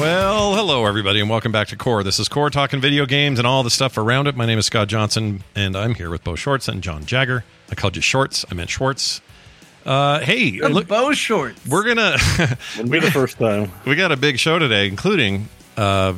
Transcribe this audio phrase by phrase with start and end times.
[0.00, 2.02] Well, hello everybody, and welcome back to Core.
[2.02, 4.34] This is Core talking video games and all the stuff around it.
[4.34, 7.44] My name is Scott Johnson, and I'm here with Bo Shorts and John Jagger.
[7.70, 8.46] I called you Shorts.
[8.50, 9.20] I meant Schwartz.
[9.84, 11.60] Uh, hey, look, Bo shorts.
[11.66, 12.16] we're gonna
[12.78, 13.70] Wouldn't be the first time.
[13.86, 16.14] we got a big show today, including uh,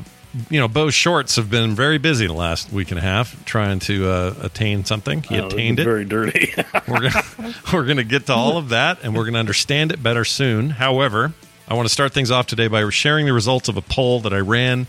[0.49, 3.81] you know, Bo Shorts have been very busy the last week and a half trying
[3.81, 5.25] to uh, attain something.
[5.25, 5.85] He Oh, attained it.
[5.85, 6.55] Very dirty.
[6.87, 10.25] we're gonna we're gonna get to all of that, and we're gonna understand it better
[10.25, 10.71] soon.
[10.71, 11.33] However,
[11.73, 14.35] I want to start things off today by sharing the results of a poll that
[14.35, 14.87] I ran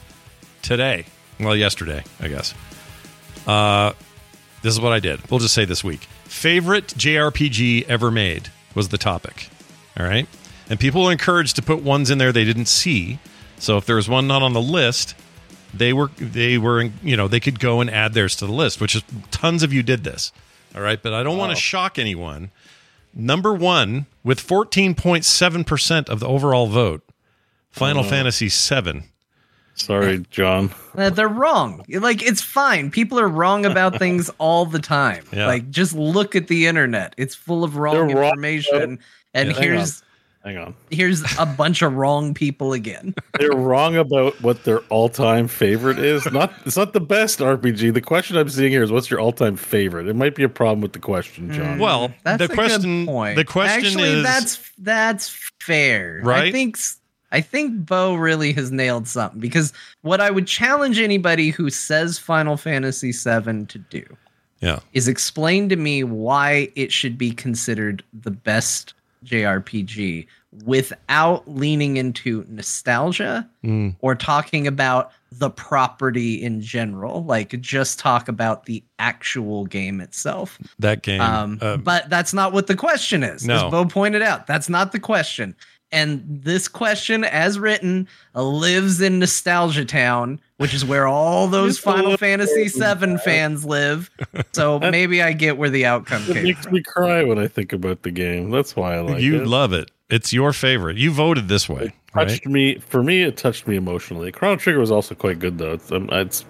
[0.61, 1.05] today.
[1.39, 2.53] Well, yesterday, I guess.
[3.47, 3.93] Uh,
[4.63, 5.21] this is what I did.
[5.31, 6.01] We'll just say this week.
[6.25, 9.47] Favorite JRPG ever made was the topic.
[9.97, 10.27] All right,
[10.69, 13.17] and people were encouraged to put ones in there they didn't see.
[13.59, 15.15] So if there was one not on the list,
[15.73, 18.81] they were they were you know they could go and add theirs to the list,
[18.81, 20.33] which is tons of you did this.
[20.75, 22.51] All right, but I don't want to shock anyone.
[23.13, 27.01] Number one with fourteen point seven percent of the overall vote,
[27.71, 29.03] Final Fantasy VII.
[29.75, 30.71] Sorry, John.
[30.95, 31.83] Uh, they're wrong.
[31.89, 32.91] Like it's fine.
[32.91, 35.25] People are wrong about things all the time.
[35.33, 35.47] Yeah.
[35.47, 37.15] Like just look at the internet.
[37.17, 38.99] It's full of wrong They're wrong information.
[39.33, 40.03] and Yeah, hang here's
[40.43, 40.75] Hang on.
[40.91, 43.15] here's a bunch of wrong people again.
[43.39, 46.29] They're wrong about what their all-time favorite is.
[46.31, 47.93] Not it's not the best RPG.
[47.93, 50.07] The question I'm seeing here is what's your all-time favorite?
[50.07, 51.75] It might be a problem with the question, John.
[51.75, 51.79] Hmm.
[51.79, 53.35] Well, That's the a question good point.
[53.37, 55.29] the question Actually, is that's that's
[55.61, 56.19] fair.
[56.23, 56.45] Right?
[56.49, 56.99] I think s-
[57.31, 59.71] I think Bo really has nailed something because
[60.01, 64.03] what I would challenge anybody who says Final Fantasy VII to do
[64.61, 68.93] yeah is explain to me why it should be considered the best
[69.23, 70.27] JRPG
[70.65, 73.95] without leaning into nostalgia Mm.
[73.99, 77.23] or talking about the property in general.
[77.23, 80.59] Like just talk about the actual game itself.
[80.79, 81.21] that game.
[81.21, 83.45] Um, uh, but that's not what the question is.
[83.47, 83.55] No.
[83.65, 85.55] As Bo pointed out, that's not the question.
[85.91, 91.79] And this question, as written, lives in Nostalgia Town, which is where all those It's
[91.79, 94.09] Final Fantasy VII fans live.
[94.53, 96.73] So maybe I get where the outcome it came makes from.
[96.73, 98.49] me cry when I think about the game.
[98.49, 99.39] That's why I like you it.
[99.39, 99.91] You love it.
[100.09, 100.97] It's your favorite.
[100.97, 102.27] You voted this way, right?
[102.29, 103.21] touched me for me.
[103.23, 104.31] It touched me emotionally.
[104.31, 105.73] Chrono Trigger was also quite good though.
[105.73, 106.45] It's um, it's,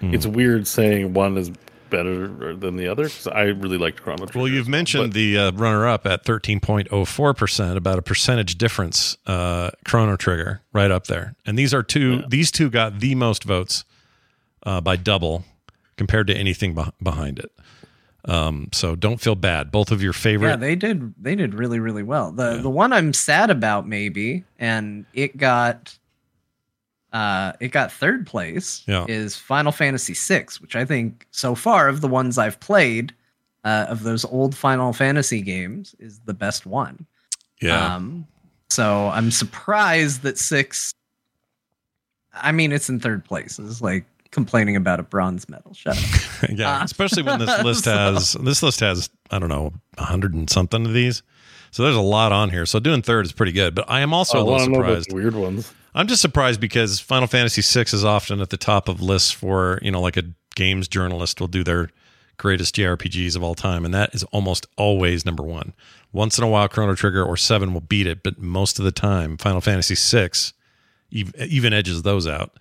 [0.00, 0.12] Hmm.
[0.12, 1.50] it's weird saying one is
[1.90, 4.38] better than the other because I really liked Chrono Trigger.
[4.38, 9.16] Well, you've mentioned but- the uh, runner-up at 13.04%, about a percentage difference.
[9.26, 12.22] Uh, Chrono Trigger, right up there, and these are two.
[12.28, 13.84] These two got the most votes
[14.64, 15.44] uh, by double
[15.96, 17.52] compared to anything beh behind it.
[18.26, 19.70] Um, so don't feel bad.
[19.70, 20.48] Both of your favorite.
[20.48, 21.14] Yeah, they did.
[21.22, 22.32] They did really, really well.
[22.32, 25.96] The the one I'm sad about, maybe, and it got
[27.16, 29.06] uh, it got third place Yeah.
[29.08, 33.14] is Final Fantasy VI, which I think so far of the ones I've played
[33.64, 37.06] uh, of those old Final Fantasy games is the best one.
[37.62, 37.94] Yeah.
[37.94, 38.26] Um,
[38.68, 40.92] so I'm surprised that six.
[42.34, 43.58] I mean, it's in third place.
[43.58, 45.72] It's like complaining about a bronze medal.
[45.72, 46.50] Shut up.
[46.50, 46.80] yeah.
[46.80, 50.34] uh, Especially when this list so- has this list has I don't know a hundred
[50.34, 51.22] and something of these.
[51.70, 52.66] So there's a lot on here.
[52.66, 53.74] So doing third is pretty good.
[53.74, 55.10] But I am also I a want little to know about surprised.
[55.10, 55.72] the weird ones.
[55.96, 59.78] I'm just surprised because Final Fantasy VI is often at the top of lists for,
[59.82, 61.88] you know, like a games journalist will do their
[62.36, 63.84] greatest JRPGs of all time.
[63.84, 65.72] And that is almost always number one.
[66.12, 68.92] Once in a while, Chrono Trigger or 7 will beat it, but most of the
[68.92, 70.28] time, Final Fantasy VI
[71.10, 72.52] even edges those out.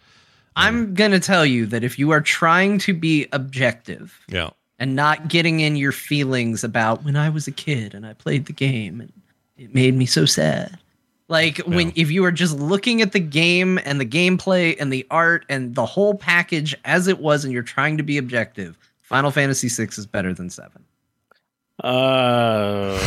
[0.56, 4.52] I'm gonna tell you that if you are trying to be objective Yeah.
[4.80, 8.46] and not getting in your feelings about when I was a kid and I played
[8.46, 9.12] the game and
[9.58, 10.78] it made me so sad.
[11.28, 15.08] Like when if you are just looking at the game and the gameplay and the
[15.10, 19.32] art and the whole package as it was and you're trying to be objective, Final
[19.32, 20.84] Fantasy VI is better than 7.
[21.84, 22.98] Uh,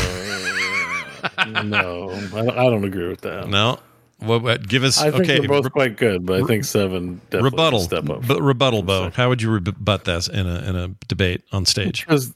[1.64, 3.48] no, I, I don't agree with that.
[3.48, 3.78] No.
[4.18, 5.38] What, what give us I think okay.
[5.38, 7.80] they're both re- quite good, but I think seven definitely rebuttal.
[7.80, 8.26] step up.
[8.26, 9.10] But rebuttal, Bo.
[9.10, 12.04] How would you rebut this in a in a debate on stage?
[12.04, 12.34] because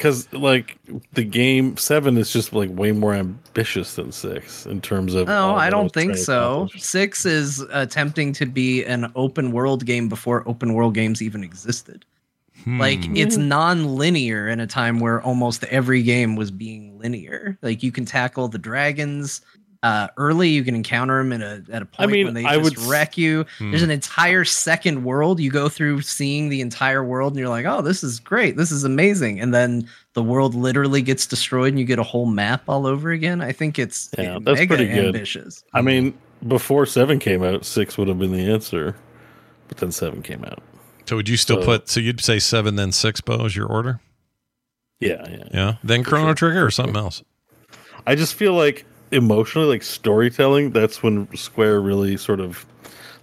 [0.00, 0.78] because like
[1.12, 5.26] the game seven is just like way more ambitious than six in terms of.
[5.28, 6.70] No, I don't think so.
[6.78, 12.06] Six is attempting to be an open world game before open world games even existed.
[12.66, 13.16] Like Hmm.
[13.16, 17.58] it's non-linear in a time where almost every game was being linear.
[17.60, 19.42] Like you can tackle the dragons
[19.82, 22.58] uh, early, you can encounter them at a at a point mean, when they I
[22.58, 23.46] just would wreck you.
[23.58, 23.70] Hmm.
[23.70, 27.64] There's an entire second world you go through, seeing the entire world, and you're like,
[27.66, 28.56] "Oh, this is great!
[28.58, 32.26] This is amazing!" And then the world literally gets destroyed, and you get a whole
[32.26, 33.40] map all over again.
[33.40, 35.06] I think it's Yeah, that's mega pretty good.
[35.06, 35.64] ambitious.
[35.72, 36.12] I mean,
[36.46, 38.96] before seven came out, six would have been the answer,
[39.68, 40.62] but then seven came out.
[41.06, 41.88] So would you still So- put?
[41.88, 44.00] So you'd say seven, then six, Bo, is your order?
[45.00, 45.44] Yeah, yeah.
[45.54, 45.74] Yeah.
[45.82, 47.22] Then Chrono Trigger or something else?
[48.06, 52.66] I just feel like emotionally, like storytelling, that's when Square really sort of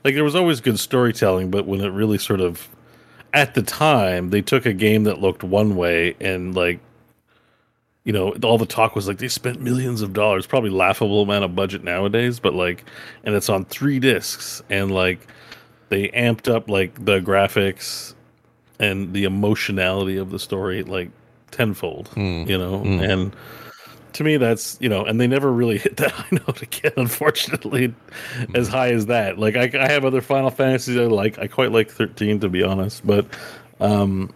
[0.03, 2.69] like there was always good storytelling, but when it really sort of
[3.33, 6.79] at the time they took a game that looked one way and like
[8.03, 11.43] you know all the talk was like they spent millions of dollars probably laughable amount
[11.43, 12.85] of budget nowadays but like
[13.25, 15.27] and it's on three discs and like
[15.89, 18.13] they amped up like the graphics
[18.79, 21.09] and the emotionality of the story like
[21.51, 22.43] tenfold hmm.
[22.47, 22.79] you know?
[22.79, 22.99] Hmm.
[22.99, 23.35] And
[24.17, 27.93] to me that's you know and they never really hit that high note again unfortunately
[28.53, 29.39] as high as that.
[29.39, 31.39] Like I, I have other final fantasies i like.
[31.39, 33.25] I quite like 13 to be honest but
[33.79, 34.33] um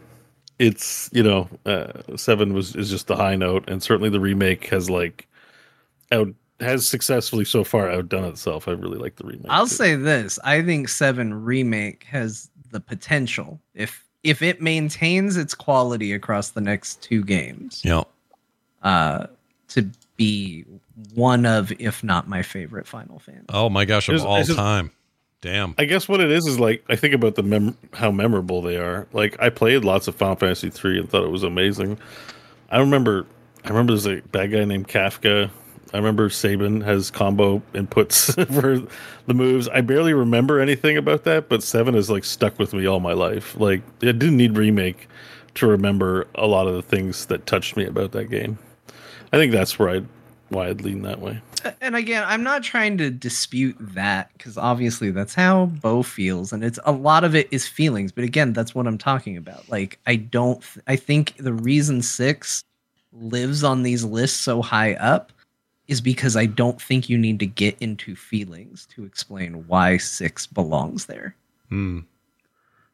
[0.59, 4.67] it's you know uh, seven was is just the high note and certainly the remake
[4.67, 5.27] has like
[6.11, 6.27] out
[6.59, 8.67] has successfully so far outdone itself.
[8.67, 9.73] I really like the remake I'll too.
[9.75, 16.13] say this: I think Seven remake has the potential if if it maintains its quality
[16.13, 18.03] across the next two games, Yeah.
[18.83, 19.25] uh,
[19.75, 20.65] to be
[21.15, 23.45] one of, if not my favorite Final Fantasy.
[23.49, 24.91] Oh my gosh, of It's- all it's just- time.
[25.41, 25.73] Damn.
[25.79, 28.77] I guess what it is is like I think about the mem- how memorable they
[28.77, 29.07] are.
[29.11, 31.97] Like I played lots of Final Fantasy three and thought it was amazing.
[32.69, 33.25] I remember,
[33.65, 35.49] I remember there's a bad guy named Kefka.
[35.93, 38.87] I remember Sabin has combo inputs for
[39.25, 39.67] the moves.
[39.69, 43.13] I barely remember anything about that, but seven has like stuck with me all my
[43.13, 43.59] life.
[43.59, 45.09] Like it didn't need remake
[45.55, 48.59] to remember a lot of the things that touched me about that game.
[49.31, 50.07] I think that's where I'd
[50.49, 51.41] why I'd lean that way.
[51.79, 56.63] And again, I'm not trying to dispute that because obviously that's how Bo feels, and
[56.63, 58.11] it's a lot of it is feelings.
[58.11, 59.69] But again, that's what I'm talking about.
[59.69, 62.63] Like I don't, I think the reason six
[63.13, 65.31] lives on these lists so high up
[65.87, 70.47] is because I don't think you need to get into feelings to explain why six
[70.47, 71.35] belongs there.
[71.69, 71.99] Hmm.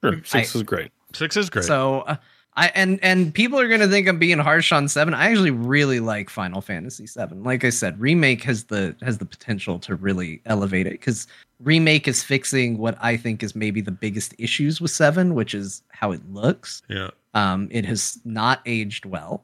[0.04, 0.92] Sure, six I- is great.
[1.14, 1.66] Six is great.
[1.66, 2.18] So uh,
[2.58, 5.14] I and and people are gonna think I'm being harsh on seven.
[5.14, 7.44] I actually really like Final Fantasy seven.
[7.44, 11.28] Like I said, remake has the has the potential to really elevate it because
[11.60, 15.84] remake is fixing what I think is maybe the biggest issues with seven, which is
[15.90, 16.82] how it looks.
[16.90, 17.12] yeah.
[17.36, 19.44] Um, it has not aged well,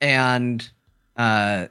[0.00, 0.70] and
[1.16, 1.66] uh,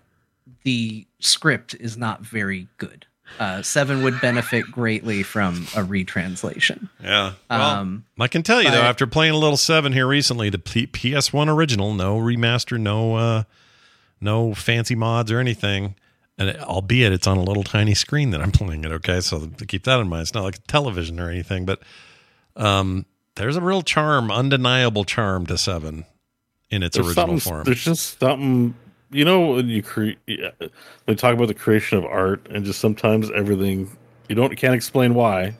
[0.63, 3.05] the script is not very good.
[3.39, 6.89] Uh, seven would benefit greatly from a retranslation.
[7.03, 7.33] Yeah.
[7.50, 10.59] Well, Um, I can tell you though, after playing a little seven here recently, the
[10.59, 13.43] P- PS1 original, no remaster, no uh,
[14.19, 15.95] no fancy mods or anything,
[16.38, 18.91] and it, albeit it's on a little tiny screen that I'm playing it.
[18.91, 21.81] Okay, so to keep that in mind, it's not like a television or anything, but
[22.55, 26.05] um, there's a real charm, undeniable charm to seven
[26.69, 27.63] in its There's original form.
[27.63, 28.75] There's just something,
[29.12, 33.30] you know, when you create, they talk about the creation of art, and just sometimes
[33.32, 33.89] everything
[34.30, 35.56] you don't can't explain why.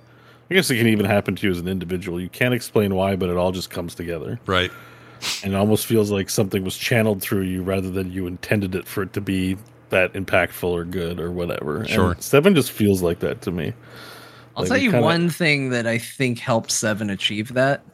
[0.50, 2.20] I guess it can even happen to you as an individual.
[2.20, 4.40] You can't explain why, but it all just comes together.
[4.46, 4.72] Right.
[5.44, 8.86] And it almost feels like something was channeled through you rather than you intended it
[8.88, 9.56] for it to be
[9.90, 11.86] that impactful or good or whatever.
[11.88, 12.12] Sure.
[12.14, 13.74] And Seven just feels like that to me.
[14.58, 17.86] I'll Like, tell you kinda- one thing that I think helped Seven achieve that.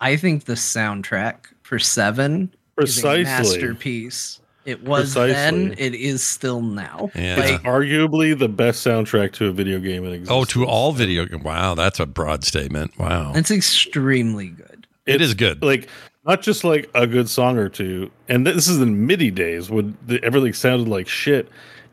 [0.00, 3.20] I think the soundtrack for Seven Precisely.
[3.22, 4.40] is a masterpiece.
[4.66, 5.32] It was Precisely.
[5.32, 7.10] then, it is still now.
[7.14, 7.36] Yeah.
[7.36, 10.30] Like Arguably the best soundtrack to a video game in existence.
[10.30, 11.24] Oh, to all video.
[11.24, 11.44] Games.
[11.44, 12.98] Wow, that's a broad statement.
[12.98, 14.86] Wow, it's extremely good.
[15.06, 15.62] it is good.
[15.62, 15.88] like
[16.26, 18.10] not just like a good song or two.
[18.28, 21.48] And this is in MIDI days when the, everything sounded like shit.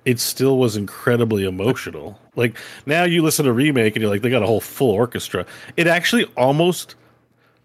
[0.05, 2.19] It still was incredibly emotional.
[2.35, 5.45] Like now you listen to remake and you're like they got a whole full orchestra.
[5.77, 6.95] It actually almost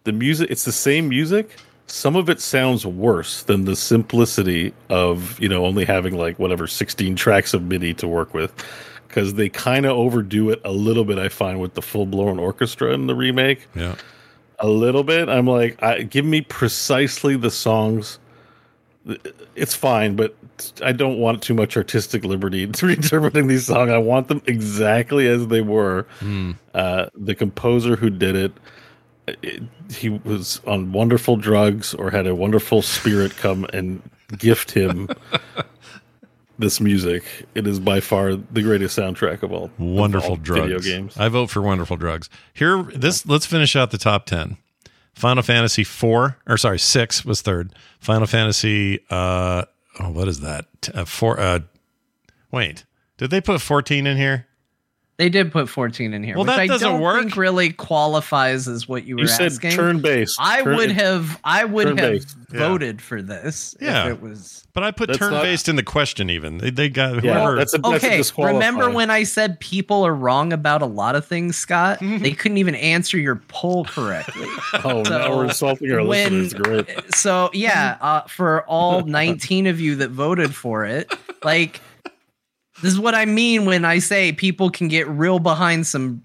[0.04, 0.50] the music.
[0.50, 1.56] It's the same music.
[1.88, 6.66] Some of it sounds worse than the simplicity of you know only having like whatever
[6.66, 8.52] 16 tracks of MIDI to work with.
[9.07, 12.38] Because they kind of overdo it a little bit, I find, with the full blown
[12.38, 13.95] orchestra in the remake yeah.
[14.59, 15.30] a little bit.
[15.30, 18.18] I'm like, I, give me precisely the songs.
[19.57, 20.37] It's fine, but
[20.83, 23.90] I don't want too much artistic liberty to reinterpreting these songs.
[23.90, 26.07] I want them exactly as they were.
[26.75, 28.52] Uh, the composer who did it,
[29.90, 34.02] he was on wonderful drugs or had a wonderful spirit come and
[34.38, 35.08] gift him
[36.58, 37.25] this music.
[37.54, 39.64] It is by far the greatest soundtrack of all.
[39.66, 40.62] of Wonderful all drugs.
[40.62, 41.16] video games.
[41.16, 42.28] I vote for wonderful drugs.
[42.52, 43.26] Here, this.
[43.26, 44.56] Let's finish out the top ten.
[45.14, 47.75] Final Fantasy four, or sorry, six was third.
[48.00, 49.00] Final Fantasy.
[49.11, 49.64] Uh,
[50.00, 50.66] oh, what is that?
[50.94, 51.40] Uh, four.
[51.40, 51.61] Uh,
[52.52, 52.85] wait,
[53.16, 54.47] did they put fourteen in here?
[55.18, 57.20] They did put 14 in here, Well, which that I doesn't don't work.
[57.20, 59.72] think really qualifies as what you were You said asking.
[59.72, 60.37] turn based.
[60.38, 62.37] I Turn- would have I would have turn-based.
[62.52, 62.58] Yeah.
[62.60, 64.04] voted for this Yeah.
[64.06, 66.30] if it was But I put That's turn not- based in the question.
[66.30, 67.56] Even they, they got Yeah, whoever.
[67.56, 71.16] that's a that's a Okay, remember when I said people are wrong about a lot
[71.16, 71.98] of things, Scott?
[72.00, 74.46] they couldn't even answer your poll correctly.
[74.84, 76.54] Oh, now we're insulting our when- listeners.
[76.87, 77.14] Great.
[77.14, 81.80] so yeah, uh, for all 19 of you that voted for it, like
[82.82, 86.23] this is what I mean when I say people can get real behind some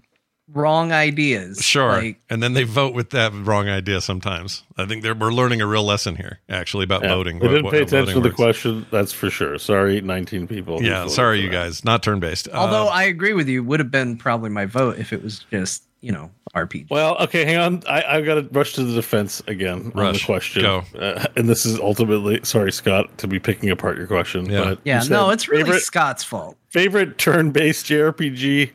[0.51, 1.63] wrong ideas.
[1.63, 1.93] Sure.
[1.93, 4.63] Like, and then they vote with that wrong idea sometimes.
[4.77, 7.39] I think they're, we're learning a real lesson here, actually, about Yeah, voting.
[7.39, 8.36] We didn't what- pay how attention to the works.
[8.36, 8.86] question.
[8.91, 9.57] That's for sure.
[9.57, 10.83] Sorry, 19 people.
[10.83, 11.83] Yeah, sorry, you guys.
[11.83, 12.50] Not turn based.
[12.50, 15.45] although Uh, I agree with you, would have been probably my vote if it was
[15.50, 16.89] just you know RPG.
[16.89, 17.83] Well, okay, hang on.
[17.88, 20.62] I, I've got to rush to the defense again on the question.
[20.62, 20.83] Go.
[20.98, 24.45] Uh, and this is ultimately, sorry, Scott, to be picking apart your question.
[24.45, 24.63] Yeah.
[24.63, 26.55] But yeah, you no, it's really favorite, Scott's fault.
[26.69, 28.69] favorite turn-based JRPG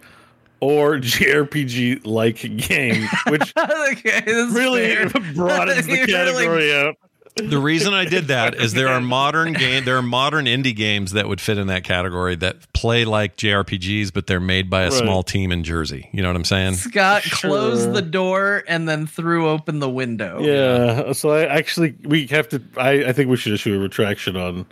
[0.60, 5.08] or JRPG like game, which okay, this is really fair.
[5.34, 6.96] broadens the You really- category out.
[7.38, 11.12] The reason I did that is there are modern game, there are modern indie games
[11.12, 14.90] that would fit in that category that play like JRPGs, but they're made by a
[14.90, 14.92] Right.
[14.92, 16.08] small team in Jersey.
[16.12, 16.74] You know what I'm saying?
[16.74, 17.50] Scott Sure.
[17.50, 20.40] closed the door and then threw open the window.
[20.40, 21.12] Yeah.
[21.12, 22.62] So I actually we have to.
[22.76, 24.66] I, I think we should issue a retraction on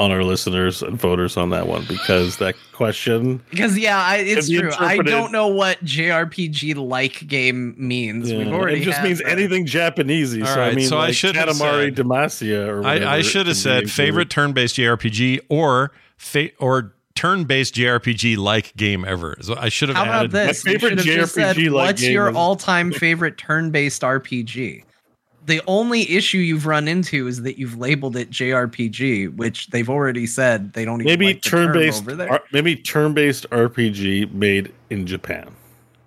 [0.00, 3.42] on our listeners and voters on that one because that question.
[3.50, 4.70] Because yeah, I, it's be true.
[4.78, 8.32] I don't know what JRPG like game means.
[8.32, 9.28] We've already it just means that.
[9.28, 10.40] anything Japanesey.
[10.40, 13.22] All so I mean, so I should have Katamari said- Damacy or whatever I, I
[13.22, 19.36] should have said favorite turn-based JRPG or fa- or turn-based JRPG like game ever.
[19.42, 20.64] So I should have How about this?
[20.64, 24.84] My favorite should have just said, JRPG like What's your all-time favorite turn-based RPG?
[25.46, 30.26] The only issue you've run into is that you've labeled it JRPG, which they've already
[30.26, 32.30] said they don't even Maybe like the term turn-based, over there.
[32.32, 35.48] R- maybe turn-based RPG made in Japan.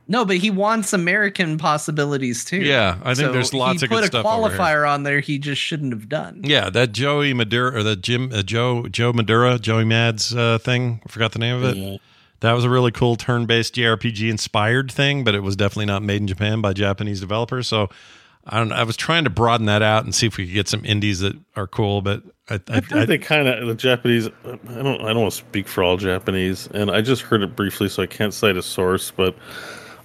[0.08, 2.58] no, but he wants American possibilities too.
[2.58, 4.58] Yeah, I think there's lots he of good put a stuff over here.
[4.58, 6.42] qualifier on there he just shouldn't have done.
[6.44, 11.02] Yeah, that Joey Madura or the Jim uh, Joe Joe Madura Joey Mads uh, thing.
[11.06, 11.78] I forgot the name of it.
[11.78, 11.98] Yeah.
[12.42, 16.22] That was a really cool turn-based JRPG inspired thing, but it was definitely not made
[16.22, 17.70] in Japan by Japanese developers.
[17.70, 17.90] So
[18.46, 18.74] I don't.
[18.74, 21.22] I was trying to broaden that out and see if we could get some indies
[21.22, 22.02] that are cool.
[22.02, 24.28] But I, I, I've I, heard they kind of the Japanese.
[24.28, 25.02] I don't.
[25.02, 28.04] I don't want to speak for all Japanese, and I just heard it briefly, so
[28.04, 29.12] I can't cite a source.
[29.12, 29.36] But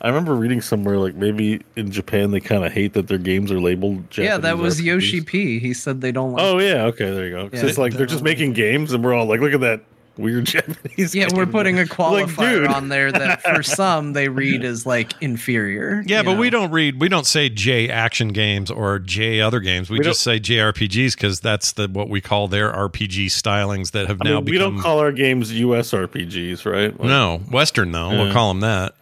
[0.00, 3.50] I remember reading somewhere like maybe in Japan they kind of hate that their games
[3.50, 4.08] are labeled.
[4.10, 4.84] Japanese yeah, that was RPGs.
[4.84, 5.58] Yoshi P.
[5.58, 6.42] He said they don't like.
[6.42, 7.50] Oh yeah, okay, there you go.
[7.52, 7.66] Yeah.
[7.66, 9.82] it's like they're just making games, and we're all like, look at that
[10.18, 11.14] weird Japanese.
[11.14, 12.66] Yeah, we're putting a Like, qualifier dude.
[12.66, 16.02] on there that for some they read as like inferior.
[16.06, 17.00] yeah, you but we don't read.
[17.00, 19.88] We don't say J action games or J other games.
[19.90, 24.06] We, We just say JRPGs because that's the what we call their RPG stylings that
[24.08, 25.92] have I now mean, we don't call our games U.S.
[25.92, 26.98] RPGs, right?
[26.98, 28.10] Like, no Western though.
[28.10, 28.94] We'll call them that.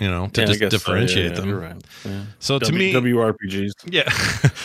[0.00, 1.48] You know, to yeah, just guess so, yeah, differentiate yeah, them.
[1.48, 1.76] You're right.
[2.06, 2.22] Yeah.
[2.38, 3.72] So to me, WRPGs.
[3.84, 4.10] Yeah.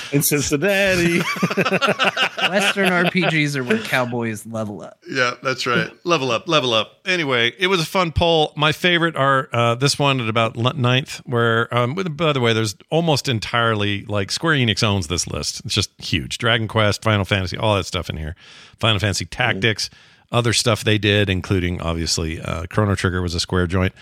[0.15, 1.19] in Cincinnati.
[2.49, 4.97] Western RPGs are where cowboys level up.
[5.09, 5.91] Yeah, that's right.
[6.05, 7.01] level up, level up.
[7.05, 8.53] Anyway, it was a fun poll.
[8.55, 12.39] My favorite are uh, this one at about l- ninth, where, um, with- by the
[12.39, 15.61] way, there's almost entirely like Square Enix owns this list.
[15.65, 16.37] It's just huge.
[16.37, 18.35] Dragon Quest, Final Fantasy, all that stuff in here.
[18.79, 19.89] Final Fantasy Tactics,
[20.31, 23.93] other stuff they did, including obviously uh, Chrono Trigger was a Square joint.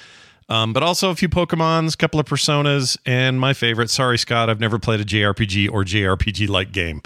[0.49, 3.89] Um, but also a few Pokemons, a couple of Personas, and my favorite.
[3.89, 7.01] Sorry, Scott, I've never played a JRPG or JRPG like game.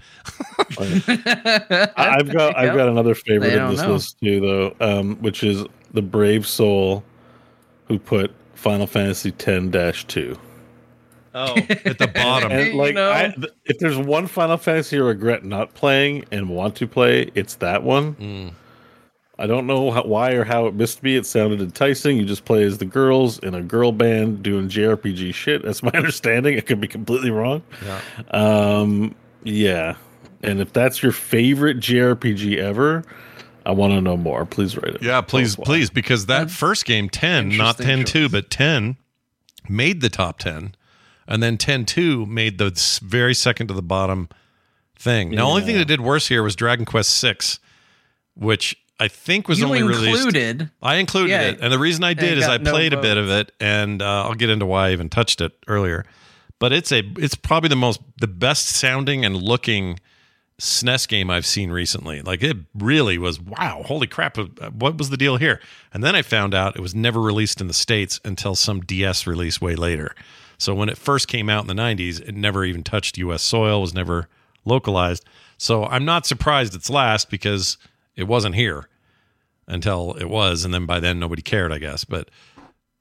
[1.96, 3.94] I've got I've got another favorite They in this know.
[3.94, 5.64] list too, though, um, which is
[5.94, 7.04] the brave soul
[7.88, 10.38] who put Final Fantasy X two.
[11.36, 12.52] Oh, at the bottom.
[12.58, 13.12] And You like, know?
[13.12, 17.30] I, th- if there's one Final Fantasy I regret not playing and want to play,
[17.36, 18.16] it's that one.
[18.16, 18.54] Mm.
[19.40, 21.16] I don't know how, why or how it missed me.
[21.16, 22.18] It sounded enticing.
[22.18, 25.64] You just play as the girls in a girl band doing JRPG shit.
[25.64, 26.58] That's my understanding.
[26.58, 27.62] I could be completely wrong.
[27.86, 28.02] Yeah.
[28.32, 29.96] Um, yeah.
[30.42, 33.04] And if that's your favorite JRPG ever,
[33.66, 34.46] I want to know more.
[34.46, 35.04] Please write it.
[35.04, 35.74] Yeah, please, Tell us why.
[35.76, 38.98] please, because that first game, 10, not Interesting 10 2, but 10
[39.70, 40.74] made the top 10.
[41.28, 42.72] And then 10 2 made the
[43.04, 44.30] very second to the bottom
[44.98, 45.32] thing.
[45.32, 47.60] The only thing that did worse here was Dragon Quest 6,
[48.36, 50.26] which I think was you only released.
[50.26, 50.72] included.
[50.82, 51.42] I included Yeah.
[51.50, 51.60] it.
[51.62, 54.24] And the reason I did is I no played a bit of it, and uh,
[54.26, 56.06] I'll get into why I even touched it earlier.
[56.60, 60.00] But it's a it's probably the most the best sounding and looking
[60.60, 62.24] SNES game I've seen recently.
[62.24, 65.62] Like it really was wow, holy crap, uh, what was the deal here?
[65.94, 69.28] And then I found out it was never released in the states until some DS
[69.28, 70.16] release way later.
[70.58, 73.80] So when it first came out in the 90s, it never even touched US soil,
[73.82, 74.28] was never
[74.66, 75.24] localized.
[75.60, 77.78] So I'm not surprised it's last because
[78.18, 78.90] it wasn't here
[79.68, 82.04] until it was and then by then nobody cared, I guess.
[82.04, 82.30] But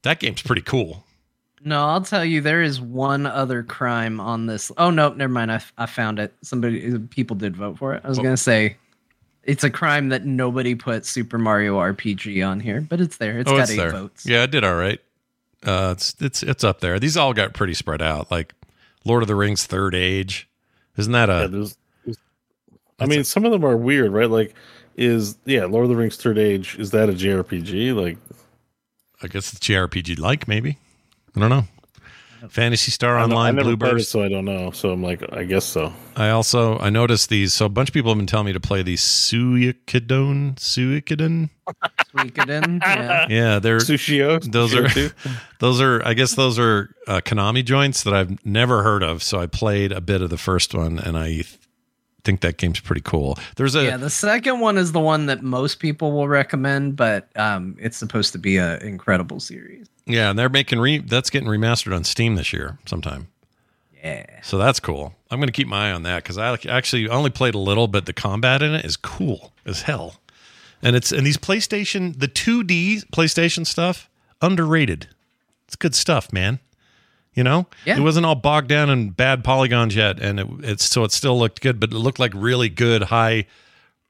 [0.03, 1.05] that game's pretty cool.
[1.65, 4.71] No, I'll tell you, there is one other crime on this.
[4.77, 5.51] Oh no, never mind.
[5.51, 6.33] I, I found it.
[6.43, 8.03] Somebody, people did vote for it.
[8.05, 8.77] I was gonna say,
[9.43, 13.39] it's a crime that nobody put Super Mario RPG on here, but it's there.
[13.41, 13.91] It's oh, got it's eight there.
[13.91, 14.27] votes.
[14.27, 15.01] Yeah, it did all right.
[15.65, 17.01] Uh, it's it's it's up there.
[17.01, 18.31] These all got pretty spread out.
[18.31, 18.55] Like
[19.05, 20.49] Lord of the Rings Third Age.
[20.97, 22.19] Isn't that Yeah, there's, there's-
[22.99, 24.31] I mean, some of them are weird, right?
[24.31, 24.55] Like,
[24.97, 27.95] is yeah, Lord of the Rings Third Age is that a JRPG?
[27.95, 28.19] Like,
[29.23, 30.79] I guess it's JRPG like maybe.
[31.37, 31.65] I don't know.
[32.49, 34.71] Phantasy Star I I Online, never played so I don't know.
[34.71, 35.93] So I'm like, I guess so.
[36.17, 37.55] I also I noticed these.
[37.55, 41.51] So a bunch of people have been telling me to play these Suikoden, Suikoden.
[42.15, 43.27] Suikoden, yeah.
[43.29, 44.41] Yeah, they're Sushio.
[44.51, 48.83] those Sushio are those are I guess those are uh, Konami joints that I've never
[48.83, 49.23] heard of.
[49.23, 51.59] So I played a bit of the first one, and I th-
[52.27, 53.39] think that game's pretty cool.
[53.57, 57.29] There's a Yeah, the second one is the one that most people will recommend, but
[57.37, 59.87] um, it's supposed to be an incredible series.
[60.05, 63.29] yeah, and they're making re that's getting remastered on Steam this year sometime.
[64.03, 64.27] Yeah.
[64.43, 65.15] So that's cool.
[65.31, 67.89] I'm going to keep my eye on that because I actually only played a little,
[67.89, 70.17] but the combat in it is cool as hell.
[70.83, 74.11] And it's and these PlayStation, the 2D PlayStation stuff,
[74.43, 75.09] underrated.
[75.67, 76.61] It's good stuff, man.
[77.37, 77.99] You know, Yeah.
[77.99, 81.39] it wasn't all bogged down in bad polygons yet, and it, it's so it still
[81.39, 83.47] looked good, but it looked like really good, high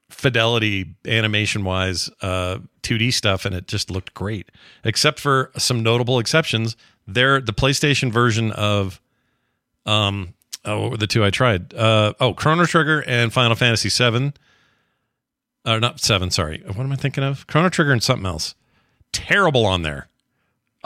[0.09, 4.53] fidelity animation wise uh 2D stuff and it just looked great.
[4.85, 6.77] Except for some notable exceptions
[7.09, 9.01] there the PlayStation version of
[9.85, 10.35] um
[10.65, 11.75] oh what were the two I tried?
[11.75, 14.33] Uh oh Chrono Trigger and Final Fantasy 7
[15.67, 16.63] or not 7 sorry.
[16.65, 17.45] What am I thinking of?
[17.49, 18.55] Chrono Trigger and something else.
[19.11, 20.07] Terrible on there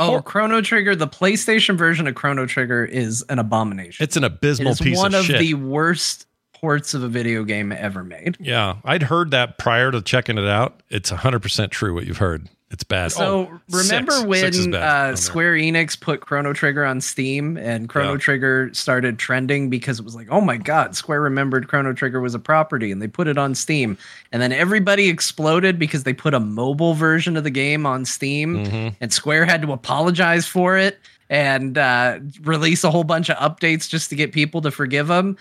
[0.00, 4.02] Oh, Chrono Trigger, the PlayStation version of Chrono Trigger is an abomination.
[4.02, 7.08] it's an It abysmal is piece one of, of, shit the worst ports of a
[7.08, 8.36] video game ever made.
[8.40, 12.48] yeah I'd heard that prior to checking it out it's 100% true what you've heard
[12.70, 14.56] it's bad So Oh, remember six.
[14.56, 15.16] Six when on uh.
[15.16, 18.18] Square Enix put Chrono Trigger on Steam and Chrono Yeah.
[18.18, 22.35] Trigger started trending because it was like, oh my god, Square remembered Chrono Trigger was
[22.35, 23.98] a property and they put it on Steam.
[24.33, 28.64] And then everybody exploded because they put a mobile version of the game on Steam
[28.66, 28.94] Mhm.
[29.00, 33.88] and Square had to apologize for it and uh, release a whole bunch of updates
[33.88, 35.37] just to get people to forgive them.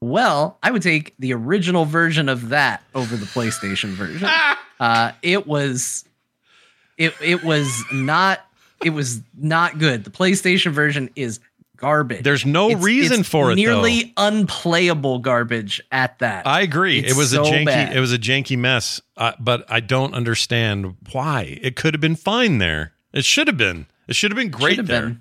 [0.00, 4.28] Well, I would take the original version of that over the PlayStation version.
[4.80, 6.04] uh, it was,
[6.98, 8.40] it it was not,
[8.84, 10.04] it was not good.
[10.04, 11.40] The PlayStation version is
[11.76, 12.22] garbage.
[12.22, 16.46] There's no It's- reason it's for it, Nearly unplayable garbage at that.
[16.46, 16.98] I agree.
[17.00, 17.66] It's it was a janky.
[17.66, 17.96] bad.
[17.96, 19.00] It was a janky mess.
[19.16, 21.58] Uh, but I don't understand why.
[21.62, 22.92] It could have been fine there.
[23.12, 23.86] It should have been.
[24.08, 25.02] It should have been great have there.
[25.02, 25.20] been.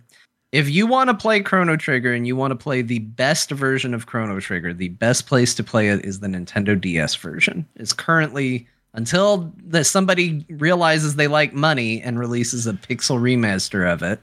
[0.52, 3.96] If you want to play Chrono Trigger and you want to play the best version
[3.96, 7.66] of Chrono Trigger, the best place to play it is the Nintendo DS version.
[7.76, 14.04] It's currently until that somebody realizes they like money and releases a pixel remaster of
[14.04, 14.20] it.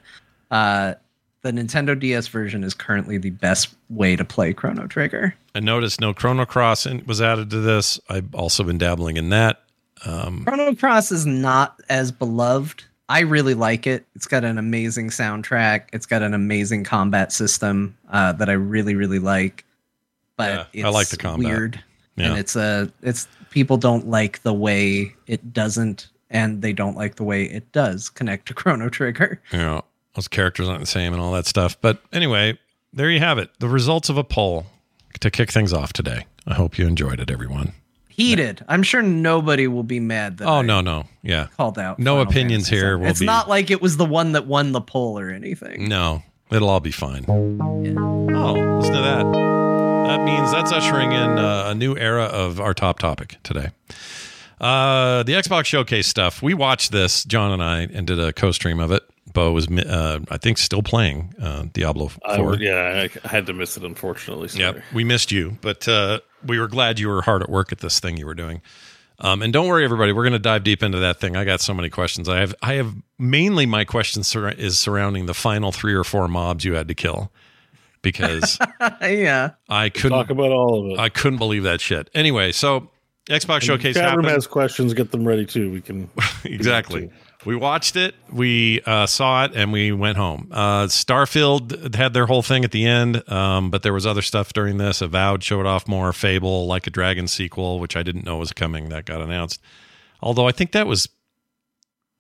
[0.51, 0.95] Uh,
[1.43, 5.35] the Nintendo DS version is currently the best way to play Chrono Trigger.
[5.55, 7.99] I noticed no Chrono Cross was added to this.
[8.09, 9.63] I've also been dabbling in that.
[10.05, 12.85] Um, Chrono Cross is not as beloved.
[13.09, 14.05] I really like it.
[14.15, 15.87] It's got an amazing soundtrack.
[15.93, 19.65] It's got an amazing combat system uh, that I really, really like.
[20.37, 21.49] But Yeah, I it's like the combat.
[21.51, 21.85] weird,
[22.17, 22.27] Yeah.
[22.31, 27.17] and it's a it's people don't like the way it doesn't, and they don't like
[27.17, 29.41] the way it does connect to Chrono Trigger.
[29.53, 29.85] you know,
[30.15, 31.77] those characters aren't the same and all that stuff.
[31.81, 32.59] But anyway,
[32.93, 33.51] there you have it.
[33.61, 34.67] The results of a poll
[35.21, 36.27] to kick things off today.
[36.47, 37.73] I hope you enjoyed it, everyone.
[38.09, 38.63] Heated.
[38.69, 41.99] I'm sure nobody will be mad that Oh I no, no, yeah, called out.
[41.99, 44.47] No Final opinions Fantasy here will It's be- not like it was the one that
[44.47, 45.89] won the poll or anything.
[45.89, 47.25] no, it'll all be fine.
[47.29, 49.50] Oh, listen to that.
[50.07, 53.69] That means that's ushering in uh, a new era of our top topic today.
[54.61, 56.43] Uh, the Xbox Showcase stuff.
[56.43, 59.03] We watched this, John and I, and did a co-stream of it.
[59.33, 62.57] Bo was, uh, I think, still playing uh, Diablo Four.
[62.57, 64.49] yeah, I had to miss it, unfortunately.
[64.53, 67.79] Yep, we missed you, but uh, we were glad you were hard at work at
[67.79, 68.61] this thing you were doing.
[69.21, 71.37] Um, and don't worry, everybody, we're going to dive deep into that thing.
[71.37, 72.29] I got so many questions.
[72.29, 76.27] I have, I have mainly my question sur- is surrounding the final three or four
[76.27, 77.31] mobs you had to kill
[78.03, 78.59] because
[79.01, 79.51] yeah.
[79.69, 80.99] I couldn't, Talk about all of it.
[80.99, 82.11] I couldn't believe that shit.
[82.15, 82.91] Anyway, so
[83.29, 84.95] Xbox Showcase Chat room has questions.
[84.95, 85.71] Get them ready too.
[85.71, 86.11] We can
[86.45, 87.11] exactly.
[87.47, 90.49] We watched it, we uh, saw it, and we went home.
[90.51, 94.53] Uh, Starfield had their whole thing at the end, um, but there was other stuff
[94.53, 95.01] during this.
[95.01, 96.13] Avowed showed off more.
[96.13, 99.63] Fable, like a Dragon sequel, which I didn't know was coming, that got announced.
[100.21, 101.09] Although I think that was,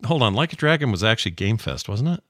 [0.07, 2.25] hold on, like a Dragon was actually Game Fest, wasn't it?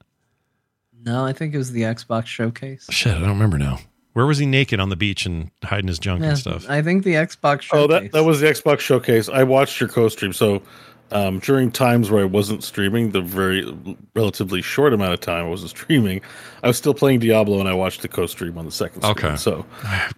[1.03, 2.87] No, I think it was the Xbox showcase.
[2.91, 3.79] Shit, I don't remember now.
[4.13, 6.69] Where was he naked on the beach and hiding his junk Yeah, and stuff?
[6.69, 7.73] I think the Xbox showcase.
[7.73, 9.29] Oh, that that was the Xbox showcase.
[9.29, 10.33] I watched your co-stream.
[10.33, 10.63] So
[11.13, 13.73] um, during times where I wasn't streaming, the very
[14.15, 16.21] relatively short amount of time I wasn't streaming,
[16.63, 19.03] I was still playing Diablo, and I watched the co-stream on the second.
[19.03, 19.13] Stream.
[19.13, 19.37] Okay.
[19.37, 19.65] so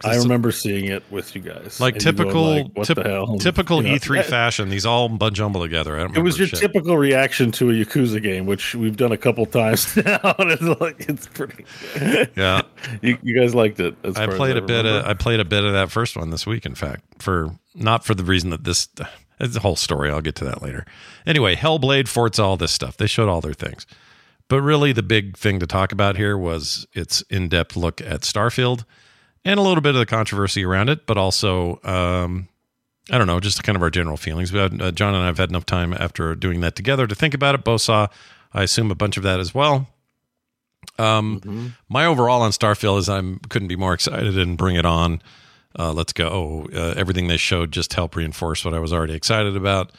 [0.04, 1.80] I remember seeing it with you guys.
[1.80, 3.38] like and you going typical, like, what typ- the hell?
[3.40, 4.68] typical You know, E3 that- fashion.
[4.68, 5.96] These all jumble together.
[5.96, 6.58] I don't It was your shit.
[6.58, 10.80] typical reaction to a Yakuza game, which we've done a couple times now, and it's
[10.80, 11.64] like it's pretty.
[12.36, 12.62] Yeah.
[13.02, 13.94] you, you guys liked it.
[14.04, 14.84] As I played a bit.
[14.84, 15.04] Of.
[15.06, 16.66] I played a bit of that first one this week.
[16.66, 18.88] In fact, for not for the reason that this.
[19.42, 20.10] It's a whole story.
[20.10, 20.86] I'll get to that later.
[21.26, 22.96] Anyway, Hellblade, Forza, all this stuff.
[22.96, 23.86] They showed all their things,
[24.48, 28.84] but really the big thing to talk about here was its in-depth look at Starfield
[29.44, 31.80] and a little bit of the controversy around it, but also.
[31.84, 32.48] Um,
[33.10, 34.52] I don't know, just kind of our general feelings.
[34.52, 37.16] We had, uh, John and I have had enough time after doing that together to
[37.16, 37.64] think about it.
[37.64, 38.06] Bo saw,
[38.54, 39.88] I assume, a bunch of that as well.
[41.00, 45.20] Um, my overall on Starfield is I'm couldn't be more excited and bring it on.
[45.78, 46.66] Uh, let's go.
[46.74, 49.92] Uh, everything they showed just helped reinforce what I was already excited about,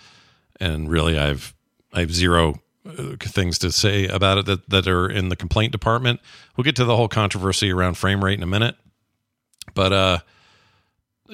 [0.60, 1.54] and really, I've
[1.94, 5.72] I have zero uh, things to say about it that that are in the complaint
[5.72, 6.20] department.
[6.56, 8.76] We'll get to the whole controversy around frame rate in a minute,
[9.74, 10.20] but uh,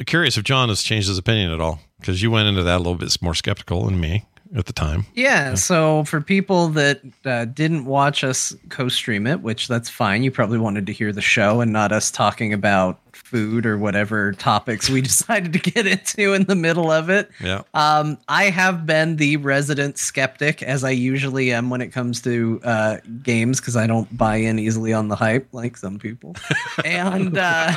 [0.06, 2.78] curious if John has changed his opinion at all because you went into that a
[2.78, 4.26] little bit more skeptical than me
[4.56, 5.06] at the time.
[5.14, 10.32] Yeah, so for people that uh, didn't watch us co-stream it, which that's fine, you
[10.32, 13.00] probably wanted to hear the show and not us talking about
[13.30, 17.30] food or whatever topics we decided to get into in the middle of it.
[17.40, 17.62] Yeah.
[17.74, 22.60] Um, I have been the resident skeptic, as I usually am when it comes to
[22.64, 26.36] uh, games, because I don't buy in easily on the hype like some people.
[26.86, 27.72] and uh,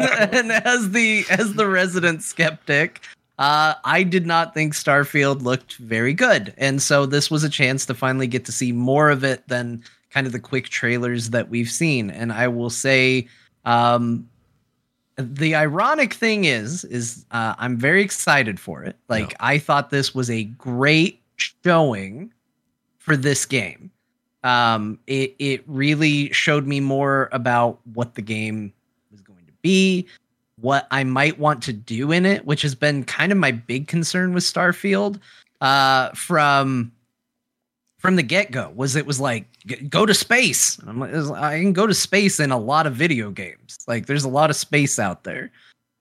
[0.32, 3.00] and as the as the resident skeptic,
[3.38, 7.86] uh, I did not think Starfield looked very good, and so this was a chance
[7.86, 11.50] to finally get to see more of it than kind of the quick trailers that
[11.50, 12.10] we've seen.
[12.10, 13.28] And I will say,
[13.66, 14.26] um,
[15.16, 18.96] the ironic thing is is uh, i'm very excited for it.
[19.08, 22.32] Like i thought this was a great showing
[22.98, 23.90] for this game.
[24.44, 28.72] Um it it really showed me more about what the game
[29.10, 30.06] was going to be
[30.58, 33.88] what i might want to do in it which has been kind of my big
[33.88, 35.20] concern with starfield
[35.60, 36.92] uh from
[37.98, 40.78] from the get-go was it was like "G- go to space.
[40.86, 43.78] I'm like, i can go to space in a lot of video games.
[43.86, 45.50] Like there's a lot of space out there.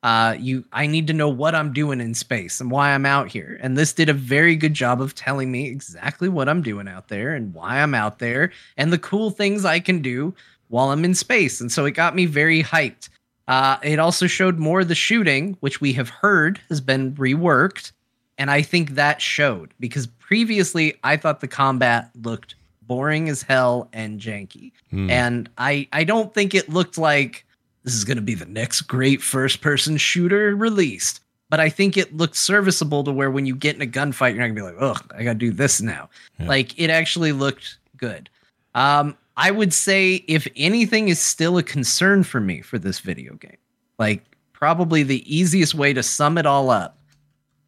[0.03, 3.31] Uh you i need to know what i'm doing in space and why i'm out
[3.31, 3.59] here.
[3.61, 7.07] And this did a very good job of telling me exactly what i'm doing out
[7.07, 10.33] there and why i'm out there and the cool things i can do
[10.67, 11.59] while i'm in space.
[11.59, 13.09] And so it got me very hyped.
[13.47, 17.91] Uh it also showed more of the shooting which we have heard has been reworked.
[18.37, 22.55] And I think that showed because previously I thought the combat looked
[22.87, 24.71] boring as hell and janky.
[24.89, 25.09] Hmm.
[25.09, 27.45] And I I don't think it looked like
[27.83, 31.21] this is going to be the next great first person shooter released.
[31.49, 34.39] But I think it looked serviceable to where when you get in a gunfight, you're
[34.39, 36.09] not gonna be like, ugh, I gotta do this now.
[36.39, 36.47] Yeah.
[36.47, 38.29] Like it actually looked good.
[38.73, 43.35] Um, I would say if anything is still a concern for me for this video
[43.35, 43.57] game,
[43.99, 46.97] like probably the easiest way to sum it all up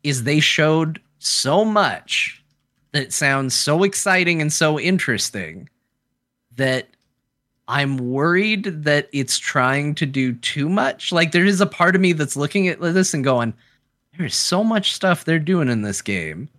[0.03, 2.43] is they showed so much
[2.91, 5.69] that sounds so exciting and so interesting
[6.55, 6.89] that
[7.67, 11.11] I'm worried that it's trying to do too much.
[11.11, 13.53] Like there is a part of me that's looking at this and going,
[14.17, 16.49] there's so much stuff they're doing in this game.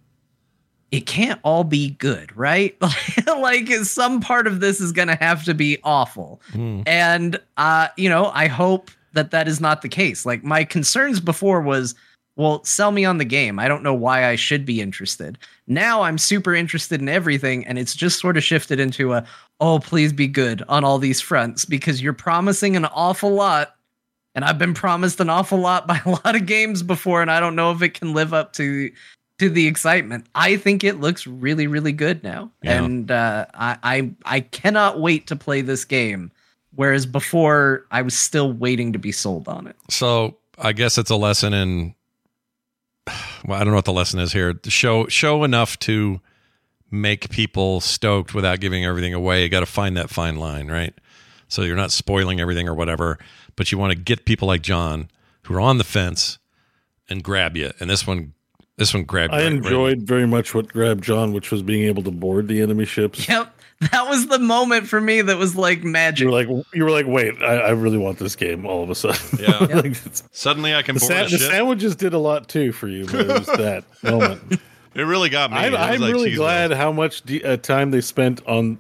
[0.90, 2.76] It can't all be good, right?
[3.26, 6.40] like some part of this is going to have to be awful.
[6.52, 6.84] Mm.
[6.86, 10.24] And uh, you know, I hope that that is not the case.
[10.24, 11.94] Like my concerns before was
[12.38, 13.58] well, sell me on the game.
[13.58, 15.36] I don't know why I should be interested.
[15.66, 19.26] Now I'm super interested in everything, and it's just sort of shifted into a,
[19.60, 23.74] oh, please be good on all these fronts because you're promising an awful lot.
[24.36, 27.40] And I've been promised an awful lot by a lot of games before, and I
[27.40, 28.90] don't know if it can live up to
[29.40, 30.26] to the excitement.
[30.34, 32.82] I think it looks really, really good now, Yeah.
[32.84, 36.30] and uh, I, I I cannot wait to play this game.
[36.76, 39.74] Whereas before, I was still waiting to be sold on it.
[39.90, 41.94] So I guess it's a lesson in.
[43.44, 44.58] Well, I don't know what the lesson is here.
[44.66, 46.20] Show show enough to
[46.90, 49.42] make people stoked without giving everything away.
[49.42, 50.94] You got to find that fine line, right?
[51.48, 53.18] So you're not spoiling everything or whatever,
[53.56, 55.10] but you want to get people like John
[55.42, 56.38] who are on the fence
[57.08, 57.70] and grab you.
[57.80, 58.34] And this one,
[58.76, 59.32] this one grabbed.
[59.32, 62.48] I right- right- enjoyed very much what grabbed John, which was being able to board
[62.48, 63.28] the enemy ships.
[63.28, 63.54] Yep.
[63.92, 66.24] That was the moment for me that was like magic.
[66.24, 68.66] You were like, you were like, wait, I, I really want this game.
[68.66, 69.58] All of a sudden, Yeah.
[69.82, 69.94] Like,
[70.32, 73.14] Suddenly, I can the, board sa- the sandwiches did a lot too for you, but
[73.20, 74.60] it was that moment.
[74.94, 75.58] It really got me.
[75.58, 78.78] I'm, I'm like, really geez, glad how much de- uh, time they spent on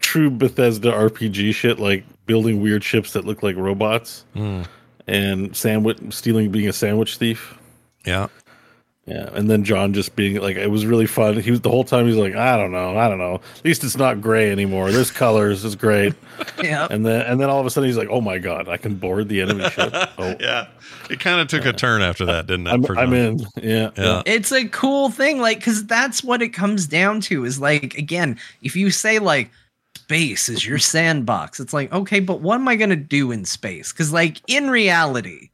[0.00, 4.62] true Bethesda RPG shit, like building weird ships that look like robots Hmm.
[5.06, 7.58] and sandwich stealing, being a sandwich thief.
[8.06, 8.28] Yeah.
[9.06, 11.38] Yeah, and then John just being like, it was really fun.
[11.38, 12.06] He was the whole time.
[12.06, 13.34] He's like, I don't know, I don't know.
[13.34, 14.90] At least it's not gray anymore.
[14.92, 15.62] There's colors.
[15.62, 16.14] It's great.
[16.62, 16.88] yeah.
[16.90, 18.94] And then and then all of a sudden he's like, oh my god, I can
[18.94, 19.92] board the enemy ship.
[20.18, 20.68] Oh, Yeah.
[21.10, 22.70] It kind of took a turn after that, didn't it?
[22.70, 23.40] I'm, for I'm in.
[23.62, 24.22] Yeah, Yeah.
[24.24, 28.38] it's a cool thing like because that's what it comes down to is like again
[28.62, 29.50] if you say like
[29.96, 33.44] space is your sandbox it's like okay but what am i going to do in
[33.44, 35.48] space because like in reality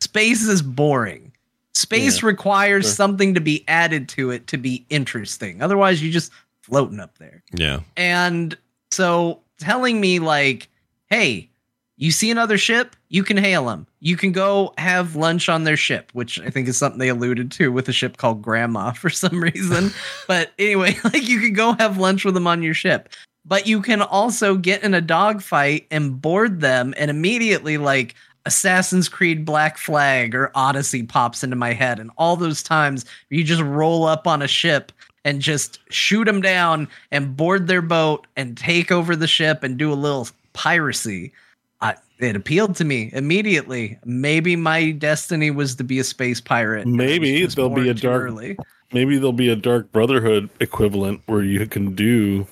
[0.00, 1.31] space is boring
[1.74, 2.92] space Yeah, requires sure.
[2.92, 6.32] something to be added to it to be interesting otherwise you're just
[6.62, 7.80] floating up there Yeah.
[7.96, 8.56] and
[8.90, 10.68] so telling me like,
[11.08, 11.48] hey,
[11.96, 13.86] you see another ship, you can hail them.
[14.00, 17.50] You can go have lunch on their ship, which I think is something they alluded
[17.52, 19.90] to with a ship called Grandma for some reason.
[20.28, 23.08] but anyway, like you can go have lunch with them on your ship.
[23.44, 28.14] But you can also get in a dogfight and board them and immediately like
[28.46, 33.44] Assassin's Creed Black Flag or Odyssey pops into my head and all those times you
[33.44, 34.92] just roll up on a ship
[35.24, 39.78] and just shoot them down and board their boat and take over the ship and
[39.78, 41.32] do a little piracy.
[41.80, 43.98] I, it appealed to me immediately.
[44.04, 46.86] Maybe my destiny was to be a space pirate.
[46.86, 48.56] Maybe there'll be a dark- early.
[48.92, 52.46] Maybe there'll be a Dark Brotherhood equivalent where you can do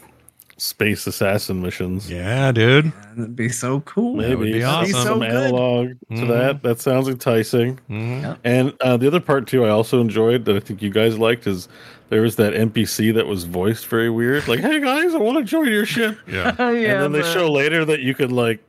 [0.60, 2.10] space assassin missions.
[2.10, 2.92] Yeah, dude.
[3.16, 4.16] That'd be so cool.
[4.16, 4.92] Maybe would be some- awesome.
[4.92, 5.30] some So good.
[5.30, 6.28] analog to Mhm.
[6.28, 6.62] that.
[6.62, 7.78] That sounds enticing.
[7.90, 8.36] Mhm.
[8.44, 11.46] And uh, the other part too, I also enjoyed that I think you guys liked
[11.46, 11.66] is
[12.10, 15.44] there was that NPC that was voiced very weird, like "Hey guys, I want to
[15.44, 16.54] join your ship," Yeah.
[16.58, 18.60] Yeah, and then they but- show later that you could like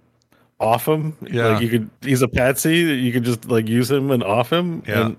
[0.61, 1.17] off him.
[1.29, 1.47] Yeah.
[1.47, 1.89] like you could.
[2.01, 2.77] He's a patsy.
[2.77, 4.83] You could just like use him and off him.
[4.87, 5.07] Yeah.
[5.07, 5.17] And,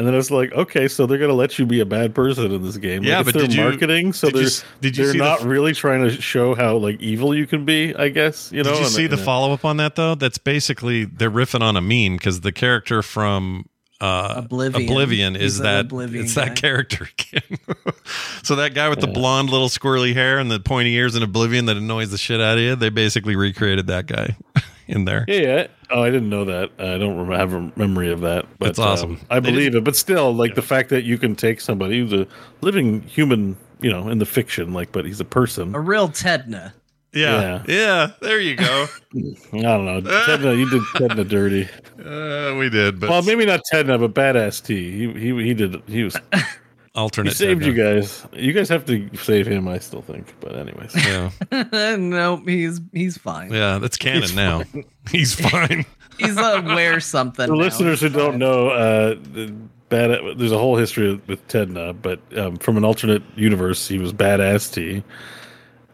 [0.00, 2.62] and then it's like, okay, so they're gonna let you be a bad person in
[2.62, 3.02] this game.
[3.04, 5.12] Yeah, if but they're did you- marketing, so did you they're s- did you they're
[5.12, 7.94] see the not f- really trying to show how like evil you can be.
[7.94, 8.70] I guess you know.
[8.70, 10.14] Did you and- see the and- follow up on that though?
[10.14, 13.66] That's basically they're riffing on a meme because the character from
[14.00, 14.88] uh, Oblivion.
[14.88, 16.46] Oblivion is an that Oblivion it's guy.
[16.46, 17.58] that character again.
[18.42, 21.66] so that guy with the blonde little squirrely hair and the pointy ears in Oblivion
[21.66, 22.74] that annoys the shit out of you.
[22.76, 24.36] They basically recreated that guy
[24.90, 25.24] in there.
[25.28, 25.66] Yeah, yeah.
[25.90, 26.70] Oh, I didn't know that.
[26.78, 28.46] I don't rem- have a memory of that.
[28.58, 29.12] But That's awesome.
[29.12, 29.84] um, I They believe it.
[29.84, 32.26] But still, like the fact that you can take somebody who's a
[32.60, 35.74] living human, you know, in the fiction, like, but he's a person.
[35.74, 36.72] A real Tedna.
[37.12, 38.12] Yeah, yeah.
[38.20, 38.86] there you go.
[39.14, 40.00] I don't know.
[40.00, 41.68] Tedna, you did Tedna dirty.
[42.04, 44.90] uh, we did, but Well, maybe not Tedna, but badass T.
[44.92, 45.82] He he he did.
[45.88, 46.16] He was.
[46.94, 48.26] He saved you guys.
[48.32, 49.68] You guys have to save him.
[49.68, 50.34] I still think.
[50.40, 51.30] But anyways, Yeah,
[51.96, 53.52] nope, he's he's fine.
[53.52, 53.78] yeah.
[53.78, 54.62] That's canon now.
[55.10, 55.84] He's fine.
[56.18, 57.46] He's aware something.
[57.46, 57.58] for now.
[57.58, 59.52] listeners who don't know, uh, the
[59.88, 60.20] bad.
[60.36, 64.72] There's a whole history with Tedna, but um, from an alternate universe, he was badass
[64.72, 65.02] T,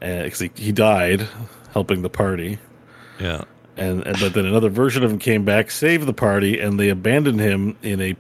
[0.01, 1.27] because he, he died
[1.73, 2.59] helping the party,
[3.21, 3.45] Yeah,
[3.77, 6.89] and, and but then another version of him came back, saved the party, and they
[6.89, 8.17] abandoned him in a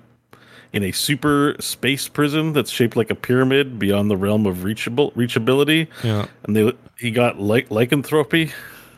[0.72, 5.12] in a super space prison that's shaped like a pyramid beyond the realm of reachable
[5.12, 5.88] reachability.
[6.02, 6.26] Yeah.
[6.44, 8.52] And they he got like lycanthropy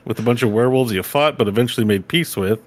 [0.05, 2.61] with a bunch of werewolves you fought, but eventually made peace with.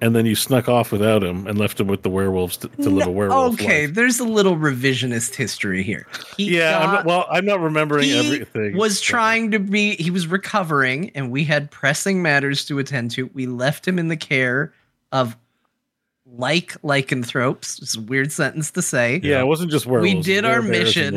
[0.00, 2.90] And then you snuck off without him and left him with the werewolves to, to
[2.90, 3.94] live a werewolf okay, life.
[3.94, 6.06] there's a little revisionist history here.
[6.36, 8.76] He Yeah, I'm not, well, I'm not remembering he everything.
[8.76, 9.04] was so.
[9.04, 13.46] trying to be he was recovering and we had pressing matters to attend to we
[13.46, 14.74] left him in the care
[15.12, 15.36] of
[16.26, 20.14] like lycanthropes it's a weird sentence to say Yeah, it wasn't just werewolves.
[20.14, 21.14] We did our were and mission.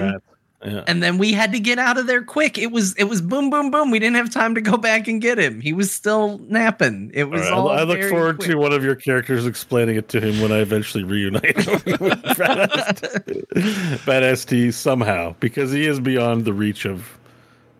[0.65, 0.83] Yeah.
[0.87, 3.49] and then we had to get out of there quick it was it was boom
[3.51, 6.39] boom boom we didn't have time to go back and get him he was still
[6.39, 8.49] napping it was right, all, I look forward quick.
[8.49, 12.21] to one of your characters explaining it to him when I eventually reunite him with
[12.23, 17.17] Badass, Badass T somehow, because he is beyond the reach of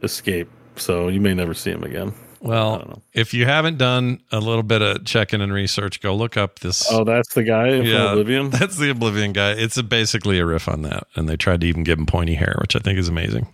[0.04, 0.48] escape.
[0.76, 2.14] So you may never see him again.
[2.42, 3.02] I don't Well, know.
[3.14, 6.86] if you haven't done a little bit of checking and research, go look up this.
[6.92, 8.50] Oh, that's the guy from yeah, Oblivion.
[8.52, 9.52] That's the Oblivion guy.
[9.52, 12.36] It's a, basically a riff on that, and they tried to even give him pointy
[12.36, 13.48] hair, which I think is amazing.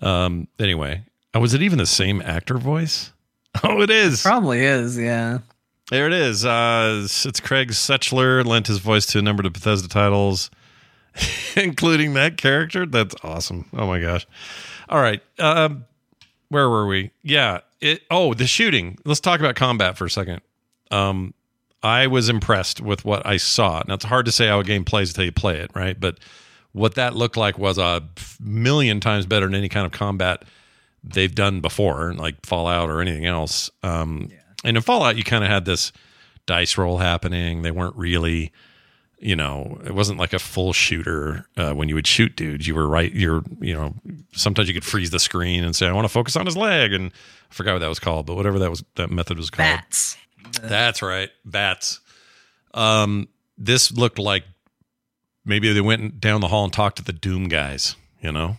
[0.00, 0.46] Um.
[0.58, 1.02] Anyway,
[1.34, 3.12] oh, was it even the same actor voice?
[3.64, 4.20] Oh, it is.
[4.20, 5.38] probably is yeah
[5.90, 6.44] There it is.
[6.44, 10.50] Uh, it's Craig Sechler lent his voice to a number of Bethesda titles,
[11.56, 12.84] including that character.
[12.84, 13.64] That's awesome.
[13.72, 14.26] Oh my gosh.
[14.90, 15.22] All right.
[15.38, 15.86] Um,
[16.50, 17.12] where were we?
[17.22, 17.60] Yeah.
[17.80, 18.02] It.
[18.10, 18.98] Oh, the shooting.
[19.04, 20.40] Let's talk about combat for a second.
[20.90, 21.34] Um,
[21.82, 23.82] I was impressed with what I saw.
[23.86, 25.98] Now it's hard to say how a game plays until you play it, right?
[25.98, 26.18] But
[26.72, 28.02] what that looked like was a
[28.40, 30.42] million times better than any kind of combat
[31.04, 33.70] they've done before, like Fallout or anything else.
[33.82, 34.30] Um,
[34.64, 35.92] And in Fallout, you kind of had this
[36.46, 37.62] dice roll happening.
[37.62, 38.52] They weren't really,
[39.18, 42.66] you know, it wasn't like a full shooter uh, when you would shoot dudes.
[42.66, 43.12] You were right.
[43.12, 43.94] You're, you know,
[44.32, 46.92] sometimes you could freeze the screen and say, "I want to focus on his leg,"
[46.92, 47.12] and
[47.50, 49.68] I forgot what that was called, but whatever that was, that method was called.
[49.68, 50.16] VATS
[50.62, 52.00] That's right, VATS.
[52.74, 54.44] Um, this looked like
[55.44, 57.96] maybe they went down the hall and talked to the Doom guys.
[58.20, 58.58] You know,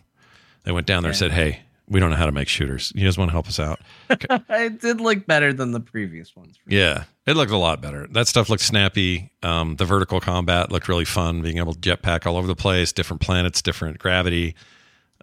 [0.64, 2.92] they went down there and said, "Hey, we don't know how to make shooters.
[2.96, 6.60] You guys want to help us out?" it did look better than the previous ones
[6.68, 8.08] Yeah, it looked a lot better.
[8.08, 9.32] That stuff looked snappy.
[9.44, 11.42] Um, the vertical combat looked really fun.
[11.42, 14.56] Being able to jetpack all over the place, different planets, different gravity,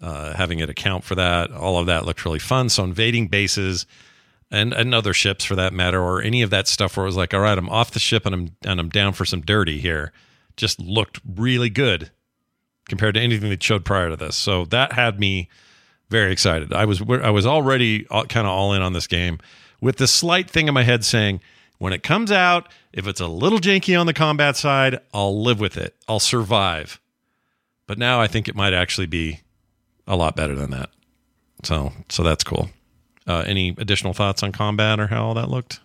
[0.00, 2.68] uh, having it account for that, all of that looked really fun.
[2.68, 3.87] So invading bases
[4.50, 7.16] and and other ships for that matter, or any of that stuff where it was
[7.16, 9.79] like, all right, I'm off the ship and I'm and I'm down for some dirty
[9.81, 10.12] here,
[10.57, 12.11] just looked really good
[12.88, 14.37] compared to anything that showed prior to this.
[14.37, 15.48] So that had me
[16.14, 16.72] very excited.
[16.72, 19.40] I was I was already kind of all in on this game
[19.81, 21.40] with the slight thing in my head saying
[21.79, 25.59] when it comes out, if it's a little janky on the combat side, I'll live
[25.59, 25.96] with it.
[26.09, 27.00] I'll survive.
[27.88, 29.40] But now I think it might actually be
[30.07, 30.90] a lot better than that.
[31.64, 32.70] So so that's cool.
[33.27, 35.81] Uh, any additional thoughts on combat or how all that looked?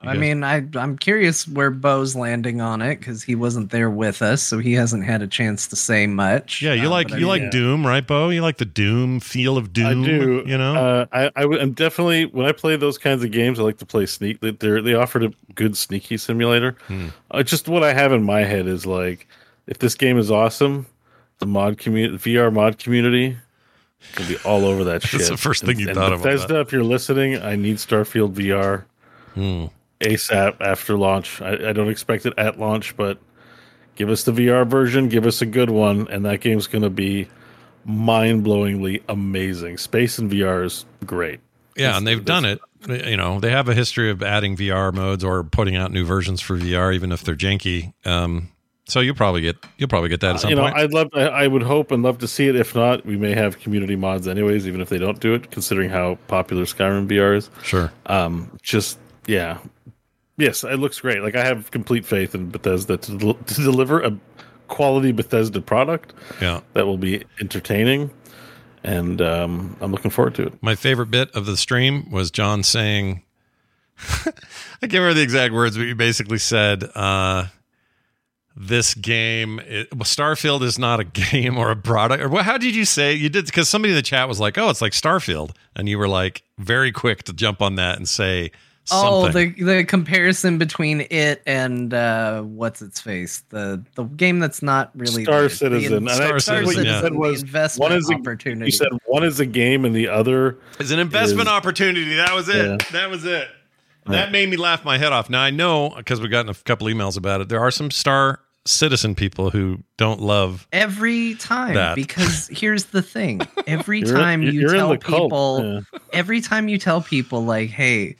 [0.00, 3.90] You I mean, I I'm curious where Bo's landing on it because he wasn't there
[3.90, 6.62] with us, so he hasn't had a chance to say much.
[6.62, 7.50] yeah, you Uh, like but I you mean, like yeah.
[7.50, 8.28] Doom, right, Bo?
[8.28, 9.86] You like the Doom feel of Doom.
[9.86, 10.44] I do.
[10.46, 13.58] You know, uh, I, I w- I'm definitely when I play those kinds of games,
[13.58, 14.40] I like to play sneak.
[14.40, 16.76] They they they offered a good sneaky simulator.
[16.86, 17.08] Hmm.
[17.32, 19.26] Uh, just what I have in my head is like,
[19.66, 20.86] if this game is awesome,
[21.40, 23.36] the mod community, VR mod community,
[24.16, 25.18] will be all over that shit.
[25.18, 26.60] That's the first thing you And thought about Bethesda, that.
[26.60, 28.84] if you're listening, I need Starfield VR
[29.34, 29.66] Hmm.
[30.00, 31.40] ASAP after launch.
[31.42, 33.18] I, I don't expect it at launch, but
[33.96, 36.90] give us the VR version, give us a good one, and that game's going to
[36.90, 37.28] be
[37.84, 39.78] mind-blowingly amazing.
[39.78, 41.40] Space and VR is great.
[41.76, 42.60] Yeah, This- and they've done it.
[42.88, 46.40] You know, they have a history of adding VR modes or putting out new versions
[46.40, 47.92] for VR, even if they're janky.
[48.06, 48.50] Um,
[48.86, 50.76] so you'll probably get you'll probably get that at some Uh, you know, point.
[50.76, 52.54] I'd love, I, I would hope and love to see it.
[52.54, 55.90] If not, we may have community mods anyways, even if they don't do it, considering
[55.90, 57.50] how popular Skyrim VR is.
[57.64, 57.92] sure.
[58.06, 59.58] Um, just yeah,
[60.38, 61.20] yes, it looks great.
[61.22, 64.16] Like I have complete faith in Bethesda to, del- to deliver a
[64.68, 66.60] quality Bethesda product Yeah.
[66.74, 68.10] that will be entertaining,
[68.84, 70.62] and um, I'm looking forward to it.
[70.62, 73.22] My favorite bit of the stream was John saying,
[74.26, 74.30] I
[74.82, 77.46] can't remember the exact words, but you basically said, uh,
[78.60, 82.22] this game, it, Starfield is not a game or a product.
[82.22, 83.12] Or what, how did you say?
[83.14, 85.96] You did because somebody in the chat was like, "Oh, it's like Starfield," and you
[85.96, 88.50] were like very quick to jump on that and say
[88.92, 94.62] Oh, the the comparison between it and uh, what's its face, the the game that's
[94.62, 95.92] not really Star the- the Citizen.
[95.92, 97.00] in- And Star I Citizen, yeah.
[97.00, 98.66] said was investment one is a, opportunity.
[98.66, 102.16] You said one is a game and the other is an investment is- opportunity.
[102.16, 102.56] That was it.
[102.56, 102.76] Yeah.
[102.92, 103.48] That was it.
[104.06, 105.28] That made me laugh my head off.
[105.28, 107.48] Now I know because we've gotten a couple emails about it.
[107.50, 110.66] There are some Star Citizen people who don't love.
[110.72, 111.94] every time That.
[111.94, 115.98] because here's the thing every You're time you you're tell people yeah.
[116.12, 118.16] every time you tell people like hey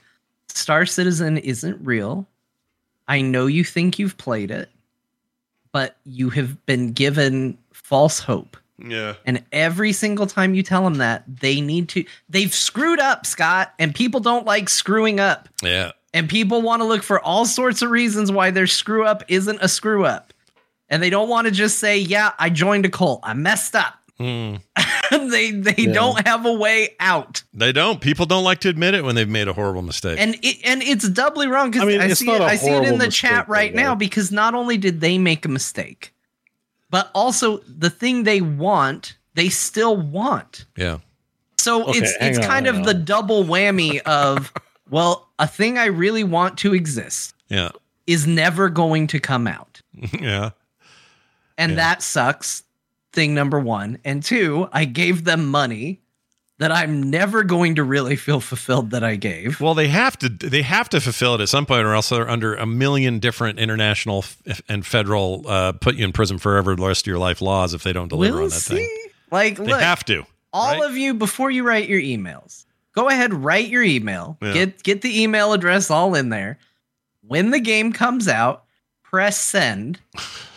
[0.59, 2.27] star citizen isn't real
[3.07, 4.69] i know you think you've played it
[5.73, 8.57] but you have been given false hope.
[8.79, 9.15] Yeah.
[9.25, 13.75] And every single time you tell them that, they need to, they've screwed up, Scott,
[13.79, 15.49] and people don't like screwing up.
[15.63, 15.93] Yeah.
[16.15, 19.59] And people want to look for all sorts of reasons why their screw up isn't
[19.61, 20.33] a screw up.
[20.89, 23.21] And they don't want to just say, yeah, I joined a cult.
[23.23, 23.95] I messed up.
[24.21, 24.57] Hmm.
[25.31, 27.43] they they don't have a way out.
[27.55, 28.01] They don't.
[28.01, 30.19] People don't like to admit it when they've made a horrible mistake.
[30.19, 32.85] And it, and it's doubly wrong because I mean, I see it, I see it
[32.85, 36.13] in the chat right now because not only did they make a mistake,
[36.91, 40.67] but also the thing they want, they still want.
[40.77, 40.99] yeah.
[41.59, 44.53] So Okay, it's it's on, kind of the double whammy of
[44.91, 47.71] well, a thing I really want to exist Yeah.
[48.07, 49.81] is never going to come out.
[50.21, 50.51] yeah.
[51.57, 51.77] And Yeah.
[51.77, 52.63] that sucks.
[53.13, 56.03] Thing number 1, and 2, I gave them money
[56.59, 59.61] that I'm never going to really feel fulfilled that I gave.
[59.61, 60.29] Well, they have to.
[60.29, 63.59] They have to fulfill it at some point, or else they're under a million different
[63.61, 67.41] international f- and federal uh, put you in prison forever the rest of your life
[67.41, 68.77] laws if they don't deliver we'll on that see.
[68.77, 68.99] thing.
[69.31, 70.25] Like, They look, have to.
[70.53, 70.91] all right?
[70.91, 74.53] of you before you write your emails go ahead write your email Yeah.
[74.55, 76.59] get get the email address all in there
[77.23, 78.65] when the game comes out
[79.05, 80.01] press send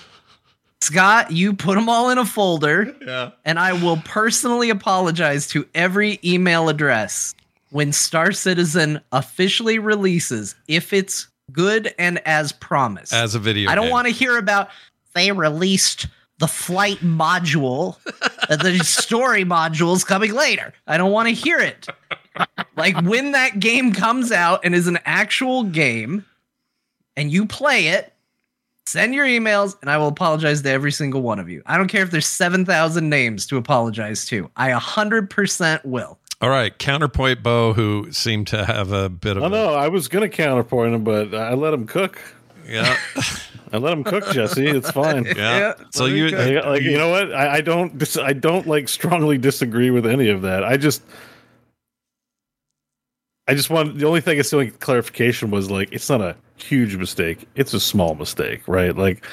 [0.82, 3.32] scott you put them all in a folder Yeah.
[3.45, 7.34] and i will personally apologize to every email address
[7.69, 13.75] when star citizen officially releases if it's good and as promised As a video, I
[13.75, 14.69] don't want to hear about
[15.13, 16.07] they released
[16.39, 17.97] the flight module,
[18.49, 20.73] uh, the story modules coming later.
[20.88, 21.88] I don't want to hear it.
[22.75, 26.25] Like when that game comes out and is an actual game
[27.15, 28.11] and you play it,
[28.86, 31.61] send your emails and I will apologize to every single one of you.
[31.65, 34.49] I don't care if there's 7,000 names to apologize to.
[34.55, 36.17] I 100% will.
[36.41, 39.75] All right, counterpoint Bo, who seemed to have a bit of I a, know.
[39.75, 42.19] I was gonna counterpoint him, but I let him cook.
[42.67, 42.97] yeah,
[43.71, 44.65] I let him cook, Jesse.
[44.65, 45.25] It's fine.
[45.25, 45.36] yeah.
[45.36, 46.38] Yeah, so you, go.
[46.38, 47.32] Like, like, you know what?
[47.32, 47.95] I, I don't.
[47.95, 50.63] Dis- I don't like strongly disagree with any of that.
[50.63, 51.03] I just.
[53.47, 56.95] I just want the only thing is doing clarification was like it's not a huge
[56.95, 58.95] mistake; it's a small mistake, right?
[58.95, 59.26] Like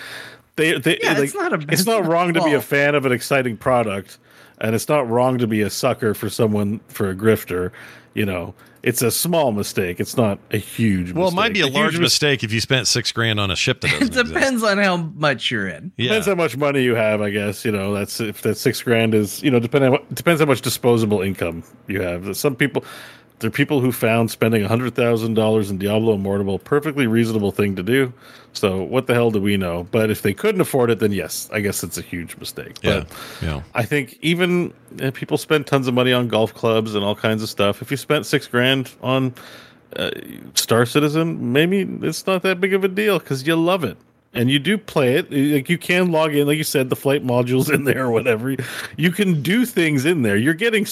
[0.57, 3.07] they, they Yeah, like, it's not a- it's not wrong to be a fan of
[3.07, 4.19] an exciting product,
[4.61, 7.71] and it's not wrong to be a sucker for someone for a grifter.
[8.15, 10.01] You know, it's a small mistake.
[10.01, 11.13] It's not a huge.
[11.13, 13.55] well, it might be a huge large mistake if you spent six grand on a
[13.57, 14.35] ship that It doesn't exist.
[14.35, 15.93] depends on how much you're in.
[15.97, 16.09] Yeah.
[16.09, 17.65] Depends how much money you have, I guess.
[17.65, 20.63] You know, that's if that six grand is, you know, depending on depends how much
[20.63, 22.37] disposable income you have.
[22.37, 22.83] Some people,
[23.39, 27.53] there are people who found spending hundred thousand dollars in Diablo Immortal a perfectly reasonable
[27.53, 28.13] thing to do.
[28.53, 29.87] So what the hell do we know?
[29.91, 32.77] But if they couldn't afford it, then yes, I guess it's a huge mistake.
[32.83, 33.01] Yeah.
[33.01, 33.13] But
[33.43, 33.63] Yeah.
[33.75, 37.43] I think even uh, people spend tons of money on golf clubs and all kinds
[37.43, 37.83] of stuff.
[37.83, 39.35] If you spent six grand on
[39.97, 40.11] uh,
[40.55, 43.97] Star Citizen, maybe it's not that big of a deal because you love it
[44.35, 45.31] and you do play it.
[45.33, 48.57] Like you can log in, like you said, the flight modules in there or whatever.
[48.97, 50.37] You can do things in there.
[50.37, 50.87] You're getting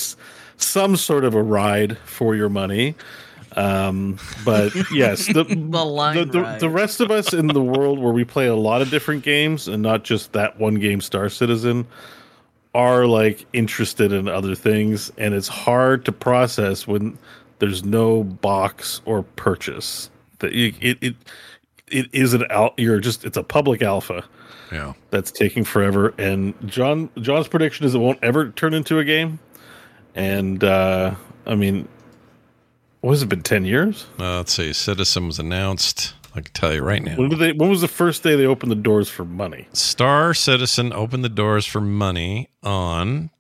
[0.57, 2.95] some sort of a ride for your money.
[3.57, 7.99] Um, but yes, the, The line the, the, the rest of us in the world
[7.99, 11.29] where we play a lot of different games and not just that one game, Star
[11.31, 11.87] Citizen,
[12.75, 17.17] are like interested in other things, and it's hard to process when
[17.59, 20.11] there's no box or purchase.
[20.41, 21.17] That you, it it
[21.89, 24.23] it is an al- you're just it's a public alpha
[24.71, 24.93] Yeah.
[25.09, 26.13] that's taking forever.
[26.19, 29.39] And John John's prediction is it won't ever turn into a game.
[30.17, 31.15] And uh,
[31.47, 31.87] I mean,
[33.03, 33.43] what has it been?
[33.43, 34.07] Ten years?
[34.19, 34.73] Uh, let's see.
[34.73, 36.15] Citizen was announced.
[36.35, 37.17] I can tell you right now.
[37.17, 37.53] When did they?
[37.53, 39.69] When was the first day they opened the doors for money?
[39.73, 43.31] Star Citizen opened the doors for money on.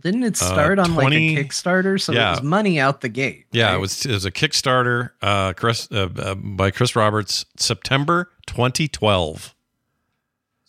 [0.00, 2.00] Didn't it start on 20 like a Kickstarter?
[2.00, 2.28] So yeah.
[2.28, 3.44] it was money out the gate.
[3.52, 3.74] Yeah, right?
[3.74, 9.54] it was it was a Kickstarter, uh, Chris uh, uh, by Chris Roberts, September 2012.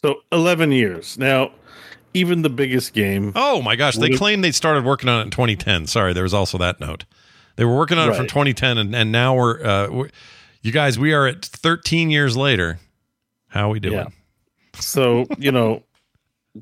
[0.01, 1.51] So eleven years now.
[2.13, 3.31] Even the biggest game.
[3.35, 5.87] Oh my gosh, they claimed they started working on it in 2010.
[5.87, 7.05] Sorry, there was also that note.
[7.55, 10.09] They were working on it from 2010, and, and now we're, uh, we're,
[10.61, 12.79] you guys, we are at 13 years later.
[13.47, 13.95] How we doing?
[13.95, 14.07] Yeah.
[14.79, 15.83] So you know,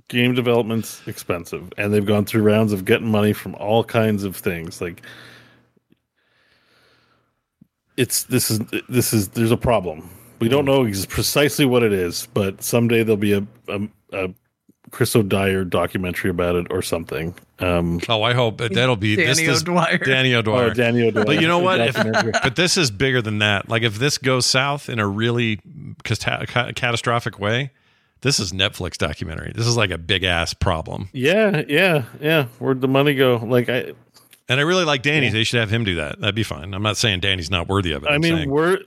[0.10, 4.36] game development's expensive, and they've gone through rounds of getting money from all kinds of
[4.36, 4.82] things.
[4.82, 5.02] Like,
[7.98, 10.10] it's this is this is there's a problem.
[10.40, 13.82] We don't know precisely what it is, but someday there'll be a a,
[14.12, 14.34] a
[14.92, 17.34] Chris O'Dwyer documentary about it or something.
[17.60, 19.98] Um, Oh, I hope that that'll be this Danny is O'Dwyer.
[20.00, 20.74] Danny or O'Dwyer.
[20.74, 21.26] Danny O'Dwyer.
[21.26, 21.80] But you know what?
[21.80, 21.96] If,
[22.44, 23.70] but this is bigger than that.
[23.70, 25.60] Like if this goes south in a really
[26.04, 27.72] cata- catastrophic way,
[28.22, 29.52] this is Netflix documentary.
[29.56, 31.10] This is like a big ass problem.
[31.14, 32.46] yeah, yeah, yeah.
[32.60, 33.38] Where'd the money go?
[33.38, 33.94] Like I,
[34.52, 35.30] And I really like Danny.
[35.30, 36.20] They should have him do that.
[36.20, 36.74] That'd be fine.
[36.74, 38.10] I'm not saying Danny's not worthy of it.
[38.10, 38.80] I I'm mean, saying- we're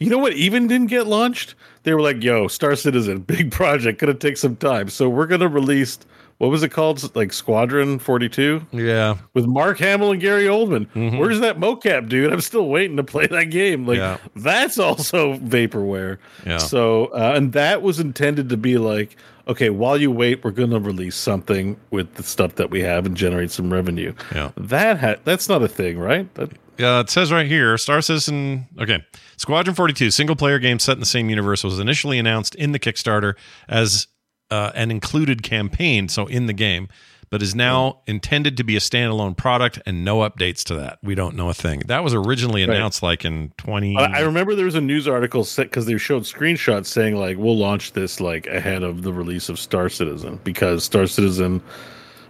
[0.00, 1.54] you know what even didn't get launched?
[1.84, 5.46] They were like, "Yo, Star Citizen, big project, gonna take some time." So we're gonna
[5.48, 5.98] release
[6.38, 7.14] what was it called?
[7.16, 10.86] Like Squadron 42 yeah, with Mark Hamill and Gary Oldman.
[10.94, 11.18] Mhm.
[11.18, 12.32] Where's that mocap, dude?
[12.32, 13.86] I'm still waiting to play that game.
[13.86, 14.18] Like Yeah.
[14.36, 16.18] that's also vaporware.
[16.46, 16.58] Yeah.
[16.58, 19.16] So uh, and that was intended to be like,
[19.48, 23.16] okay, while you wait, we're gonna release something with the stuff that we have and
[23.16, 24.12] generate some revenue.
[24.34, 24.50] yeah.
[24.56, 26.32] That ha- that's not a thing, right?
[26.34, 28.66] That, Yeah, it says right here Star Citizen.
[28.80, 29.04] Okay.
[29.36, 32.78] Squadron 42, single player game set in the same universe, was initially announced in the
[32.78, 33.34] Kickstarter
[33.68, 34.06] as
[34.50, 36.88] uh, an included campaign, so in the game,
[37.30, 40.98] but is now intended to be a standalone product and no updates to that.
[41.02, 41.80] We don't know a thing.
[41.86, 42.76] That was originally Right.
[42.76, 43.96] announced like in 20.
[43.96, 47.56] I I remember there was a news article because they showed screenshots saying like we'll
[47.58, 51.62] launch this like ahead of the release of Star Citizen because Star Citizen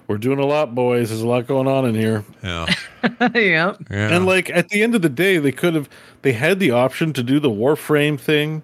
[0.08, 1.10] we're doing a lot, boys.
[1.10, 2.24] There's a lot going on in here.
[2.42, 2.66] yeah.
[3.34, 3.34] yep.
[3.34, 3.76] yeah.
[3.90, 5.88] And like at the end of the day, they could have
[6.22, 8.62] they had the option to do the Warframe thing,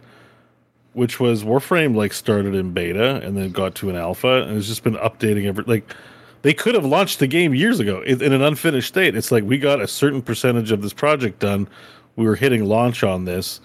[0.95, 4.67] which was Warframe like started in beta and then got to an alpha and it's
[4.67, 5.95] just been updating every like
[6.45, 9.17] they could have launched the game years ago in, in an unfinished state.
[9.17, 11.67] It's like we got a certain percentage of this project done.
[12.17, 13.61] We were hitting launch on this.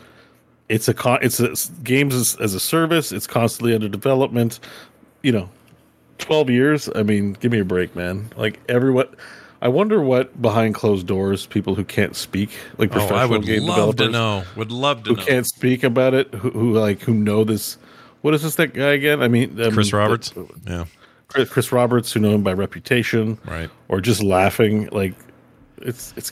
[0.70, 1.54] It's a con- it's a
[1.84, 3.12] games as, as a service.
[3.12, 4.60] It's constantly under development.
[5.24, 5.50] You know,
[6.20, 6.90] twelve years.
[6.96, 8.32] I mean, give me a break, man.
[8.38, 9.08] Like everyone.
[9.62, 13.44] I wonder what behind closed doors people who can't speak, like Oh, professional I would
[13.46, 14.44] game love to developers, know.
[14.56, 15.16] Would love to know.
[15.16, 15.28] who know.
[15.28, 17.78] can't speak about it, who, who like who know this.
[18.22, 19.22] What is this that guy again?
[19.22, 20.34] I mean, um, Chris the- Roberts?
[20.66, 20.86] Yeah.
[21.30, 23.70] Chris, Chris Roberts, who know him by reputation, Right.
[23.88, 24.90] or just laughing.
[24.92, 25.14] Like
[25.82, 26.32] it's it's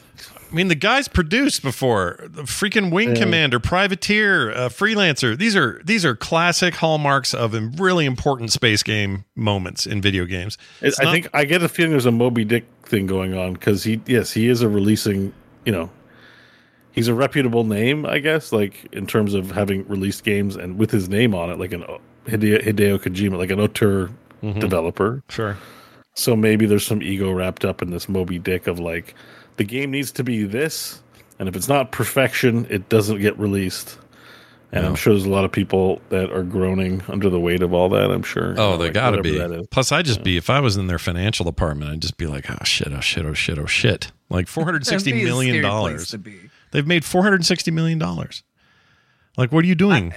[0.51, 5.37] I mean, the guys produced before the freaking Wing Commander, Privateer, uh, Freelancer.
[5.37, 10.57] These are these are classic hallmarks of really important space game moments in video games.
[10.81, 13.53] It's I not- think I get a feeling there's a Moby Dick thing going on
[13.53, 15.33] because he, yes, he is a releasing,
[15.65, 15.89] you know,
[16.93, 20.91] he's a reputable name, I guess, like in terms of having released games and with
[20.91, 21.83] his name on it, like an
[22.25, 24.09] Hideo, Hideo Kojima, like an auteur
[24.43, 24.59] Mm-hmm.
[24.59, 25.23] developer.
[25.29, 25.57] sure.
[26.13, 29.13] So maybe there's some ego wrapped up in this Moby Dick of like
[29.57, 31.01] the game needs to be this,
[31.39, 33.97] and if it's not perfection, it doesn't get released.
[34.71, 37.73] And I'm sure there's a lot of people that are groaning under the weight of
[37.73, 38.11] all that.
[38.11, 38.47] I'm sure.
[38.47, 39.37] Oh, You know, they like, got to be.
[39.37, 39.67] that is.
[39.71, 42.51] Plus, I'd just be if I was in their financial department, I'd just be like,
[42.51, 44.11] oh shit, oh shit, oh shit, oh shit.
[44.29, 46.09] Like four hundred sixty That'd be a million scary place dollars.
[46.11, 46.37] to be.
[46.71, 48.43] They've made four hundred sixty million dollars.
[49.37, 50.13] Like, what are you doing?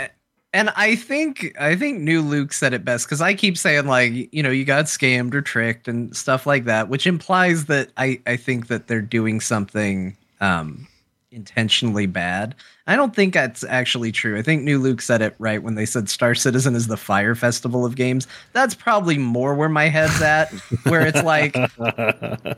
[0.53, 4.13] And I think I think New Luke said it best because I keep saying like
[4.33, 8.21] you know you got scammed or tricked and stuff like that, which implies that I
[8.27, 10.89] I think that they're doing something um
[11.33, 12.55] intentionally bad.
[12.87, 14.39] I don't think that's actually true.
[14.39, 17.35] I think New Luke said it right when they said Star Citizen is the Fyre
[17.35, 18.26] Festival of games.
[18.53, 20.51] That's probably more where my head's at,
[20.85, 21.55] where it's like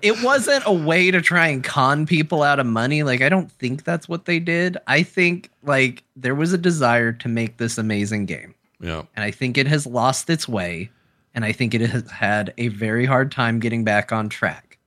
[0.02, 3.02] it wasn't a way to try and con people out of money.
[3.02, 4.78] Like I don't think that's what they did.
[4.86, 8.54] I think like there was a desire to make this amazing game.
[8.80, 9.02] yeah.
[9.14, 10.90] And I think it has lost its way.
[11.34, 14.78] And I think it has had a very hard time getting back on track.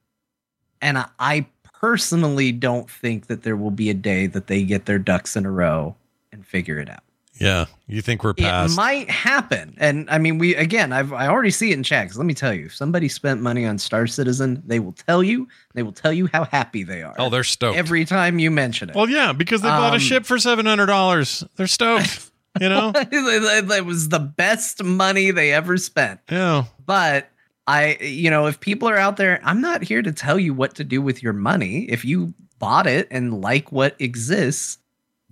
[0.82, 1.46] And I, I
[1.90, 5.46] personally don't think that there will be a day that they get their ducks in
[5.46, 5.96] a row
[6.32, 7.02] and figure it out.
[7.40, 7.66] Yeah.
[7.88, 9.76] You think we're It might happen.
[9.78, 11.84] And I mean, we again, I've I already see it in.
[11.84, 15.22] 'cause let me tell you, if somebody spent money on Star Citizen, they will tell
[15.22, 17.14] you, they will tell you how happy they are.
[17.20, 17.78] oh, they're stoked.
[17.78, 18.96] every time you mention it.
[18.96, 21.44] well, yeah, because they bought a Um, ship for seven hundred dollars.
[21.56, 22.32] They're stoked.
[22.62, 22.94] you know.
[22.96, 26.22] it was the best money they ever spent.
[26.32, 26.64] Yeah.
[26.86, 27.30] But
[27.68, 30.76] I, you know, if people are out there, I'm not here to tell you what
[30.76, 31.86] to do with your money.
[31.86, 34.78] If you bought it and like what exists,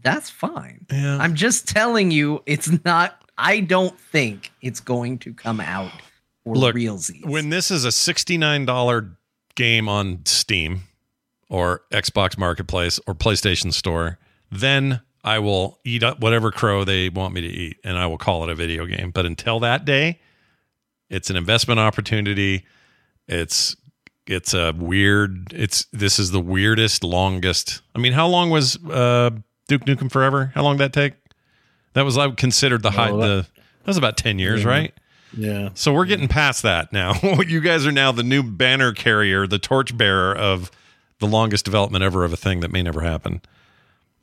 [0.01, 0.85] that's fine.
[0.91, 1.17] Yeah.
[1.17, 3.19] I'm just telling you, it's not.
[3.37, 5.91] I don't think it's going to come out
[6.43, 7.25] for Look, realsies.
[7.25, 9.15] when this is a $69
[9.55, 10.81] game on Steam
[11.49, 14.17] or Xbox Marketplace or PlayStation Store,
[14.51, 18.17] then I will eat up whatever crow they want me to eat and I will
[18.17, 19.11] call it a video game.
[19.11, 20.19] But until that day,
[21.13, 22.65] it's an investment opportunity.
[23.27, 23.75] It's
[24.25, 27.81] it's a weird it's this is the weirdest longest.
[27.95, 29.31] I mean, how long was uh
[29.67, 30.51] Duke Nukem Forever?
[30.55, 31.13] How long did that take?
[31.93, 33.47] That was like considered the high Oh, that- the
[33.79, 34.93] that was about 10 years, right?
[35.35, 35.69] Yeah.
[35.73, 37.13] So we're getting past that now.
[37.47, 40.71] you guys are now the new banner carrier, the torch bearer of
[41.19, 43.41] the longest development ever of a thing that may never happen.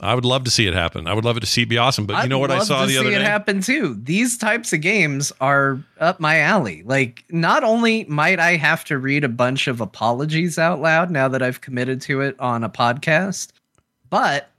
[0.00, 1.06] I would love to see it happen.
[1.06, 2.06] I would love it to see it be awesome.
[2.06, 3.24] But you I'd know what I love saw to the see other it day?
[3.24, 3.98] happen too.
[4.02, 6.82] These types of games are up my alley.
[6.84, 11.28] Like, not only might I have to read a bunch of apologies out loud now
[11.28, 13.48] that I've committed to it on a podcast,
[14.08, 14.50] but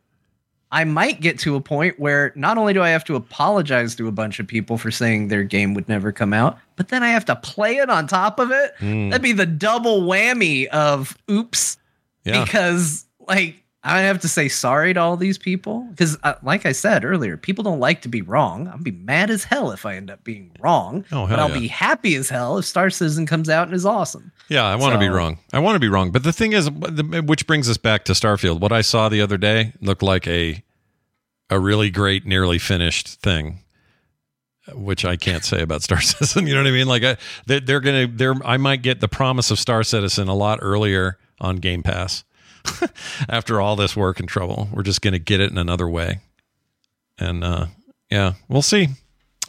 [0.73, 4.07] I might get to a point where not only do I have to apologize to
[4.07, 7.09] a bunch of people for saying their game would never come out, but then I
[7.09, 8.73] have to play it on top of it.
[8.79, 9.09] Hmm.
[9.09, 11.77] That'd be the double whammy of oops.
[12.23, 12.43] Yeah.
[12.43, 16.71] because like I have to say sorry to all these people because, uh, like I
[16.71, 18.67] said earlier, people don't like to be wrong.
[18.67, 21.57] I'll be mad as hell if I end up being wrong, Oh, but I'll yeah.
[21.59, 24.31] be happy as hell if Star Citizen comes out and is awesome.
[24.49, 25.39] Yeah, I want to be wrong.
[25.51, 26.11] I want to be wrong.
[26.11, 28.59] But the thing is, which brings us back to Starfield.
[28.59, 30.63] What I saw the other day looked like a
[31.49, 33.59] a really great, nearly finished thing,
[34.73, 36.45] which I can't say about Star Citizen.
[36.47, 36.87] You know what I mean?
[36.87, 37.17] Like I,
[37.47, 38.35] they, they're gonna, they're.
[38.45, 42.23] I might get the promise of Star Citizen a lot earlier on Game Pass.
[43.29, 46.19] After all this work and trouble, we're just gonna get it in another way,
[47.17, 47.67] and uh,
[48.09, 48.89] yeah, we'll see.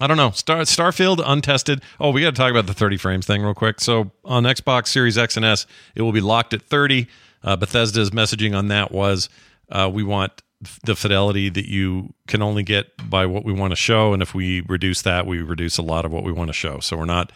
[0.00, 0.30] I don't know.
[0.30, 1.82] Star Starfield untested.
[2.00, 3.80] Oh, we got to talk about the 30 frames thing real quick.
[3.80, 7.06] So on Xbox Series X and S, it will be locked at 30.
[7.44, 9.28] Uh, Bethesda's messaging on that was
[9.70, 10.42] uh, we want
[10.84, 14.34] the fidelity that you can only get by what we want to show, and if
[14.34, 16.78] we reduce that, we reduce a lot of what we want to show.
[16.80, 17.32] So we're not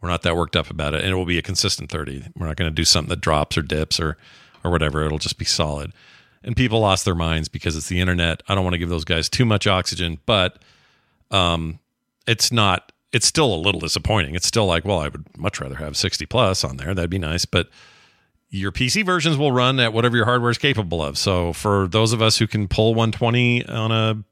[0.00, 2.28] we're not that worked up about it, and it will be a consistent 30.
[2.36, 4.16] We're not going to do something that drops or dips or
[4.64, 5.04] or whatever.
[5.04, 5.92] It'll just be solid.
[6.42, 8.42] And people lost their minds because it's the internet.
[8.48, 10.58] I don't want to give those guys too much oxygen, but
[11.30, 11.78] um,
[12.26, 15.74] it's not it's still a little disappointing it's still like well i would much rather
[15.76, 17.68] have 60 plus on there that'd be nice but
[18.50, 22.12] your pc versions will run at whatever your hardware is capable of so for those
[22.12, 24.22] of us who can pull 120 on a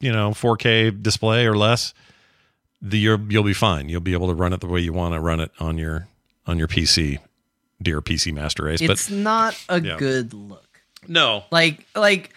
[0.00, 1.94] you know 4k display or less
[2.82, 5.14] the you'll, you'll be fine you'll be able to run it the way you want
[5.14, 6.08] to run it on your
[6.46, 7.18] on your pc
[7.82, 9.96] dear pc master race It's but it's not a yeah.
[9.96, 10.80] good look.
[11.08, 12.34] no Like, like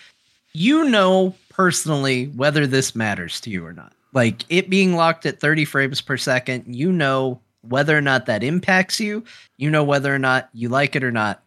[0.54, 3.94] you know personally whether this matters to you or not.
[4.14, 8.44] Like it being locked at 30 frames per second, you know whether or not that
[8.44, 9.24] impacts you.
[9.58, 11.44] You know whether or not you like it or not.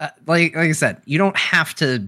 [0.00, 2.06] Uh, like, like I said, you don't have to.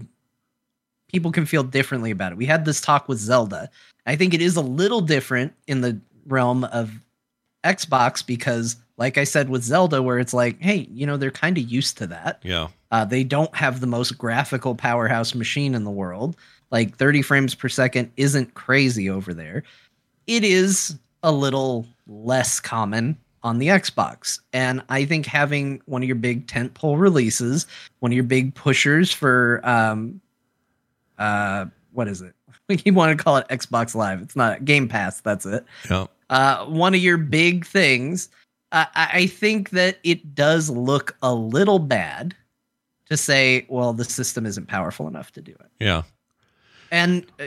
[1.09, 2.37] People can feel differently about it.
[2.37, 3.69] We had this talk with Zelda.
[4.05, 6.91] I think it is a little different in the realm of
[7.63, 11.57] Xbox because, like I said with Zelda, where it's like, hey, you know, they're kind
[11.57, 12.39] of used to that.
[12.43, 16.35] yeah Uh, they don't have the most graphical powerhouse machine in the world.
[16.71, 19.63] Like 30 frames per second isn't crazy over there.
[20.25, 24.39] It is a little less common on the Xbox.
[24.51, 27.67] And I think having one of your big tentpole releases,
[27.99, 30.19] one of your big pushers for um
[31.17, 32.33] uh what is it?
[32.85, 34.21] You want to call it Xbox Live.
[34.21, 38.29] It's not Game Pass, that's it yeah uh, one of your big things.
[38.71, 42.35] I, I think that it does look a little bad
[43.09, 45.71] to say, well, the system isn't powerful enough to do it.
[45.79, 46.03] yeah
[46.91, 47.45] And, uh,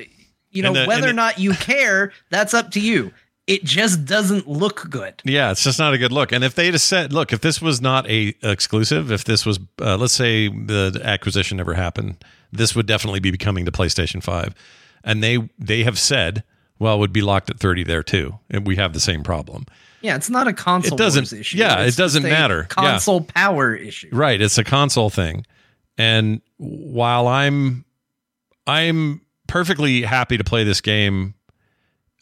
[0.50, 3.12] you know, the- whether or not you care, that's up to you.
[3.46, 5.20] It just doesn't look good.
[5.24, 6.30] Yeah, it's just not a good look.
[6.30, 9.58] And if they'd have said, look, if this was not a exclusive, if this was,
[9.80, 14.54] uh, let's say the acquisition never happened, this would definitely be coming to PlayStation Five.
[15.02, 16.44] And they they have said,
[16.78, 19.66] well, it would be locked at thirty there too, and we have the same problem.
[20.02, 21.58] Yeah, it's not a console It doesn't- issue.
[21.58, 22.60] yeah, it doesn't matter.
[22.62, 22.66] Yeah.
[22.92, 24.08] Console power issue.
[24.12, 25.44] Right, it's a console thing.
[25.98, 27.84] And while I'm
[28.66, 31.34] I'm perfectly happy to play this game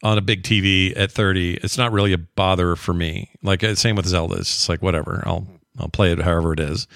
[0.02, 3.30] on a big TV at 30, it's not really a bother for me.
[3.42, 5.22] Like uh, same with Zelda, it's just like whatever.
[5.26, 5.46] I'll
[5.78, 6.86] I'll play it however it is.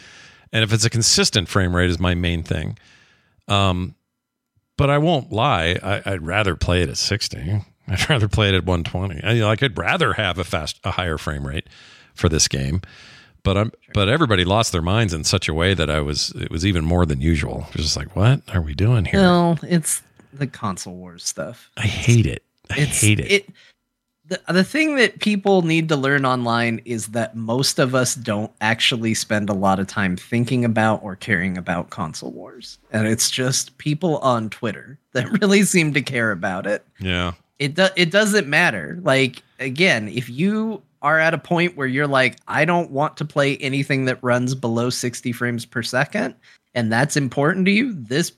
[0.53, 2.79] And if it's a consistent frame rate is my main thing.
[3.49, 3.95] Um
[4.79, 7.63] but I won't lie, I, I'd rather play it at 60.
[7.89, 9.23] I'd rather play it at 120.
[9.23, 11.69] I, like I'd rather have a fast a higher frame rate
[12.15, 12.83] for this game
[13.43, 16.51] but I'm but everybody lost their minds in such a way that I was it
[16.51, 17.67] was even more than usual.
[17.71, 19.21] It was just like, what are we doing here?
[19.21, 20.03] Well, it's
[20.33, 21.71] the console wars stuff.
[21.77, 22.43] I hate it.
[22.71, 23.49] I it's hate it.
[24.27, 28.53] the, the thing that people need to learn online is that most of us don't
[28.61, 33.31] actually spend a lot of time thinking about or caring about console wars and it's
[33.31, 37.33] just people on twitter that really seem to care about it Yeah.
[37.63, 42.07] It do, it doesn't matter like again if you are at a point where you're
[42.07, 46.35] like i don't want to play anything that runs below 60 frames per second
[46.75, 48.33] and that's important to you this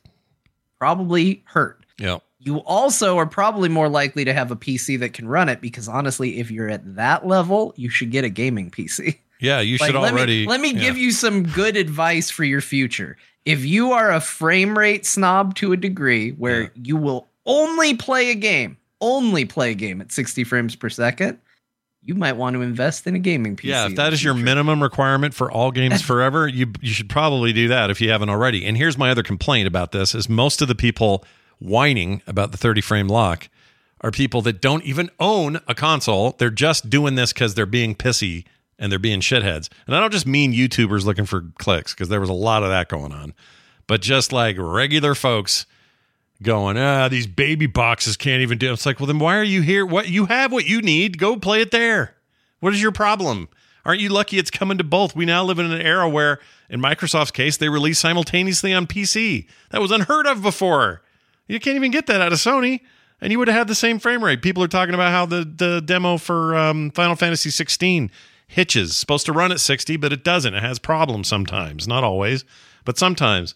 [0.78, 2.18] probably hurt Yeah.
[2.38, 5.88] you also are probably more likely to have a PC that can run it because
[5.88, 9.18] honestly, if you're at that level, you should get a gaming PC.
[9.40, 9.60] Yeah.
[9.60, 10.80] You should let already Me, let me yeah.
[10.80, 13.16] give you some good advice for your future.
[13.44, 16.68] If you are a frame rate snob to a degree where Yeah.
[16.82, 21.38] you will only play a game, only play a game at 60 frames per second,
[22.02, 23.64] you might want to invest in a gaming PC.
[23.64, 27.52] Yeah, if that is your minimum requirement for all games forever, you you should probably
[27.52, 28.64] do that if you haven't already.
[28.64, 31.24] And here's my other complaint about this is most of the people
[31.58, 33.48] whining about the 30 frame lock
[34.02, 36.32] are people that don't even own a console.
[36.38, 38.44] They're just doing this cuz they're being pissy
[38.78, 39.70] and they're being shitheads.
[39.86, 42.68] And I don't just mean YouTubers looking for clicks because there was a lot of
[42.68, 43.32] that going on.
[43.86, 45.64] But just like regular folks
[46.42, 48.72] going, ah, these baby boxes can't even do.
[48.72, 49.86] It's like, well, then why are you here?
[49.86, 51.18] What you have what you need.
[51.18, 52.16] Go play it there.
[52.60, 53.48] What is your problem?
[53.84, 55.14] Aren't you lucky it's coming to both?
[55.14, 59.46] We now live in an era where, in Microsoft's case, they release simultaneously on PC.
[59.70, 61.02] That was unheard of before.
[61.46, 62.80] You can't even get that out of Sony,
[63.20, 64.40] and you would have had the same frame rate.
[64.40, 68.10] People are talking about how the, the demo for um, Final Fantasy 16
[68.46, 68.96] hitches.
[68.96, 70.54] Supposed to run at 60, but it doesn't.
[70.54, 72.44] It has problems sometimes, not always,
[72.86, 73.54] but sometimes.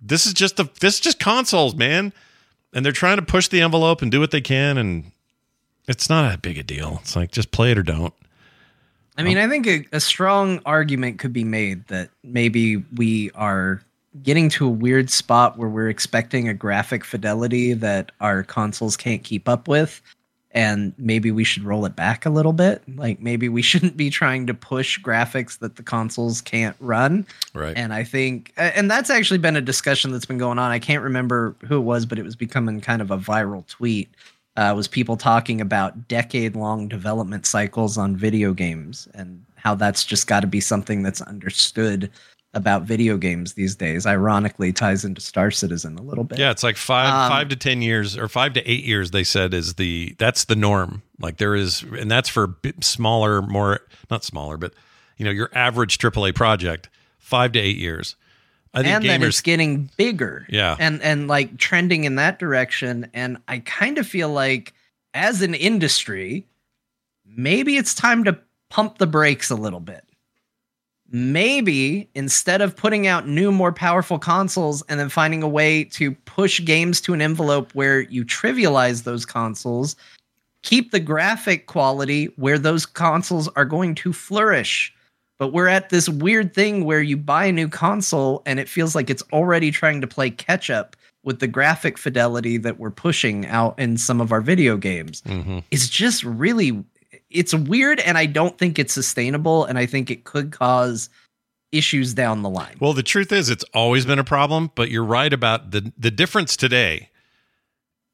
[0.00, 2.12] This is just the this is just consoles, man.
[2.72, 5.10] And they're trying to push the envelope and do what they can and
[5.88, 6.98] it's not that big a deal.
[7.02, 8.14] It's like just play it or don't.
[9.18, 13.30] I mean, um, I think a, a strong argument could be made that maybe we
[13.32, 13.82] are
[14.22, 19.22] getting to a weird spot where we're expecting a graphic fidelity that our consoles can't
[19.22, 20.00] keep up with
[20.52, 22.82] and maybe we should roll it back a little bit.
[22.96, 27.26] Like maybe we shouldn't be trying to push graphics that the consoles can't run.
[27.54, 27.76] Right.
[27.76, 30.70] and i think and that's actually been a discussion that's been going on.
[30.70, 34.08] I can't remember who it was but it was becoming kind of a viral tweet
[34.56, 40.04] uh, was people talking about decade long development cycles on video games and how that's
[40.04, 42.10] just got to be something that's understood
[42.52, 46.64] about video games these days ironically ties into star citizen a little bit Yeah, it's
[46.64, 49.12] like five Um, five to ten years or five to eight years.
[49.12, 51.02] They said is the that's the norm.
[51.20, 53.80] Like there is, and that's for smaller, more
[54.10, 54.74] not smaller, but
[55.16, 56.88] you know your average AAA project,
[57.18, 58.16] five to eight years.
[58.74, 59.44] I think and then it's gamers.
[59.44, 60.76] getting bigger Yeah.
[60.78, 64.72] and and like trending in that direction and i kind of feel like
[65.12, 66.46] as an industry
[67.26, 68.38] maybe it's time to
[68.68, 70.04] pump the brakes a little bit
[71.10, 76.12] maybe instead of putting out new more powerful consoles and then finding a way to
[76.24, 79.96] push games to an envelope where you trivialize those consoles
[80.62, 84.94] keep the graphic quality where those consoles are going to flourish
[85.38, 88.94] but we're at this weird thing where you buy a new console and it feels
[88.94, 90.94] like it's already trying to play catch up
[91.24, 95.22] with the graphic fidelity that we're pushing out in some of our video games.
[95.22, 95.62] Mhm.
[95.70, 96.84] It's just really
[97.30, 101.08] it's weird and I don't think it's sustainable and I think it could cause
[101.72, 102.76] issues down the line.
[102.80, 104.70] Well, the truth is, it's always been a problem.
[104.74, 107.10] But you're right about the the difference today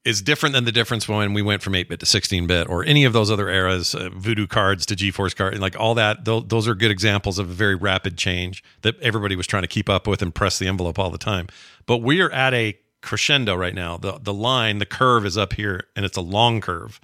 [0.05, 2.85] is different than the difference when we went from 8 bit to 16 bit or
[2.85, 6.25] any of those other eras, uh, Voodoo cards to GeForce card, and like all that.
[6.25, 9.69] Those, those are good examples of a very rapid change that everybody was trying to
[9.69, 11.49] keep up with and press the envelope all the time.
[11.87, 13.97] But we are at a crescendo right now.
[13.97, 17.01] The the line, the curve is up here, and it's a long curve.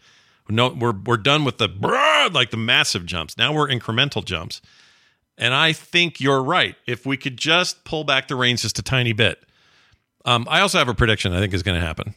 [0.52, 1.68] No, we're we're done with the
[2.32, 3.36] like the massive jumps.
[3.36, 4.60] Now we're incremental jumps.
[5.38, 6.76] And I think you're right.
[6.86, 9.42] If we could just pull back the reins just a tiny bit.
[10.24, 12.14] Um, I also have a prediction I think is going to happen.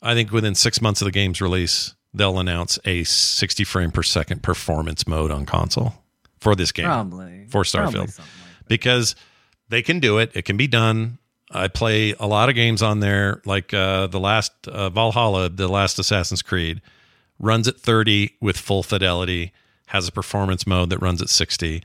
[0.00, 4.02] I think within six months of the game's release, they'll announce a 60 frame per
[4.02, 5.94] second performance mode on console
[6.38, 6.86] for this game.
[6.86, 7.46] Probably.
[7.48, 8.10] For Probably Starfield.
[8.10, 9.16] something like because
[9.68, 10.30] they can do it.
[10.34, 11.18] It can be done.
[11.50, 15.68] I play a lot of games on there, like uh, the last uh, Valhalla, the
[15.68, 16.80] last Assassin's Creed,
[17.38, 19.52] runs at 30 with full fidelity,
[19.88, 21.82] has a performance mode that runs at 60.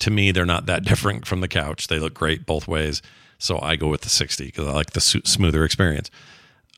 [0.00, 1.88] To me, they're not that different from the couch.
[1.88, 3.02] They look great both ways.
[3.38, 6.10] So I go with the 60 because I like the smoother experience.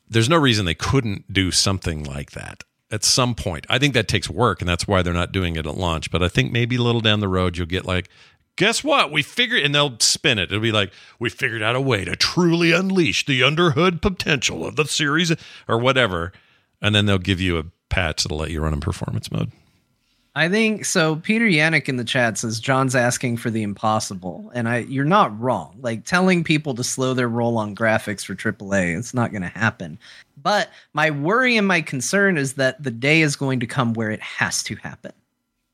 [0.09, 2.63] There's no reason they couldn't do something like that
[2.93, 3.65] at some point.
[3.69, 6.11] I think that takes work, and that's why they're not doing it at launch.
[6.11, 8.07] But I think maybe a little down the road, you'll get like,
[8.55, 9.11] guess what?
[9.11, 10.51] We figured, and they'll spin it.
[10.51, 14.75] It'll be like, we figured out a way to truly unleash the underhood potential of
[14.75, 15.33] the series
[15.67, 16.31] or whatever.
[16.81, 19.51] And then they'll give you a patch that'll let you run in performance mode.
[20.35, 21.17] I think so.
[21.17, 25.39] Peter Yannick in the chat says John's asking for the impossible, and I you're not
[25.39, 25.77] wrong.
[25.79, 29.47] Like telling people to slow their roll on graphics for AAA, it's not going to
[29.47, 29.99] happen.
[30.41, 34.09] But my worry and my concern is that the day is going to come where
[34.09, 35.13] it has to happen,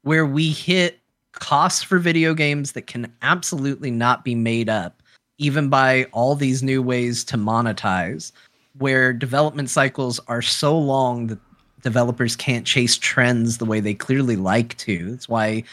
[0.02, 1.00] where we hit
[1.32, 5.02] costs for video games that can absolutely not be made up,
[5.38, 8.34] even by all these new ways to monetize,
[8.78, 11.40] where development cycles are so long that
[11.82, 15.12] developers can't chase trends the way they clearly like to.
[15.12, 15.64] That's why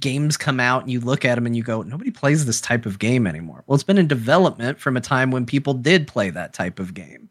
[0.00, 2.86] games come out and you look at them and you go, nobody plays this type
[2.86, 3.64] of game anymore.
[3.66, 6.94] Well, it's been in development from a time when people did play that type of
[6.94, 7.28] game.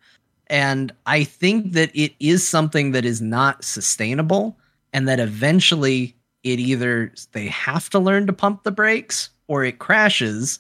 [0.47, 4.57] And I think that it is something that is not sustainable
[4.93, 9.79] and that eventually it either they have to learn to pump the brakes or it
[9.79, 10.59] crashes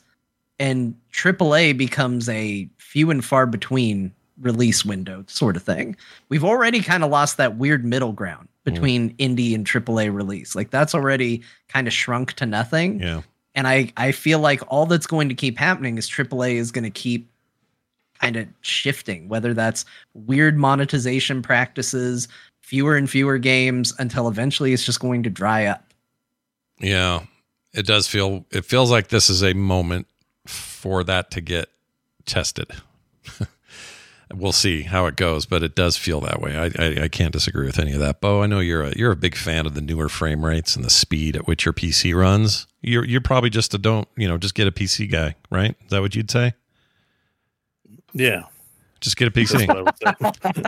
[0.59, 5.95] and AAA becomes a few and far between release window sort of thing.
[6.29, 8.73] We've already kind of lost that weird middle ground hmm.
[8.73, 10.55] between indie and AAA release.
[10.55, 12.99] Like that's already kind of shrunk to nothing.
[12.99, 13.21] Yeah.
[13.53, 16.83] And I I feel like all that's going to keep happening is AAA is going
[16.83, 17.29] to keep
[18.19, 22.27] kind of shifting, whether that's weird monetization practices,
[22.61, 25.93] fewer and fewer games until eventually it's just going to dry up.
[26.79, 27.21] Yeah.
[27.73, 30.07] It does feel, it feels like this is a moment
[30.47, 31.69] for that to get
[32.25, 32.71] tested.
[34.33, 36.55] we'll see how it goes, but it does feel that way.
[36.55, 38.21] I, I, I can't disagree with any of that.
[38.21, 40.83] Bo, I know you're a, you're a big fan of the newer frame rates and
[40.83, 42.67] the speed at which your PC runs.
[42.81, 45.75] You're you're probably just a don't you know just get a PC guy, right?
[45.83, 46.53] Is that what you'd say?
[48.13, 48.43] Yeah.
[49.01, 49.67] Just get a PC.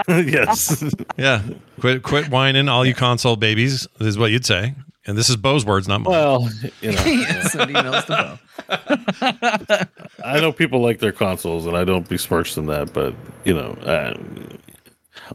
[0.31, 0.93] yes.
[1.17, 1.41] yeah.
[1.79, 4.75] Quit quit whining, all you console babies is what you'd say.
[5.07, 6.11] And this is Bo's words, not mine.
[6.11, 6.49] Well,
[6.81, 10.23] you know, Send emails to Bo.
[10.23, 13.71] I know people like their consoles, and I don't besmirch them that, but you know,
[13.83, 14.13] uh,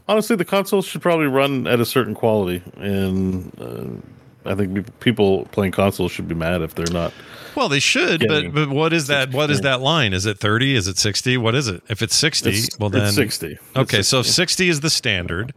[0.07, 5.45] honestly, the consoles should probably run at a certain quality, and uh, I think people
[5.45, 7.11] playing consoles should be mad if they're not.
[7.55, 9.31] Well, they should, but but what is that?
[9.31, 10.13] What is that line?
[10.13, 10.75] Is it thirty?
[10.75, 11.37] Is it sixty?
[11.37, 11.81] What is it?
[11.89, 13.57] If it's sixty, It's, well then it's sixty.
[13.75, 14.33] Okay, It's so if 60.
[14.35, 15.53] 60 is the standard,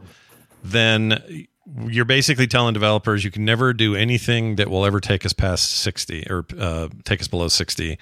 [0.63, 1.47] then
[1.87, 5.71] you're basically telling developers you can never do anything that will ever take us past
[5.73, 7.99] 60 or uh, take us below 60.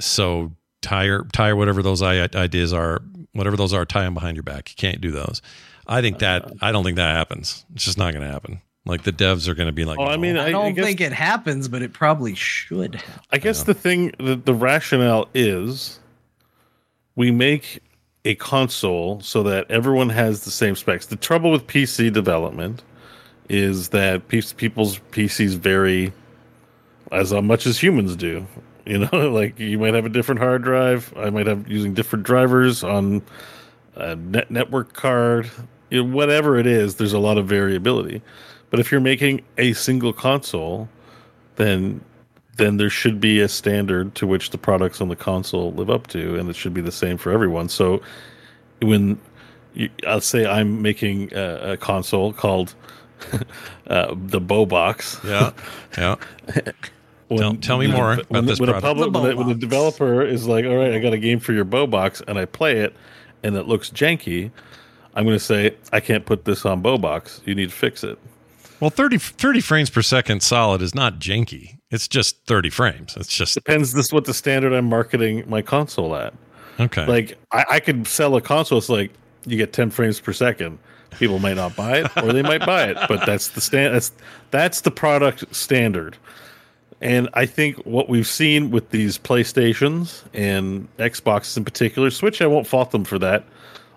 [0.00, 4.70] So tire tire whatever those ideas are, whatever those are, tie them behind your back.
[4.70, 5.40] You can't do those.
[5.86, 7.64] I think that I don't think that happens.
[7.74, 8.60] It's just not going to happen.
[8.86, 10.70] Like the devs are going to be like, Oh, I mean, I, I don't I
[10.72, 13.02] guess, think it happens, but it probably should.
[13.30, 16.00] I guess the thing, the, the rationale is,
[17.16, 17.80] we make
[18.24, 21.06] a console so that everyone has the same specs.
[21.06, 22.82] The trouble with PC development
[23.48, 26.12] is that people's PCs vary
[27.12, 28.46] as uh, much as humans do.
[28.86, 31.10] You know, like you might have a different hard drive.
[31.16, 33.22] I might have using different drivers on
[33.94, 35.50] a net network card.
[35.88, 38.20] You know, whatever it is, there's a lot of variability.
[38.68, 40.90] But if you're making a single console,
[41.56, 42.02] then
[42.56, 46.06] then there should be a standard to which the products on the console live up
[46.08, 47.68] to, and it should be the same for everyone.
[47.68, 48.00] So
[48.80, 49.18] when
[49.74, 52.74] you, I'll say I'm making a, a console called
[53.88, 55.20] uh, the Bow Box.
[55.24, 55.52] yeah,
[55.98, 56.16] yeah.
[57.28, 58.86] When, Tell- tell me more about when, this when a product.
[59.00, 61.40] public, The when, the, when the developer is like, "All right, I got a game
[61.40, 62.94] for your Bow Box," and I play it,
[63.42, 64.50] and it looks janky,
[65.14, 67.40] I'm going to say, "I can't put this on Bow Box.
[67.46, 68.18] You need to fix it."
[68.78, 71.78] Well, 30, 30 frames per second solid is not janky.
[71.94, 73.16] It's just 30 frames.
[73.16, 76.34] It's just Depends this what the standard I'm marketing my console at.
[76.80, 77.06] okay.
[77.06, 78.78] Like I, I could sell a console.
[78.78, 79.12] It's like
[79.46, 80.78] you get 10 frames per second.
[81.18, 83.94] People might not buy it, or they might buy it, but that's the stand.
[83.94, 84.10] That's
[84.50, 86.16] that's the product standard.
[87.00, 92.46] And I think what we've seen with these PlayStations and Xboxes in particular, Switch, I
[92.48, 93.44] won't fault them for that.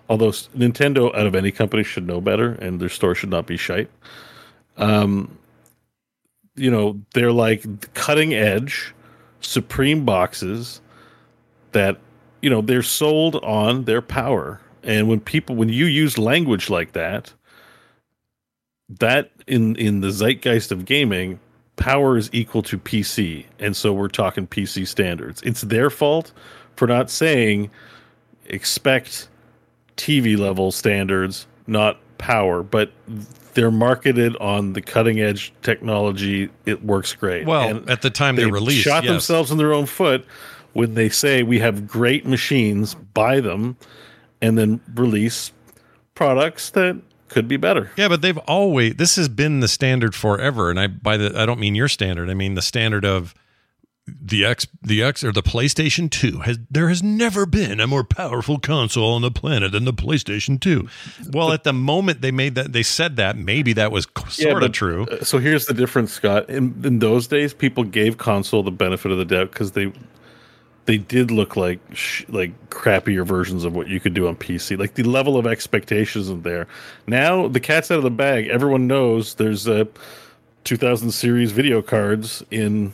[0.08, 3.56] Although Nintendo, out of any company, should know better, and their store should not be
[3.56, 3.90] shite.
[4.76, 5.37] Um,
[6.58, 8.94] you know, they're like cutting edge,
[9.40, 10.80] supreme boxes
[11.72, 11.98] that
[12.42, 14.60] you know they're sold on their power.
[14.82, 17.32] And when people when you use language like that
[18.88, 21.38] that in in the zeitgeist of gaming
[21.76, 25.42] power is equal to pc and so we're talking pc standards.
[25.42, 26.32] It's their fault
[26.76, 27.70] for not saying
[28.46, 29.28] expect
[29.96, 32.62] tv level standards not power.
[32.62, 32.92] But
[33.54, 38.36] they're marketed on the cutting edge technology it works great well, And- at the time
[38.36, 39.10] they, they released, shot yes.
[39.12, 40.24] themselves in their own foot
[40.72, 43.76] when they say we have great machines, buy them,
[44.40, 45.50] and then release
[46.14, 47.90] products that could be better.
[47.96, 51.46] Yeah, but they've always this has been the standard forever, and I by the I
[51.46, 52.30] don't mean your standard.
[52.30, 53.34] I mean the standard of
[54.20, 58.04] the X the X or the PlayStation 2 has there has never been a more
[58.04, 60.88] powerful console on the planet than the PlayStation 2.
[61.32, 64.60] Well, at the moment they made that they said that, maybe that was sort of
[64.60, 65.04] but, true.
[65.06, 66.48] uh, So here's the difference, Scott.
[66.48, 69.92] In, in those days, people gave console the benefit of the doubt because they
[70.86, 74.78] they did look like sh- like crappier versions of what you could do on PC.
[74.78, 76.66] Like the level of expectations isn't there.
[77.06, 78.48] Now the cat's out of the bag.
[78.48, 79.86] Everyone knows there's a
[80.64, 82.92] 2000 series video cards in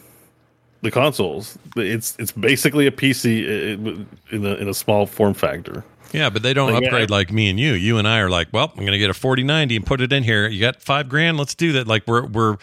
[0.85, 1.59] the consoles.
[1.77, 5.85] It's it's basically a PC in a in a small form factor.
[6.13, 7.17] Yeah, but they don't Like, upgrade yeah.
[7.17, 7.73] like me and you.
[7.73, 10.13] You and I are like, well, I'm going to get a 4090 and put it
[10.13, 10.47] in here.
[10.47, 11.89] You got 5 grand, let's do that.
[11.89, 12.57] Like we're we're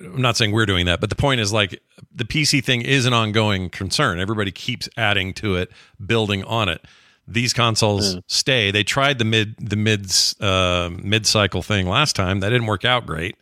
[0.00, 1.80] I'm not saying we're doing that, but the point is like
[2.12, 4.18] the PC thing is an ongoing concern.
[4.18, 5.70] Everybody keeps adding to it,
[6.04, 6.84] building on it.
[7.28, 8.70] These consoles stay.
[8.70, 12.40] They tried the mid the mids uh, mid cycle thing last time.
[12.40, 13.36] That didn't work out great.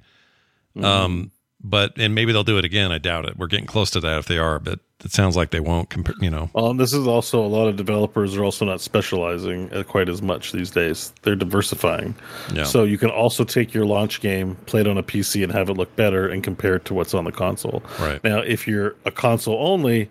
[0.83, 1.31] Um,
[1.69, 2.93] but and maybe they'll do it again.
[2.93, 3.37] I doubt it.
[3.37, 5.91] We're getting close to that if they are, but it sounds like they won't.
[5.91, 8.81] Compa- you know, Well, and this is also a lot of developers are also not
[8.81, 11.13] specializing uh, quite as much these days.
[11.23, 12.15] They're diversifying.
[12.55, 12.65] Yeah.
[12.65, 15.69] So you can also take your launch game, play it on a PC, and have
[15.69, 17.83] it look better and compare it to what's on the console.
[17.99, 18.23] Right.
[18.23, 20.09] Now, if you're a console only,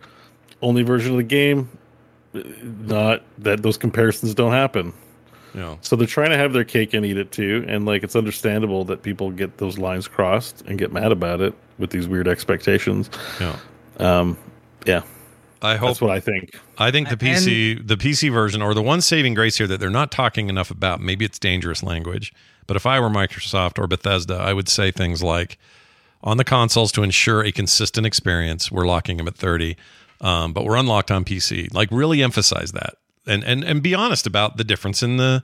[0.61, 1.69] only version of the game,
[2.33, 4.93] uh, not that those comparisons don't happen.
[5.55, 5.77] You.
[5.81, 8.85] So they're trying to have their cake and eat it too, and like it's understandable
[8.85, 13.09] that people get those lines crossed and get mad about it with these weird expectations.
[13.39, 13.57] Yeah.
[13.99, 14.37] Um,
[14.85, 15.03] yeah.
[15.61, 16.59] I hope That's what I think.
[16.77, 19.89] I think the PC the PC version or the one saving grace here that they're
[19.89, 22.33] not talking enough about, maybe it's dangerous language,
[22.67, 25.57] but if I were Microsoft or Bethesda, I would say things like
[26.23, 29.77] on the consoles to ensure a consistent experience, we're locking them at 30.
[30.21, 31.73] Um, but we're unlocked on PC.
[31.73, 32.95] Like really emphasize that.
[33.27, 35.43] And and and be honest about the difference in the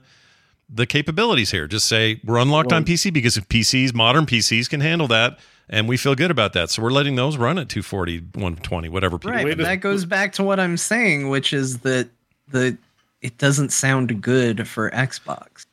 [0.74, 1.66] the capabilities here.
[1.66, 5.88] Just say we're unlocked on PC because if PCs, modern PCs can handle that and
[5.88, 6.70] we feel good about that.
[6.70, 9.76] So we're letting those run at 240, 120, whatever people Right, Wait but a- that
[9.76, 12.08] goes back to what I'm saying, which is that
[12.48, 12.76] the
[13.20, 15.66] it doesn't sound good for Xbox.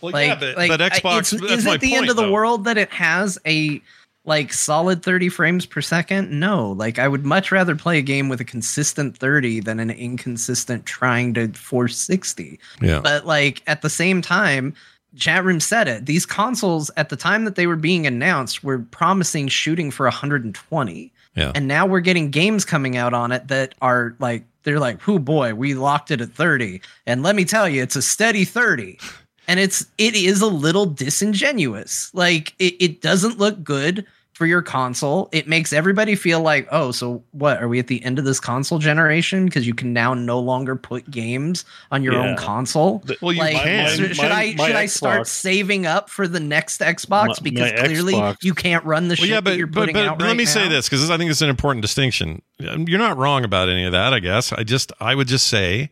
[0.00, 1.32] Well, Like, yeah, but, like, but I- Xbox.
[1.32, 2.30] it's- that's is my it the point, end of the though.
[2.32, 3.80] world that it has a
[4.28, 6.30] like solid 30 frames per second?
[6.30, 6.70] No.
[6.72, 10.86] Like I would much rather play a game with a consistent 30 than an inconsistent
[10.86, 12.60] trying to force 60.
[12.80, 13.00] Yeah.
[13.00, 14.74] But like at the same time,
[15.16, 16.06] chat room said it.
[16.06, 21.12] These consoles at the time that they were being announced were promising shooting for 120.
[21.34, 21.52] Yeah.
[21.54, 25.18] And now we're getting games coming out on it that are like they're like, "Oh
[25.18, 28.98] boy, we locked it at 30." And let me tell you, it's a steady 30.
[29.46, 32.12] And it's it is a little disingenuous.
[32.12, 34.04] Like it, it doesn't look good
[34.38, 35.28] for your console.
[35.32, 37.60] It makes everybody feel like, "Oh, so what?
[37.60, 40.76] Are we at the end of this console generation because you can now no longer
[40.76, 42.36] put games on your own Yeah.
[42.36, 43.98] console?" Well, you like, can.
[44.00, 47.34] Mine- should I mine- my should I start saving up for the next Xbox My-
[47.42, 49.80] because my clearly Xbox- you can't run the shit Well, yeah, that but you're but,
[49.80, 51.82] putting but, out but right let me say this because I think it's an important
[51.82, 52.40] distinction.
[52.64, 54.14] Um, you're not wrong about any of that.
[54.14, 55.90] I guess I just I would just say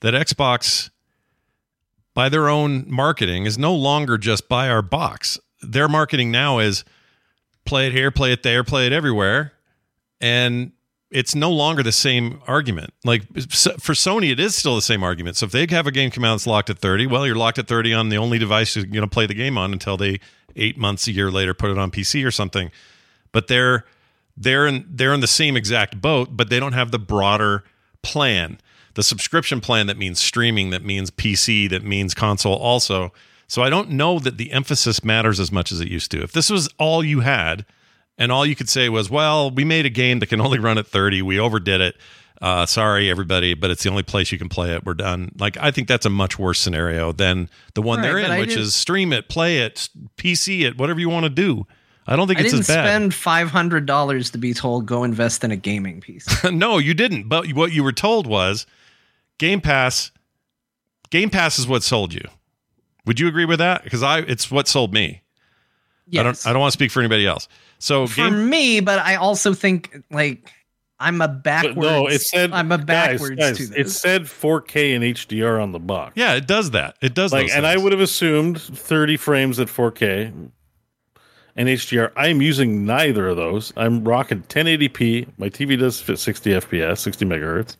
[0.00, 0.90] that Xbox,
[2.12, 5.38] by their own marketing, is no longer just buy our box.
[5.62, 6.84] Their marketing now is
[7.66, 9.52] play it here, play it there, play it everywhere,
[10.20, 10.72] and
[11.10, 12.92] it's no longer the same argument.
[13.04, 15.36] Like for Sony, it is still the same argument.
[15.36, 17.58] So if they have a game come out that's locked at 30, well, you're locked
[17.58, 20.20] at 30 on the only device you're going to play the game on until they
[20.56, 22.70] eight months, a year later, put it on PC or something.
[23.32, 23.84] But they're
[24.36, 27.64] they're in they're in the same exact boat, but they don't have the broader
[28.02, 28.58] plan,
[28.94, 33.12] the subscription plan that means streaming, that means PC, that means console also.
[33.48, 36.22] So I don't know that the emphasis matters as much as it used to.
[36.22, 37.64] If this was all you had,
[38.18, 40.78] and all you could say was, "Well, we made a game that can only run
[40.78, 41.22] at 30.
[41.22, 41.96] We overdid it.
[42.42, 44.84] Uh, sorry, everybody, but it's the only place you can play it.
[44.84, 48.18] We're done." Like I think that's a much worse scenario than the one Right, they're
[48.18, 51.66] in, I which is stream it, play it, PC it, whatever you want to do.
[52.08, 52.84] I don't think I it's didn't as bad.
[52.84, 56.26] spend five hundred dollars to be told go invest in a gaming piece.
[56.50, 57.28] no, you didn't.
[57.28, 58.66] But what you were told was
[59.38, 60.10] Game Pass.
[61.10, 62.22] Game Pass is what sold you.
[63.06, 63.84] Would you agree with that?
[63.84, 65.22] Because I, it's what sold me.
[66.08, 66.20] Yes.
[66.20, 66.46] I don't.
[66.46, 67.48] I don't want to speak for anybody else.
[67.78, 68.48] So for game.
[68.48, 70.50] me, but I also think like
[70.98, 71.76] I'm a But backwards.
[71.76, 75.78] no, it said I'm a backwards guys, to It said 4K and HDR on the
[75.78, 76.14] box.
[76.16, 76.96] Yeah, it does that.
[77.02, 77.32] It does.
[77.32, 80.50] like, those and I would have assumed 30 frames at 4K
[81.56, 82.12] and HDR.
[82.16, 83.72] I'm using neither of those.
[83.76, 85.28] I'm rocking 1080p.
[85.38, 87.76] My TV does fit 60 FPS, 60 megahertz,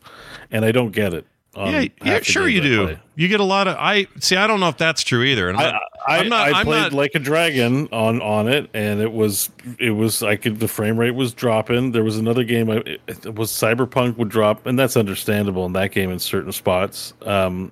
[0.51, 1.25] and I don't get it.
[1.57, 2.85] On Yeah, yeah, sure you do.
[2.85, 2.99] play.
[3.15, 3.75] You get a lot of.
[3.79, 4.35] I see.
[4.35, 5.49] I don't know if that's true either.
[5.49, 6.53] And I, I, I'm not.
[6.53, 9.49] I played not- like a dragon on on it, and it was
[9.79, 11.91] it was I could the frame rate was dropping.
[11.91, 15.91] There was another game, I, it, was Cyberpunk would drop, and that's understandable in that
[15.91, 17.13] game in certain spots.
[17.23, 17.71] Um,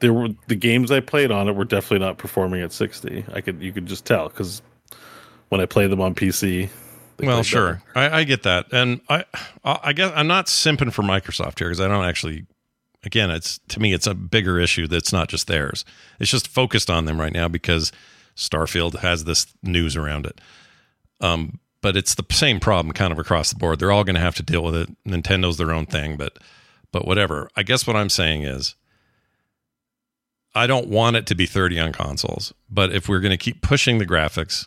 [0.00, 3.24] there were the games I played on it were definitely not performing at sixty.
[3.32, 4.60] I could you could just tell because
[5.48, 6.68] when I play them on PC.
[7.20, 7.82] well, sure.
[7.94, 9.24] I, I get that, and I,
[9.64, 12.46] I I guess I'm not simping for Microsoft here because I don't actually.
[13.04, 15.84] Again, it's to me, it's a bigger issue that's not just theirs.
[16.18, 17.92] It's just focused on them right now because
[18.36, 20.40] Starfield has this news around it.
[21.20, 23.78] Um, but it's the same problem kind of across the board.
[23.78, 24.88] They're all going to have to deal with it.
[25.04, 26.38] Nintendo's their own thing, but
[26.90, 27.50] but whatever.
[27.54, 28.74] I guess what I'm saying is
[30.54, 33.62] I don't want it to be 30 on consoles, but if we're going to keep
[33.62, 34.66] pushing the graphics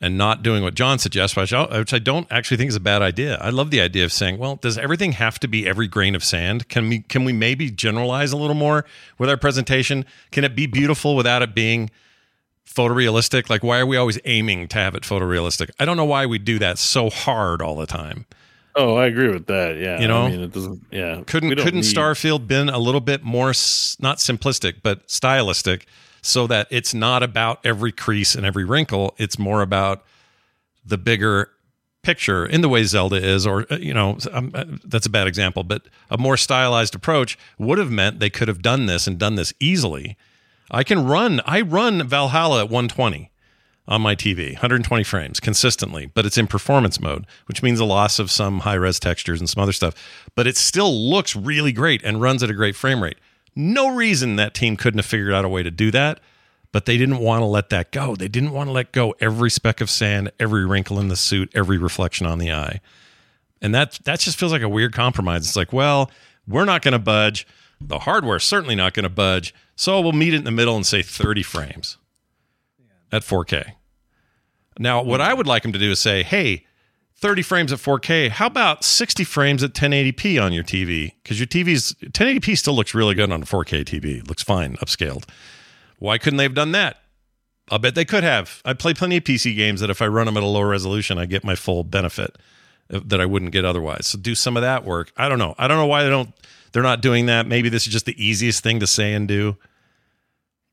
[0.00, 2.80] and not doing what John suggests, which I, which I don't actually think is a
[2.80, 3.38] bad idea.
[3.40, 6.22] I love the idea of saying, well, does everything have to be every grain of
[6.22, 6.68] sand?
[6.68, 8.84] Can we can we maybe generalize a little more
[9.18, 10.04] with our presentation?
[10.32, 11.90] Can it be beautiful without it being
[12.66, 13.48] photorealistic?
[13.48, 15.70] Like why are we always aiming to have it photorealistic?
[15.80, 18.26] I don't know why we do that so hard all the time.
[18.78, 19.78] Oh, I agree with that.
[19.78, 20.24] Yeah, You know?
[20.26, 20.84] I mean, it doesn't.
[20.90, 23.48] Yeah, Couldn't couldn't need- Starfield been a little bit more
[24.00, 25.86] not simplistic but stylistic
[26.26, 30.04] so that it's not about every crease and every wrinkle, it's more about
[30.84, 31.50] the bigger
[32.02, 35.26] picture in the way Zelda is or uh, you know um, uh, that's a bad
[35.26, 39.18] example but a more stylized approach would have meant they could have done this and
[39.18, 40.16] done this easily.
[40.70, 43.30] I can run I run Valhalla at 120
[43.88, 48.18] on my TV, 120 frames consistently, but it's in performance mode, which means a loss
[48.18, 49.94] of some high res textures and some other stuff.
[50.34, 53.18] But it still looks really great and runs at a great frame rate.
[53.56, 56.20] No reason that team couldn't have figured out a way to do that,
[56.72, 58.14] but they didn't want to let that go.
[58.14, 61.50] They didn't want to let go every speck of sand, every wrinkle in the suit,
[61.54, 62.80] every reflection on the eye.
[63.62, 65.46] And that that just feels like a weird compromise.
[65.46, 66.10] It's like, well,
[66.46, 67.46] we're not going to budge.
[67.80, 69.54] The hardware's certainly not going to budge.
[69.74, 71.96] So we'll meet it in the middle and say 30 frames
[73.10, 73.72] at 4K.
[74.78, 76.66] Now, what I would like them to do is say, hey,
[77.18, 78.28] 30 frames at 4K.
[78.30, 81.12] How about 60 frames at 1080p on your TV?
[81.22, 84.18] Because your TV's 1080p still looks really good on a 4K TV.
[84.18, 85.24] It looks fine, upscaled.
[85.98, 86.98] Why couldn't they have done that?
[87.70, 88.60] I'll bet they could have.
[88.64, 91.18] I play plenty of PC games that if I run them at a lower resolution,
[91.18, 92.36] I get my full benefit
[92.92, 94.06] uh, that I wouldn't get otherwise.
[94.06, 95.10] So do some of that work.
[95.16, 95.54] I don't know.
[95.58, 96.32] I don't know why they don't.
[96.72, 97.46] They're not doing that.
[97.46, 99.56] Maybe this is just the easiest thing to say and do.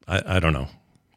[0.07, 0.67] I, I don't know.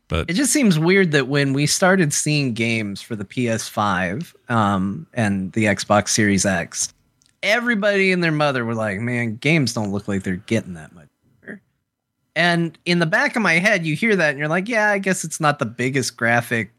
[0.09, 5.07] But It just seems weird that when we started seeing games for the PS5 um,
[5.15, 6.95] and the Xbox Series X,
[7.43, 11.09] everybody and their mother were like, "Man, games don't look like they're getting that much."
[11.41, 11.61] better."
[12.37, 14.99] And in the back of my head, you hear that and you're like, "Yeah, I
[14.99, 16.73] guess it's not the biggest graphic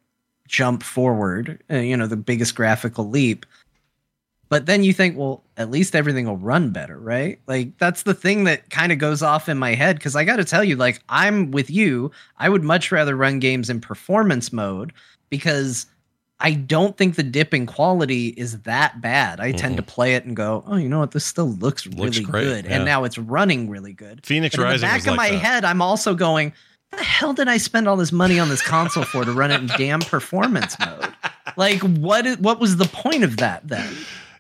[0.47, 3.45] jump forward, uh, you know, the biggest graphical leap."
[4.49, 7.39] But then you think, well, at least everything will run better, right?
[7.47, 10.37] Like that's the thing that kind of goes off in my head because I got
[10.37, 12.11] to tell you, like I'm with you.
[12.37, 14.93] I would much rather run games in performance mode
[15.29, 15.87] because
[16.39, 19.39] I don't think the dip in quality is that bad.
[19.39, 19.89] I tend to mm-hmm.
[19.89, 21.11] play it and go, oh, you know what?
[21.11, 22.75] This still looks really great, good, yeah.
[22.75, 24.25] and now it's running really good.
[24.25, 25.39] Phoenix But in the back of like my that.
[25.39, 26.53] head, I'm also going,
[26.91, 29.61] the hell did I spend all this money on this console for to run it
[29.61, 31.13] in damn performance mode?
[31.55, 32.27] Like, what?
[32.27, 33.91] Is, what was the point of that then?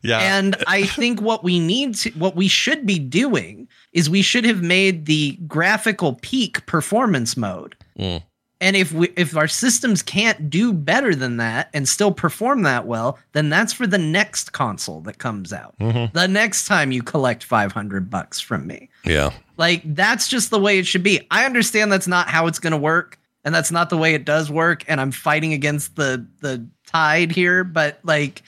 [0.01, 4.21] Yeah, And I think what we need to, what we should be doing is we
[4.21, 7.75] should have made the graphical peak performance mode.
[7.97, 8.23] Mm.
[8.59, 12.87] And if we, if our systems can't do better than that and still perform that
[12.87, 15.77] well, then that's for the next console that comes out.
[15.79, 16.17] Mm-hmm.
[16.17, 18.89] The next time you collect 500 bucks from me.
[19.03, 19.31] yeah.
[19.57, 21.25] Like that's just the way it should be.
[21.31, 24.25] I understand that's not how it's going to work and that's not the way it
[24.25, 28.43] does work and I'm fighting against the the tide here, but like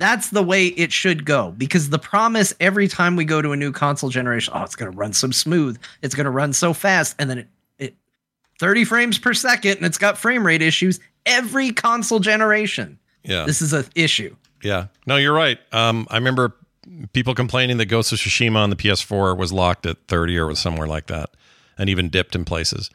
[0.00, 3.56] that's the way it should go because the promise every time we go to a
[3.56, 6.72] new console generation, oh, it's going to run so smooth, it's going to run so
[6.72, 7.48] fast and then it
[7.78, 7.94] it
[8.58, 12.98] 30 frames per second and it's got frame rate issues every console generation.
[13.24, 13.44] Yeah.
[13.44, 14.34] This is an issue.
[14.62, 14.86] Yeah.
[15.06, 15.58] No, you're right.
[15.70, 16.56] Um, I remember
[17.12, 20.58] people complaining that Ghost of Tsushima on the PS4 was locked at 30 or was
[20.58, 21.30] somewhere like that,
[21.76, 22.90] and even dipped in places.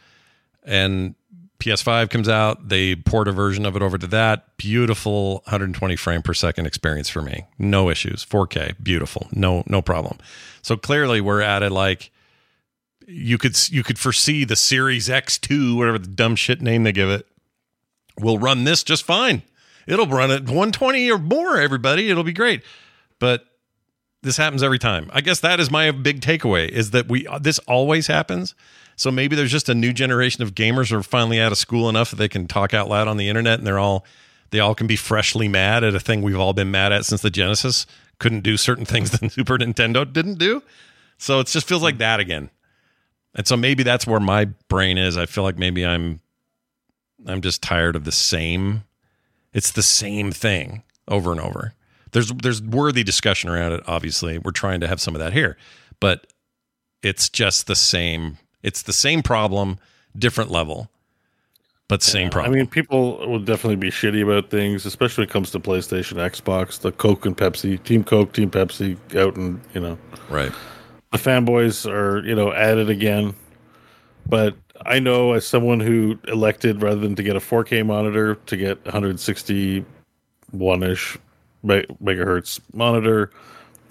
[0.63, 1.13] And
[1.59, 4.57] PS5 comes out, they port a version of it over to that.
[4.57, 7.45] Beautiful 120 frame per second experience for me.
[7.57, 8.25] No issues.
[8.25, 9.27] 4K, beautiful.
[9.31, 10.17] No, no problem.
[10.61, 12.11] So clearly we're at it like
[13.07, 17.09] you could you could foresee the Series X2, whatever the dumb shit name they give
[17.09, 17.27] it,
[18.19, 19.43] will run this just fine.
[19.87, 22.09] It'll run at 120 or more, everybody.
[22.09, 22.63] It'll be great.
[23.19, 23.45] But
[24.23, 25.09] this happens every time.
[25.13, 28.55] I guess that is my big takeaway is that we this always happens.
[28.95, 31.89] So maybe there's just a new generation of gamers who are finally out of school
[31.89, 34.05] enough that they can talk out loud on the internet and they're all
[34.51, 37.21] they all can be freshly mad at a thing we've all been mad at since
[37.21, 37.85] the Genesis
[38.19, 40.63] couldn't do certain things that Super Nintendo didn't do.
[41.17, 42.49] So it just feels like that again.
[43.33, 45.17] And so maybe that's where my brain is.
[45.17, 46.21] I feel like maybe I'm
[47.27, 48.83] I'm just tired of the same
[49.55, 51.73] it's the same thing over and over.
[52.11, 53.83] There's there's worthy discussion around it.
[53.87, 55.57] Obviously, we're trying to have some of that here,
[56.01, 56.27] but
[57.01, 58.37] it's just the same.
[58.65, 59.77] It's the same problem,
[60.17, 60.89] different level,
[61.87, 62.53] but same I problem.
[62.53, 66.15] I mean, people will definitely be shitty about things, especially when it comes to PlayStation,
[66.15, 69.99] Xbox, the Coke and Pepsi, Team Coke, Team Pepsi, out and you know
[70.31, 70.51] right?
[71.11, 73.35] the fanboys are you know at it again.
[74.27, 78.57] But I know as someone who elected rather than to get a 4K monitor to
[78.57, 81.19] get 161 ish
[81.63, 83.29] megahertz monitor,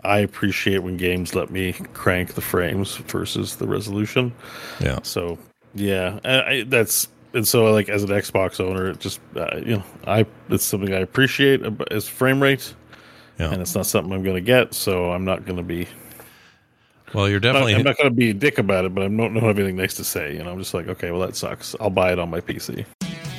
[0.05, 4.33] I appreciate when games let me crank the frames versus the resolution.
[4.81, 5.39] Yeah, So
[5.75, 9.77] yeah, I, I, that's and so like as an Xbox owner, it just uh, you
[9.77, 12.75] know I it's something I appreciate as frame rate,
[13.39, 13.51] yeah.
[13.51, 14.75] and it's not something I'm going to get.
[14.75, 15.89] So I'm not going to be
[17.13, 19.35] Well, you're definitely I'm not going to be a dick about it, but I don't
[19.35, 20.37] know anything nice to say.
[20.37, 21.75] You know, I'm just like okay, well that sucks.
[21.81, 22.87] I'll buy it on my PC.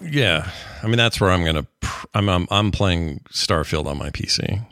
[0.00, 0.50] Yeah.
[0.82, 1.66] I mean, that's where I'm gonna.
[1.80, 4.64] Pr- I'm, I'm I'm playing Starfield on my PC,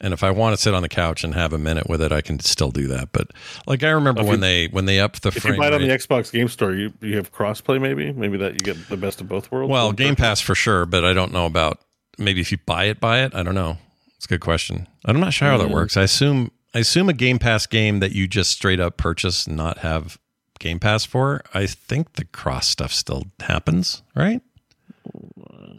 [0.00, 2.12] and if I want to sit on the couch and have a minute with it,
[2.12, 3.12] I can still do that.
[3.12, 3.30] But
[3.66, 5.68] like I remember If when you- they when they upped the If frame you buy
[5.68, 8.88] it on the Xbox Game Store, you you have crossplay maybe, maybe that you get
[8.88, 9.70] the best of both worlds.
[9.70, 10.16] Well, Game.
[10.16, 11.78] Pass for sure, but I don't know about
[12.18, 13.34] maybe if you buy it, buy it.
[13.34, 13.78] I don't know
[14.16, 14.86] It's a good question.
[15.04, 15.74] I'm not sure how that mm.
[15.74, 15.96] works.
[15.96, 19.78] I assume I assume a Game Pass game that you just straight up purchase not
[19.78, 20.18] have
[20.62, 21.42] Game Pass for.
[21.52, 24.40] I think the cross stuff still happens, right?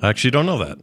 [0.01, 0.77] I actually don't know that.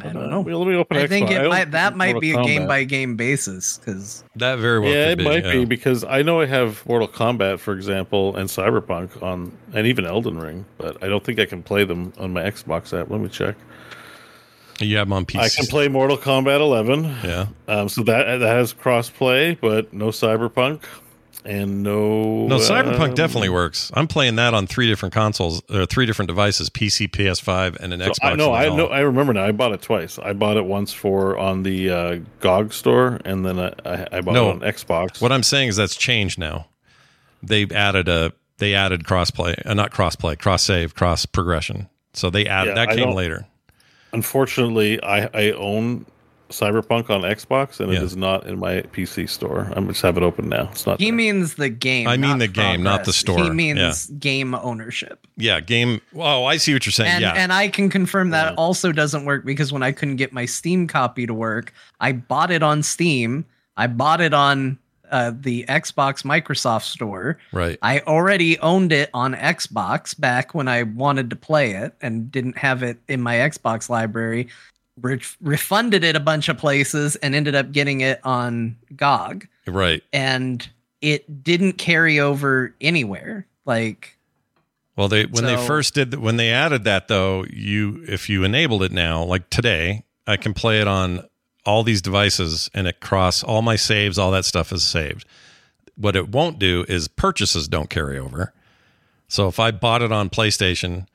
[0.00, 0.40] I don't know.
[0.40, 1.30] Let me open I think Xbox.
[1.30, 2.46] it don't might, that might Mortal be a Kombat.
[2.46, 5.24] game by game basis because That very well yeah, could it be.
[5.24, 5.52] might yeah.
[5.52, 10.04] be because I know I have Mortal Kombat, for example, and Cyberpunk on, and even
[10.04, 13.08] Elden Ring, but I don't think I can play them on my Xbox app.
[13.10, 13.54] Let me check.
[14.80, 15.38] You have them on PC.
[15.38, 17.46] I can play Mortal Kombat 11, Yeah.
[17.68, 20.82] um, so that that has cross-play, but no Cyberpunk
[21.44, 22.46] and no.
[22.46, 23.90] No, Cyberpunk um, definitely works.
[23.94, 28.00] I'm playing that on three different consoles, or three different devices: PC, PS5, and an
[28.00, 28.14] So Xbox.
[28.22, 29.44] I know, I know, I remember now.
[29.44, 30.18] I bought it twice.
[30.18, 33.72] I bought it once for on the uh, GOG store, and then I,
[34.12, 34.50] I, bought No.
[34.50, 35.20] it on Xbox.
[35.20, 36.66] What I'm saying is that's changed now.
[37.42, 41.88] They've added a they added crossplay, uh, not crossplay, cross save, cross progression.
[42.12, 43.46] So they added Yeah, that I came later.
[44.12, 46.06] Unfortunately, I, I own
[46.60, 47.98] Cyberpunk on Xbox, and Yeah.
[47.98, 49.70] it is not in my PC store.
[49.76, 50.68] I just have it open now.
[50.72, 50.98] It's not.
[51.00, 51.14] he there.
[51.14, 52.06] means the game.
[52.08, 53.16] I mean not the game, not the progress.
[53.16, 53.38] store.
[53.44, 55.26] He means game ownership.
[55.36, 56.00] Yeah, game.
[56.14, 57.10] Oh, I see what you're saying.
[57.10, 60.32] And, yeah, and I can confirm that also doesn't work because when I couldn't get
[60.32, 63.44] my Steam copy to work, I bought it on Steam.
[63.76, 64.78] I bought it on
[65.10, 67.38] uh, the Xbox Microsoft store.
[67.52, 67.78] right.
[67.82, 72.56] I already owned it on Xbox back when I wanted to play it and didn't
[72.58, 74.48] have it in my Xbox library.
[75.00, 79.48] Re- refunded it a bunch of places and ended up getting it on GOG.
[79.66, 80.02] Right.
[80.12, 80.66] And
[81.00, 83.46] it didn't carry over anywhere.
[83.66, 84.16] Like,
[84.96, 88.82] Well, they when they first did when they added that though, you if you enabled
[88.82, 91.26] it now, like today, I can play it on
[91.66, 95.26] all these devices and it cross all my saves, all that stuff is saved.
[95.96, 98.52] What it won't do is purchases don't carry over.
[99.28, 101.06] So if I bought it on PlayStation,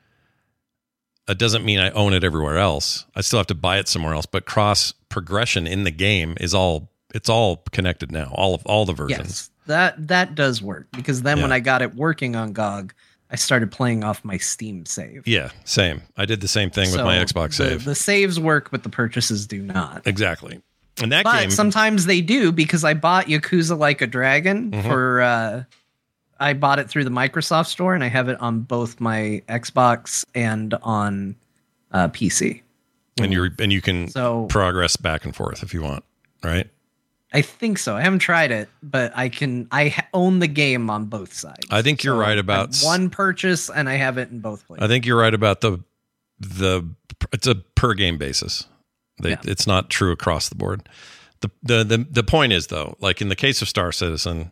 [1.30, 3.06] it doesn't mean I own it everywhere else.
[3.14, 6.54] I still have to buy it somewhere else, but cross progression in the game is
[6.54, 8.30] all it's all connected now.
[8.34, 9.18] All of all the versions.
[9.18, 12.92] yes, that that does work because then when I got it working on GOG,
[13.30, 15.26] I started playing off my Steam save.
[15.26, 16.02] Yeah, same.
[16.16, 17.84] I did the same thing with my Xbox the, save.
[17.84, 20.06] The saves work, but the purchases do not.
[20.06, 20.60] exactly.
[21.02, 24.82] And that but game sometimes they do because I bought Yakuza Like a Dragon Mhm.
[24.86, 25.64] for uh
[26.40, 30.24] I bought it through the Microsoft store and I have it on both my Xbox
[30.34, 31.36] and on
[31.92, 32.62] uh PC.
[33.20, 36.04] and you and you can So- progress back and forth if you want,
[36.42, 36.68] right?
[37.32, 37.94] I think so.
[37.96, 41.66] I haven't tried it, but I can I own the game on both sides.
[41.70, 44.82] I think you're So right about one purchase and I have it in both places.
[44.84, 45.78] I think you're right about the
[46.40, 46.88] the
[47.32, 48.66] it's a per game basis.
[49.22, 49.40] They, Yeah.
[49.44, 50.88] It's not true across the board.
[51.40, 54.50] The, the the the point is though, like in the case of Star Citizen,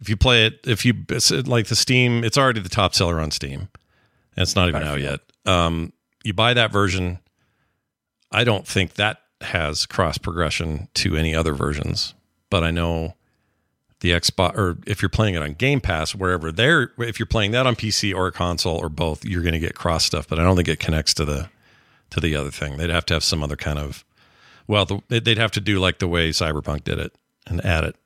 [0.00, 0.94] if you play it, if you
[1.46, 3.68] like the Steam, it's already the top seller on Steam,
[4.36, 5.20] and it's not even out yet.
[5.46, 5.92] Um,
[6.22, 7.18] you buy that version.
[8.30, 12.14] I don't think that has cross progression to any other versions,
[12.50, 13.14] but I know
[14.00, 17.52] the Xbox or if you're playing it on Game Pass, wherever there, if you're playing
[17.52, 20.28] that on PC or a console or both, you're going to get cross stuff.
[20.28, 21.48] But I don't think it connects to the
[22.10, 22.76] to the other thing.
[22.76, 24.04] They'd have to have some other kind of
[24.66, 27.14] well, the, they'd have to do like the way Cyberpunk did it
[27.46, 27.96] and add it,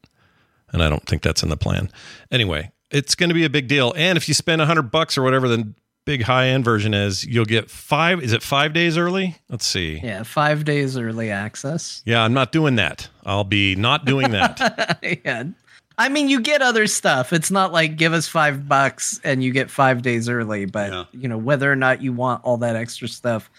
[0.73, 1.91] and I don't think that's in the plan.
[2.31, 5.17] Anyway, it's going to be a big deal, and if you spend a hundred bucks
[5.19, 5.73] or whatever the
[6.07, 8.23] big high end version is, you'll get five.
[8.23, 9.37] Is it five days early?
[9.51, 10.01] Let's see.
[10.03, 12.03] yeah, 5 days early access.
[12.07, 13.09] Yeah, I'm not doing that.
[13.27, 14.99] I'll be not doing that.
[15.25, 15.45] yeah.
[15.99, 17.33] I mean, you get other stuff.
[17.33, 21.05] It's not like give us five bucks and you get five days early, but Yeah.
[21.13, 23.51] you know, whether or not you want all that extra stuff,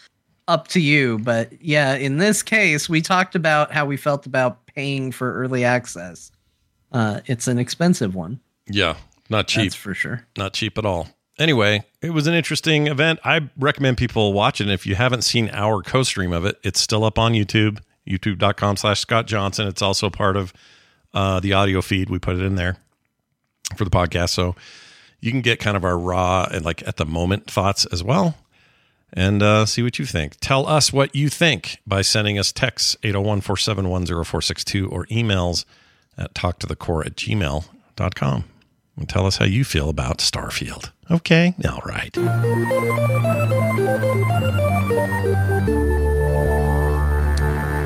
[0.47, 1.19] up to you.
[1.19, 5.63] But yeah, in this case, we talked about how we felt about paying for early
[5.65, 6.31] access.
[6.91, 8.39] Uh, it's an expensive one.
[8.67, 8.95] yeah,
[9.29, 9.63] not cheap.
[9.63, 10.25] That's for sure.
[10.37, 11.07] not cheap at all.
[11.37, 13.19] Anyway, it was an interesting event.
[13.23, 14.69] I recommend people watch it.
[14.69, 18.99] If you haven't seen our co-stream of it, it's still up on YouTube, youtube.com slash
[18.99, 19.67] Scott Johnson.
[19.67, 20.51] It's also part of
[21.13, 22.09] uh, the audio feed.
[22.09, 22.77] We put it in there
[23.77, 24.31] for the podcast.
[24.31, 24.55] So
[25.21, 28.35] you can get kind of our raw and like at the moment thoughts as well
[29.13, 30.35] and uh, see what you think.
[30.39, 35.65] Tell us what you think by sending us texts 801 471 0462 or emails
[36.19, 38.43] at talktothecore at gmail.com
[38.97, 40.91] and tell us how you feel about Starfield.
[41.09, 41.55] Okay.
[41.67, 42.15] All right.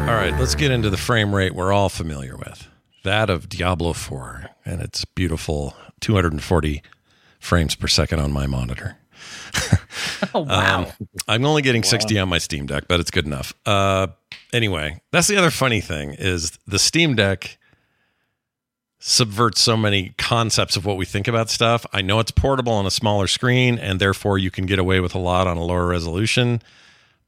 [0.04, 2.68] All right, let's get into the frame rate we're all familiar with
[3.04, 6.82] that of Diablo 4 and its beautiful 240
[7.40, 8.98] frames per second on my monitor.
[10.34, 10.86] Oh wow.
[10.86, 13.54] Um, I'm only getting 60 on my Steam Deck, but it's good enough.
[13.66, 14.08] Uh,
[14.52, 17.58] anyway, that's the other funny thing is the Steam Deck
[19.06, 21.86] subverts so many concepts of what we think about stuff.
[21.92, 25.14] I know it's portable on a smaller screen, and therefore you can get away with
[25.14, 26.62] a lot on a lower resolution.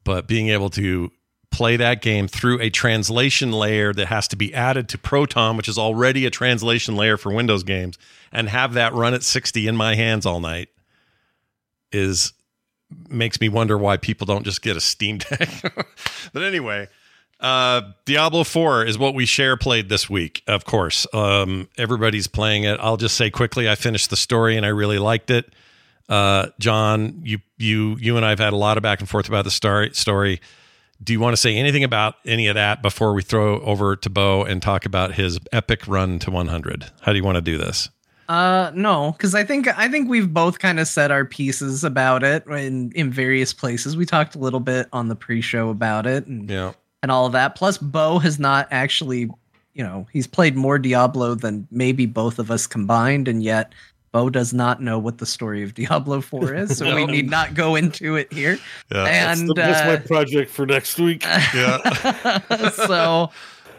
[0.06, 1.12] But being able to
[1.52, 5.68] play that game through a translation layer that has to be added to Proton, which
[5.68, 7.98] is already a translation layer for Windows games,
[8.32, 10.70] and have that run at 60 in my hands all night
[11.92, 12.32] is
[13.10, 15.50] makes me wonder why people don't just get a Steam Deck.
[16.32, 16.88] but anyway,
[17.40, 21.06] uh, Diablo 4 is what we share played this week, of course.
[21.14, 22.80] Um, everybody's playing it.
[22.82, 25.54] I'll just say quickly I finished the story and I really liked it.
[26.08, 29.44] Uh, John, you you you and I've had a lot of back and forth about
[29.44, 30.40] the story story.
[31.04, 34.10] Do you want to say anything about any of that before we throw over to
[34.10, 36.86] Bo and talk about his epic run to 100?
[37.02, 37.90] How do you want to do this?
[38.30, 42.24] Uh, no, because I think I think we've both kind of said our pieces about
[42.24, 43.98] it in in various places.
[43.98, 46.74] We talked a little bit on the pre-show about it, and Yeah.
[47.06, 47.54] And all of that.
[47.54, 49.30] Plus, Bo has not actually,
[49.76, 53.74] you know, he's played more Diablo than maybe both of us combined, and yet
[54.12, 57.54] Bo does not know what the story of Diablo 4 is, so we need not
[57.54, 58.58] go into it here.
[58.92, 59.04] Yeah.
[59.04, 61.24] That's, And the, that's uh, my project for next week.
[61.54, 62.70] Yeah.
[62.72, 63.30] so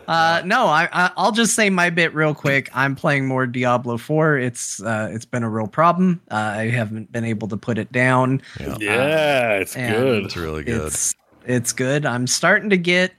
[0.06, 3.96] uh no I, I i'll just say my bit real quick i'm playing more diablo
[3.96, 7.76] 4 it's uh it's been a real problem uh, i haven't been able to put
[7.76, 10.26] it down yeah, it's good.
[10.26, 10.86] It's really good.
[10.86, 11.12] it's
[11.46, 13.12] it's good i'm starting to get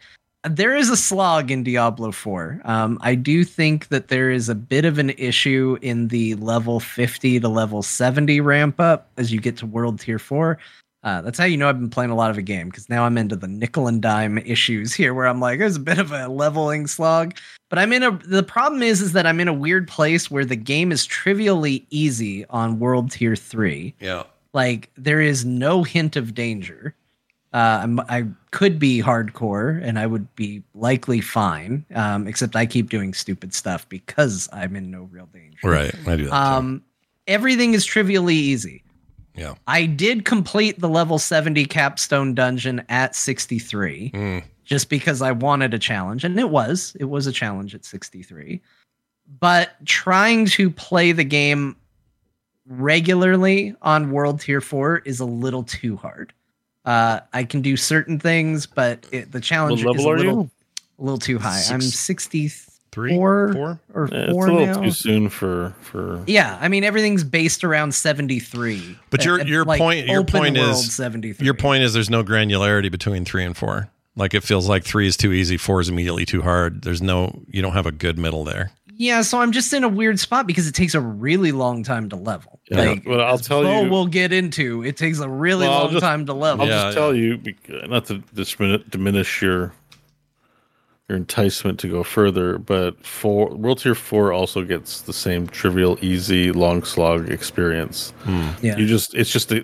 [0.44, 4.56] there is a slog in diablo 4 um i do think that there is a
[4.56, 9.40] bit of an issue in the level 50 to level 70 ramp up as you
[9.40, 10.58] get to world tier 4
[11.08, 13.06] uh, that's how you know I've been playing a lot of a game because now
[13.06, 16.12] I'm into the nickel and dime issues here, where I'm like, there's a bit of
[16.12, 17.38] a leveling slog.
[17.70, 18.12] But I'm in a.
[18.12, 21.86] The problem is, is that I'm in a weird place where the game is trivially
[21.92, 23.96] easy on World Tier Three.
[24.02, 24.24] yeah.
[24.54, 26.96] Like there is no hint of danger.
[27.54, 31.86] Uh, I'm, I could be hardcore and I would be likely fine.
[31.96, 35.58] Um, except I keep doing stupid stuff because I'm in no real danger.
[35.64, 35.94] Right.
[36.08, 36.30] I do that.
[36.30, 36.32] too.
[36.32, 36.84] Um,
[37.26, 38.84] everything is trivially easy.
[39.36, 39.54] yeah.
[39.68, 44.44] I did complete the level 70 capstone dungeon at 63 Mm.
[44.66, 46.24] just because I wanted a challenge.
[46.26, 48.62] And it was, it was a challenge at 63.
[49.40, 51.76] But trying to play the game
[52.66, 56.34] regularly on world tier 4 is a little too hard.
[56.88, 60.50] Uh, I can do certain things, but it, the What challenge is a little,
[60.98, 61.62] a little too high.
[61.70, 63.14] I'm 63 Three?
[63.16, 63.54] Four?
[63.54, 63.80] Four?
[63.94, 64.82] or Yeah, it's a 4 little now.
[64.82, 66.24] too soon for for.
[66.26, 68.98] Yeah, I mean everything's based around 73.
[69.12, 71.44] But your Uh, your like, point your point is 73.
[71.46, 73.90] your point is there's no granularity between three and four.
[74.16, 76.82] Like it feels like three is too easy, four is immediately too hard.
[76.82, 78.72] There's no you don't have a good middle there.
[79.00, 82.10] Yeah, so I'm just in a weird spot because it takes a really long time
[82.10, 82.60] to level.
[82.72, 84.84] Yeah, like, well, I'll tell Bo you- will get into.
[84.84, 86.64] It takes a really Well, long just- time to level.
[86.66, 87.40] I'll Yeah, just tell you,
[87.88, 89.74] not to dismin- diminish your
[91.10, 95.98] your enticement to go further, but four World Tier Four also gets the same trivial,
[96.02, 98.12] easy, long slog experience.
[98.24, 98.50] Hmm.
[98.62, 98.76] Yeah.
[98.78, 99.64] You just it's just a,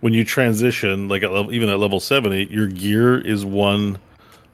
[0.00, 3.98] when you transition, like at level, even at level seventy, your gear is one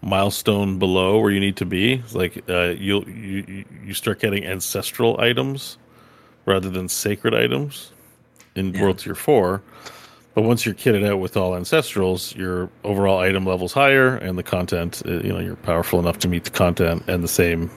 [0.02, 2.02] milestone below where you need to be.
[2.12, 5.78] Like uh, you'll you you- you start getting ancestral items
[6.46, 7.92] rather than sacred items
[8.54, 8.82] in Yeah.
[8.82, 9.62] World Tier Four.
[10.34, 14.42] But once you're kitted out with all ancestrals, your overall item level's higher, and the
[14.44, 17.68] content, uh, you know, you're powerful enough to meet the content, and the same,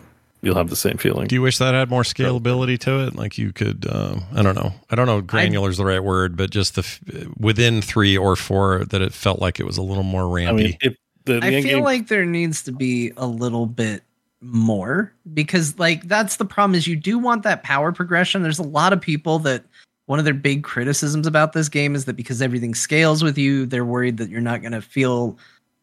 [0.43, 1.26] you'll have the same feeling.
[1.27, 3.15] Do you wish that had more scalability to it?
[3.15, 4.73] Like you could, um, I don't know.
[4.91, 5.22] I don't know.
[5.22, 6.99] Granular is the right word, but just the f-
[7.39, 10.49] within three or four that it felt like it was a little more rampy.
[10.49, 10.93] I mean, if
[11.26, 14.03] the, the I feel game, like there needs to be a little bit
[14.41, 18.41] more because like that's the problem is you do want that power progression.
[18.41, 19.64] There's a lot of people that
[20.07, 23.65] one of their big criticisms about this game is that because everything scales with you,
[23.65, 25.38] they're worried that you're not going to feel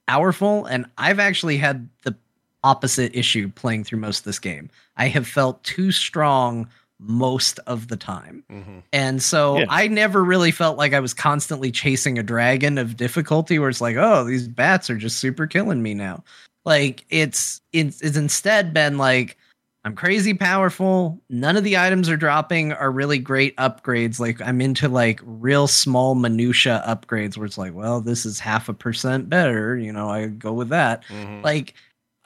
[0.07, 2.17] powerful and I've actually had the
[2.65, 4.69] opposite issue playing through most of this game.
[4.97, 6.69] I have felt too strong
[7.01, 8.45] most of the time.
[8.51, 8.79] Mm-hmm.
[8.93, 9.67] And so Yeah.
[9.69, 13.81] I never really felt like I was constantly chasing a dragon of difficulty where it's
[13.81, 16.25] like, oh, these bats are just super killing me now.
[16.65, 19.39] Like it's it's, it's instead been like
[19.85, 21.19] I'm crazy powerful.
[21.31, 24.19] None of the items are dropping are really great upgrades.
[24.19, 28.69] Like I'm into like real small minutia upgrades where it's like, well, this is half
[28.69, 29.79] a percent better.
[29.79, 31.05] You know, I go with that.
[31.07, 31.43] Mm-hmm.
[31.43, 31.75] Like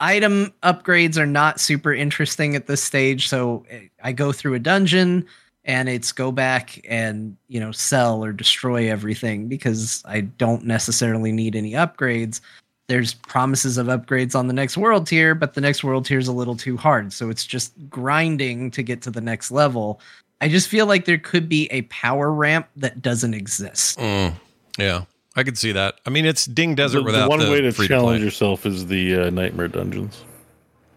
[0.03, 3.29] item upgrades are not super interesting at this stage.
[3.29, 5.25] So eh, I go through a dungeon
[5.65, 11.31] and it's go back and you know sell or destroy everything because I don't necessarily
[11.31, 12.41] need any upgrades.
[12.87, 16.27] There's promises of upgrades on the next world tier, but the next world tier is
[16.27, 17.13] a little too hard.
[17.13, 20.01] So it's just grinding to get to the next level.
[20.41, 23.97] I just feel like there could be a power ramp that doesn't exist.
[23.97, 24.33] Mm,
[24.77, 25.99] yeah, I could see that.
[26.05, 28.25] I mean, it's Ding Desert the, without the one the way to free challenge play.
[28.25, 30.23] yourself is the uh, nightmare dungeons.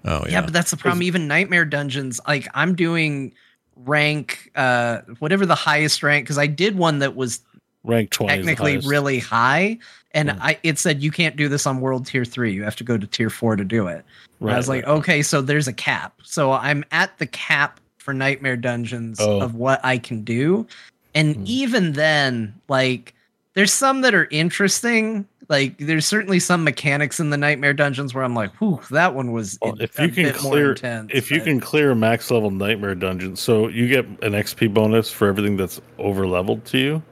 [0.04, 1.02] Oh yeah, Yeah, but that's the problem.
[1.02, 3.32] Even nightmare dungeons, like I'm doing
[3.76, 7.40] rank, uh, whatever the highest rank, because I did one that was
[7.84, 9.78] Rank 20 technically really high.
[10.12, 10.38] And Mm.
[10.40, 12.52] I it said you can't do this on world tier three.
[12.52, 14.04] You have to go to tier four to do it.
[14.40, 14.96] And I was Right, like, right.
[14.98, 16.14] okay, so there's a cap.
[16.22, 19.40] So I'm at the cap for Nightmare Dungeons Oh.
[19.40, 20.66] of what I can do.
[21.14, 21.42] And Hmm.
[21.46, 23.14] even then, like,
[23.57, 25.27] there's some that are interesting.
[25.49, 29.33] Like, there's certainly some mechanics in the Nightmare Dungeons where I'm like, whew, that one
[29.33, 32.51] was Well, if you can clear intense, if you but- can clear a max level
[32.51, 37.03] nightmare dungeon so you get an xp bonus for everything that's over leveled to you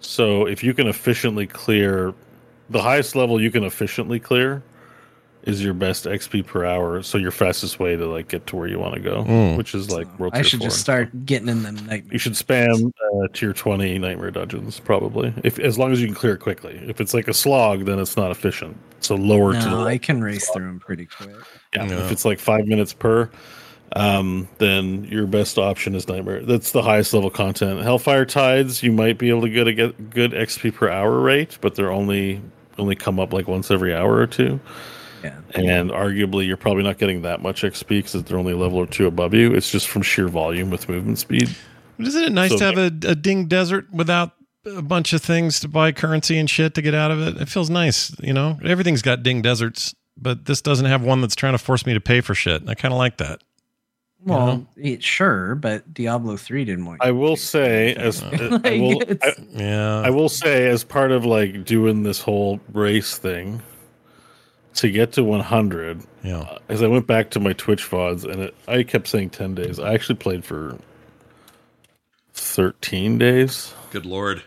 [0.00, 2.14] so if you can efficiently clear
[2.70, 4.62] the highest level you can efficiently clear
[5.44, 8.68] is your best xp per hour so your fastest way to like get to where
[8.68, 9.56] you want to go Mm.
[9.56, 10.68] which is like world I tier should four.
[10.68, 12.12] just start getting in them nightmare.
[12.12, 16.14] you should spam uh, tier 20 nightmare dungeons probably if as long as you can
[16.14, 19.68] clear it quickly if it's like a slog then it's not efficient so lower to
[19.68, 21.30] the I can race through them pretty quick.
[21.74, 22.04] yeah, Yeah.
[22.04, 23.30] if it's like five minutes per,
[23.96, 26.42] um, then your best option is Nightmare.
[26.44, 27.80] That's the highest level content.
[27.80, 31.56] Hellfire Tides, you might be able to get a get good XP per hour rate,
[31.62, 32.40] but they're only
[32.78, 34.60] only come up like once every hour or two.
[35.22, 35.38] Yeah.
[35.54, 38.86] And arguably, you're probably not getting that much XP because they're only a level or
[38.86, 39.52] two above you.
[39.52, 41.54] It's just from sheer volume with movement speed.
[41.98, 44.32] Isn't it nice So- to have a, a ding desert without
[44.66, 47.40] a bunch of things to buy currency and shit to get out of it?
[47.40, 48.58] It feels nice, you know.
[48.64, 52.00] Everything's got ding deserts, but this doesn't have one that's trying to force me to
[52.00, 52.62] pay for shit.
[52.68, 53.42] I kind of like that.
[54.22, 57.02] Well, it, sure, but Diablo three didn't want.
[57.02, 58.28] I will say, as I
[58.78, 63.62] will, I, Yeah, I will say, as part of like doing this whole race thing,
[64.74, 66.58] to get to 100, yeah.
[66.68, 69.78] as I went back to my Twitch VODs, and it, I kept saying 10 days.
[69.78, 70.78] I actually played for
[72.34, 73.74] 13 days.
[73.90, 74.42] Good lord.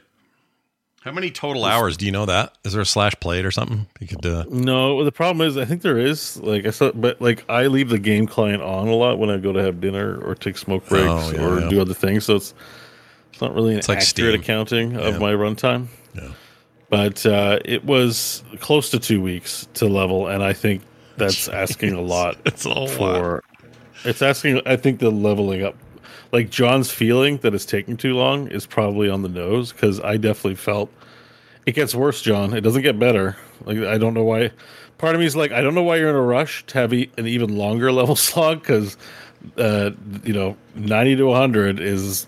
[1.01, 2.57] How many total hours do you know that?
[2.63, 3.87] Is there a slash played or something?
[3.99, 6.37] You could uh No, the problem is, I think there is.
[6.37, 9.35] Like I said, but like I leave the game client on a lot when I
[9.37, 11.69] go to have dinner or take smoke breaks Oh, yeah, or yeah.
[11.69, 12.23] do other things.
[12.23, 12.53] So it's
[13.33, 14.41] it's not really an It's like accurate Steam.
[14.41, 15.19] accounting of Yeah.
[15.19, 15.87] my runtime.
[16.15, 16.29] Yeah.
[16.93, 20.83] But uh, it was close to two weeks to level, and I think
[21.17, 23.43] that's asking a lot It's a whole lot.
[24.05, 24.61] It's asking.
[24.67, 25.75] I think the leveling up,
[26.31, 30.17] like John's feeling that it's taking too long, is probably on the nose because I
[30.17, 30.91] definitely felt
[31.65, 32.21] it gets worse.
[32.21, 33.37] John, it doesn't get better.
[33.65, 34.51] Like I don't know why.
[34.99, 36.93] Part of me is like, I don't know why you're in a rush to have
[36.93, 38.97] e- an even longer level slog because,
[39.57, 39.89] uh,
[40.23, 42.27] you know, ninety to hundred is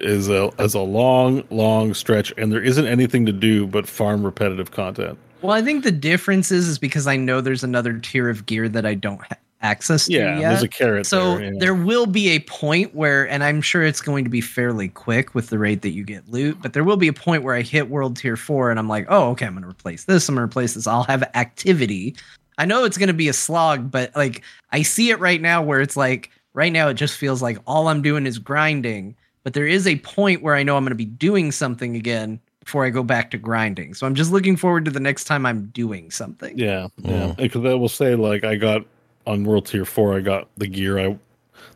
[0.00, 4.24] is a is a long long stretch, and there isn't anything to do but farm
[4.24, 5.18] repetitive content.
[5.42, 8.68] Well, I think the difference is is because I know there's another tier of gear
[8.68, 10.48] that I don't have access to Yeah, yet.
[10.50, 11.06] there's a carrot.
[11.06, 11.58] so there, yeah.
[11.58, 15.34] there will be a point where, and I'm sure it's going to be fairly quick
[15.34, 17.62] with the rate that you get loot, but there will be a point where I
[17.62, 20.28] hit world tier four and I'm like, oh, okay, I'm going to replace this.
[20.28, 20.86] I'm going to replace this.
[20.86, 22.14] I'll have activity.
[22.56, 25.60] I know it's going to be a slog, but like I see it right now
[25.62, 29.16] where it's like, right now it just feels like all I'm doing is grinding.
[29.48, 32.38] But there is a point where I know I'm going to be doing something again
[32.60, 33.94] before I go back to grinding.
[33.94, 36.58] So I'm just looking forward to the next time I'm doing something.
[36.58, 37.08] Yeah, mm.
[37.08, 37.32] yeah.
[37.32, 38.84] Because I will say, like, I got
[39.26, 41.18] on World Tier Four, I got the gear I,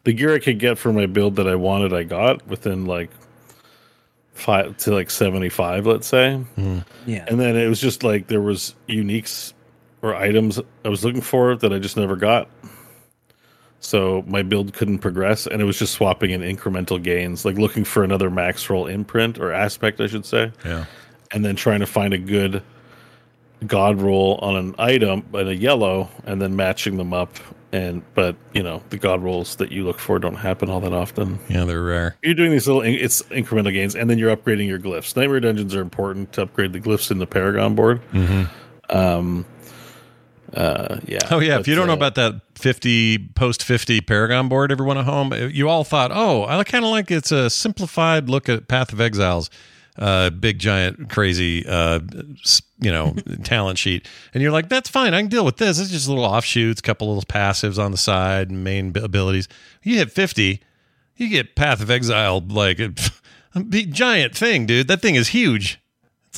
[0.04, 3.08] the gear I could get for my build that I wanted, I got within like
[4.34, 6.44] five to like seventy five, let's say.
[6.58, 6.84] Mm.
[7.06, 7.24] Yeah.
[7.26, 9.54] And then it was just like there was uniques
[10.02, 12.50] or items I was looking for that I just never got.
[13.84, 17.82] So my build couldn't progress, and it was just swapping in incremental gains, like looking
[17.84, 20.84] for another max roll imprint or aspect, I should say Yeah.
[21.32, 22.62] and then trying to find a good
[23.66, 27.36] god roll on an item and a yellow and then matching them up
[27.72, 30.92] and but you know the god rolls that you look for don't happen all that
[30.92, 32.16] often Yeah, they're rare.
[32.24, 35.76] you're doing these little it's incremental gains and then you're upgrading your glyphs nightmare dungeons
[35.76, 38.42] are important to upgrade the glyphs in the paragon board Hmm.
[38.90, 39.44] um
[40.54, 44.48] uh yeah Oh yeah, if you don't know uh, about that 50 post 50 Paragon
[44.48, 48.28] board everyone at home, you all thought, "Oh, I kind of like it's a simplified
[48.28, 49.50] look at Path of Exiles."
[49.98, 52.00] Uh, big giant crazy uh
[52.80, 53.14] you know
[53.44, 54.08] talent sheet.
[54.32, 55.78] And you're like that's fine i can deal with this.
[55.78, 59.48] It's just a little offshoots couple little passives on the side and main abilities.
[59.82, 60.62] You hit 50
[61.16, 62.94] you get path of exile like a,
[63.54, 64.88] a big giant thing dude.
[64.88, 65.81] That thing is huge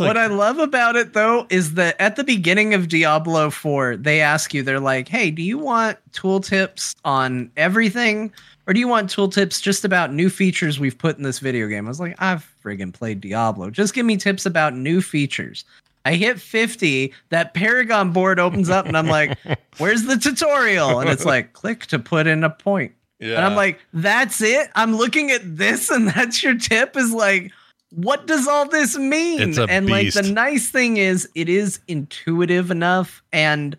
[0.01, 3.97] like what I love about it though is that at the beginning of Diablo 4,
[3.97, 8.33] they ask you, they're like, hey, do you want tooltips on everything?
[8.67, 11.87] Or do you want tooltips just about new features we've put in this video game?
[11.87, 13.71] I was like, I've friggin' played Diablo.
[13.71, 15.65] Just give me tips about new features.
[16.07, 19.39] I hit 50, that Paragon board opens up, and I'm like,
[19.79, 21.01] where's the tutorial?
[21.01, 22.93] And it's like, click to put in a point.
[23.19, 23.37] yeah.
[23.37, 24.71] And I'm like, that's it?
[24.75, 26.97] I'm looking at this, and that's your tip?
[26.97, 27.53] Is like,
[27.95, 29.41] what does all this mean?
[29.41, 33.77] It's a and like the nice thing is it is intuitive enough and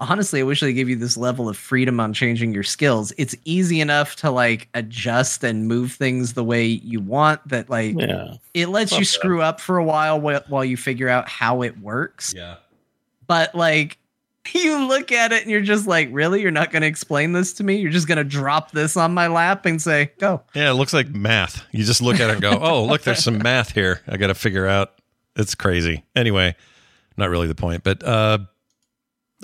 [0.00, 3.12] honestly, I wish they gave you this level of freedom on changing your skills.
[3.18, 7.94] It's easy enough to like adjust and move things the way you want that like
[7.96, 8.34] Yeah.
[8.52, 9.08] it lets Not you bad.
[9.08, 12.34] screw up for a while wh- while you figure out how it works.
[12.36, 12.56] Yeah.
[13.28, 13.96] But like
[14.54, 16.42] you look at it and you're just like, really?
[16.42, 17.76] You're not going to explain this to me?
[17.76, 20.42] You're just going to drop this on my lap and say, go.
[20.54, 21.64] Yeah, it looks like math.
[21.70, 24.00] You just look at it and go, "Oh, look, there's some math here.
[24.06, 24.92] I got to figure out."
[25.36, 26.04] It's crazy.
[26.14, 26.54] Anyway,
[27.16, 28.38] not really the point, but uh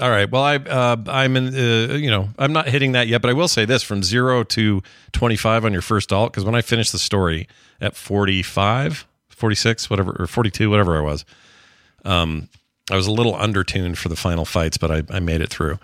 [0.00, 0.30] all right.
[0.30, 3.32] Well, I uh I'm in uh, you know, I'm not hitting that yet, but I
[3.32, 6.92] will say this from 0 to 25 on your first alt cuz when I finished
[6.92, 7.48] the story
[7.80, 11.24] at 45, 46, whatever or 42, whatever I was.
[12.04, 12.48] Um
[12.90, 15.78] I was a little undertuned for the final fights, but I, I made it through.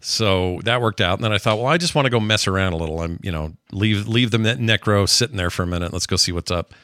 [0.00, 1.18] So that worked out.
[1.18, 3.00] And then I thought, well, I just want to go mess around a little.
[3.00, 5.92] I'm, you know, leave leave the necro sitting there for a minute.
[5.92, 6.74] Let's go see what's up.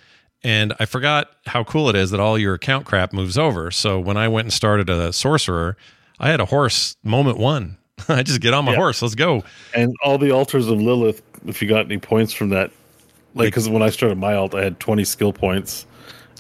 [0.44, 3.72] And I forgot how cool it is that all your account crap moves over.
[3.72, 5.76] So when I went and started a sorcerer,
[6.20, 7.76] I had a horse moment one.
[8.08, 8.76] I just get on my Yeah.
[8.76, 9.02] horse.
[9.02, 9.42] Let's go.
[9.74, 12.70] And all the altars of Lilith, if you got any points from that,
[13.34, 15.86] like because when I started my alt, I had 20 skill points,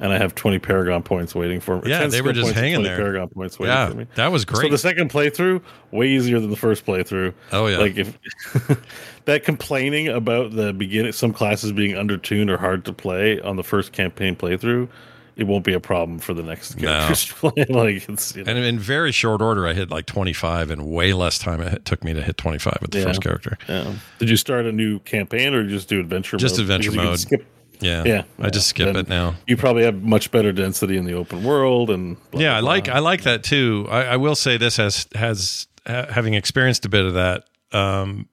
[0.00, 1.90] and I have 20 Paragon points waiting for me.
[1.90, 2.96] Yeah, they were just hanging 20 there.
[2.98, 4.06] Paragon points waiting Yeah, for me.
[4.14, 4.62] that was great.
[4.62, 5.60] So the second playthrough,
[5.90, 7.34] way easier than the first playthrough.
[7.52, 7.78] Oh, yeah.
[7.78, 8.16] like if
[9.24, 13.64] that complaining about the beginning, some classes being undertuned or hard to play on the
[13.64, 14.88] first campaign playthrough,
[15.36, 16.88] it won't be a problem for the next No.
[16.88, 17.64] characters to play.
[17.68, 21.12] like it's you know, And in very short order, I hit like 25 and way
[21.12, 23.04] less time it took me to hit 25 with the Yeah.
[23.04, 23.56] first character.
[23.68, 23.92] yeah.
[24.18, 26.36] Did you start a new campaign or just do adventure?
[26.38, 26.62] Just mode?
[26.62, 27.20] adventure Because you can mode.
[27.42, 27.46] Skip
[27.80, 28.04] Yeah.
[28.04, 29.34] Yeah, I just skip it now.
[29.46, 32.60] You probably have much better density in the open world, and blah, yeah, blah, I
[32.74, 32.94] like blah.
[32.94, 33.86] I like that too.
[33.90, 37.44] I, I will say this has has ha, having experienced a bit of that.
[37.72, 38.28] Um,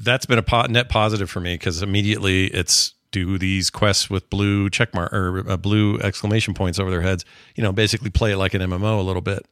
[0.00, 4.28] that's been a po- net positive for me because immediately it's do these quests with
[4.30, 7.24] blue check mark or uh, blue exclamation points over their heads.
[7.54, 9.46] You know, basically play it like an MMO a little bit.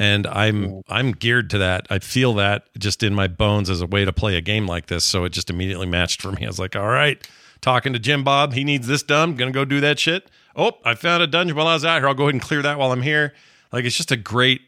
[0.00, 1.86] And I'm I'm geared to that.
[1.90, 4.86] I feel that just in my bones as a way to play a game like
[4.86, 5.04] this.
[5.04, 6.44] So it just immediately matched for me.
[6.44, 7.26] I was like, all right,
[7.60, 9.34] talking to Jim Bob, he needs this done.
[9.34, 10.30] Gonna go do that shit.
[10.56, 12.08] Oh, I found a dungeon while I was out here.
[12.08, 13.34] I'll go ahead and clear that while I'm here.
[13.72, 14.60] Like it's just a great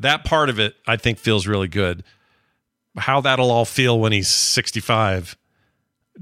[0.00, 0.74] that part of it.
[0.86, 2.04] I think feels really good.
[2.96, 5.36] How that'll all feel when he's 65,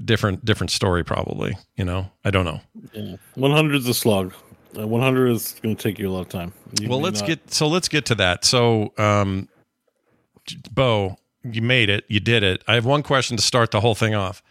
[0.03, 1.55] different different story probably.
[1.75, 2.61] You know, I don't know.
[2.93, 3.15] Yeah.
[3.35, 4.33] 100 is a slog.
[4.77, 6.51] Uh, 100 is going to take you a lot of time.
[6.79, 9.47] You well let's not- get so let's get to that so um
[10.71, 13.93] bo you made it you did it i have one question to start the whole
[13.95, 14.41] thing off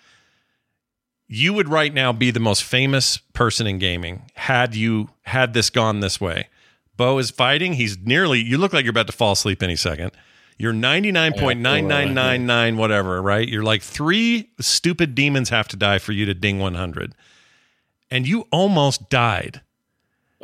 [1.35, 5.71] you would right now be the most famous person in gaming had you had this
[5.71, 6.49] gone this way
[6.97, 10.11] bo is fighting he's nearly you look like you're about to fall asleep any second
[10.59, 16.35] you're 99.9999 whatever right you're like three stupid demons have to die for you to
[16.35, 17.15] ding 100
[18.11, 19.61] and you almost died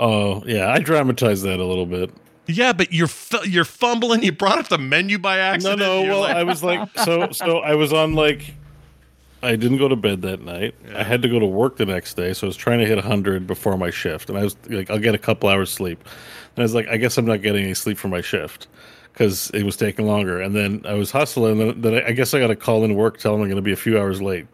[0.01, 0.71] Oh, yeah.
[0.73, 2.13] I dramatized that a little bit.
[2.47, 3.09] Yeah, but you're
[3.45, 4.23] you're fumbling.
[4.23, 5.81] You brought up the menu by accident.
[5.81, 6.05] no.
[6.05, 8.55] You're Well, like- I was like, so, so I was on like,
[9.43, 10.75] I didn't go to bed that night.
[10.95, 12.97] I had to go to work the next day, so I was trying to hit
[12.97, 16.01] 100 before my shift, and I was like, I'll get a couple hours sleep.
[16.03, 18.67] And I was like, I guess I'm not getting any sleep for my shift
[19.13, 20.41] because it was taking longer.
[20.41, 22.85] And then I was hustling, and then, then I, I guess I got to call
[22.85, 24.47] in work, telling them I'm going to be a few hours late.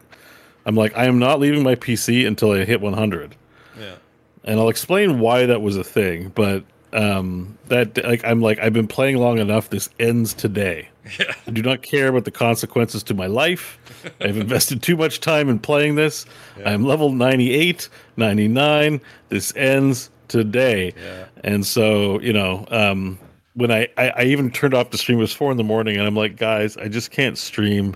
[0.65, 3.35] I'm like, I am not leaving my PC until I hit 100
[3.79, 3.95] yeah.
[4.43, 6.29] and I'll explain why that was a thing.
[6.29, 6.63] But
[6.93, 9.69] um, that like I'm like I've been playing long enough.
[9.69, 10.89] This ends today.
[11.19, 11.35] Yeah.
[11.45, 13.77] I do not care about the consequences to my life.
[14.21, 16.25] I've invested too much time in playing this.
[16.65, 19.01] I'm level 98, 99.
[19.29, 20.93] This ends today.
[21.43, 23.19] And so you know, um,
[23.53, 25.97] when I, I I even turned off the stream, it was four in the morning,
[25.97, 27.95] and I'm like, guys, I just can't stream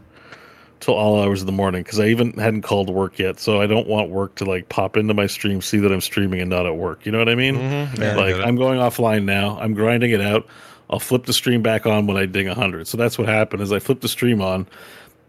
[0.80, 3.40] till all hours of the morning because I even hadn't called work yet.
[3.40, 6.42] So I don't want work to like pop into my stream, see that I'm streaming
[6.42, 7.06] and not at work.
[7.06, 7.56] You know what I mean?
[7.56, 8.02] Mm-hmm.
[8.02, 8.36] Yeah, like.
[8.36, 9.60] I'm going offline now.
[9.60, 10.48] I'm grinding it out.
[10.90, 12.88] I'll flip the stream back on when I ding 100.
[12.88, 14.66] So that's what happened is I flipped the stream on.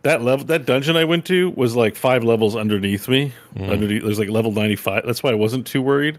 [0.03, 3.33] That level, that dungeon I went to was like five levels underneath me.
[3.55, 3.71] Mm.
[3.71, 5.05] Underneath, there's like level 95.
[5.05, 6.19] That's why I wasn't too worried.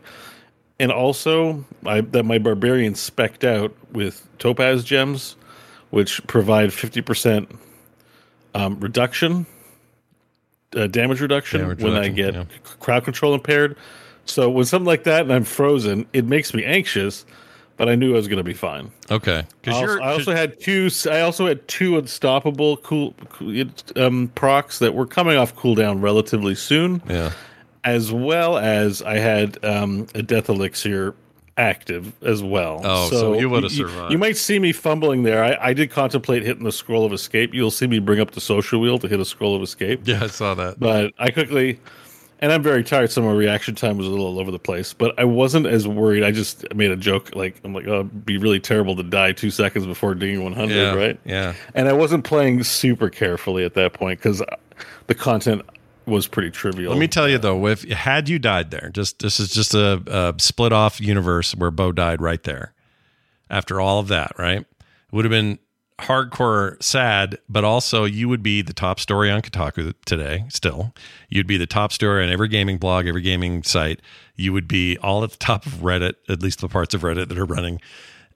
[0.79, 5.35] And also, I, that my barbarian specked out with topaz gems,
[5.89, 7.55] which provide 50%
[8.53, 9.45] um, reduction,
[10.75, 12.45] uh, damage reduction Damage when I get yeah.
[12.79, 13.77] crowd control impaired.
[14.25, 17.25] So when something like that and I'm frozen, it makes me anxious.
[17.81, 18.91] But I knew I was going to be fine.
[19.09, 19.39] Okay.
[19.39, 19.97] I Because.
[19.97, 20.91] I also had two.
[21.09, 23.15] I also had two unstoppable cool,
[23.95, 27.31] um, procs that were coming off cooldown relatively soon yeah.
[27.83, 31.15] as well as I had um, a death elixir
[31.57, 32.81] active as well.
[32.83, 34.11] Oh, so you would've you- survived.
[34.11, 35.43] You might see me fumbling there.
[35.43, 37.51] I, I did contemplate hitting the scroll of escape.
[37.51, 40.01] You'll see me bring up the social wheel to hit a scroll of escape.
[40.03, 40.79] Yeah, I saw that.
[40.79, 41.79] But I quickly,
[42.41, 44.93] and I'm very tired, so my reaction time was a little all over the place.
[44.93, 46.23] But I wasn't as worried.
[46.23, 49.31] I just made a joke, like I'm like, oh, it'd be really terrible to die
[49.31, 51.19] two seconds before doing 100, Yeah, right?
[51.26, 51.53] yeah.
[51.76, 54.41] And I wasn't playing super carefully at that point because
[55.07, 55.61] the content
[56.07, 56.91] was pretty trivial.
[56.91, 60.01] Let me tell you though, if had you died there, just this is just a,
[60.07, 62.73] a split off universe where Bo died right there.
[63.49, 64.61] After all of that, right?
[64.61, 64.68] It
[65.11, 65.59] would have been
[66.01, 70.45] hardcore sad, but also you would be the top story on Kotaku today.
[70.49, 70.93] Still,
[71.29, 74.01] you'd be the top story on every gaming blog, every gaming site.
[74.35, 77.29] You would be all at the top of Reddit, at least the parts of Reddit
[77.29, 77.79] that are running.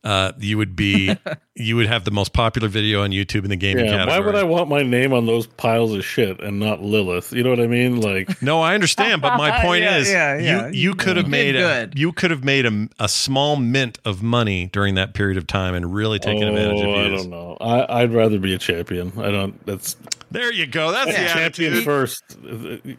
[0.06, 1.18] Uh, you would be,
[1.56, 4.20] you would have the most popular video on YouTube in the gaming yeah, category.
[4.20, 7.34] why would I want my name on those piles of shit and not Lilith?
[7.34, 8.02] You know what I mean?
[8.02, 10.68] Like, No, I understand, but my point Yeah, is, yeah, yeah.
[10.68, 14.22] you you could have made a, you could have made a, a small mint of
[14.22, 17.58] money during that period of time and really taken advantage of oh, I don't know.
[17.60, 19.12] I, I'd rather be a champion.
[19.18, 19.66] I don't.
[19.66, 19.96] That's
[20.30, 20.92] There you go.
[20.92, 21.84] That's the champion attitude.
[21.84, 22.24] first.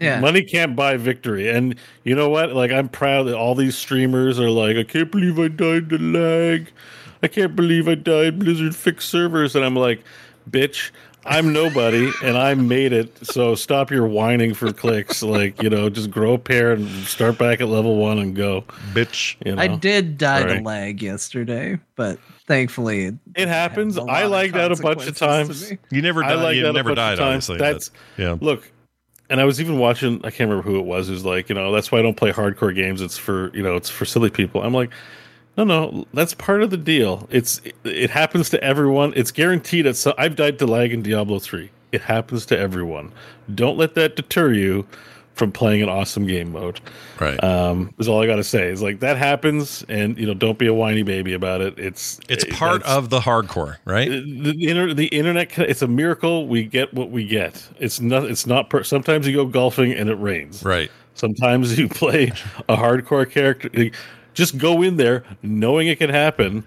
[0.01, 0.19] Yeah.
[0.19, 2.53] Money can't buy victory, and you know what?
[2.53, 5.99] Like, I'm proud that all these streamers are like, I can't believe I died to
[5.99, 6.73] lag.
[7.27, 8.39] I can't believe I died.
[8.39, 10.05] Blizzard fixed servers, and I'm like,
[10.49, 10.91] bitch.
[11.29, 13.27] I'm nobody, and I made it.
[13.27, 15.25] So stop your whining for clicks.
[15.25, 18.61] Like you know, just grow a pair and start back at level one and go.
[18.93, 19.35] Bitch.
[19.45, 19.61] You know?
[19.61, 20.59] I did die Sorry.
[20.59, 23.99] to lag yesterday, but thankfully it, It happens.
[23.99, 25.73] I a I lot lagged out a bunch of times.
[25.91, 26.43] You never I died.
[26.45, 27.51] like You that a never bunch of died, times.
[27.51, 27.59] obviously.
[27.59, 28.37] That's but, yeah.
[28.41, 28.71] look,
[29.29, 30.19] and I was even watching.
[30.19, 31.09] I can't remember who it was.
[31.09, 33.01] Who's like, you know, that's why I don't play hardcore games.
[33.03, 34.63] It's for you know, it's for silly people.
[34.63, 34.91] I'm like,
[35.57, 37.27] no, no, that's part of the deal.
[37.31, 39.13] It's it happens to everyone.
[39.17, 39.87] It's guaranteed.
[39.87, 41.71] At so, I've died to lag in Diablo three.
[41.93, 43.13] It happens to everyone.
[43.55, 44.87] Don't let that deter you
[45.35, 46.81] from playing an awesome game mode.
[47.21, 47.43] Right.
[47.45, 48.69] Um, is all I got to say.
[48.69, 51.79] Is like that happens, and you know, don't be a whiny baby about it.
[51.79, 54.09] It's it's it- part of the hardcore, right?
[54.11, 58.25] the, the, inter, the internet it's a miracle we get what we get it's not
[58.25, 60.91] it's not per, sometimes you go golfing and it rains Right.
[61.15, 62.33] sometimes you play
[62.69, 63.91] a hardcore character
[64.37, 66.63] just go in there knowing it can happen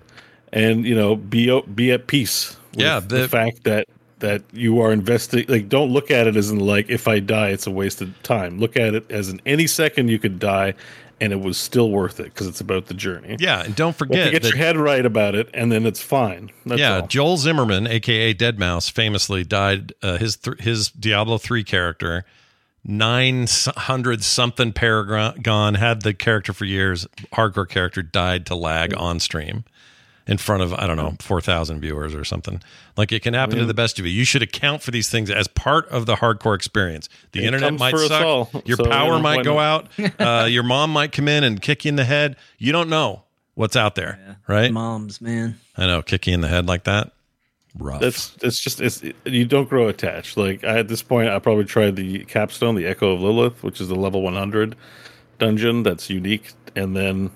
[0.51, 3.87] and you know be be at peace with Yeah, the, the- fact that
[4.19, 7.49] that you are investing like don't look at it as in like if i die
[7.51, 10.73] it's a waste of time look at it as in any second you could die
[11.21, 14.17] and it was still worth it because it's about the journey Yeah, and don't forget
[14.17, 16.99] you to get that your head right about it and then it's fine That's yeah,
[17.01, 17.07] all.
[17.07, 19.91] Joel Zimmerman, aka deadmau5, famously died.
[20.01, 22.23] Uh, his th- his Diablo three character,
[22.89, 23.47] nine
[23.77, 27.07] hundred something paragon, had the character for years.
[27.33, 29.63] Hardcore character died to lag on stream
[30.27, 32.61] in front of I don't know four thousand viewers or something.
[32.97, 34.11] Like it can happen to the best of you.
[34.11, 37.07] You should account for these things as part of the hardcore experience.
[37.31, 38.25] The It internet might suck.
[38.25, 39.87] all, Your so, power might go out.
[40.19, 42.35] Uh, your mom might come in and kick you in the head.
[42.57, 43.23] You don't know
[43.55, 44.71] what's out there, right?
[44.71, 45.57] Moms, man.
[45.77, 47.11] I know, kick you in the head like that.
[47.79, 48.01] Rough.
[48.01, 50.37] That's it's just it's you don't grow attached.
[50.37, 53.79] Like I, at this point, I probably tried the capstone, the Echo of Lilith, which
[53.81, 54.75] is the level 100
[55.39, 57.31] dungeon that's unique, and then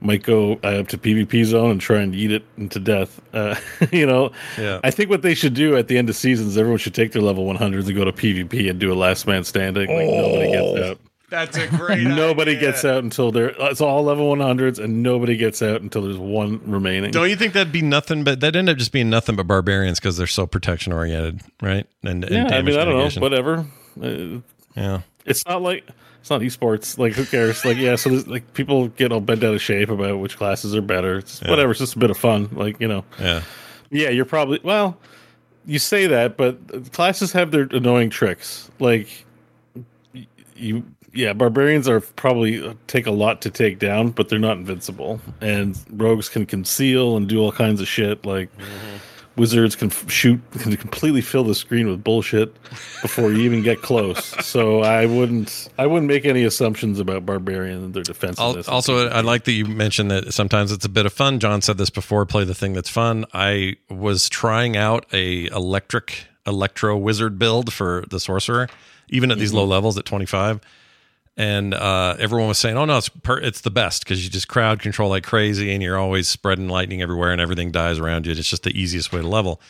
[0.00, 3.20] might go uh, up to PvP zone and try and eat it into death.
[3.38, 3.54] Uh,
[3.92, 4.80] you know, Yeah.
[4.82, 7.22] I think what they should do at the end of seasons, everyone should take their
[7.22, 9.88] level 100s and go to PvP and do a last man standing.
[9.88, 10.98] Like nobody gets out.
[11.30, 12.02] That's a great.
[12.04, 16.16] Nobody gets out until they're it's all level 100s, and nobody gets out until there's
[16.16, 17.10] one remaining.
[17.10, 20.00] Don't you think that'd be nothing but that end up just being nothing but barbarians
[20.00, 21.86] because they're so protection oriented, right?
[22.02, 23.20] And, and yeah, I mean, I don't mitigation.
[23.20, 23.66] know, whatever.
[24.02, 24.40] Uh,
[24.74, 25.00] Yeah.
[25.26, 25.86] it's not like
[26.20, 26.96] it's not esports.
[26.98, 27.62] Like who cares?
[27.64, 30.80] Like yeah, so like people get all bent out of shape about which classes are
[30.82, 31.18] better.
[31.18, 31.50] It's Yeah.
[31.50, 31.72] whatever.
[31.72, 32.48] It's just a bit of fun.
[32.52, 33.42] Like you know, Yeah.
[33.90, 34.96] yeah, you're probably well.
[35.66, 38.70] You say that, but classes have their annoying tricks.
[38.78, 39.08] Like
[40.14, 40.26] y-
[40.56, 40.84] you,
[41.18, 45.20] yeah, barbarians are probably uh, take a lot to take down, but they're not invincible.
[45.40, 48.24] And rogues can conceal and do all kinds of shit.
[48.24, 48.48] Like
[49.34, 52.54] wizards can f- shoot, can completely fill the screen with bullshit
[53.02, 54.34] before you even get close.
[54.48, 58.66] So I wouldn't, I wouldn't make any assumptions about barbarian and their defensiveness.
[58.66, 61.38] Also, I like that you mentioned that sometimes it's a bit of fun.
[61.38, 62.24] John said this before.
[62.26, 63.26] Play the thing that's fun.
[63.34, 68.68] I was trying out a electric electro wizard build for the sorcerer,
[69.10, 70.60] even at these low levels at twenty five.
[71.38, 74.48] And uh, everyone was saying, "Oh no, it's per- it's the best because you just
[74.48, 78.32] crowd control like crazy, and you're always spreading lightning everywhere, and everything dies around you.
[78.32, 79.60] It's just the easiest way to level."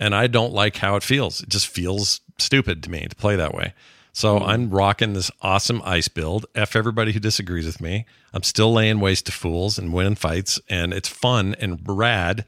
[0.00, 1.42] and I don't like how it feels.
[1.42, 3.74] It just feels stupid to me to play that way.
[4.12, 6.46] So I'm rocking this awesome ice build.
[6.54, 8.06] F everybody who disagrees with me.
[8.32, 12.44] I'm still laying waste to fools and winning fights, and it's fun and rad.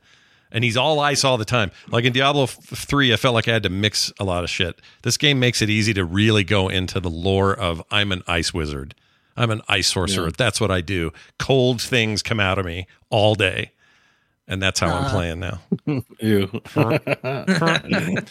[0.52, 1.70] And he's all ice all the time.
[1.88, 4.78] Like in Diablo 3, I felt like I had to mix a lot of shit.
[5.02, 8.52] This game makes it easy to really go into the lore of I'm an ice
[8.52, 8.94] wizard.
[9.34, 10.30] I'm an ice sorcerer.
[10.30, 11.10] That's what I do.
[11.38, 13.72] Cold things come out of me all day.
[14.46, 15.60] And that's how I'm playing now.
[16.20, 16.50] Ew.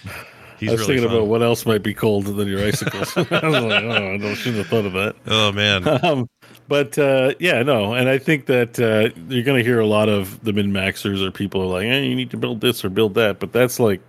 [0.60, 1.18] He's I was really thinking fun.
[1.18, 3.12] about what else might be colder than your icicles.
[3.18, 5.16] I was like, oh, I don't, shouldn't have thought of that.
[5.26, 6.30] Oh man, Um,
[6.72, 10.08] but uh, yeah, no, and I think that uh, you're going to hear a lot
[10.08, 12.90] of the min maxers or people are like, "Hey, you need to build this or
[12.90, 14.00] build that," but that's like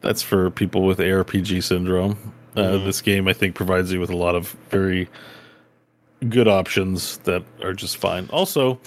[0.00, 2.12] that's for people with ARPG syndrome.
[2.56, 2.84] Uh, Mm-hmm.
[2.86, 5.10] This game, I think, provides you with a lot of very
[6.30, 8.26] good options that are just fine.
[8.32, 8.80] Also,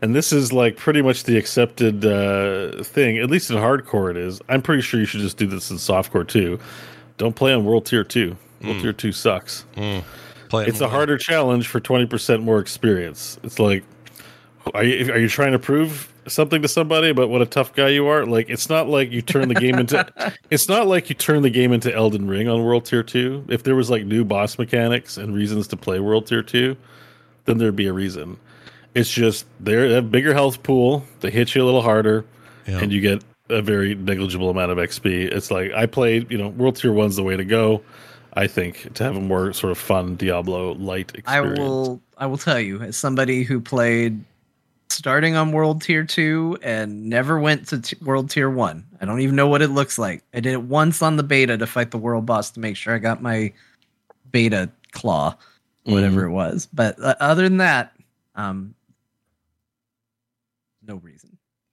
[0.00, 4.16] and this is like pretty much the accepted uh, thing, at least in hardcore, it
[4.16, 4.40] is.
[4.48, 6.60] I'm pretty sure you should just do this in softcore too.
[7.18, 8.36] Don't play on World Tier 2.
[8.62, 8.82] World Mm.
[8.82, 9.64] Tier 2 sucks.
[10.50, 10.90] Play it It's a more.
[10.90, 13.38] harder challenge for 20% more experience.
[13.42, 13.82] It's like,
[14.74, 17.88] are you, are you trying to prove something to somebody about what a tough guy
[17.88, 18.26] you are?
[18.26, 20.06] Like, it's not like you turn the game into,
[20.50, 23.46] it's not like you turn the game into Elden Ring on World Tier 2.
[23.48, 26.76] If there was like new boss mechanics and reasons to play World Tier 2,
[27.46, 28.36] then there'd be a reason.
[28.94, 32.24] It's just they're- they have bigger health pool, they hit you a little harder,
[32.66, 32.80] Yeah.
[32.80, 35.32] and you get a very negligible amount of XP.
[35.32, 37.82] It's like I played, you know, World Tier 1's the way to go.
[38.34, 41.58] I think to have a more sort of fun Diablo light experience.
[41.58, 44.22] I will I will tell you as somebody who played
[44.88, 48.84] starting on World Tier 2 and never went to t- World Tier 1.
[49.00, 50.22] I don't even know what it looks like.
[50.34, 52.94] I did it once on the beta to fight the world boss to make sure
[52.94, 53.52] I got my
[54.30, 55.36] beta claw
[55.84, 56.30] whatever Mm-hmm.
[56.30, 56.68] it was.
[56.72, 57.92] But uh, other than that,
[58.36, 58.74] um
[60.86, 61.29] no reason.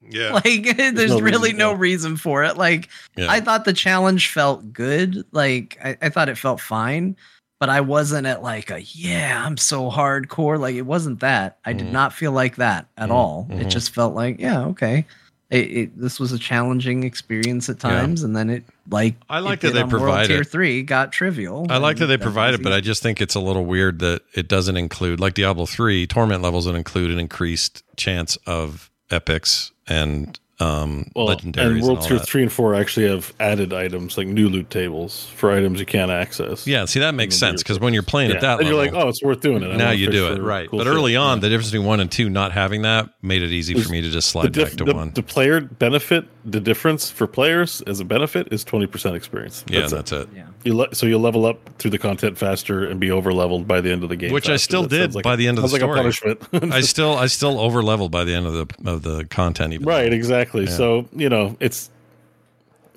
[0.10, 0.32] Yeah.
[0.46, 1.78] Like there's, no really reason, no yeah.
[1.80, 2.58] reason for it.
[2.58, 3.28] Like Yeah.
[3.30, 5.24] I thought the challenge felt good.
[5.32, 7.16] Like I, I thought it felt fine,
[7.60, 10.60] but I wasn't at like a yeah, I'm so hardcore.
[10.60, 11.58] Like it wasn't that.
[11.66, 11.92] I did Mhm.
[11.92, 13.48] not feel like that at Mhm, all.
[13.52, 13.70] It mhm.
[13.70, 15.06] just felt like yeah, okay.
[15.50, 19.62] It, it this was a challenging experience at times, and then it like I like
[19.62, 20.44] that they on World provide Tier.
[20.44, 21.66] Three got trivial.
[21.70, 24.00] I like that they was provide it, but I just think it's a little weird
[24.00, 28.92] that it doesn't include, like Diablo 3, torment levels that include an increased chance of
[29.10, 31.46] epics and um, well, legendaries.
[31.46, 32.26] and And World all Tier that.
[32.28, 36.10] 3 and 4 actually have added items like new loot tables for items you can't
[36.10, 36.66] access.
[36.66, 38.38] Yeah, see, that makes sense because when you're playing Yeah.
[38.38, 39.68] at that and level, you're like, oh, it's worth doing it.
[39.72, 40.68] I now you do it right.
[40.68, 40.94] cool but shit.
[40.96, 41.42] early on, Yeah.
[41.42, 44.10] the difference between one and two not having that made it easy for me to
[44.10, 45.12] just slide diff- back to the, one.
[45.14, 49.64] the player benefit, the difference for players as a benefit is 20% experience.
[49.70, 49.92] yeah, it.
[49.92, 50.28] that's it.
[50.36, 50.48] yeah.
[50.64, 53.80] You le- so you'll level up through the content faster and be over leveled by
[53.80, 54.32] the end of the game.
[54.34, 56.42] Which I still That did like by a- the end of the like a punishment.
[56.74, 59.74] I still, I still over leveled by the end of the of the content.
[59.74, 60.64] Even right, though- exactly.
[60.66, 60.72] Yeah.
[60.72, 61.90] So you know, it's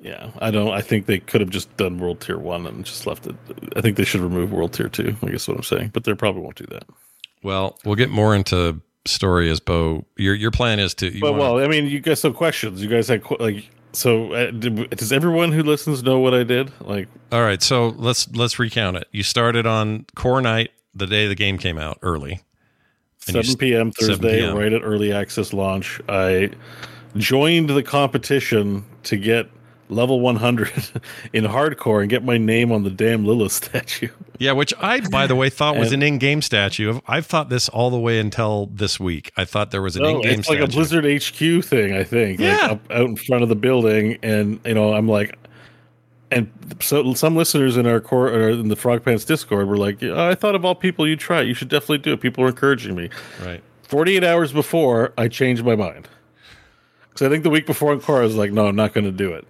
[0.03, 0.31] yeah.
[0.41, 0.71] I don't.
[0.73, 3.37] I think they could have just done World Tier One and just left it.
[3.77, 5.15] I think they should remove World Tier Two.
[5.23, 6.85] I guess what I'm saying, but they probably won't do that.
[7.43, 10.07] Well, we'll get more into story as Bo.
[10.17, 11.13] Your your plan is to.
[11.15, 12.83] You But wanna- well, I mean, you guys have questions.
[12.83, 13.69] You guys had like.
[13.93, 16.73] So, uh, did, does everyone who listens know what I did?
[16.81, 19.09] Like, All right, so let's let's recount it.
[19.11, 22.41] You started on core night the day the game came out early.
[23.27, 23.93] And you 7 s- p.m.
[23.93, 24.57] 7 Thursday, p.m..
[24.57, 26.01] right at early access launch.
[26.09, 26.51] I
[27.17, 29.51] joined the competition to get
[29.89, 30.73] level 100
[31.33, 34.09] in hardcore and get my name on the damn Lilith statue.
[34.41, 36.99] Yeah, which I, by the way, thought was an in-game statue.
[37.07, 39.31] I've thought this all the way until this week.
[39.37, 40.73] I thought there was an No, in-game it's like statue.
[40.73, 42.41] a Blizzard HQ thing, I think.
[42.41, 42.57] Yeah.
[42.57, 45.37] Like up, out in front of the building, and you know, I'm like,
[46.31, 46.51] and
[46.81, 50.29] so some listeners in our core or in the Frog Pants Discord were like, "Oh,
[50.29, 52.95] "I thought of all people you try, you should definitely do it." People were encouraging
[52.95, 53.11] me.
[53.45, 53.63] right.
[53.83, 56.09] 48 hours before, I changed my mind.
[57.11, 59.05] Because I think the week before in core, I was like, "No, I'm not going
[59.05, 59.47] to do it."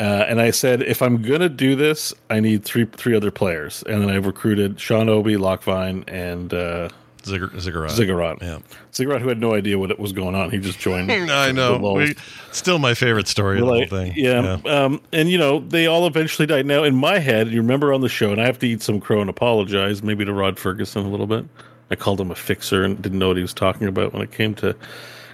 [0.00, 3.84] Uh, and I said, if I'm gonna do this, I need three three other players,
[3.86, 6.88] and then I recruited Sean Obi, Lockvine, and uh,
[7.22, 7.90] Ziggur- Ziggurat.
[7.90, 8.38] Ziggurat.
[8.40, 8.60] Yeah.
[8.94, 11.12] Ziggurat, who had no idea what was going on, he just joined.
[11.30, 11.78] I know.
[11.94, 12.14] We,
[12.52, 14.14] still my favorite story of the whole thing.
[14.16, 14.58] Yeah.
[14.64, 16.66] Um, and you know, they all eventually died.
[16.66, 19.00] Now, in my head, you remember on the show, and I have to eat some
[19.00, 21.44] crow and apologize, maybe to Rod Ferguson a little bit.
[21.90, 24.32] I called him a fixer and didn't know what he was talking about when it
[24.32, 24.74] came to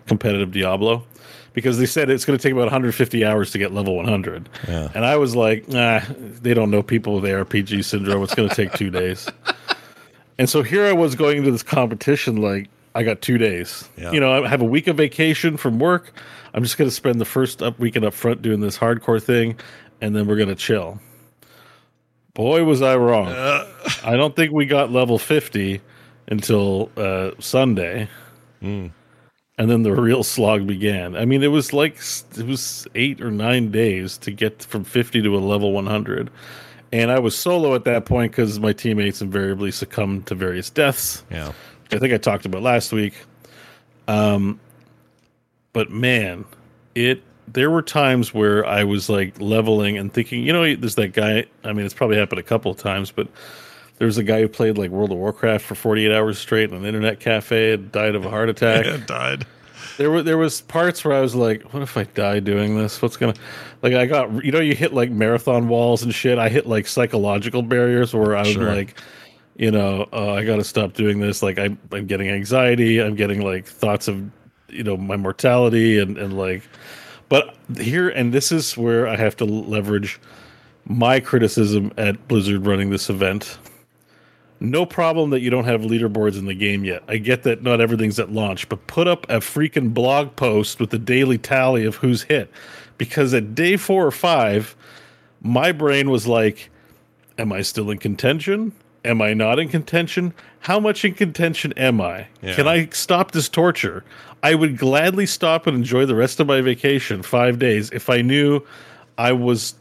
[0.07, 1.05] competitive Diablo.
[1.57, 4.49] Because they said it's going to take about 150 hours to get level 100.
[4.69, 4.91] Yeah.
[4.95, 8.23] And I was like, nah, they don't know people with ARPG syndrome.
[8.23, 9.27] It's going to take two days.
[10.39, 13.89] And so here I was going into this competition like I got two days.
[13.97, 14.13] Yeah.
[14.13, 16.13] You know, I have a week of vacation from work.
[16.53, 19.59] I'm just going to spend the first up weekend up front doing this hardcore thing,
[20.01, 21.01] and then we're going to chill.
[22.35, 23.29] Boy, was I wrong.
[23.29, 25.81] I don't think we got level 50
[26.29, 28.09] until uh, Sunday.
[28.61, 28.89] Hmm.
[29.59, 31.17] And then the real slog began.
[31.17, 31.97] I mean, it was like
[32.37, 36.31] it was eight or nine days to get from 50 to a level 100.
[36.93, 41.25] And I was solo at that point because my teammates invariably succumbed to various deaths.
[41.31, 41.53] Yeah.
[41.91, 43.15] I think I talked about last week.
[44.09, 44.61] Um,
[45.73, 46.45] but man,
[46.95, 51.13] it there were times where I was like leveling and thinking, you know, there's that
[51.13, 51.47] guy.
[51.65, 53.29] I mean, it's probably happened a couple of times, but
[53.99, 56.77] there was a guy who played like World of Warcraft for 48 hours straight in
[56.77, 58.85] an internet cafe and died of a heart attack.
[58.87, 59.47] Yeah, died.
[59.99, 63.01] there were there was parts where I was like, what if I die doing this?
[63.01, 63.35] What's gonna
[63.83, 66.39] like I got you know you hit like marathon walls and shit.
[66.39, 68.75] I hit like psychological barriers where I was Sure.
[68.75, 69.01] like,
[69.57, 71.43] you know, uh, I got to stop doing this.
[71.43, 73.01] Like I'm I'm getting anxiety.
[73.01, 74.23] I'm getting like thoughts of
[74.69, 76.63] you know my mortality and and like,
[77.31, 80.21] but here and this is where I have to leverage
[80.85, 83.59] my criticism at Blizzard running this event
[84.61, 87.03] no problem that you don't have leaderboards in the game yet.
[87.09, 90.91] I get that not everything's at launch, but put up a freaking blog post with
[90.91, 92.51] the daily tally of who's hit.
[92.99, 94.75] Because at day four or five,
[95.43, 96.71] my brain was like,
[97.39, 98.73] Am I still in contention?
[99.05, 100.33] Am I not in contention?
[100.61, 102.29] How much in contention am I?
[102.41, 102.55] Yeah.
[102.55, 104.05] Can I stop this torture?
[104.43, 108.23] I would gladly stop and enjoy the rest of my vacation, five days, if I
[108.23, 108.63] knew
[109.19, 109.75] I was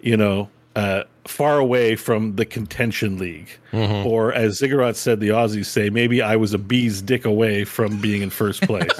[0.00, 3.48] you know, uh, far away from the contention league.
[3.72, 8.00] Or as Ziggurat said, the Aussies say, maybe I was a bee's dick away from
[8.00, 8.90] being in first place.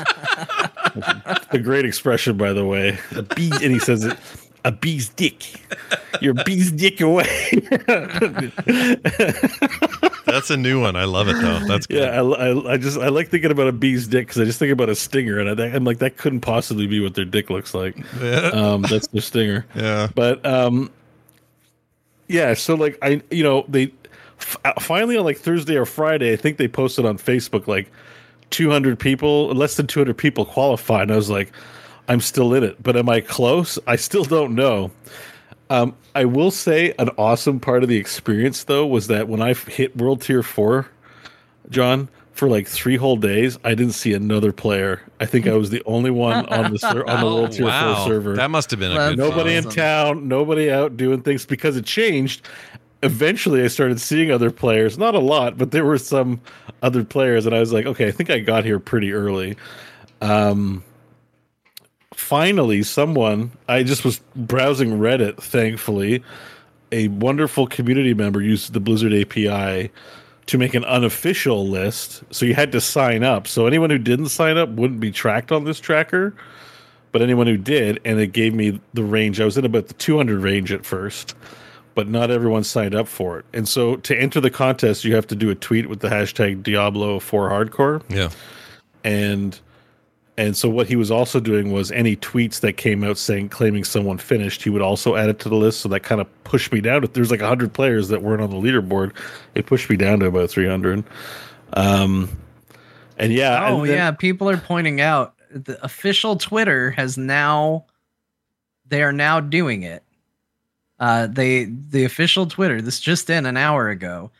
[1.51, 2.98] a great expression, by the way.
[3.16, 4.16] A bee, and he says it.
[4.64, 5.42] A bee's dick.
[6.20, 7.24] You're bee's dick away.
[10.26, 10.97] That's a new one.
[10.97, 11.60] I love it though.
[11.66, 11.98] That's good.
[11.98, 14.59] yeah, I, I, I just I like thinking about a bee's dick because I just
[14.59, 17.48] think about a stinger, and I, I'm like that couldn't possibly be what their dick
[17.51, 17.97] looks like.
[18.22, 19.66] Um, that's their stinger.
[19.74, 20.09] Yeah.
[20.14, 20.90] But um,
[22.31, 22.55] yeah.
[22.55, 23.93] So like I, you know, they
[24.39, 27.90] f- uh, finally on like Thursday or Friday, I think they posted on Facebook like
[28.51, 31.02] 200 people, less than 200 people qualified.
[31.02, 31.52] And I was like,
[32.09, 33.78] I'm still in it, but am I close?
[33.86, 34.90] I still don't know.
[35.69, 39.55] Um, I will say an awesome part of the experience though was that when I
[39.55, 40.89] hit World Tier Four,
[41.69, 42.09] John,
[42.41, 45.03] for like three whole days, I didn't see another player.
[45.21, 47.69] I think I was the only one on the ser- on the World Tier Oh,
[47.69, 47.97] wow.
[47.97, 48.35] Four server.
[48.35, 49.65] That must have been a good nobody fun.
[49.65, 52.49] in town, nobody out doing things because it changed.
[53.03, 56.41] Eventually, I started seeing other players, not a lot, but there were some
[56.83, 59.59] other players, and I was like, okay, I think I got here pretty early.
[60.23, 60.83] Um,
[62.15, 66.23] finally, someone, I just was browsing Reddit, thankfully,
[66.91, 69.91] a wonderful community member used the Blizzard API
[70.47, 72.23] to make an unofficial list.
[72.31, 73.47] So you had to sign up.
[73.47, 76.35] So anyone who didn't sign up wouldn't be tracked on this tracker
[77.12, 79.41] but anyone who did, and it gave me the range.
[79.41, 81.35] I was in about the 200 range at first,
[81.95, 83.45] but not everyone signed up for it.
[83.53, 86.62] And so to enter the contest, you have to do a tweet with the hashtag
[86.62, 88.03] Diablo4Hardcore.
[88.09, 88.31] Yeah.
[89.03, 89.59] And
[90.41, 93.85] and so what he was also doing was any tweets that came out saying claiming
[93.85, 95.81] someone finished, he would also add it to the list.
[95.81, 97.05] So that kind of pushed me down.
[97.05, 99.12] If there's like 100 players that weren't on the leaderboard,
[99.55, 101.05] it pushed me down to about 300.
[101.75, 102.29] Um,
[103.19, 107.85] and yeah, Oh and then- yeah, people are pointing out the official Twitter has now
[108.87, 110.03] they are now doing it.
[110.99, 114.31] Uh they the official Twitter, this just in an hour ago.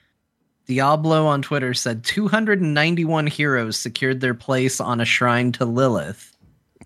[0.71, 6.37] Diablo on Twitter said 291 heroes secured their place on a shrine to Lilith.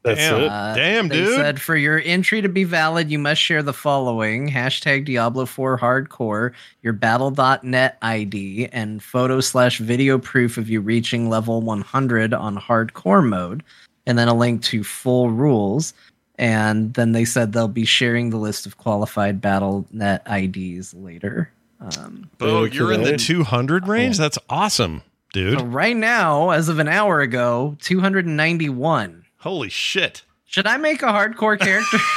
[0.02, 0.40] That's Damn.
[0.40, 0.48] it.
[0.48, 1.36] Uh, Damn, they dude.
[1.36, 5.78] said for your entry to be valid, you must share the following hashtag Diablo 4
[5.78, 12.56] hardcore, your battle.net ID, and photo slash video proof of you reaching level 100 on
[12.56, 13.62] hardcore mode,
[14.06, 15.92] and then a link to full rules.
[16.38, 21.50] And then they said they'll be sharing the list of qualified battle.net IDs later.
[21.98, 24.16] Um, Bo, you're in the 200 range?
[24.16, 25.02] That's awesome,
[25.32, 25.58] dude.
[25.58, 29.24] so right now, as of an hour ago, 291.
[29.38, 30.22] Holy shit.
[30.46, 31.98] Should I make a hardcore character?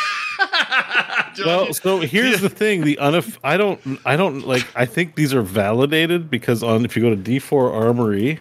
[1.45, 5.34] well so here's the thing the unof- i don't i don't like i think these
[5.34, 8.39] are validated because on if you go to d4armory.io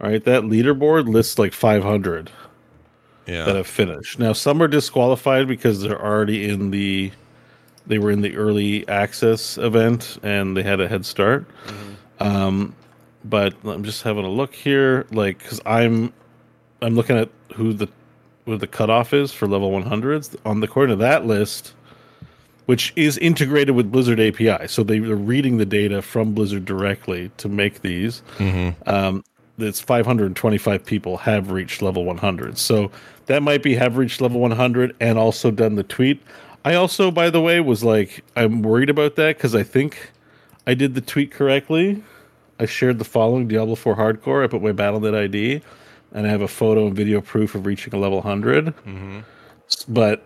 [0.00, 2.30] all right that leaderboard lists like 500
[3.26, 3.44] yeah.
[3.44, 7.10] that have finished now some are disqualified because they're already in the
[7.86, 11.46] they were in the early access event and they had a head start.
[12.20, 12.74] Um
[13.24, 16.12] but i'm just having a look here like because i'm
[16.80, 17.88] i'm looking at who the
[18.44, 21.74] who the cutoff is for level 100s on the according to that list
[22.66, 27.30] which is integrated with blizzard api so they are reading the data from blizzard directly
[27.36, 28.22] to make these.
[28.86, 29.24] Um,
[29.58, 32.90] it's 525 people have reached level 100 so
[33.26, 36.20] that might be have reached level 100 and also done the tweet
[36.64, 40.10] i also by the way was like i'm worried about that because i think
[40.66, 42.02] i did the tweet correctly
[42.60, 45.62] i shared the following diablo 4 hardcore i put my battle.net id
[46.12, 48.74] and i have a photo and video proof of reaching a level 100
[49.68, 50.24] S- but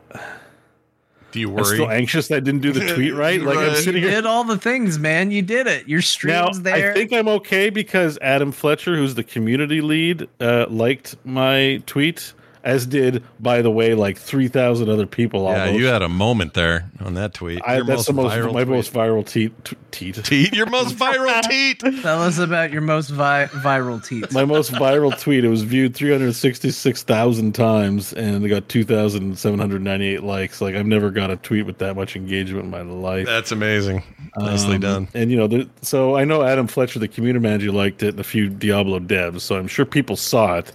[1.33, 1.65] Do you i'm worry?
[1.77, 3.77] still anxious that i didn't do the tweet right like i'm Right.
[3.77, 5.31] sitting you here did all the things, man.
[5.31, 5.89] You did it.
[5.89, 6.91] Your now, stream's there.
[6.93, 12.33] I think I'm okay because Adam Fletcher, who's the community lead, uh, liked my tweet
[12.67, 15.45] as did, by the way, like three thousand other people.
[15.45, 15.79] Yeah, almost.
[15.79, 17.63] you had a moment there on that tweet.
[17.65, 18.77] I, Your that's the most viral my tweet.
[18.77, 20.23] most viral teet t- teet.
[20.25, 21.81] Teat, your most viral teat.
[22.03, 24.33] Tell us about your most vi- viral tweets.
[24.33, 25.45] My most viral tweet.
[25.45, 30.61] It was viewed 366,000 times and it got 2,798 likes.
[30.61, 33.27] Like I've never got a tweet with that much engagement in my life.
[33.27, 34.03] That's amazing.
[34.37, 35.09] Nicely Um, done.
[35.15, 38.21] And you know, the, so I know Adam Fletcher, the community manager, liked it, and
[38.21, 39.43] a few Diablo devs.
[39.43, 40.73] So I'm sure people saw it.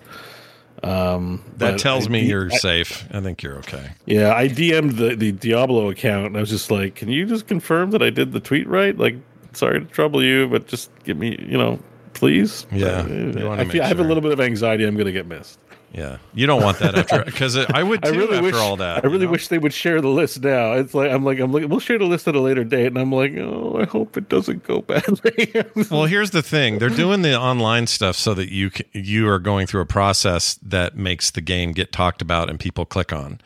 [0.84, 3.06] Um, That tells I- me you're I- safe.
[3.12, 3.92] I think you're okay.
[4.06, 7.48] Yeah, I DM'd the, the Diablo account, and I was just like, "Can you just
[7.48, 8.98] confirm that I did the tweet right?
[8.98, 9.16] Like,
[9.54, 11.80] sorry to trouble you, but just give me, you know,
[12.14, 14.86] please." Yeah, I, feel, I have a little bit of anxiety.
[14.86, 15.60] I'm going to get missed.
[15.94, 18.56] Yeah, you don't want that after because I would too I really after wish.
[18.56, 19.04] all that.
[19.04, 19.32] I really you know?
[19.32, 20.74] wish they would share the list now.
[20.74, 22.98] It's like I'm like I'm like we'll share the list at a later date, and
[22.98, 25.54] I'm like, oh, I hope it doesn't go badly.
[25.92, 29.68] Well, here's the thing: they're doing the online stuff so that you you are going
[29.68, 33.42] through a process that makes the game get talked about and people click on.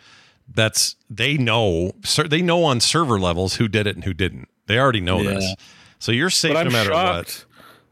[0.54, 1.94] That's they know
[2.28, 4.50] they know on server levels who did it and who didn't.
[4.68, 5.32] They already know Yeah.
[5.36, 5.56] this,
[5.98, 7.46] so you're safe no matter shocked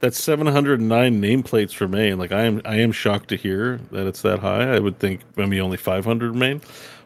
[0.03, 2.17] that 709 nameplates remain.
[2.17, 4.75] Like I am, I am shocked to hear that it's that high.
[4.75, 6.61] I would think maybe only 500 remain.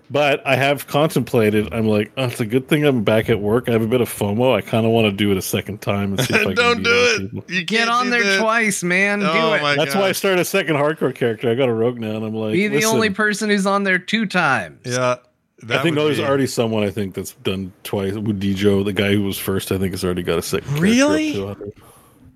[0.10, 1.72] But I have contemplated.
[1.74, 3.68] I'm like, oh, it's a good thing I'm back at work.
[3.70, 4.56] I have a bit of FOMO.
[4.56, 6.56] I kind of want to do it a second time and see if I can
[6.56, 7.20] Don't do it.
[7.32, 7.44] people.
[7.54, 8.40] You Get can't on do there that.
[8.40, 9.22] twice, man.
[9.22, 9.62] Oh Do it.
[9.62, 10.16] my That's why I God.
[10.16, 11.52] started a second hardcore character.
[11.52, 13.84] I got a rogue now, and I'm like, Be the listen, only person who's on
[13.84, 14.80] there two times.
[14.86, 15.18] Yeah,
[15.64, 18.14] that I think no, there's be- already someone I think that's done twice.
[18.14, 20.68] Wudijo, the guy who was first, I think has already got a second.
[20.68, 21.34] character Really?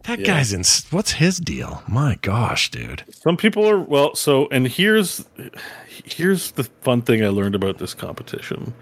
[0.02, 0.18] Up to 100.
[0.18, 0.26] that yeah.
[0.38, 0.64] guy's in.
[0.96, 1.84] What's his deal?
[1.88, 3.04] My gosh, dude.
[3.12, 4.16] Some people are well.
[4.16, 5.26] So, and here's
[6.06, 8.74] here's the fun thing I learned about this competition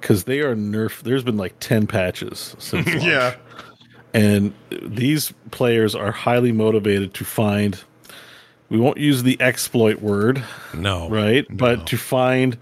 [0.00, 1.02] because they are nerf.
[1.02, 3.02] There's been like ten patches since launch.
[3.04, 3.34] Yeah.
[4.14, 7.78] and these players are highly motivated to find.
[8.70, 11.46] We won't use the exploit word, No, right?
[11.50, 12.58] But to find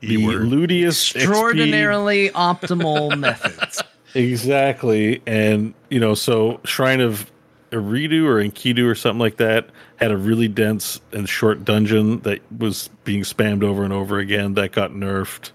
[0.00, 0.42] the E-word.
[0.48, 3.82] lootiest, XP Extraordinarily optimal methods.
[4.14, 5.22] Exactly.
[5.26, 7.30] And, you know, so Shrine of
[7.70, 12.40] Eridu or Enkidu or something like that had a really dense and short dungeon that
[12.58, 14.54] was being spammed over and over again.
[14.54, 15.50] That got nerfed.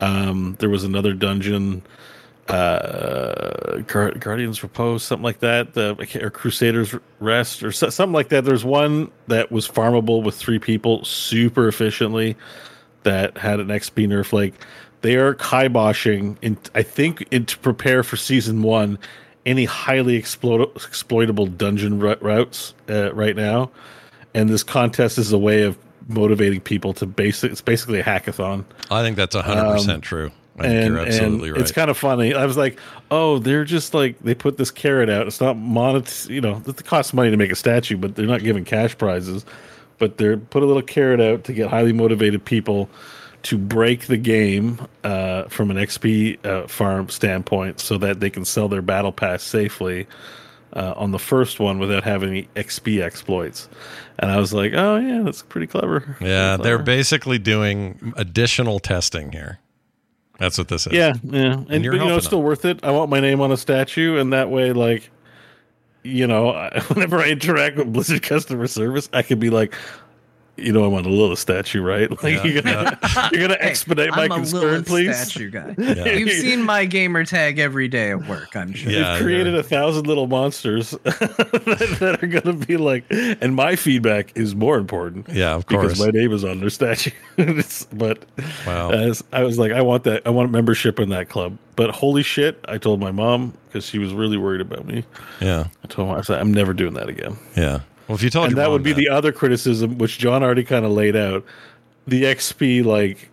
[0.00, 1.82] Um, there was another dungeon,
[2.48, 8.30] uh, Guar- Guardian's Repose, something like that, the, or Crusader's Rest, or so, something like
[8.30, 8.44] that.
[8.44, 12.36] There's one that was farmable with three people super efficiently
[13.02, 14.32] that had an XP nerf.
[14.32, 14.54] Like
[15.02, 18.98] they are kiboshing, in, I think, in, to prepare for season one,
[19.46, 23.70] any highly exploit- exploitable dungeon ru- routes uh, right now.
[24.34, 27.52] And this contest is a way of motivating people to basic.
[27.52, 30.30] It's basically a hackathon I think that's hundred percent true.
[30.58, 31.62] I think and, you're absolutely and right.
[31.62, 32.34] it's kind of funny.
[32.34, 32.78] I was like,
[33.10, 35.26] oh, they're just like they put this carrot out.
[35.26, 38.42] It's not monet, you know, it costs money to make a statue, but they're not
[38.42, 39.44] giving cash prizes.
[39.98, 42.88] But they're put a little carrot out to get highly motivated people
[43.44, 48.44] to break the game uh, from an XP uh, farm standpoint, so that they can
[48.44, 50.06] sell their battle pass safely.
[50.72, 53.68] Uh, on the first one without having any XP exploits,
[54.20, 58.78] and I was like, "Oh yeah, that's pretty clever." yeah, Pretty they're basically doing additional
[58.78, 59.58] testing here.
[60.40, 60.94] That's what this is.
[60.94, 62.82] Yeah, yeah, and, you're but, you know it's still worth it.
[62.82, 65.10] I want my name on a statue, and that way, like,
[66.02, 66.52] you know,
[66.88, 69.74] whenever I interact with Blizzard customer service, I could be like,
[70.60, 72.08] you know, I'm on a little statue, right?
[72.22, 72.98] Like, Yeah, you're gonna
[73.32, 75.16] you're gonna Hey, expedite my I'm a concern, Lilith please.
[75.18, 75.74] statue guy.
[75.78, 76.12] Yeah.
[76.12, 78.90] You've seen my gamer tag every day at work, I'm sure.
[78.92, 79.14] Yeah.
[79.14, 83.76] They've created they're- a thousand little monsters that, that are gonna be like, and my
[83.76, 85.28] feedback is more important.
[85.30, 85.98] Yeah, of course.
[85.98, 87.10] because my name is on their statue.
[87.92, 88.24] But
[88.66, 88.90] Wow.
[88.90, 90.22] as I was like, I want that.
[90.26, 91.56] I want membership in that club.
[91.76, 95.04] But holy shit, I told my mom because she was really worried about me.
[95.40, 97.36] Yeah, I told her, I said, I'm never doing that again.
[97.56, 97.80] yeah.
[98.10, 100.84] Well, if you told and that would be the other criticism, which John already kind
[100.84, 101.44] of laid out.
[102.08, 103.28] The XP, like,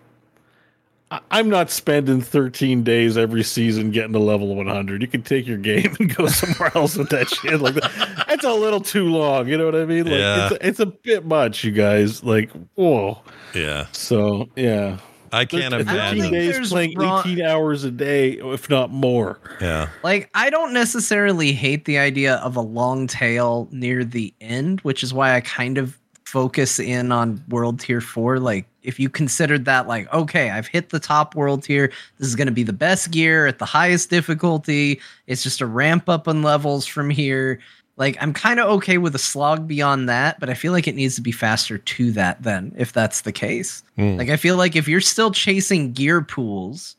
[1.09, 5.01] I- I'm not spending 13 days every season getting to level 100.
[5.01, 7.59] You can take your game and go somewhere else with that shit.
[7.59, 8.25] Like, that.
[8.27, 9.47] that's a little too long.
[9.47, 10.03] You know what I mean?
[10.03, 10.45] Like, Yeah.
[10.45, 12.23] it's, a, it's a bit much, you guys.
[12.23, 13.19] Like, whoa.
[13.55, 13.87] yeah.
[13.93, 14.99] So, yeah.
[15.31, 16.31] I can't 13 imagine.
[16.31, 19.39] days playing wrong- 18 hours a day, if not more.
[19.61, 24.79] Yeah, Like, I don't necessarily hate the idea of a long tail near the end,
[24.81, 28.39] which is why I kind of focus in on world tier four.
[28.39, 32.35] Like, if you considered that, like, okay, I've hit the top world tier, this is
[32.35, 34.99] going to be the best gear at the highest difficulty.
[35.27, 37.59] It's just a ramp up in levels from here.
[37.97, 40.95] Like, I'm kind of okay with a slog beyond that, but I feel like it
[40.95, 43.83] needs to be faster to that, then, if that's the case.
[43.97, 46.95] Like, I feel like if you're still chasing gear pools,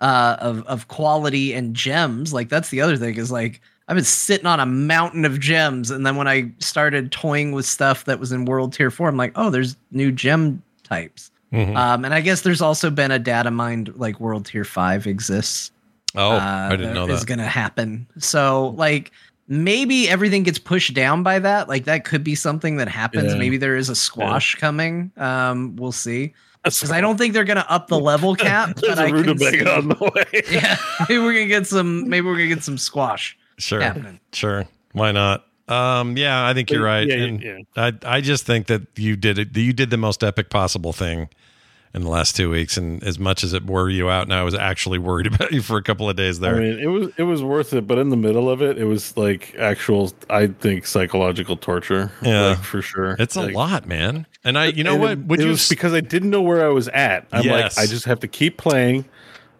[0.00, 2.32] uh, of of quality and gems.
[2.32, 5.90] Like that's the other thing is like I've been sitting on a mountain of gems,
[5.90, 9.16] and then when I started toying with stuff that was in World Tier Four, I'm
[9.16, 11.30] like, oh, there's new gem types.
[11.52, 11.74] Mhm.
[11.76, 15.72] Um, and I guess there's also been a data mined like World Tier Five exists.
[16.14, 17.26] Oh, uh, I didn't know Is that.
[17.26, 18.06] going to happen.
[18.18, 19.10] So like
[19.48, 21.68] maybe everything gets pushed down by that.
[21.68, 23.32] Like that could be something that happens.
[23.32, 23.38] Yeah.
[23.38, 25.10] Maybe there is a squash coming.
[25.16, 26.34] Um, we'll see.
[26.64, 28.76] Because I don't think they're going to up the level cap.
[28.76, 30.42] There's but a I can rutabaga see- on the way.
[30.50, 30.76] yeah,
[31.08, 32.08] maybe we're gonna get some.
[32.08, 33.38] Maybe we're gonna get some squash.
[33.58, 33.80] Sure.
[33.80, 34.20] happening.
[34.32, 34.66] Sure.
[34.92, 35.44] Why not?
[35.68, 37.06] Um, yeah, I think you're right.
[37.06, 37.58] Yeah, and yeah.
[37.76, 39.56] I, I just think that you did it.
[39.56, 41.28] You did the most epic possible thing
[41.94, 42.76] in the last two weeks.
[42.76, 45.62] And as much as it wore you out, and I was actually worried about you
[45.62, 46.56] for a couple of days there.
[46.56, 48.84] I mean, it was it was worth it, but in the middle of it, it
[48.84, 52.12] was like actual, I think, psychological torture.
[52.22, 52.48] Yeah.
[52.48, 53.16] like, for sure.
[53.18, 54.26] it's a lot, man.
[54.44, 55.18] And I, you know what?
[55.18, 55.48] Would it you?
[55.50, 57.26] was because I didn't know where I was at.
[57.32, 57.76] I'm Yes.
[57.76, 59.04] like, I just have to keep playing.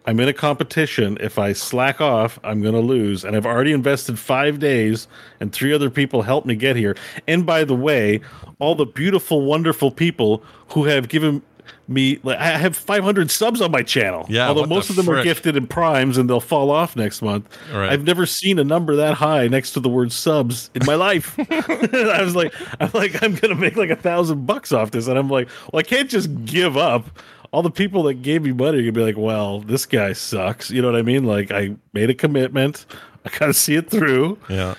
[0.05, 1.17] I'm in a competition.
[1.21, 3.23] If I slack off, I'm going to lose.
[3.23, 5.07] And I've already invested five days,
[5.39, 6.95] and three other people helped me get here.
[7.27, 8.21] And by the way,
[8.57, 11.43] all the beautiful, wonderful people who have given
[11.87, 14.25] me, like, I have 500 subs on my channel.
[14.29, 17.47] Yeah, although most of them are gifted in primes, and they'll fall off next month.
[17.73, 17.91] Right.
[17.91, 21.35] I've never seen a number that high next to the word subs in my life.
[21.49, 25.17] I was like, I'm like, I'm gonna make like a thousand bucks off this, and
[25.17, 27.19] I'm like, well, I can't just give up.
[27.51, 30.69] All the people that gave me money are gonna be like, well, this guy sucks.
[30.69, 31.23] You know what I mean?
[31.23, 32.85] Like, I made a commitment.
[33.25, 34.37] I gotta see it through.
[34.49, 34.75] yeah.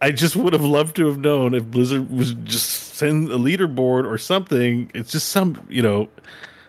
[0.00, 4.04] I just would have loved to have known if Blizzard was just send a leaderboard
[4.08, 4.90] or something.
[4.94, 6.08] It's just some, you know,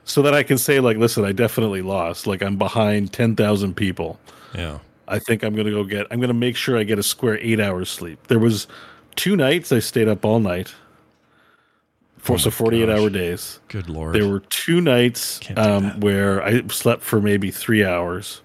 [0.04, 2.26] so that I can say like, listen, I definitely lost.
[2.26, 4.20] Like I'm behind ten thousand people.
[4.56, 4.80] Yeah.
[5.08, 6.08] I think I'm gonna go get.
[6.12, 8.28] I'm gonna make sure I get a square eight hours sleep.
[8.28, 8.68] There was
[9.16, 10.74] two nights I stayed up all night.
[12.18, 13.00] For Oh so 48 gosh.
[13.00, 13.60] hour days.
[13.70, 14.14] Good lord.
[14.14, 18.42] There were two nights um, where I slept for maybe three hours,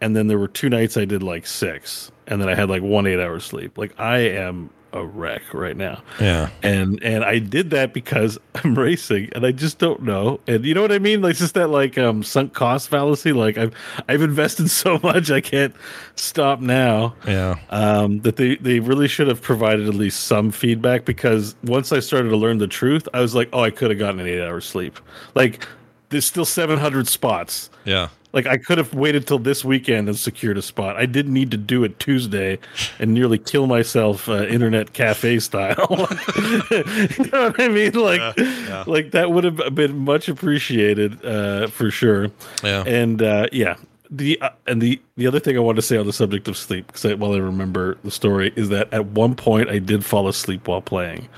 [0.00, 2.82] and then there were two nights I did like six, and then I had like
[2.82, 3.78] one eight hour sleep.
[3.78, 6.50] Like I am a wreck right now yeah.
[6.62, 10.40] and and I did that because I'm racing and I just don't know.
[10.46, 11.22] And you know what I mean?
[11.22, 13.32] Like it's just that like um sunk cost fallacy.
[13.32, 13.74] Like I've
[14.08, 15.74] I've invested so much I can't
[16.16, 17.14] stop now.
[17.26, 17.58] Yeah.
[17.70, 22.00] Um that they they really should have provided at least some feedback because once I
[22.00, 24.42] started to learn the truth, I was like, oh, I could have gotten an eight
[24.42, 24.98] hour sleep.
[25.34, 25.66] Like
[26.10, 27.70] there's still 700 spots.
[27.84, 28.08] Yeah.
[28.32, 30.96] Like I could have waited till this weekend and secured a spot.
[30.96, 32.58] I didn't need to do it Tuesday
[32.98, 35.76] and nearly kill myself uh, internet cafe style.
[36.40, 37.92] you know what I mean?
[37.92, 38.84] Like, yeah.
[38.86, 42.30] like that would have been much appreciated uh, for sure.
[42.64, 42.84] Yeah.
[42.86, 43.76] And uh, yeah,
[44.10, 46.56] the uh, and the the other thing I want to say on the subject of
[46.56, 50.04] sleep, because I, while I remember the story, is that at one point I did
[50.04, 51.28] fall asleep while playing.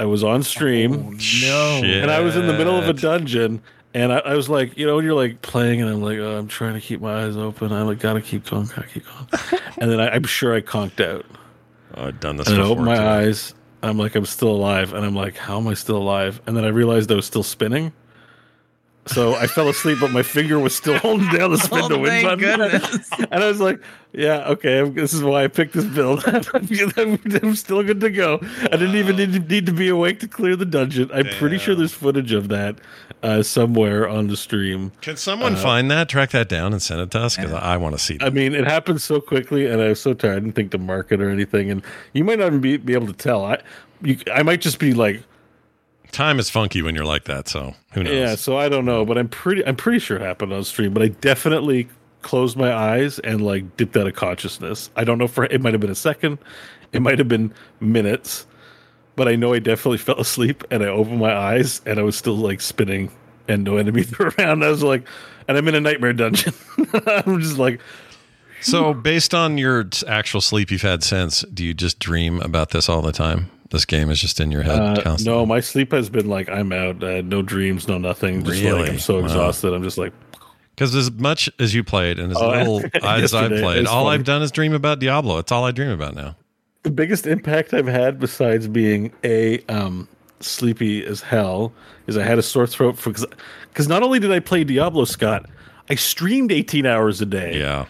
[0.00, 1.18] I was on stream No.
[1.18, 2.02] Shit.
[2.02, 3.62] and I was in the middle of a dungeon,
[3.94, 6.36] and I, I was like, you know, when you're like playing, and I'm like, oh,
[6.36, 7.72] I'm trying to keep my eyes open.
[7.72, 9.62] I'm like, gotta keep going, gotta keep going.
[9.78, 11.24] and then I, I'm sure I conked out,
[11.96, 12.72] Oh, I've done this and I before.
[12.72, 13.02] opened my too.
[13.02, 13.54] eyes.
[13.82, 16.40] I'm like, I'm still alive, and I'm like, how am I still alive?
[16.46, 17.92] And then I realized I was still spinning.
[19.06, 21.98] So I fell asleep, but my finger was still holding down the spin Oh, to
[21.98, 22.38] win thank button.
[22.70, 23.10] goodness.
[23.30, 23.80] And I was like,
[24.12, 26.22] yeah, okay, I'm- this is why I picked this build.
[26.26, 26.42] I'm,
[27.42, 28.38] I'm still good to go.
[28.62, 31.10] I didn't even need to, need to be awake to clear the dungeon.
[31.12, 32.76] I'm pretty sure there's footage of that
[33.22, 34.92] uh, somewhere on the stream.
[35.02, 37.36] Can someone find that, track that down, and send it to us?
[37.36, 40.14] Because I want to see I mean, it happened so quickly, and I was so
[40.14, 40.32] tired.
[40.36, 41.70] I didn't think to mark it or anything.
[41.70, 41.82] And
[42.14, 43.44] you might not even be, be able to tell.
[43.44, 43.60] I,
[44.02, 45.22] you, I might just be like,
[46.14, 48.12] Time is funky when you're like that, so who knows?
[48.14, 48.34] yeah.
[48.36, 50.94] So I don't know, but I'm pretty, I'm pretty sure it happened on stream.
[50.94, 51.88] But I definitely
[52.22, 54.90] closed my eyes and like dipped out of consciousness.
[54.94, 56.38] I don't know for it might have been a second,
[56.92, 58.46] it might have been minutes,
[59.16, 62.16] but I know I definitely fell asleep and I opened my eyes and I was
[62.16, 63.10] still like spinning
[63.48, 64.64] and no enemies around.
[64.64, 65.06] I was like,
[65.48, 66.54] and I'm in a nightmare dungeon.
[67.06, 67.80] I'm just like,
[68.60, 72.88] So, based on your actual sleep you've had since, do you just dream about this
[72.88, 73.50] all the time?
[73.74, 75.24] This game is just in your head uh, constantly.
[75.38, 77.02] no, my sleep has been like I'm out.
[77.04, 78.42] Uh, no dreams, no nothing.
[78.44, 78.88] Just like Really?
[78.90, 79.24] I'm so Wow.
[79.24, 79.74] exhausted.
[79.74, 80.12] I'm just like,
[80.74, 82.48] Because as much as you played and as Oh,
[82.80, 84.06] little as I've played, all.
[84.08, 85.38] I've done is dream about Diablo.
[85.38, 86.36] It's all I dream about now.
[86.84, 90.06] the biggest impact I've had besides being a um,
[90.40, 91.72] sleepy as hell
[92.06, 95.46] is I had a sore throat for because not only did I play Diablo Scott,
[95.90, 97.58] I streamed 18 hours a day.
[97.58, 97.86] Yeah.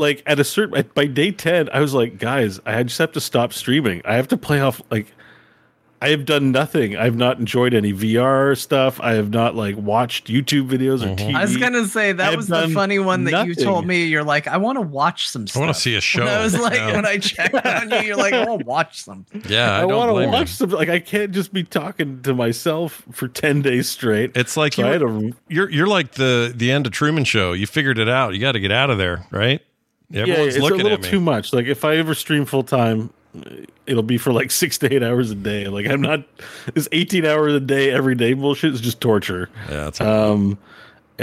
[0.00, 3.20] Like at a certain by day 10, I was like, guys, I just have to
[3.20, 4.02] stop streaming.
[4.04, 5.06] I have to play off like
[6.02, 6.96] I have done nothing.
[6.96, 8.98] I've not enjoyed any VR stuff.
[9.02, 11.34] I have not like watched YouTube videos or TV.
[11.34, 14.06] I was gonna say that was the funny one that you told me.
[14.06, 15.44] You're like, I want to watch some.
[15.54, 16.22] I want to see a show.
[16.30, 16.96] And I was like, Yeah.
[16.96, 19.42] when I checked on you, you're like, I want to watch something.
[19.46, 20.46] yeah, I, I, don't want to watch you.
[20.46, 20.78] something.
[20.78, 24.34] Like I can't just be talking to myself for 10 days straight.
[24.34, 27.52] It's like So you're, a you're you're like the the end of Truman Show.
[27.52, 28.32] You figured it out.
[28.32, 29.60] You got to get out of there, right?
[30.10, 31.08] Yeah, Everyone's it's a little at me.
[31.08, 31.52] too much.
[31.52, 33.10] Like if I ever stream full time,
[33.86, 35.68] it'll be for like six to eight hours a day.
[35.68, 36.24] Like I'm not
[36.74, 39.48] this 18 hours a day every day bullshit is just torture.
[39.68, 40.58] Yeah, it's Um,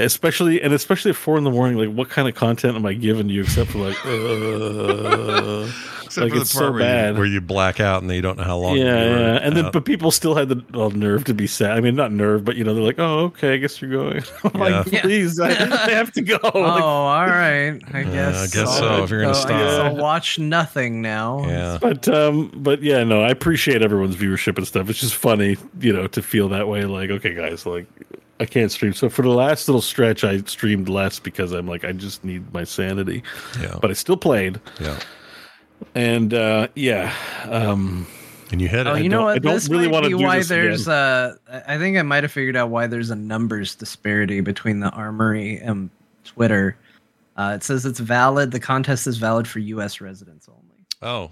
[0.04, 1.78] especially and especially at four in the morning.
[1.78, 5.72] Like, what kind of content am I giving you except for like, uh,
[6.06, 7.14] Except like for the it's part so where, bad.
[7.16, 8.78] You, where you black out and then you don't know how long.
[8.78, 11.48] yeah, you were yeah, and then but people still had the well, nerve to be
[11.48, 11.72] sad.
[11.72, 14.24] I mean, not nerve, but you know, they're like, "Oh, okay, I guess you're going."
[14.54, 15.02] I'm like, Yeah.
[15.02, 16.38] please, I, I have to go.
[16.44, 17.82] Oh, Like, all right.
[17.94, 18.54] I guess.
[18.56, 19.86] I guess I'll- so, if you're gonna I guess stop.
[19.86, 21.46] I'll watch nothing now.
[21.46, 24.90] yeah, but um, but yeah, no, I appreciate everyone's viewership and stuff.
[24.90, 26.86] It's just funny, you know, to feel that way.
[26.86, 27.86] Like, okay, guys, like.
[28.40, 28.94] I can't stream.
[28.94, 32.54] So for the last little stretch, I streamed less because I'm like, I just need
[32.54, 33.24] my sanity.
[33.60, 35.00] yeah, But I still played, yeah.
[35.96, 37.14] and uh, yeah,
[37.50, 38.06] um,
[38.52, 39.04] And you hit Oh, it.
[39.04, 39.36] you know what?
[39.36, 41.36] I don't this really might wanna be do why this there's uh
[41.68, 45.58] I think I might have figured out why there's a numbers disparity between the Armory
[45.58, 45.90] and
[46.24, 46.78] Twitter.
[47.36, 48.52] Uh, it says it's valid.
[48.52, 50.02] The contest is valid for U.S.
[50.02, 50.86] residents only.
[51.02, 51.32] oh,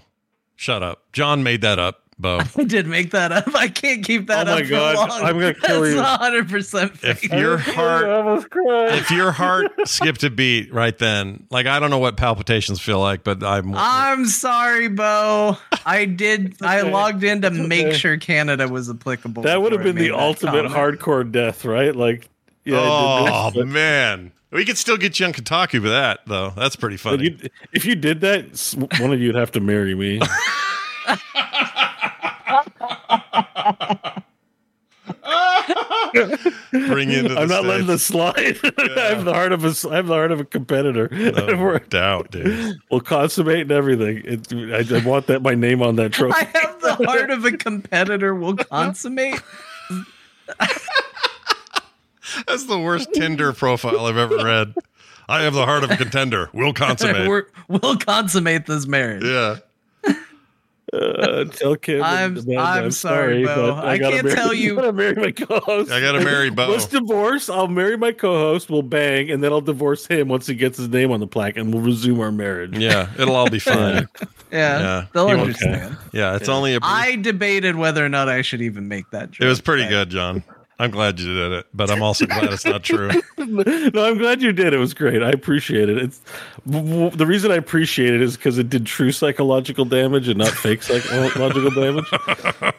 [0.56, 1.02] shut up.
[1.12, 2.40] John made that up, Bo.
[2.56, 3.54] I did make that up.
[3.54, 5.22] I can't keep that Oh up Oh my for God, long.
[5.22, 6.00] I'm gonna kill That's you.
[6.00, 11.66] 100 percent If your heart, almost if your heart skipped a beat right then, like
[11.66, 13.74] I don't know what palpitations feel like, but I'm.
[13.74, 15.58] I'm sorry, Bo.
[15.84, 16.56] I did.
[16.62, 17.96] I logged in to make okay.
[17.98, 19.42] sure Canada was applicable.
[19.42, 20.98] that would have been the ultimate comment.
[21.00, 21.94] hardcore death, right?
[21.94, 22.30] Like,
[22.64, 26.20] yeah, I oh did this, man, we could still get you on Kotaku with that
[26.26, 26.54] though.
[26.56, 27.24] That's pretty but- but funny.
[27.42, 30.20] you- if you did that, one of you'd have to marry me.
[36.70, 37.86] Bring you into I'm not letting States.
[37.86, 38.58] this slide.
[38.98, 41.08] I have the heart of a, I have the heart of a competitor.
[41.10, 42.76] No We're- doubt, dude.
[42.90, 44.22] we'll consummate and everything.
[44.24, 46.34] It, I, I want that my name on that trophy.
[46.40, 48.34] I have the heart of a competitor.
[48.34, 49.40] We'll consummate.
[52.46, 54.74] That's the worst Tinder profile I've ever read.
[55.28, 56.50] I have the heart of a contender.
[56.52, 57.28] We'll consummate.
[57.28, 59.24] We're, we'll consummate this marriage.
[59.24, 59.56] yeah.
[60.96, 62.02] Uh, tell Kim.
[62.02, 63.72] I'm- and Amanda, I'm sorry, Bo.
[63.74, 65.90] but I gotta can't marry- tell you- I gotta marry my co-host.
[65.92, 66.68] I gotta marry Bo.
[66.68, 67.48] Let's divorce.
[67.48, 68.70] I'll marry my co-host.
[68.70, 71.56] We'll bang, and then I'll divorce him once he gets his name on the plaque,
[71.56, 72.76] and we'll resume our marriage.
[72.78, 74.08] Yeah, it'll all be fine.
[74.52, 75.06] Yeah, Yeah.
[75.12, 75.96] they'll You won't- understand.
[76.12, 76.78] Yeah, it's only a.
[76.82, 79.44] I debated whether or not I should even make that joke.
[79.44, 80.42] it was pretty but- good, John.
[80.78, 83.08] I'm glad you did it, but I'm also glad it's not true.
[83.38, 84.74] no, I'm glad you did.
[84.74, 85.22] It was great.
[85.22, 85.96] I appreciate it.
[85.96, 86.20] It's
[86.66, 90.82] the reason I appreciate it is because it did true psychological damage and not fake
[90.82, 92.04] psychological damage.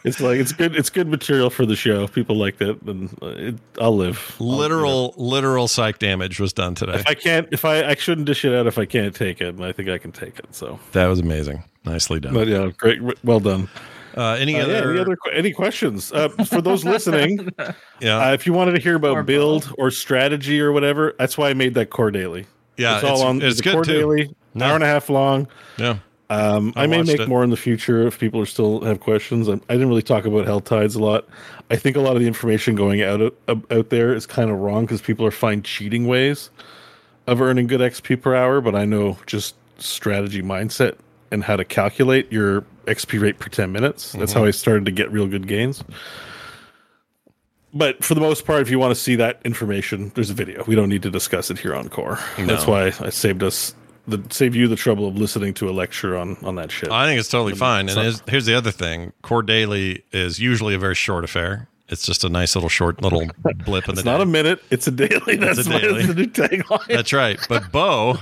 [0.03, 0.75] It's like it's good.
[0.75, 2.03] It's good material for the show.
[2.03, 4.35] If people like it, then uh, it, I'll live.
[4.39, 6.95] I'll- Literal, literal psych damage was done today.
[6.99, 9.47] If I can't, if I, I shouldn't dish it out if I can't take it,
[9.55, 10.53] and I think I can take it.
[10.53, 11.63] So, That was amazing.
[11.83, 12.33] Nicely done.
[12.35, 13.69] but yeah, great, well done.
[14.17, 14.91] Uh, any Uh, yeah, other?
[14.91, 17.49] any other any questions uh, for those listening?
[18.01, 21.37] yeah, Uh, if you wanted to hear about Or build or strategy or whatever, that's
[21.37, 22.45] why I made that core daily.
[22.77, 22.95] yeah.
[22.95, 23.41] it's all on.
[23.41, 23.93] It's a good core too.
[23.93, 24.65] daily, No.
[24.65, 25.47] hour and a half long.
[25.77, 25.97] Yeah.
[26.29, 27.29] Um, I I, may make it.
[27.29, 29.47] more in the future if people are still have questions.
[29.47, 31.25] I, I didn't really talk about hell tides a lot.
[31.71, 34.85] I think a lot of the information going out out there is kind of wrong
[34.85, 36.49] because people are finding cheating ways
[37.27, 38.59] of earning good XP per hour.
[38.59, 40.95] But I know just strategy mindset
[41.31, 44.13] and how to calculate your XP rate per ten minutes.
[44.13, 44.39] That's Mm-hmm.
[44.39, 45.83] how I started to get real good gains.
[47.73, 50.63] But for the most part, if you want to see that information, there's a video.
[50.65, 52.17] We don't need to discuss it here on Core.
[52.37, 53.75] That's why I saved us
[54.07, 56.89] the save you the trouble of listening to a lecture on on that shit.
[56.89, 57.81] I think it's totally fine.
[57.89, 61.67] And so- here's, here's the other thing: Core Daily is usually a very short affair.
[61.89, 63.25] It's just a nice little short little
[63.65, 64.61] blip in the It's not a minute.
[64.69, 65.37] It's a daily.
[65.37, 66.05] That's, a my- daily.
[66.05, 66.85] the new tagline.
[66.87, 67.39] That's right.
[67.47, 68.17] But Bo,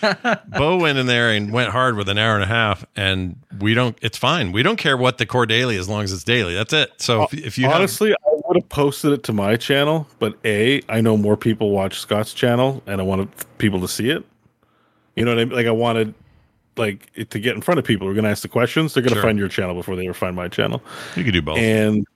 [0.58, 3.74] Bo went in there and went hard with an hour and a half, and we
[3.74, 3.96] don't.
[4.00, 4.52] It's fine.
[4.52, 6.54] We don't care what the core daily as long as it's daily.
[6.54, 6.92] That's it.
[6.98, 8.16] So if, if you have, Honestly, I
[8.46, 12.32] would have posted it to my channel, but a I know more people watch Scott's
[12.32, 13.28] channel, and I wanted
[13.58, 14.24] people to see it.
[15.16, 15.54] You know what I mean?
[15.56, 16.14] Like I wanted
[16.76, 18.06] like to get in front of people.
[18.06, 18.94] We're going to ask the questions.
[18.94, 19.22] They're going to Sure.
[19.24, 20.82] find your channel before they ever find my channel.
[21.16, 21.58] you could do both.
[21.58, 22.06] And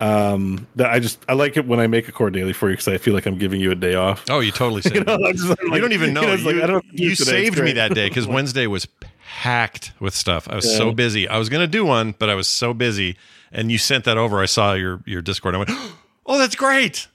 [0.00, 2.74] um, that I just I like it when I make a core daily for you
[2.74, 4.24] because I feel like I'm giving you a day off.
[4.28, 4.96] oh, you totally saved.
[4.96, 5.24] You know, me.
[5.32, 5.36] Like-
[5.72, 6.20] you don't even know.
[6.22, 7.30] you know, you like, I don't have you it today.
[7.46, 8.86] It's saved me that day because Wednesday was
[9.26, 10.48] packed with stuff.
[10.48, 11.28] I was so busy.
[11.28, 13.16] I was going to do one, but I was so busy.
[13.52, 14.40] And you sent that over.
[14.42, 15.54] I saw your your Discord.
[15.54, 15.70] I went,
[16.26, 17.08] oh, that's great.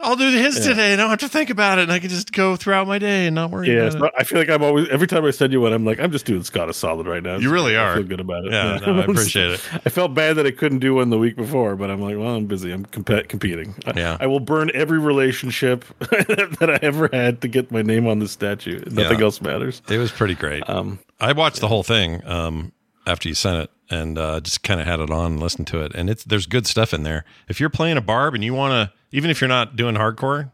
[0.00, 0.92] I'll do his today.
[0.92, 2.98] And I don't have to think about it, and I can just go throughout my
[3.00, 3.98] day and not worry Yeah, about it.
[3.98, 6.12] not- I feel like I'm always every time I send you one, I'm like, I'm
[6.12, 7.36] just doing Scott a solid right now.
[7.38, 7.92] You really are.
[7.92, 8.52] I feel good about it.
[8.52, 9.60] Yeah, no, I appreciate it.
[9.84, 12.36] I felt bad that I couldn't do one the week before, but I'm like, well,
[12.36, 12.70] I'm busy.
[12.70, 13.74] I'm comp- competing.
[13.86, 14.16] I- Yeah.
[14.20, 18.28] I, will burn every relationship that I ever had to get my name on the
[18.28, 18.78] statue.
[18.90, 19.24] Nothing Yeah.
[19.24, 19.82] else matters.
[19.90, 20.68] It was pretty great.
[20.68, 22.70] Um, I watched the whole thing um,
[23.06, 25.80] after you sent it, and uh, just kind of had it on and listened to
[25.80, 25.92] it.
[25.94, 27.24] And it's there's good stuff in there.
[27.48, 30.50] If you're playing a barb and you want to, even if you're not doing hardcore,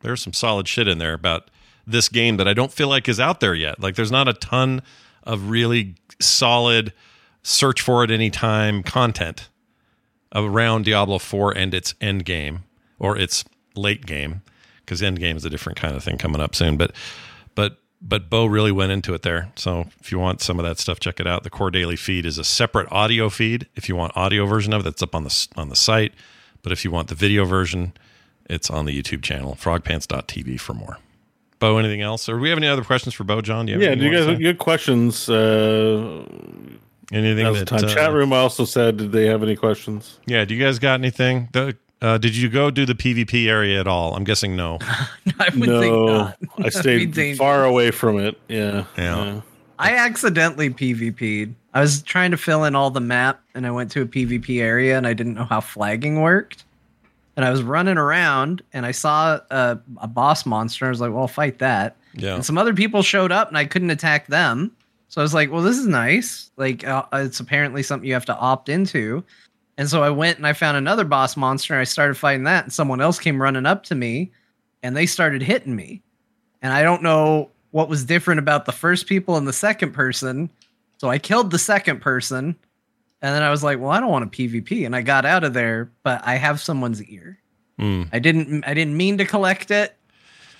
[0.00, 1.50] there's some solid shit in there about
[1.86, 3.80] this game that I don't feel like is out there yet.
[3.80, 4.82] Like there's not a ton
[5.24, 6.92] of really solid
[7.42, 9.48] search for it anytime content
[10.34, 12.64] around Diablo 4 and its end game
[12.98, 13.44] or its
[13.74, 14.42] late game
[14.80, 16.76] because end game is a different kind of thing coming up soon.
[16.76, 16.92] But
[17.54, 19.50] but but Bo really went into it there.
[19.56, 21.42] So if you want some of that stuff, check it out.
[21.42, 23.66] The Core Daily feed is a separate audio feed.
[23.74, 26.12] If you want audio version of it, that's up on the on the site.
[26.62, 27.92] But if you want the video version,
[28.48, 30.98] it's on the YouTube channel, frogpants.tv for more.
[31.60, 32.28] Bo, anything else?
[32.28, 33.66] Or do we have any other questions for Bo, John?
[33.66, 34.40] Do you have Yeah, do you guys to say?
[34.40, 35.28] you had questions?
[35.28, 36.24] Uh,
[37.12, 37.84] anything that, time.
[37.84, 40.18] uh, Chat room also said, did they have any questions?
[40.26, 41.48] Yeah, do you guys got anything?
[41.52, 44.14] The, uh, did you go do the PvP area at all?
[44.14, 44.78] I'm guessing no.
[44.80, 46.38] I would think No, not.
[46.58, 48.38] I stayed far away from it.
[48.48, 49.40] Yeah, Yeah.
[49.80, 51.54] I accidentally PvP'd.
[51.78, 54.60] I was trying to fill in all the map and I went to a PvP
[54.60, 56.64] area and I didn't know how flagging worked.
[57.36, 60.86] And I was running around and I saw a, a boss monster.
[60.86, 61.96] I was like, well, fight that.
[62.14, 62.34] Yeah.
[62.34, 64.72] And some other people showed up and I couldn't attack them.
[65.06, 66.50] So I was like, well, this is nice.
[66.56, 69.22] Like, uh, it's apparently something you have to opt into.
[69.76, 72.64] And so I went and I found another boss monster and I started fighting that.
[72.64, 74.32] And someone else came running up to me
[74.82, 76.02] and they started hitting me.
[76.60, 80.50] And I don't know what was different about the first people and the second person.
[80.98, 82.56] So I killed the second person.
[83.20, 84.86] And then I was like, well, I don't want a PvP.
[84.86, 87.38] And I got out of there, but I have someone's ear.
[87.78, 88.04] Hmm.
[88.12, 89.96] I didn't I didn't mean to collect it,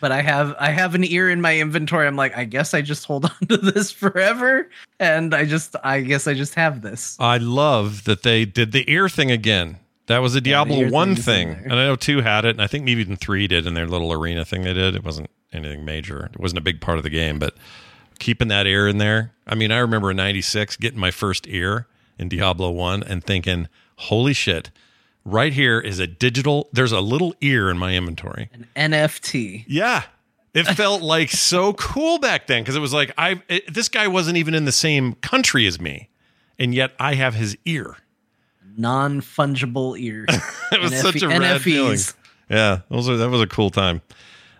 [0.01, 2.07] but I have I have an ear in my inventory.
[2.07, 4.71] I'm like, I guess I just hold on to this forever.
[5.01, 7.17] And I just I guess I just have this.
[7.19, 9.79] I love that they did the ear thing again.
[10.07, 11.49] That was a Diablo 1 thing's thing.
[11.51, 13.87] And I know 2 had it, and I think maybe even 3 did in their
[13.87, 14.95] little arena thing they did.
[14.95, 16.31] It wasn't anything major.
[16.33, 17.55] It wasn't a big part of the game, but
[18.19, 19.33] keeping that ear in there.
[19.47, 21.87] I mean, I remember in 96 getting my first ear
[22.19, 24.71] in Diablo 1 and thinking, holy shit,
[25.25, 28.51] right here is a digital, there's a little ear in my inventory.
[28.53, 29.65] An NFT.
[29.67, 30.05] Yeah.
[30.55, 34.09] It felt like so cool back then because it was like I it, this guy
[34.09, 36.09] wasn't even in the same country as me,
[36.59, 37.99] and yet I have his ear.
[38.77, 40.27] Non fungible ear.
[40.73, 41.61] It was NF such a rad NFEs.
[41.61, 41.99] feeling.
[42.51, 44.03] Yeah, those are, that was a cool time.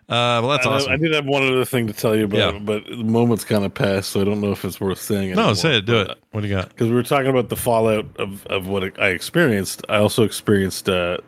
[0.09, 0.93] Uh, well, that's I, awesome.
[0.93, 2.59] I did have one other thing to tell you about, Yeah.
[2.61, 5.35] but the moment's kind of passed, so I don't know if it's worth saying.
[5.35, 5.85] no, say it.
[5.87, 6.17] Do it.
[6.31, 6.71] What do you got?
[6.71, 9.85] Because we were talking about the fallout of, of what I experienced.
[9.91, 11.19] I also experienced uh,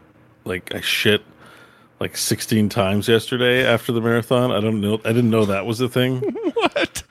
[0.45, 1.23] like I shit
[2.01, 4.51] like 16 times yesterday after the marathon.
[4.51, 4.95] I don't know.
[5.05, 6.23] I didn't know that was a thing.
[6.55, 7.03] What?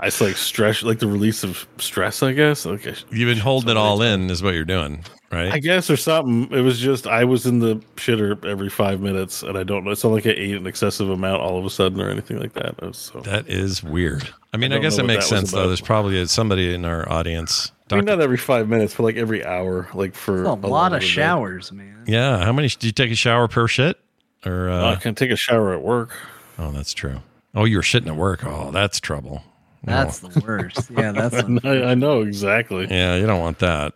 [0.00, 2.22] I like stress, like the release of stress.
[2.24, 2.66] I guess.
[2.66, 5.52] Like I, You've been holding it all in, is what you're doing, right?
[5.52, 6.56] I guess or something.
[6.56, 9.90] It was just I was in the shitter every five minutes, and I don't know.
[9.90, 12.52] It's not like I ate an excessive amount all of a sudden or anything like
[12.52, 12.80] that.
[12.82, 13.20] Was so.
[13.22, 14.28] that is weird.
[14.52, 15.66] I mean, I, don't guess know it makes sense though.
[15.66, 17.72] There's probably somebody in our audience.
[17.90, 21.00] I mean, not every five minutes, but like every hour, like for A lot of
[21.00, 21.12] the day.
[21.12, 22.04] showers, man.
[22.06, 22.42] yeah.
[22.44, 22.68] How many?
[22.68, 23.98] Do you take a shower per shit?
[24.46, 26.10] Or Oh, I uh, can take a shower at work.
[26.58, 27.20] oh, that's true.
[27.54, 28.44] Oh, you were shitting at work.
[28.44, 29.42] Oh, that's trouble.
[29.84, 30.90] That's the worst.
[30.90, 31.34] Yeah, that's
[31.64, 32.86] I, know exactly.
[32.88, 33.92] Yeah, you don't want that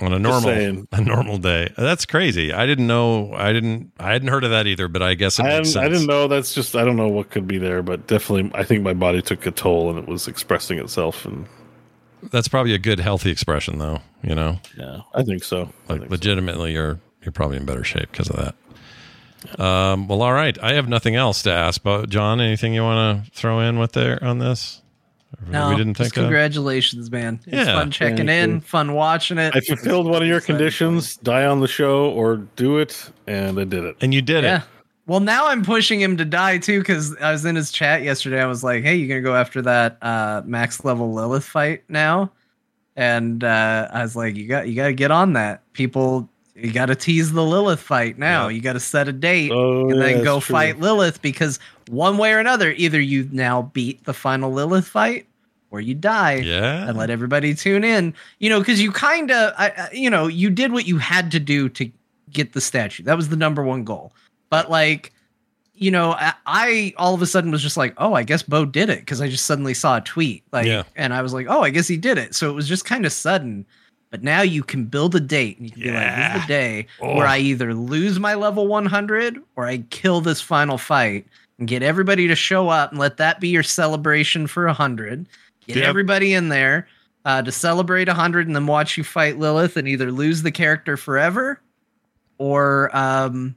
[0.00, 1.72] on a normal a normal day.
[1.76, 2.52] That's crazy.
[2.52, 3.32] I didn't know.
[3.32, 3.92] I didn't.
[3.98, 4.88] I hadn't heard of that either.
[4.88, 5.76] But I guess it I, makes hadn't- sense.
[5.84, 6.28] I didn't know.
[6.28, 9.22] That's just I don't know what could be there, but definitely I think my body
[9.22, 11.24] took a toll and it was expressing itself.
[11.24, 11.46] And
[12.30, 14.00] That's probably a good healthy expression, though.
[14.22, 15.62] You know, yeah, I think so.
[15.88, 16.08] I like think so.
[16.10, 18.54] legitimately, you're you're probably in better shape because of that.
[19.58, 20.58] Um, well, all right.
[20.62, 21.82] I have nothing else to ask.
[21.82, 24.82] But John, anything you want to throw in with there on this?
[25.46, 27.40] Or no, we didn't think congratulations, man.
[27.46, 28.60] It's Yeah, fun checking in, you.
[28.60, 29.54] fun watching it.
[29.54, 33.64] I fulfilled one of your conditions: die on the show or do it, and I
[33.64, 33.96] did it.
[34.00, 34.58] And you did Yeah.
[34.58, 34.62] it.
[35.06, 38.40] Well, now I'm pushing him to die too because I was in his chat yesterday.
[38.42, 42.32] I was like, "Hey, you gonna go after that uh, max level Lilith fight now?"
[42.96, 45.70] And uh, I was like, "You got, you got to get on that.
[45.74, 48.48] People, you got to tease the Lilith fight now.
[48.48, 48.54] Yeah.
[48.56, 50.54] You got to set a date Oh, and yeah, then go that's true.
[50.54, 51.58] fight Lilith because
[51.88, 55.26] one way or another, either you now beat the final Lilith fight
[55.70, 56.88] or you die." Yeah.
[56.88, 58.14] and let everybody tune in.
[58.38, 59.52] You know, because you kind of,
[59.92, 61.90] you know, you did what you had to do to
[62.30, 63.02] get the statue.
[63.04, 64.12] That was the number one goal.
[64.50, 65.12] But like,
[65.74, 68.64] you know, I, I all of a sudden was just like, oh, I guess Bo
[68.64, 70.84] did it because I just suddenly saw a tweet, like, Yeah.
[70.96, 72.34] and I was like, oh, I guess he did it.
[72.34, 73.66] So it was just kind of sudden.
[74.10, 76.46] But now you can build a date and you can be like, this is the
[76.48, 77.16] day Oh.
[77.16, 81.26] where I either lose my level 100 or I kill this final fight
[81.58, 85.26] and get everybody to show up and let that be your celebration for 100.
[85.66, 85.86] Get Yep.
[85.88, 86.86] everybody in there
[87.24, 90.96] uh, to celebrate 100 and then watch you fight Lilith and either lose the character
[90.96, 91.60] forever
[92.38, 93.56] or, um,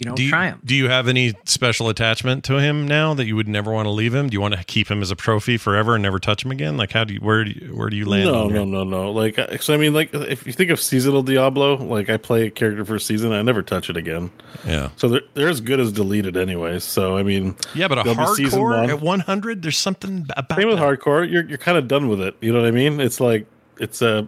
[0.00, 0.60] you know, do you, triumph.
[0.64, 3.90] do you have any special attachment to him now that you would never want to
[3.90, 4.28] leave him?
[4.28, 6.76] Do you want to keep him as a trophy forever and never touch him again?
[6.76, 8.24] Like, how do you where do you where do you land?
[8.24, 9.12] No, on no, no, no.
[9.12, 12.46] Like, uh, so I mean, like, if you think of seasonal Diablo, like I play
[12.46, 14.30] a character for a season, I never touch it again.
[14.66, 16.84] Yeah, So they're, they're as good as deleted, anyways.
[16.84, 18.90] So I mean, yeah, but a There'll be season hardcore one.
[18.90, 20.84] at one hundred, there's something about same with that.
[20.84, 21.30] hardcore.
[21.30, 22.36] You're you're kind of done with it.
[22.40, 23.00] You know what I mean?
[23.00, 23.46] It's like
[23.78, 24.26] it's a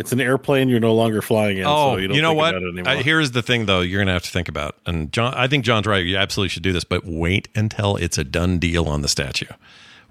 [0.00, 1.64] it's an airplane you're no longer flying in.
[1.66, 2.54] Oh, so you, don't you know think what?
[2.56, 2.92] About it anymore.
[2.94, 3.80] Uh, here's the thing, though.
[3.80, 5.32] You're going to have to think about, and John.
[5.34, 6.04] I think John's right.
[6.04, 9.46] You absolutely should do this, but wait until it's a done deal on the statue.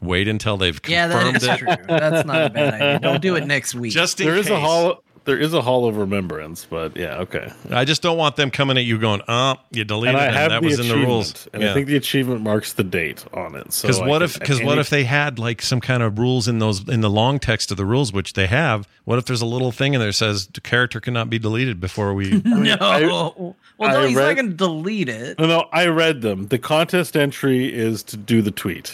[0.02, 1.58] Wait until they've Yeah, that confirmed is it.
[1.58, 1.76] true.
[1.88, 3.00] That's not a bad idea.
[3.00, 3.92] Don't do it next week.
[3.92, 4.56] Just in there is case.
[4.56, 5.04] a hall.
[5.26, 7.52] There is a hall of remembrance, but yeah, okay.
[7.70, 10.34] I just don't want them coming at you going, "Oh, you deleted And I it.
[10.34, 12.84] have that the was in the achievement, rules." and I think the achievement marks the
[12.84, 13.72] date on it.
[13.74, 14.40] So Because what can- if?
[14.40, 17.40] Because what if they had like some kind of rules in those in the long
[17.40, 18.88] text of the rules, which they have?
[19.06, 21.80] What if there's a little thing in there that says the character cannot be deleted
[21.80, 22.42] before we?
[22.46, 22.76] no.
[22.80, 25.38] I- well, no, I he's read- not going to delete it.
[25.40, 26.48] No, no, I read them.
[26.48, 28.94] The contest entry is to do the tweet.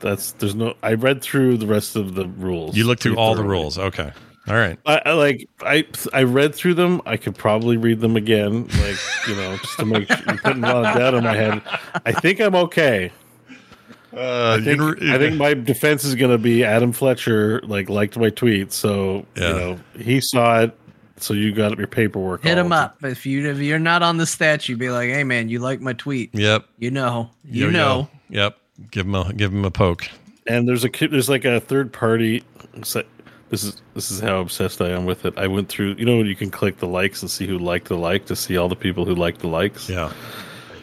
[0.00, 0.74] That's there's no.
[0.82, 2.76] I read through the rest of the rules.
[2.76, 3.78] you look through pretty all the rules.
[3.78, 4.10] Okay,
[4.48, 4.78] all right.
[4.86, 7.00] I, I like I I read through them.
[7.06, 8.96] I could probably read them again, like
[9.28, 11.62] you know, just to make sure you're putting a lot of doubt in my head.
[12.04, 13.12] I think I'm okay.
[14.14, 18.18] Uh, I think, I think my defense is going to be Adam Fletcher like liked
[18.18, 19.48] my tweet, so Yeah.
[19.48, 20.78] you know he saw it.
[21.16, 22.42] So you got your paperwork.
[22.42, 24.76] Hit him up if you if you're not on the statue.
[24.76, 26.34] Be like, hey man, you like my tweet?
[26.34, 26.66] Yep.
[26.78, 27.70] You know, you Yo-yo.
[27.72, 28.08] know.
[28.28, 28.58] Yep.
[28.90, 30.08] Give him a give him a poke.
[30.46, 32.42] and there's a there's like a third party.
[33.52, 35.34] This is this is how obsessed I am with it.
[35.36, 35.96] I went through.
[35.98, 38.34] You know, when you can click the likes and see who liked the like to
[38.34, 39.90] see all the people who liked the likes.
[39.90, 40.10] Yeah.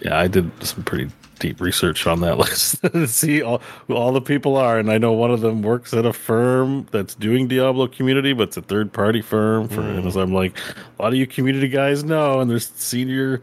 [0.04, 1.10] Yeah, I did some pretty
[1.40, 5.00] deep research on that list to see all who all the people are, and I
[5.00, 8.62] know one of them works at a firm that's doing Diablo community, but it's a
[8.62, 9.68] third party firm.
[9.68, 10.22] For and as mm.
[10.22, 10.56] I'm like,
[11.00, 13.42] a lot of you community guys know, and there's senior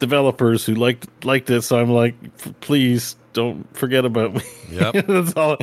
[0.00, 2.14] developers who liked liked it, so I'm like,
[2.60, 4.42] please don't forget about me.
[4.70, 4.92] Yep.
[5.06, 5.56] that's all.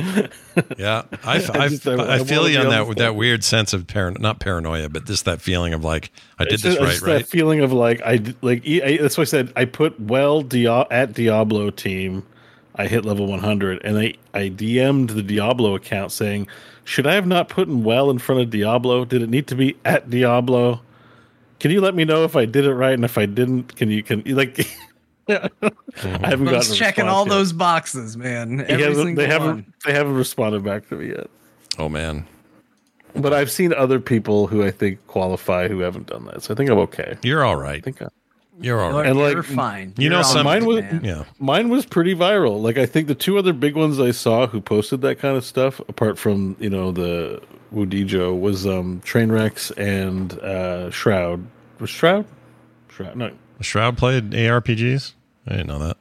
[0.78, 3.86] Yeah, I, I I, just- I- I, feel you on that that weird sense of
[3.86, 7.08] paran not paranoia, but just that feeling of like I did It's this just- right,
[7.12, 7.18] right?
[7.20, 10.86] That feeling of like I like I, that's why I said I put well Dia-
[10.90, 12.24] at Diablo team.
[12.80, 16.46] I hit level 100, and I I DM'd the Diablo account saying,
[16.84, 19.04] "Should I have not put in well in front of Diablo?
[19.04, 20.80] Did it need to be at Diablo?
[21.58, 23.90] Can you let me know if I did it right, and if I didn't, can
[23.90, 24.64] you can you like?"
[25.28, 27.30] I haven't gotten checking all yet.
[27.30, 28.58] those boxes, man.
[28.60, 29.74] He Every hasn't- they haven't one.
[29.84, 31.28] they haven't responded back to me yet.
[31.78, 32.26] Oh man,
[33.14, 36.56] But I've seen other people who I think qualify who haven't done that, so I
[36.56, 37.16] think I'm okay.
[37.22, 37.76] you're all right.
[37.76, 38.08] I think I,
[38.60, 39.08] You're all You're, right.
[39.10, 39.94] And, like, you're fine.
[39.96, 41.00] you know You're some- Mine was- man.
[41.04, 41.24] Yeah.
[41.38, 42.60] Mine was pretty viral.
[42.60, 45.44] Like I think the two other big ones I saw who posted that kind of
[45.44, 47.40] stuff, apart from you know the
[47.72, 51.46] Wudijo, was um Trainwrecks and uh Shroud.
[51.78, 52.24] Was Shroud?
[52.88, 53.14] Shroud?
[53.14, 53.30] No.
[53.60, 55.12] Shroud played ARPGs.
[55.48, 55.96] I didn't know that.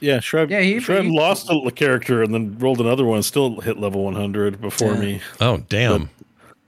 [0.00, 0.50] Yeah, Shroud.
[0.50, 3.22] Yeah, he- Shroud he- lost a character and then rolled another one.
[3.22, 5.00] Still hit level 100 before Yeah.
[5.00, 5.20] me.
[5.40, 6.10] Oh damn.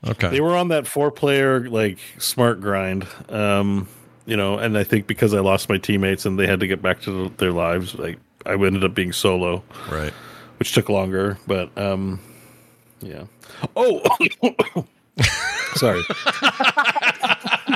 [0.06, 0.28] Okay.
[0.30, 3.06] They were on that four player like smart grind.
[3.28, 3.88] Um,
[4.24, 6.80] you know, and I think because I lost my teammates and they had to get
[6.80, 9.62] back to their lives, like I ended up being solo.
[9.90, 10.12] right.
[10.58, 12.18] which took longer, but um,
[13.00, 13.24] yeah.
[13.76, 14.00] Oh,
[15.74, 16.02] sorry.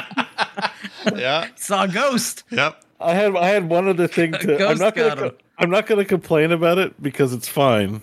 [1.16, 1.48] Yeah.
[1.56, 2.44] Saw a ghost.
[2.50, 2.84] Yep.
[3.00, 4.52] I had I had one other thing to.
[4.52, 5.30] I'm Ghost not got gonna him.
[5.30, 8.02] co- I'm not gonna complain about it because it's fine,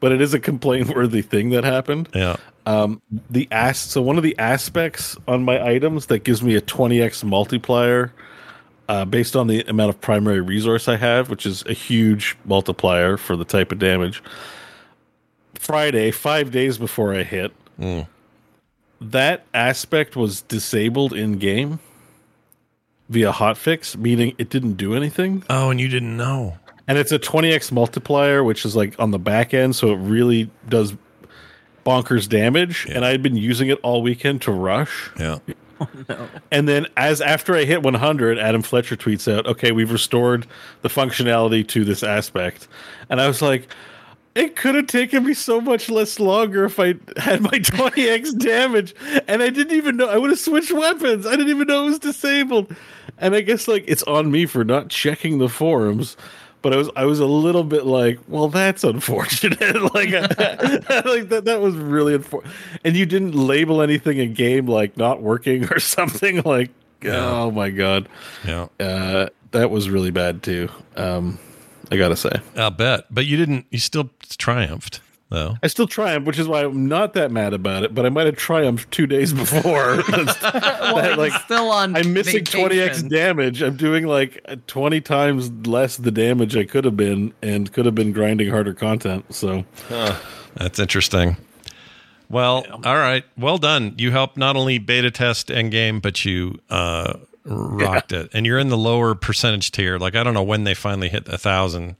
[0.00, 2.08] but it is a complaint worthy thing that happened.
[2.14, 2.36] Yeah.
[2.66, 3.00] Um,
[3.30, 7.22] the as so one of the aspects on my items that gives me a 20x
[7.24, 8.12] multiplier.
[8.88, 13.16] Uh, based on the amount of primary resource I have, which is a huge multiplier
[13.16, 14.22] for the type of damage.
[15.56, 17.52] Friday, five days before I hit,
[19.00, 21.80] that aspect was disabled in game
[23.08, 25.44] via hotfix, meaning it didn't do anything.
[25.48, 26.56] Oh, and you didn't know.
[26.88, 30.50] And it's a 20x multiplier, which is like on the back end, so it really
[30.68, 30.94] does
[31.84, 32.86] bonkers damage.
[32.90, 35.10] And I had been using it all weekend to rush.
[35.18, 35.38] Yeah.
[36.50, 40.46] And then, as after I hit 100, Adam Fletcher tweets out, "Okay, we've restored
[40.80, 42.66] the functionality to this aspect,"
[43.10, 43.68] and I was like,
[44.36, 48.94] "It could have taken me so much less longer if I had my 20x damage."
[49.26, 51.26] And I didn't even know I would have switched weapons.
[51.26, 52.74] I didn't even know it was disabled.
[53.18, 56.16] And I guess like it's on me for not checking the forums.
[56.62, 59.60] But I was I was a little bit like, well, that's unfortunate.
[59.94, 62.54] like, like that that was really unfortunate.
[62.84, 66.42] And you didn't label anything in game like not working or something.
[66.42, 66.70] Like,
[67.04, 68.08] oh my god,
[68.44, 68.66] Yeah.
[68.80, 70.68] uh, that was really bad too.
[70.96, 71.38] Um,
[71.90, 73.06] I gotta say, I'll bet.
[73.10, 73.66] But you didn't.
[73.70, 75.56] You still triumphed though.
[75.62, 77.94] I still triumph, which is why I'm not that mad about it.
[77.94, 80.02] But I might have triumphed two days before.
[80.96, 81.96] That, like, Still on.
[81.96, 83.60] I'm missing 20x damage.
[83.62, 87.94] I'm doing like 20 times less the damage I could have been, and could have
[87.94, 89.34] been grinding harder content.
[89.34, 89.64] So
[90.54, 91.36] That's interesting.
[92.28, 93.24] Well, all right.
[93.36, 93.94] Well done.
[93.98, 97.14] You helped not only beta test Endgame, but you uh,
[97.84, 98.30] rocked it.
[98.32, 99.98] And you're in the lower percentage tier.
[99.98, 101.96] Like, I don't know when they finally hit a thousand.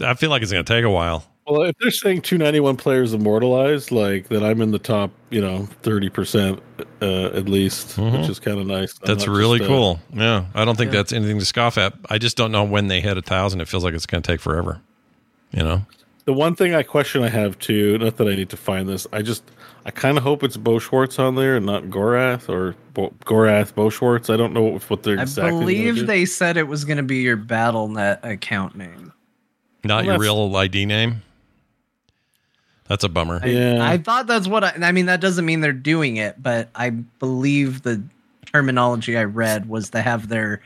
[0.00, 1.24] I feel like it's going to take a while.
[1.46, 5.66] Well, if they're saying 291 players immortalized, like that, I'm in the top, you know,
[5.82, 6.60] 30 percent
[7.02, 8.94] uh, at least, which is kind of nice.
[9.02, 10.00] I'm That's really just, uh, cool.
[10.12, 10.98] Yeah, I don't think Yeah.
[11.00, 11.94] that's anything to scoff at.
[12.08, 13.60] I just don't know when they hit a thousand.
[13.60, 14.80] It feels like it's going to take forever.
[15.50, 15.82] You know,
[16.26, 19.08] The one thing I question I have too, not that I need to find this,
[19.12, 19.42] I just
[19.84, 23.74] I kind of hope it's Bo Schwartz on there and not Gorath or Bo, Gorath
[23.74, 24.30] Bo Schwartz.
[24.30, 25.50] I don't know what, what they're I exactly.
[25.50, 26.06] gonna believe do.
[26.06, 29.12] they said it was going to be your BattleNet account name.
[29.82, 31.22] not Well, your real ID name.
[32.86, 33.40] That's a bummer.
[33.42, 33.78] I, Yeah.
[33.84, 35.06] I thought that's what I, I mean.
[35.06, 38.02] That doesn't mean they're doing it, but I believe the
[38.52, 40.60] terminology I read was to have their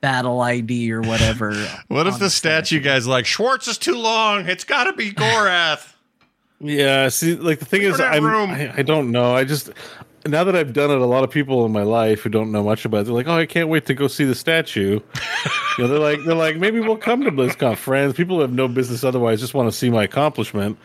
[0.00, 1.52] battle ID or whatever.
[1.88, 4.48] What if on the statue guy's like Schwartz is too long?
[4.48, 5.89] It's got to be Gorath.
[6.60, 8.26] Yeah, see, like the thing is, I'm.
[8.26, 9.34] I, I don't know.
[9.34, 9.70] I just
[10.26, 12.62] now that I've done it, a lot of people in my life who don't know
[12.62, 15.00] much about it, they're like, "Oh, I can't wait to go see the statue."
[15.78, 17.76] you know, they're like, they're like, maybe we'll come to BlizzCon.
[17.76, 20.78] Friends, people who have no business otherwise just want to see my accomplishment,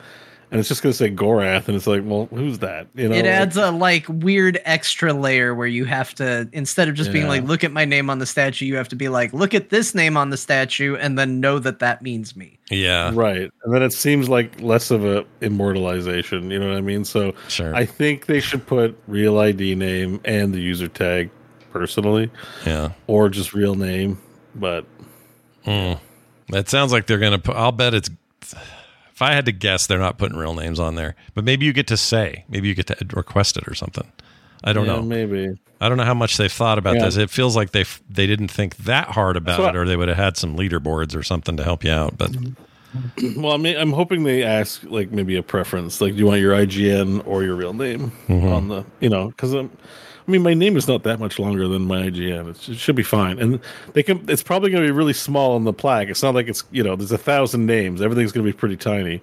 [0.52, 2.88] and it's just going to say Gorath, and it's like, well, who's that?
[2.96, 6.88] You know, it like- adds a like weird extra layer where you have to instead
[6.88, 9.10] of just being like look at my name on the statue you have to be
[9.10, 12.58] like look at this name on the statue and then know that that means me
[12.70, 16.52] Yeah, right, and then it seems like less of a immortalization.
[16.52, 17.06] You know what I mean?
[17.06, 17.76] So Sure.
[17.76, 21.30] I think they should put real ID name and the user tag,
[21.72, 22.30] personally,
[22.66, 22.92] yeah.
[23.08, 24.22] or just real name,
[24.56, 24.86] but.
[25.64, 25.94] Hmm.
[26.50, 27.56] That sounds like they're going to put.
[27.56, 28.10] I'll bet it's.
[29.16, 31.16] If I had to guess, they're not putting real names on there.
[31.34, 32.44] But maybe you get to say.
[32.50, 34.12] Maybe you get to request it or something.
[34.64, 35.02] I don't Yeah, know.
[35.02, 35.58] Maybe.
[35.80, 37.06] I don't know how much they've thought about Yeah.
[37.06, 37.16] this.
[37.18, 40.08] It feels like they f- they didn't think that hard about it, or they would
[40.10, 42.18] have had some leaderboards or something to help you out.
[42.18, 42.36] But
[43.38, 46.42] Well, I mean, I'm hoping they ask like maybe a preference, like do you want
[46.42, 48.48] your IGN or your real name Mm-hmm.
[48.48, 49.54] on the, you know, because
[50.28, 52.50] I mean, my name is not that much longer than my IGN.
[52.50, 53.60] It's, it should be fine, and
[53.94, 54.26] they can.
[54.28, 56.08] It's probably going to be really small on the plaque.
[56.08, 58.02] It's not like it's you know, there's a thousand names.
[58.02, 59.22] Everything's going to be pretty tiny.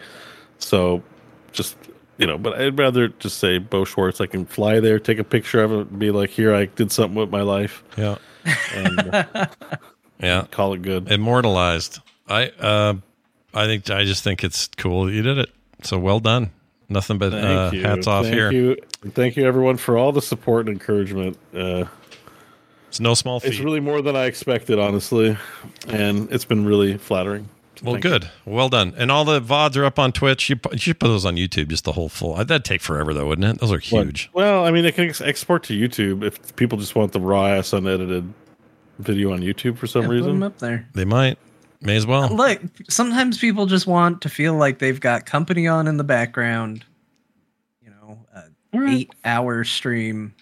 [0.59, 1.03] So,
[1.51, 1.77] just
[2.19, 4.21] you know, but I'd rather just say Bo Schwartz.
[4.21, 6.93] I can fly there, take a picture of it, and be like, here, I did
[6.93, 8.17] something with my life, yeah,
[8.73, 9.47] and uh,
[10.21, 11.11] yeah, call it good.
[11.11, 11.99] immortalized.
[12.29, 12.95] I uh,
[13.53, 15.51] I think I just think it's cool that you did it.
[15.83, 16.53] So well done.
[16.93, 18.53] Nothing but uh, hats off Thank here.
[18.53, 18.77] You.
[19.11, 21.39] Thank you, everyone, for all the support and encouragement.
[21.55, 21.85] Uh,
[22.89, 23.49] It's no small feat.
[23.53, 25.37] it's really more than I expected, honestly,
[25.89, 27.49] and it's been really flattering.
[27.77, 28.11] So Well, thank you.
[28.11, 28.31] good.
[28.45, 28.93] Well done.
[28.99, 30.51] And all the VODs are up on Twitch.
[30.51, 32.35] You, you should put those on YouTube, just the whole full.
[32.37, 33.61] That'd take forever, though, wouldn't it?
[33.61, 34.05] Those are What?
[34.07, 34.31] huge.
[34.35, 37.47] Well, I mean, they can ex- export to YouTube if people just want the raw
[37.47, 38.33] ass unedited
[38.99, 40.43] video on YouTube for some Yeah, put 'em reason.
[40.43, 41.39] up there They might.
[41.83, 42.29] May as well.
[42.35, 46.85] look sometimes people just want to feel like they've got company on in the background
[47.83, 48.45] you know a
[48.89, 50.35] eight hour stream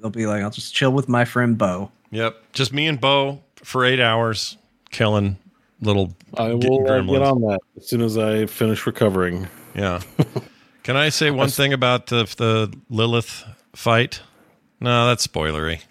[0.00, 2.52] they'll be like i'll just chill with my friend bo Yep.
[2.54, 4.56] Just me and Bo for eight hours,
[4.90, 5.36] killing
[5.82, 7.12] little I g- will uh, gremlins.
[7.12, 9.46] get on that as soon as I finish recovering.
[9.74, 10.00] Yeah.
[10.84, 13.44] Can I say one thing about the, the Lilith
[13.76, 14.22] fight?
[14.80, 15.82] No, that's spoilery.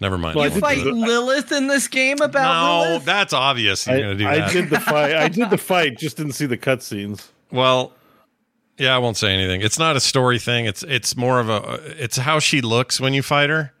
[0.00, 0.36] Never mind.
[0.36, 3.86] Well, You fight lilith in this game about no, lilith that's obvious.
[3.86, 4.52] You're I, going to do I that.
[4.52, 5.16] did the fight.
[5.16, 5.98] I did the fight.
[5.98, 7.28] Just didn't see the cutscenes.
[7.50, 7.92] Well,
[8.78, 9.60] yeah, I won't say anything.
[9.60, 10.66] It's not a story thing.
[10.66, 13.72] It's it's more of a it's how she looks when you fight her.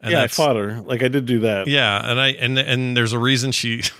[0.00, 0.80] And yeah, I fought her.
[0.82, 1.66] Like I did do that.
[1.66, 3.82] Yeah, and I and and there's a reason she.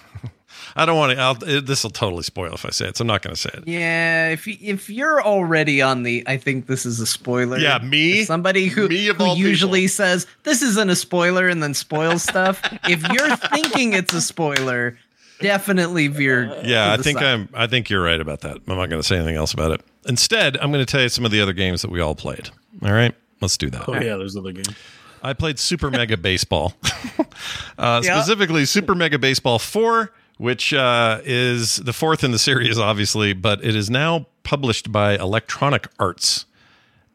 [0.77, 1.61] I don't want to.
[1.63, 3.67] This will totally spoil if I say it, so I'm not going to say it.
[3.67, 7.79] yeah if you, if you're already on the i think this is a spoiler Yeah,
[7.79, 8.21] me?
[8.21, 9.95] If somebody who, Me of who usually people.
[9.95, 14.99] says this isn't a spoiler and then spoils stuff if you're thinking it's a spoiler
[15.41, 17.27] definitely veer Yeah, to I think side.
[17.27, 17.49] I'm.
[17.55, 18.57] I think you're right about that.
[18.69, 19.81] I'm not going to say anything else about it.
[20.09, 22.49] Instead, I'm going to tell you some of the other games that we all played.
[22.83, 23.87] All right, let's do that.
[23.89, 24.75] Oh yeah, there's other games.
[25.23, 26.75] I played Super Mega Baseball,
[27.79, 28.21] uh, Yeah.
[28.23, 33.65] specifically Super Mega Baseball 4, which uh, is the fourth in the series, obviously, but
[33.65, 36.47] it is now published by Electronic Arts.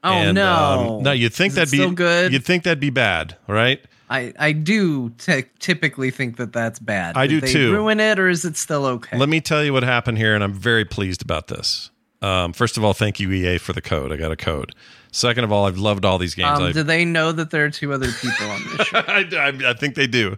[0.04, 2.90] oh And, no um, no, you'd think Is that'd be good You'd think that'd be
[2.90, 3.80] bad, right?
[4.10, 7.16] I, I do t- typically think that that's bad.
[7.16, 7.74] I Did do they too.
[7.74, 9.18] Ruin it, or is it still okay?
[9.18, 11.92] Let me tell you what happened here, and I'm very pleased about this.
[12.22, 14.12] Um, first of all, thank you EA for the code.
[14.12, 14.76] I got a code.
[15.14, 16.60] Second of all, I've loved all these games.
[16.60, 18.98] um, do they know that there are two other people on this show?
[19.08, 20.38] I, I, I think they do.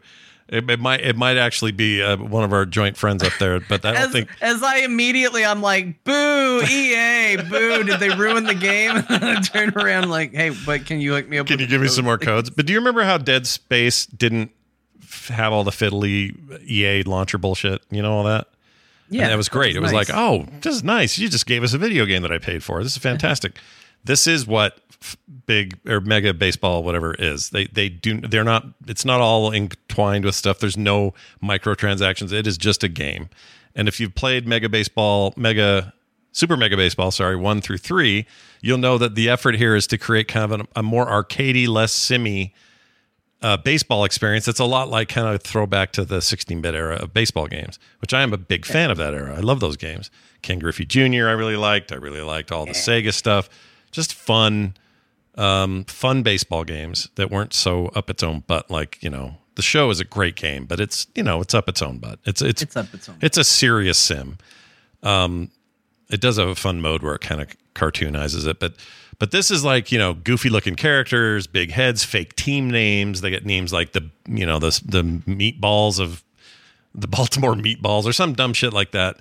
[0.50, 3.60] It, it might it might actually be uh, one of our joint friends up there,
[3.62, 4.30] but I don't As, think.
[4.42, 8.92] as I immediately, I'm like, boo, EA, boo, did they ruin the game?
[9.10, 11.48] and I turn around like, hey, but can you hook me up?
[11.48, 12.50] Can you give me some more codes?
[12.50, 14.52] But do you remember how Dead Space didn't
[15.02, 16.36] f- have all the fiddly
[16.70, 17.82] EA launcher bullshit?
[17.90, 18.48] You know all that.
[19.10, 19.76] Yeah, and that was great.
[19.76, 20.10] it was nice.
[20.10, 21.18] like, oh, this is nice.
[21.18, 22.82] You just gave us a video game that I paid for.
[22.84, 23.58] This is fantastic.
[24.04, 24.80] This is what
[25.46, 27.50] big or mega baseball, whatever is.
[27.50, 28.22] They they do.
[28.22, 28.66] They're not.
[28.88, 30.60] It's not all entwined with stuff.
[30.60, 31.14] There's no
[31.44, 32.32] microtransactions.
[32.32, 33.30] It is just a game,
[33.76, 35.94] And if you've played Mega Baseball, Mega
[36.32, 38.26] Super Mega Baseball, sorry, one through three,
[38.62, 41.68] you'll know that the effort here is to create kind of an, a more arcadey,
[41.68, 42.54] less simmy
[43.42, 44.48] uh, baseball experience.
[44.48, 48.14] It's a lot like kind of throwback to the 16-bit era of baseball games, which
[48.14, 49.36] I am a big fan of that era.
[49.36, 50.10] I love those games.
[50.42, 51.28] Ken Griffey Jr.
[51.28, 51.92] I really liked.
[51.92, 53.50] I really liked all the Sega stuff.
[53.94, 54.74] Just fun,
[55.36, 58.70] um, fun baseball games that weren't so up its own butt.
[58.70, 61.70] Like you know, the show is a great game, but it's you know it's up
[61.70, 62.20] its own butt.
[62.26, 64.38] It's it's It's up its own It's a serious sim.
[65.02, 65.52] Um,
[66.10, 68.76] it does have a fun mode where it kind of cartoonizes it, but
[69.20, 73.22] but this is like you know goofy looking characters, big heads, fake team names.
[73.22, 76.24] They get names like the you know the the meatballs of
[76.96, 79.18] the Baltimore meatballs or some dumb shit like that.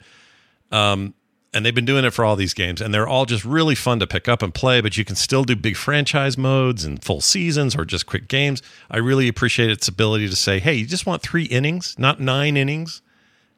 [0.70, 1.14] Um,
[1.54, 4.00] and they've been doing it for all these games, and they're all just really fun
[4.00, 4.80] to pick up and play.
[4.80, 8.62] But you can still do big franchise modes and full seasons or just quick games.
[8.90, 12.56] I really appreciate its ability to say, "Hey, you just want three innings, not nine
[12.56, 13.02] innings.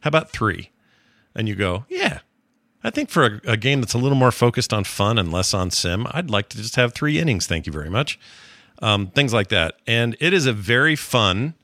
[0.01, 0.71] How about three?
[1.35, 2.21] And you go, "Yeah,
[2.85, 5.55] I think for a, a game that's a little more focused on fun and less
[5.55, 7.47] on sim, I'd like to just have three innings.
[7.47, 8.19] Thank you very much.
[8.83, 9.77] Um, things like that.
[9.87, 11.55] And it is a very fun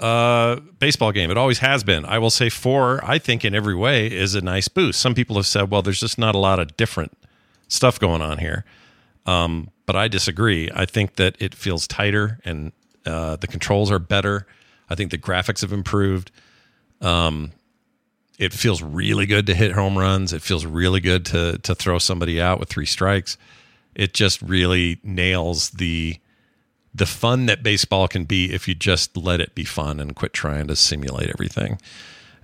[0.00, 1.30] uh, baseball game.
[1.30, 2.04] It always has been.
[2.04, 5.00] I will say four, I think in every way is a nice boost.
[5.00, 7.16] Some people have said, well, there's just not a lot of different
[7.68, 8.64] stuff going on here.
[9.26, 10.70] Um, but I disagree.
[10.74, 12.72] I think that it feels tighter and
[13.04, 14.46] uh, the controls are better.
[14.88, 16.30] I think the graphics have improved.
[17.00, 17.52] Um,
[18.38, 20.32] it feels really good to hit home runs.
[20.32, 23.36] It feels really good to to throw somebody out with three strikes.
[23.94, 26.16] It just really nails the
[26.94, 30.32] the fun that baseball can be if you just let it be fun and quit
[30.32, 31.80] trying to simulate everything.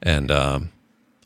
[0.02, 0.70] And um,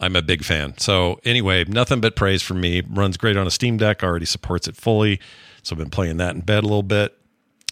[0.00, 0.78] I'm a big fan.
[0.78, 2.82] So anyway, nothing but praise from me.
[2.88, 4.02] Runs great on a Steam Deck.
[4.02, 5.20] Already supports it fully.
[5.62, 7.16] So I've been playing that in bed a little bit.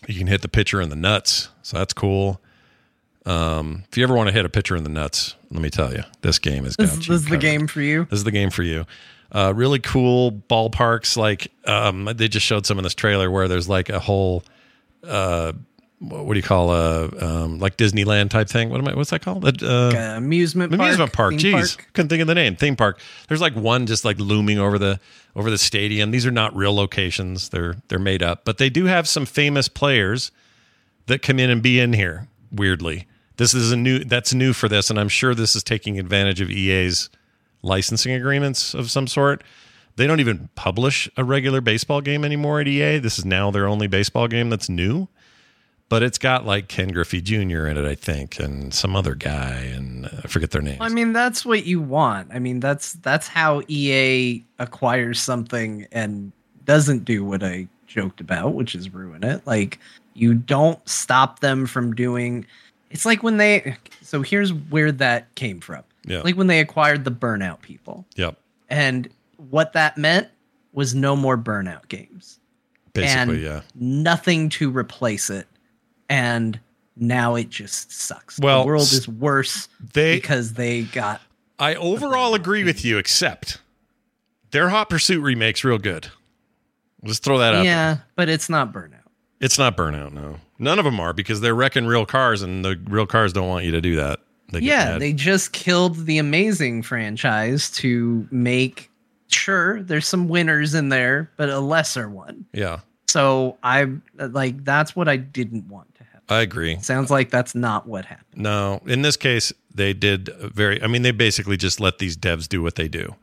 [0.07, 2.41] You can hit the pitcher in the nuts, so that's cool.
[3.27, 5.93] Um, if you ever want to hit a pitcher in the nuts, let me tell
[5.93, 8.05] you, this game is got This, you this is the game for you.
[8.05, 8.87] This is the game for you.
[9.33, 11.16] Uh, really cool ballparks.
[11.16, 14.45] Like um, they just showed some in this trailer where there's like a whole,
[15.07, 15.53] uh,
[16.01, 18.70] what do you call a um, like Disneyland type thing?
[18.70, 18.95] What am I?
[18.95, 19.45] What's that called?
[19.45, 20.81] Uh, Uh, amusement park.
[20.81, 21.31] amusement park.
[21.33, 21.89] theme Jeez, park.
[21.93, 22.55] couldn't think of the name.
[22.57, 23.01] Theme park.
[23.29, 25.01] There's like one just like looming over the
[25.35, 26.11] over the stadium.
[26.12, 27.49] These are not real locations.
[27.49, 30.31] They're they're made up, but they do have some famous players
[31.07, 32.29] that come in and be in here.
[32.53, 33.07] Weirdly,
[33.37, 34.05] this is a new.
[34.05, 37.11] That's new for this, and I'm sure this is taking advantage of EA's
[37.62, 39.43] licensing agreements of some sort.
[39.99, 42.99] They don't even publish a regular baseball game anymore at EA.
[42.99, 45.09] This is now their only baseball game that's new
[45.89, 47.66] but it's got like Ken Griffey Jr.
[47.66, 50.79] in it, I think, and some other guy, and uh, I forget their names.
[50.81, 52.29] I mean, that's what you want.
[52.33, 56.33] I mean, that's that's how EA acquires something and
[56.65, 59.47] doesn't do what I joked about, which is ruin it.
[59.47, 59.79] Like
[60.15, 62.45] you don't stop them from doing.
[62.91, 63.77] It's like when they.
[64.03, 65.85] So here's where that came from.
[66.05, 66.20] Yeah.
[66.20, 68.39] Like when they acquired the Burnout people, yep,
[68.69, 69.09] and
[69.39, 70.28] what that meant
[70.73, 72.39] was no more Burnout games.
[72.93, 73.60] basically, and yeah.
[73.74, 75.47] nothing to replace it.
[76.10, 76.59] And
[76.97, 78.39] now it just sucks.
[78.39, 81.20] Well, the world is worse They, because they got
[81.59, 83.59] I overall agree with you, except
[84.52, 86.09] their Hot Pursuit remake's real good.
[87.05, 87.59] Just throw that out.
[87.59, 87.65] there.
[87.65, 88.94] yeah, but it's not burnout.
[89.40, 90.36] It's not Burnout, no.
[90.59, 93.65] None of them are because they're wrecking real cars, and the real cars don't want
[93.65, 94.19] you to do that.
[94.50, 95.00] They Yeah, mad.
[95.00, 98.88] they just killed the amazing franchise to make
[99.28, 102.47] sure there's some winners in there, but a lesser one.
[102.52, 106.20] yeah, So I like that's what I didn't want to happen.
[106.28, 106.78] I agree.
[106.81, 108.42] Sounds like that's not what happened.
[108.42, 110.82] No, in this case, they did very.
[110.82, 113.15] I mean, they basically just let these devs do what they do,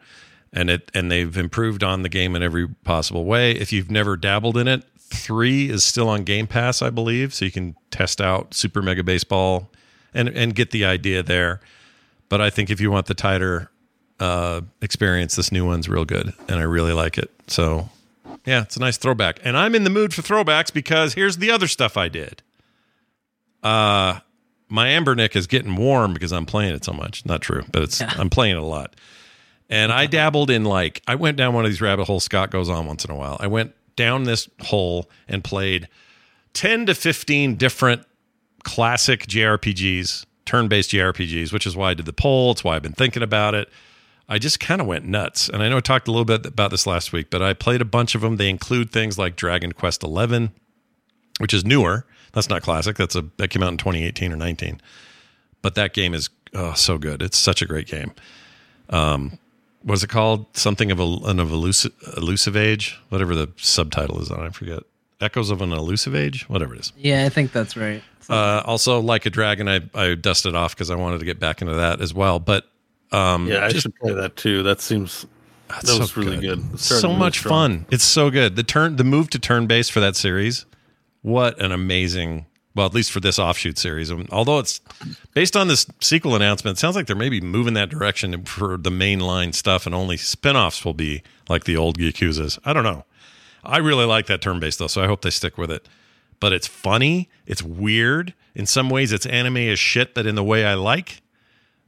[0.53, 3.51] and it and they've improved on the game in every possible way.
[3.51, 7.45] If you've never dabbled in it, three is still on Game Pass, I believe, so
[7.45, 9.69] you can test out Super Mega Baseball
[10.14, 11.59] and and get the idea there.
[12.27, 13.69] But I think if you want the tighter
[14.19, 17.32] uh, experience, this new one's real good, and I really like it.
[17.48, 17.90] So.
[18.45, 19.40] Yeah, it's a nice throwback.
[19.44, 22.44] And I'm in the mood for throwbacks because here's the other stuff I did.
[23.64, 24.19] Uh
[24.69, 27.26] my Anbernic is getting warm because I'm playing it so much.
[27.26, 28.95] Not true, but it's I'm playing it a lot.
[29.69, 32.69] And I dabbled in like I went down one of these rabbit holes Scott goes
[32.69, 33.38] on once in a while.
[33.40, 35.88] I went down this hole and played
[36.53, 38.03] 10 to 15 different
[38.64, 42.52] classic JRPGs, turn-based JRPGs, which is why I did the poll.
[42.52, 43.69] It's why I've been thinking about it.
[44.28, 45.50] I just kind of went nuts.
[45.50, 47.82] And I know I talked a little bit about this last week, but I played
[47.82, 48.38] a bunch of them.
[48.38, 50.50] They include things like Dragon Quest XI,
[51.40, 52.06] which is newer.
[52.34, 52.98] That's not classic.
[52.98, 54.82] That's a that came out in 2018 or 19.
[55.62, 57.22] But that game is oh, so good.
[57.22, 58.14] It's such a great game.
[58.90, 59.40] Um,
[59.84, 60.45] what's it called?
[60.58, 64.42] Something of a, an of elusive, elusive age, whatever the subtitle is on.
[64.42, 64.84] I forget.
[65.22, 66.94] Echoes of an elusive age, whatever it is.
[66.98, 68.04] Yeah, I think that's right.
[68.28, 71.62] Uh, also, like a dragon, I, I dusted off because I wanted to get back
[71.62, 72.40] into that as well.
[72.40, 72.68] But
[73.11, 74.64] Um, Yeah, I just- should play that too.
[74.64, 75.25] That seems
[75.69, 76.80] that That's was so really good.
[76.80, 77.80] Started So much strong.
[77.80, 77.85] fun.
[77.92, 78.56] It's so good.
[78.56, 80.66] The turn, the move to turn base for that series.
[81.22, 82.45] What an amazing.
[82.75, 84.82] Well, at least for this offshoot series, Um, although it's
[85.34, 88.90] based on this sequel announcement, it sounds like they're maybe moving that direction for the
[88.90, 92.59] mainline stuff, and only spin-offs will be like the old Yakuza's.
[92.66, 93.06] I don't know.
[93.64, 95.88] I really like that turn based though, so I hope they stick with it.
[96.42, 97.30] But it's funny.
[97.48, 98.34] It's weird.
[98.53, 101.22] In some ways, it's anime as shit, but in the way I like.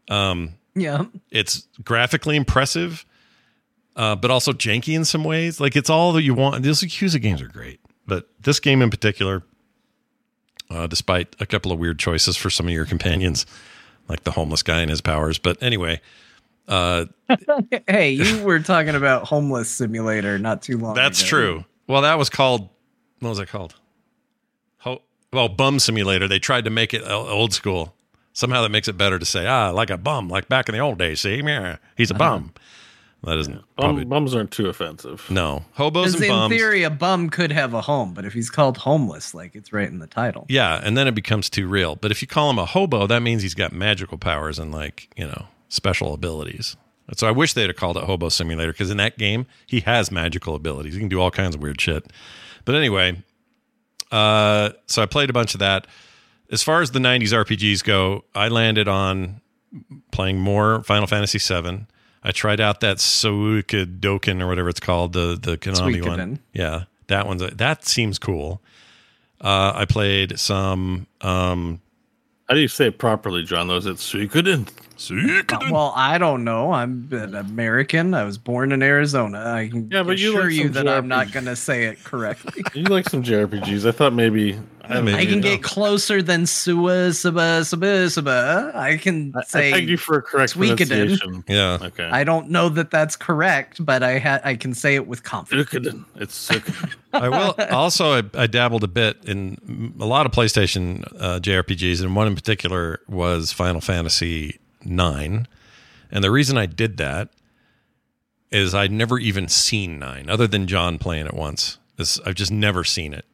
[0.09, 1.06] Um, Yeah.
[1.31, 3.06] it's graphically impressive,
[3.95, 5.59] uh, but also janky in some ways.
[5.59, 6.64] Like it's all that you want.
[6.64, 9.43] Those Yakuza games are great, but this game in particular,
[10.69, 13.45] uh, despite a couple of weird choices for some of your companions,
[14.07, 15.38] like the homeless guy and his powers.
[15.38, 16.01] But anyway,
[16.67, 17.06] uh,
[17.88, 21.30] Hey, you were talking about homeless simulator not too long that's ago.
[21.30, 21.65] true.
[21.88, 22.69] Well, that was called.
[23.19, 23.75] What was it called?
[24.80, 25.01] Ho-
[25.33, 26.27] well, bum simulator.
[26.27, 27.95] They tried to make it old school.
[28.38, 30.80] Somehow that makes it better to say, ah, like a bum, like back in the
[30.80, 31.22] old days.
[31.22, 32.53] See, yeah, he's a bum.
[33.24, 35.25] That isn't probably Bum, bums aren't too offensive.
[35.32, 36.51] no hobos Because and in bums.
[36.51, 39.74] In theory, a bum could have a home, but if he's called homeless, like it's
[39.74, 40.45] right in the title.
[40.49, 41.95] Yeah, and then it becomes too real.
[41.95, 45.11] But if you call him a hobo, that means he's got magical powers and like
[45.17, 46.77] you know special abilities.
[47.16, 50.11] So I wish they'd have called it Hobo Simulator because in that game he has
[50.11, 50.93] magical abilities.
[50.93, 52.06] He can do all kinds of weird shit.
[52.66, 53.24] But anyway,
[54.11, 55.88] uh, so I played a bunch of that.
[56.51, 59.42] As far as the '90s RPGs go, I landed on
[60.11, 61.85] playing more Final Fantasy VII.
[62.24, 66.40] I tried out that Suikoden or whatever it's called, the the Konami one.
[66.53, 68.61] Yeah, that one's that seems cool.
[69.40, 71.08] Uh, I played some.
[71.22, 71.80] Um,
[72.50, 73.67] How do you say it properly, John?
[73.67, 74.67] Those it's Suikoden.
[74.98, 75.72] Suikoden.
[75.72, 76.72] Well, I don't know.
[76.72, 78.14] I'm an American.
[78.16, 79.53] I was born in Arizona.
[79.53, 81.84] I can Yeah, but you assure like you some that I'm not going to say
[81.85, 82.64] it correctly.
[82.74, 83.88] You like some JRPGs?
[83.88, 84.59] I thought maybe.
[84.90, 85.17] I, maybe.
[85.17, 88.72] I can you get closer than Sua Saba Saba Saba.
[88.74, 90.88] I can say I thank you for a correct Suikoden.
[90.88, 91.43] pronunciation.
[91.48, 91.77] yeah.
[91.82, 92.09] Okay.
[92.09, 95.69] I don't know that that's correct, but I ha- I can say it with confidence.
[95.69, 96.06] Suikoden.
[96.16, 96.93] It's Suikoden.
[97.14, 98.14] I will also.
[98.19, 102.35] I, I dabbled a bit in a lot of PlayStation uh, JRPGs, and one in
[102.35, 105.48] particular was Final Fantasy Nine.
[106.11, 107.30] And the reason I did that
[108.51, 111.77] is I'd never even seen Nine, other than John playing it once.
[111.98, 113.25] This, I've just never seen it.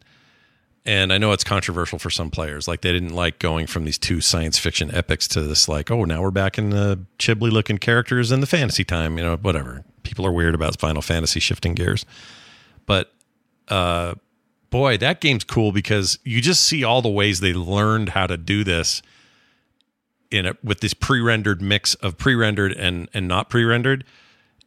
[0.85, 2.67] And I know it's controversial for some players.
[2.67, 6.03] Like they didn't like going from these two science fiction epics to this, like, oh,
[6.03, 9.17] now we're back in the chibly looking characters in the fantasy time.
[9.17, 9.85] You know, whatever.
[10.03, 12.05] People are weird about Final Fantasy shifting gears.
[12.85, 13.13] But
[13.69, 14.15] uh,
[14.69, 18.35] boy, that game's cool because you just see all the ways they learned how to
[18.35, 19.01] do this
[20.31, 24.03] in it with this pre-rendered mix of pre-rendered and and not pre-rendered.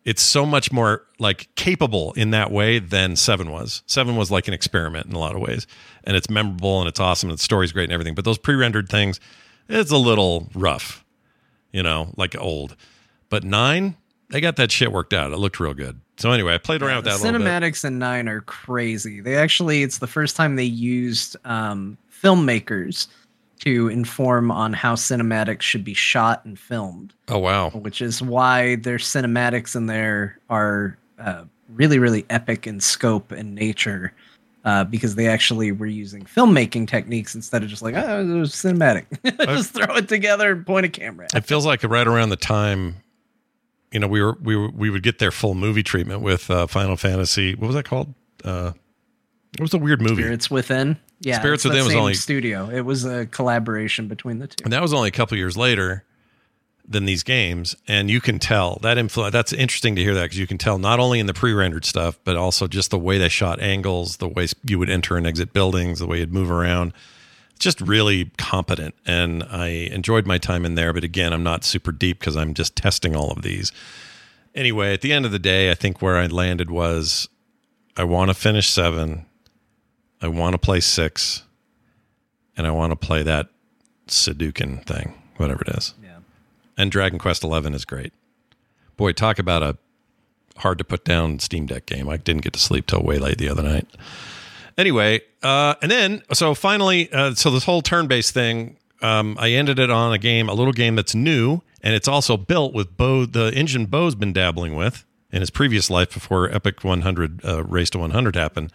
[0.07, 3.83] It's so much more like capable in that way than Seven was.
[3.87, 5.67] Seven was like an experiment in a lot of ways,
[6.05, 8.15] and it's memorable and it's awesome and the story's great and everything.
[8.15, 9.19] But those pre-rendered things,
[9.69, 11.05] it's a little rough,
[11.73, 12.77] you know, like old.
[13.31, 13.97] But nine,
[14.31, 15.33] they got that shit worked out.
[15.33, 16.01] It looked real good.
[16.19, 17.49] So anyway, I played around the with that a little bit.
[17.49, 19.21] cinematics in nine are crazy.
[19.21, 23.09] They actually, it's the first time they used um, filmmakers
[23.61, 27.71] to inform on how cinematics should be shot and filmed, Oh wow.
[27.71, 33.55] which is why their cinematics in there are uh, really, really epic in scope and
[33.55, 34.13] nature.
[34.65, 38.51] Uh, because they actually were using filmmaking techniques instead of just like, oh, it was
[38.53, 39.07] cinematic.
[39.47, 41.27] just throw it together and point a camera.
[41.27, 42.97] at It feels like right around the time,
[43.93, 46.67] you know, we were we were, we would get their full movie treatment with uh,
[46.67, 47.55] Final Fantasy.
[47.55, 48.13] What was that called?
[48.45, 48.73] Uh,
[49.59, 50.97] it was a weird movie, Spirits Within.
[51.21, 52.69] Yeah, Spirits it's Within was only- studio.
[52.71, 54.65] It was a collaboration between the two.
[54.65, 56.05] and that was only a couple years later
[56.89, 57.75] than these games.
[57.89, 59.33] And you can tell that influence.
[59.33, 62.19] That's interesting to hear that because you can tell not only in the pre-rendered stuff,
[62.23, 65.53] but also just the way they shot angles, the way you would enter and exit
[65.53, 66.93] buildings, the way you'd move around.
[67.59, 70.93] Just really competent, and I enjoyed my time in there.
[70.93, 73.73] But again, I'm not super deep because I'm just testing all of these.
[74.55, 77.29] Anyway, at the end of the day, I think where I landed was
[77.97, 79.26] I want to finish seven,
[80.21, 81.43] I want to play six,
[82.57, 83.49] and I want to play that
[84.09, 85.95] Sudoku thing, whatever it is.
[86.03, 86.19] Yeah.
[86.77, 88.13] And Dragon Quest Eleven is great.
[88.97, 89.77] Boy, talk about a
[90.59, 92.09] hard to put down Steam Deck game.
[92.09, 93.87] I didn't get to sleep till way late the other night.
[94.79, 99.79] Anyway, uh, and then so finally, uh, so this whole turn-based thing, um, I ended
[99.79, 103.27] it on a game, a little game that's new, and it's also built with Bo,
[103.27, 107.91] the engine Bo's been dabbling with in his previous life before Epic 100 uh, Race
[107.91, 108.73] to 100 happened.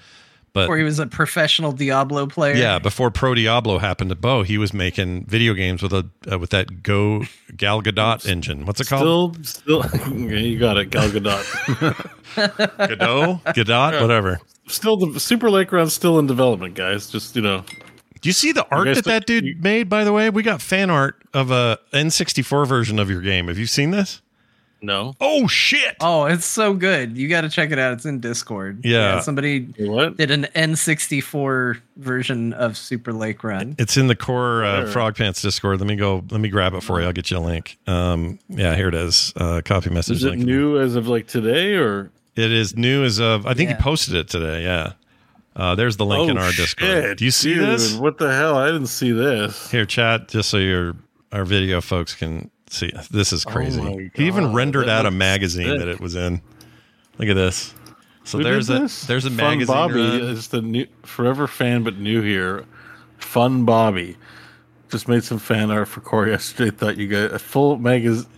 [0.53, 2.55] But Or he was a professional Diablo player.
[2.55, 6.37] yeah, before Pro Diablo happened to Bo, he was making video games with a uh,
[6.39, 7.23] with that Go
[7.55, 8.65] Gal Gadot engine.
[8.65, 9.45] What's it called?
[9.45, 11.45] Still, still, yeah, you got it, Gal Gadot.
[12.35, 14.39] Godot, Gadot, whatever.
[14.67, 17.09] still, the Super Lake Run's still in development, guys.
[17.09, 17.63] Just you know,
[18.21, 19.89] Do you see the art guys that that dude you- made?
[19.89, 23.47] By the way, we got fan art of a N64 version of your game.
[23.47, 24.21] Have you seen this?
[24.83, 25.15] No.
[25.21, 25.95] Oh shit!
[25.99, 27.15] Oh, it's so good.
[27.17, 27.93] You got to check it out.
[27.93, 28.83] It's in Discord.
[28.83, 29.19] Yeah.
[29.19, 30.17] somebody What?
[30.17, 33.75] did an N64 version of Super Lake Run.
[33.77, 34.87] It's in the core uh, Where?
[34.87, 35.79] Frog Pants Discord.
[35.79, 36.23] Let me go.
[36.31, 37.05] Let me grab it for you.
[37.05, 37.77] I'll get you a link.
[37.87, 39.33] Um, yeah, here it is.
[39.35, 40.45] Uh, copy message Is it link.
[40.45, 42.11] new as of like today or?
[42.35, 43.45] It is new as of.
[43.45, 43.77] I think Yeah.
[43.77, 44.63] he posted it today.
[44.63, 44.93] Yeah.
[45.55, 47.17] Uh, there's the link in Oh, our Discord.
[47.17, 47.93] Do you see dude, this?
[47.95, 48.55] What the hell?
[48.57, 49.69] I didn't see this.
[49.69, 50.95] Here, chat, just so your
[51.33, 52.91] our video folks can see.
[53.09, 53.81] This is oh crazy.
[53.81, 55.79] Oh he even rendered that out a magazine sick.
[55.79, 56.41] that it was in.
[57.17, 57.73] Look at this.
[58.23, 59.05] So Who there's a this?
[59.05, 59.67] there's a Fun magazine.
[59.67, 60.21] Bobby run.
[60.21, 62.65] is the new forever fan, but new here.
[63.17, 64.17] Fun Bobby
[64.91, 66.69] just made some fan art for Corey yesterday.
[66.69, 68.29] Thought you got a full magazine.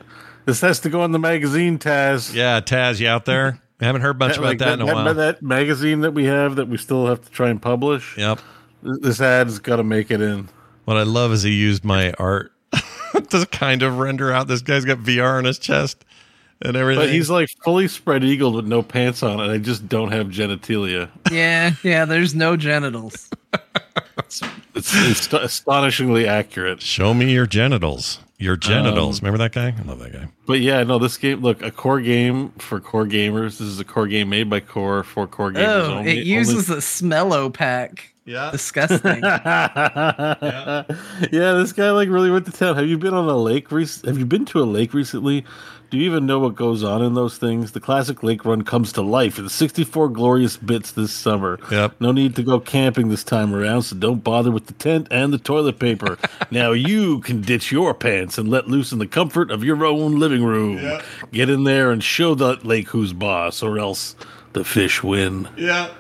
[0.46, 2.34] This has to go in the magazine, Taz.
[2.34, 3.60] Yeah, Taz, you out there?
[3.82, 5.14] I haven't heard much about like that, in a that, while.
[5.14, 8.18] that magazine that we have that we still have to try and publish.
[8.18, 8.40] Yep.
[8.82, 10.48] This ad's got to make it in.
[10.86, 12.53] What I love is he used my art
[13.30, 14.48] to kind of render out.
[14.48, 16.06] This guy's got VR on his chest
[16.62, 17.04] and everything.
[17.06, 20.28] But he's like fully spread eagled with no pants on, and I just don't have
[20.28, 21.10] genitalia.
[21.32, 22.06] Yeah, yeah.
[22.06, 23.30] There's no genitals.
[24.76, 26.82] It's, it's astonishingly accurate.
[26.82, 28.20] Show me your genitals.
[28.40, 29.20] Your genitals.
[29.22, 29.74] Um, Remember that guy?
[29.80, 30.28] I love that guy.
[30.46, 33.60] But yeah, no, this game, look, a core game for core gamers.
[33.60, 36.20] This is a core game made by core for core gamers Oh, only.
[36.20, 38.13] it uses a Smello pack.
[38.26, 38.52] Yeah.
[38.52, 39.22] Disgusting.
[39.22, 40.86] yeah.
[41.30, 42.76] this guy like really went to town.
[42.76, 43.72] Have you been on a lake?
[43.72, 45.46] Rec- have you been to a lake recently?
[45.90, 47.74] Do you even know what goes on in those things?
[47.74, 51.60] The classic lake run comes to life in 64 glorious bits this summer.
[51.70, 51.98] Yep.
[52.00, 55.32] No need to go camping this time around, so don't bother with the tent and
[55.32, 56.18] the toilet paper.
[56.52, 60.18] now you can ditch your pants and let loose in the comfort of your own
[60.18, 60.80] living room.
[61.32, 64.16] Get in there and show that lake who's boss, or else
[64.54, 65.48] the fish win.
[65.56, 65.94] Yeah.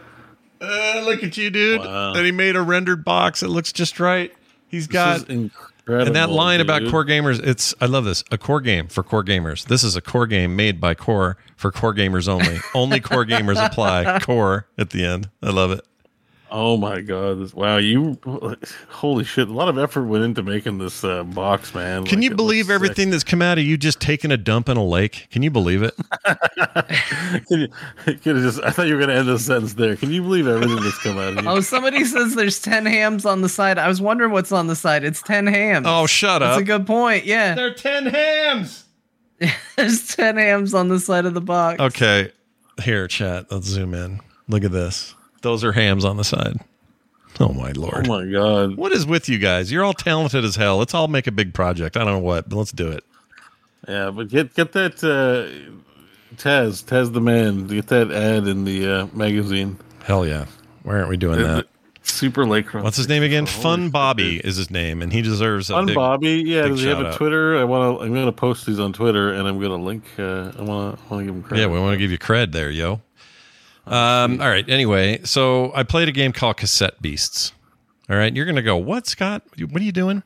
[0.64, 1.82] Uh, look at you, dude.
[1.82, 2.14] Wow.
[2.14, 3.44] And he made a rendered box.
[3.44, 4.32] It looks just right.
[4.68, 6.08] He's got This is incredible.
[6.08, 7.46] and that line about core gamers.
[7.46, 8.24] It's I love this.
[8.32, 9.66] A core game for core gamers.
[9.66, 12.60] This is a core game made by core for core gamers only.
[12.74, 14.20] only core gamers apply.
[14.24, 15.30] Core at the end.
[15.42, 15.86] I love it.
[16.56, 17.52] Oh my god!
[17.54, 18.20] Wow, you
[18.90, 19.48] holy shit!
[19.48, 22.06] A lot of effort went into making this uh, box, man.
[22.06, 24.70] Can Like, you believe looks everything that's come out of you just taking a dump
[24.70, 25.30] in a lake?
[25.32, 25.96] Can you believe it?
[25.96, 26.08] sick.
[27.48, 27.68] Can you,
[28.06, 28.62] can you just?
[28.62, 29.96] I thought you were going to end the sentence there.
[29.96, 31.50] Can you believe everything that's come out of you?
[31.50, 33.80] oh, somebody says there's 10 hams on the side.
[33.80, 35.04] I was wondering what's on the side.
[35.04, 35.88] It's 10 hams.
[35.90, 36.58] Oh, shut That's up.
[36.58, 37.26] That's a good point.
[37.26, 37.56] Yeah.
[37.56, 38.84] They're 10 hams.
[39.76, 41.80] There's 10 hams on the side of the box.
[41.80, 42.32] Okay.
[42.84, 43.52] Here, chat.
[43.52, 44.20] Let's zoom in.
[44.48, 45.16] Look at this.
[45.44, 46.60] Those are hams on the side.
[47.40, 48.08] Oh my lord.
[48.08, 48.76] oh my god!
[48.76, 49.72] What is with you guys?
[49.72, 50.78] You're all talented as hell.
[50.78, 51.98] Let's all make a big project.
[51.98, 53.04] I don't know what, but let's do it.
[53.88, 55.74] Yeah, but get get that uh,
[56.36, 57.68] Taz Taz the man.
[57.68, 59.78] Get that ad in the uh, magazine.
[60.04, 60.46] Hell yeah.
[60.84, 61.68] Why aren't we doing that?
[62.04, 62.84] Super Lake Run.
[62.84, 63.46] What's his name again?
[63.46, 66.44] Fun Bobby is his name, and he deserves a Fun big, Bobby.
[66.46, 67.16] Yeah, does he have a out.
[67.16, 67.58] Twitter?
[67.58, 68.06] I want to.
[68.06, 70.04] I'm going to post these on Twitter, and I'm going to link.
[70.20, 71.04] Uh, I want to.
[71.10, 71.62] Want to give him credit.
[71.62, 73.02] Yeah, we want to give you cred there, yo.
[73.86, 74.68] Um, all right.
[74.70, 77.52] Anyway, so I played a game called Cassette Beasts.
[78.10, 78.34] All right.
[78.36, 79.44] You're going to go, what, Scott?
[79.58, 80.24] What are you doing?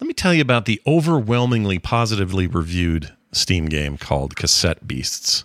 [0.00, 5.44] Let me tell you about the overwhelmingly positively reviewed Steam game called Cassette Beasts.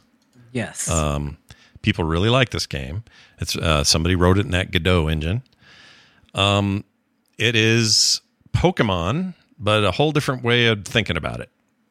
[0.52, 0.90] Yes.
[0.90, 1.38] Um,
[1.82, 3.04] people really like this game.
[3.40, 5.44] It's uh, somebody wrote it in that Godot engine.
[6.34, 6.84] Um,
[7.38, 8.22] it is
[8.54, 11.50] Pokemon, but a whole different way of thinking about it.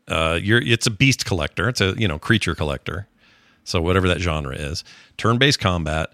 [0.08, 1.68] Uh, you're it's a beast collector.
[1.68, 3.06] It's a you know creature collector.
[3.64, 4.84] So whatever that genre is,
[5.16, 6.12] turn-based combat.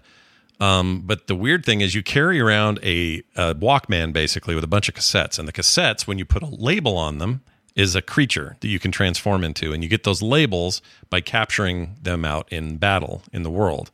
[0.59, 4.67] Um, but the weird thing is, you carry around a, a Walkman basically with a
[4.67, 7.41] bunch of cassettes, and the cassettes, when you put a label on them,
[7.75, 11.95] is a creature that you can transform into, and you get those labels by capturing
[12.01, 13.91] them out in battle in the world.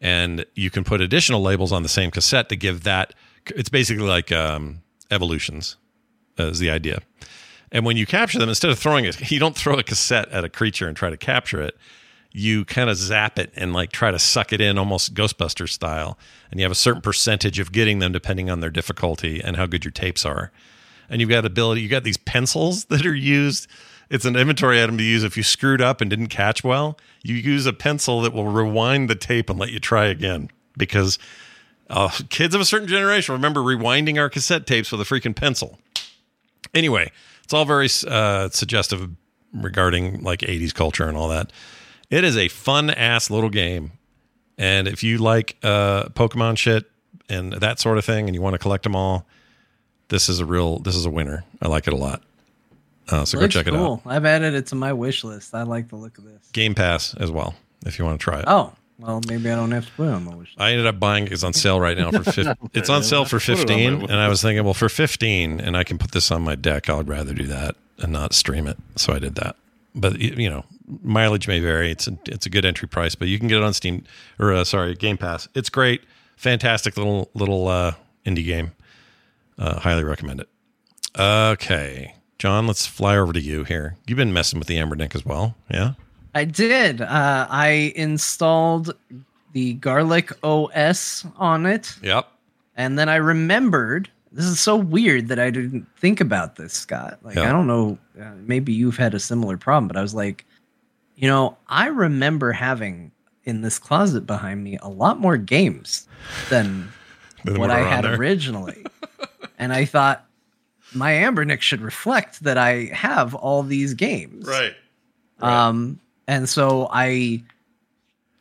[0.00, 3.14] And you can put additional labels on the same cassette to give that.
[3.46, 5.76] It's basically like um, evolutions,
[6.36, 7.00] is the idea.
[7.72, 10.44] And when you capture them, instead of throwing it, you don't throw a cassette at
[10.44, 11.76] a creature and try to capture it.
[12.32, 16.18] You kind of zap it and like try to suck it in almost Ghostbuster style.
[16.50, 19.66] And you have a certain percentage of getting them depending on their difficulty and how
[19.66, 20.52] good your tapes are.
[21.08, 23.66] And you've got ability, you got these pencils that are used.
[24.10, 26.98] It's an inventory item to use if you screwed up and didn't catch well.
[27.22, 31.18] You use a pencil that will rewind the tape and let you try again because
[31.90, 35.78] uh, kids of a certain generation remember rewinding our cassette tapes with a freaking pencil.
[36.74, 37.10] Anyway,
[37.44, 39.10] it's all very uh, suggestive
[39.54, 41.52] regarding like 80s culture and all that.
[42.10, 43.92] It is a fun ass little game.
[44.56, 46.90] And if you like uh, Pokemon shit
[47.28, 49.26] and that sort of thing and you want to collect them all,
[50.08, 51.44] this is a real, this is a winner.
[51.62, 52.22] I like it a lot.
[53.08, 54.02] Uh, so Looks go check it out.
[54.04, 55.54] I've added it to my wish list.
[55.54, 56.50] I like the look of this.
[56.52, 57.54] Game Pass as well,
[57.86, 58.44] if you want to try it.
[58.46, 60.60] Oh, well, maybe I don't have to put it on my wish list.
[60.60, 61.32] I ended up buying it.
[61.32, 62.52] It's on sale right now for 50.
[62.74, 64.02] It's on sale for Put it on 15.
[64.10, 66.90] And I was thinking, well, for 15 and I can put this on my deck,
[66.90, 68.76] I would rather do that and not stream it.
[68.96, 69.56] So I did that.
[70.00, 70.64] But you know,
[71.02, 71.90] mileage may vary.
[71.90, 74.04] It's a, it's a good entry price, but you can get it on Steam
[74.38, 75.48] or uh, sorry, Game Pass.
[75.54, 76.02] It's great,
[76.36, 77.92] fantastic little little uh,
[78.24, 78.72] indie game.
[79.58, 80.48] Uh, highly recommend it.
[81.18, 83.96] Okay, John, let's fly over to you here.
[84.06, 85.94] You've been messing with the Anbernic as well, yeah?
[86.34, 87.00] I did.
[87.00, 88.94] Uh, I installed
[89.52, 92.28] the Garlic OS on it, Yep.
[92.76, 94.08] and then I remembered.
[94.32, 97.18] This is so weird that I didn't think about this, Scott.
[97.22, 97.48] Like, Yeah.
[97.48, 97.98] I don't know.
[98.20, 100.44] Uh, maybe you've had a similar problem, but I was like,
[101.16, 103.10] you know, I remember having
[103.44, 106.06] in this closet behind me a lot more games
[106.50, 106.88] than
[107.44, 108.14] Than what what I had there.
[108.20, 108.84] originally.
[109.58, 110.24] and I thought
[110.94, 114.46] my Anbernic should reflect that I have all these games.
[114.46, 114.74] Right.
[115.40, 117.42] Um, and so I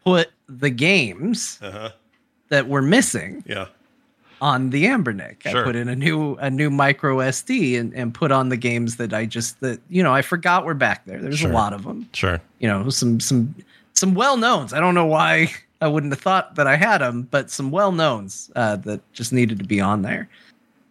[0.03, 1.91] put the games Uh-huh.
[2.49, 3.67] that were missing Yeah.
[4.40, 5.41] On the Anbernic.
[5.43, 5.61] Sure.
[5.61, 8.98] I put in a new a new micro SD and, and put on the games
[8.98, 11.19] that I just that you know I forgot were back there.
[11.22, 11.51] There's Sure.
[11.51, 12.07] a lot of them.
[12.14, 12.40] Sure.
[12.59, 13.56] You know some some
[13.93, 14.74] some well knowns.
[14.74, 15.51] I don't know why
[15.82, 19.33] I wouldn't have thought that I had them, but some well knowns uh, that just
[19.33, 20.30] needed to be on there.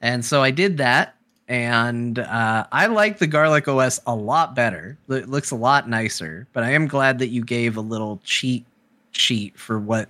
[0.02, 1.14] And so I did that.
[1.48, 4.98] And uh, I like the Garlic OS a lot better.
[5.08, 8.64] It looks a lot nicer, but I am glad that you gave a little cheat
[9.12, 10.08] sheet for what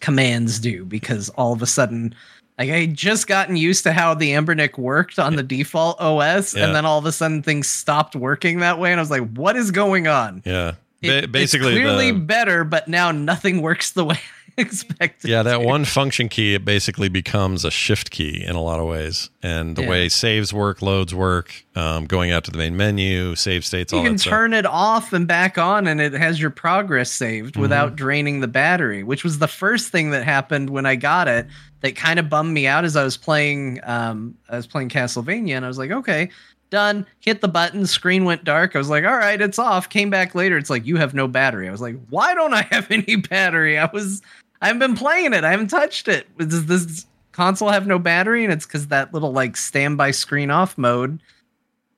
[0.00, 2.14] commands do because all of a sudden
[2.58, 6.54] like I had just gotten used to how the Anbernic worked on the default OS,
[6.54, 6.64] Yeah.
[6.66, 9.28] and then all of a sudden things stopped working that way, and I was like,
[9.34, 10.72] "What is going on?" Yeah.
[11.00, 14.18] It- Ba- basically, it's clearly the, better, but now nothing works the way
[14.66, 15.30] expected.
[15.30, 18.86] yeah, that one function key it basically becomes a shift key in a lot of
[18.86, 19.88] ways, and the Yeah.
[19.88, 24.00] way saves work, loads work, um, going out to the main menu, save states, all
[24.00, 24.30] you can that stuff.
[24.30, 27.60] turn it off and back on, and it has your progress saved Mm-hmm.
[27.62, 31.46] without draining the battery, which was the first thing that happened when I got it.
[31.80, 33.78] That kind of bummed me out as I was playing.
[33.84, 36.28] Um, I was playing Castlevania, and I was like, okay,
[36.70, 37.06] done.
[37.20, 37.86] Hit the button.
[37.86, 38.74] Screen went dark.
[38.74, 39.88] I was like, all right, it's off.
[39.88, 40.58] Came back later.
[40.58, 41.68] It's like you have no battery.
[41.68, 43.78] I was like, why don't I have any battery?
[43.78, 44.22] I was.
[44.60, 45.44] I haven't been playing it.
[45.44, 46.26] I haven't touched it.
[46.38, 48.42] Does this console have no battery?
[48.44, 51.20] And it's because that little like standby screen off mode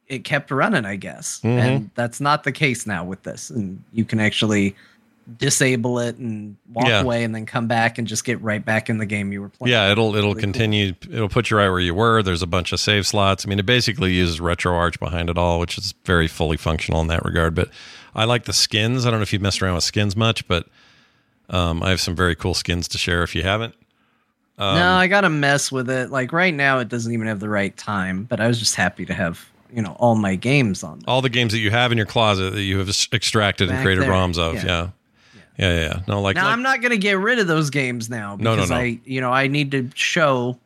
[0.08, 1.40] it kept running, I guess.
[1.44, 1.58] Mhm.
[1.60, 3.48] And that's not the case now with this.
[3.48, 4.74] And you can actually
[5.38, 7.02] disable it and walk Yeah.
[7.02, 9.48] away and then come back and just get right back in the game you were
[9.50, 9.70] playing.
[9.72, 10.40] Yeah, it'll it'll Really cool.
[10.40, 10.94] continue.
[11.08, 12.22] It'll put you right where you were.
[12.24, 13.46] There's a bunch of save slots.
[13.46, 17.06] I mean, it basically uses RetroArch behind it all, which is very fully functional in
[17.06, 17.54] that regard.
[17.54, 17.68] But
[18.12, 19.06] I like the skins.
[19.06, 20.66] I don't know if you've messed around with skins much, but
[21.50, 23.74] um, I have some very cool skins to share if you haven't.
[24.58, 26.10] Um, no, I gotta mess with it.
[26.10, 29.06] Like right now it doesn't even have the right time, but I was just happy
[29.06, 31.08] to have, you know, all my games on there.
[31.08, 34.04] all the games that you have in your closet that you have extracted and created
[34.04, 34.10] there.
[34.10, 34.54] ROMs of.
[34.54, 34.64] Yeah.
[34.64, 34.88] Yeah.
[35.58, 36.00] Yeah, yeah, yeah.
[36.08, 38.56] No, like, now like I'm not gonna get rid of those games now No, no,
[38.56, 38.76] because no.
[38.76, 40.58] I you know, I need to show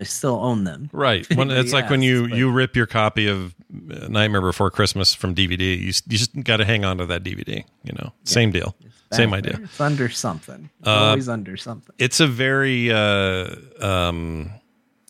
[0.00, 0.88] I still own them.
[0.94, 1.26] right.
[1.34, 3.54] When, it's like when you but- you rip your copy of
[3.90, 5.78] uh, Nightmare Before Christmas from DVD.
[5.78, 7.64] You you just got to hang on to that DVD.
[7.84, 8.74] You know, same deal,
[9.12, 9.54] same idea.
[9.54, 9.64] there.
[9.64, 10.68] It's under something.
[10.80, 11.94] It's Uh, always under something.
[11.98, 14.50] It's a very uh, um,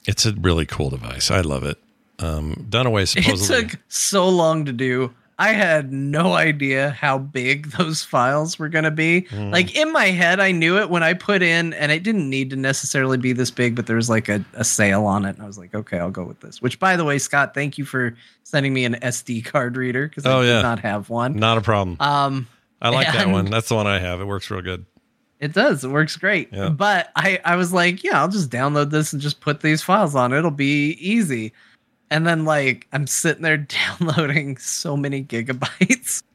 [0.07, 1.31] it's a really cool device.
[1.31, 1.79] I love it.
[2.19, 3.69] Um, Dunaway It supposedly.
[3.69, 5.13] took so long to do.
[5.41, 9.23] I had no idea how big those files were going to be.
[9.31, 9.53] Mm.
[9.53, 12.51] Like in my head, I knew it when I put in, and it didn't need
[12.51, 15.37] to necessarily be this big, but there was like a, a sale on it.
[15.37, 16.61] And I was like, okay, I'll go with this.
[16.61, 20.27] Which, by the way, Scott, thank you for sending me an SD card reader because
[20.27, 20.63] Oh, I did yeah.
[20.63, 21.35] not have one.
[21.37, 21.97] Not a problem.
[22.01, 22.49] Um,
[22.81, 23.47] I like that one.
[23.47, 24.21] That's the one I have.
[24.21, 24.87] It works real good.
[25.41, 25.85] It does.
[25.85, 26.53] It works great.
[26.53, 26.69] Yeah.
[26.69, 30.15] But I, I was like, yeah, I'll just download this and just put these files
[30.15, 30.33] on.
[30.33, 31.53] It'll be easy.
[32.11, 33.57] And then like I'm sitting there
[34.01, 36.23] downloading so many gigabytes.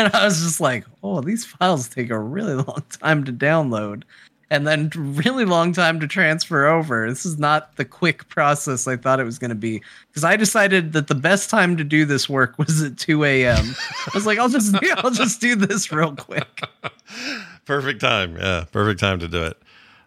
[0.00, 4.04] And I was just like, oh, these files take a really long time to download.
[4.50, 7.08] And then really long time to transfer over.
[7.08, 9.82] This is not the quick process I thought it was going to be.
[10.08, 13.76] Because I decided that the best time to do this work was at 2 a.m.
[14.06, 16.62] I was like, I'll just I'll just do this real quick.
[17.64, 18.36] Perfect time.
[18.36, 19.58] Yeah, perfect time to do it.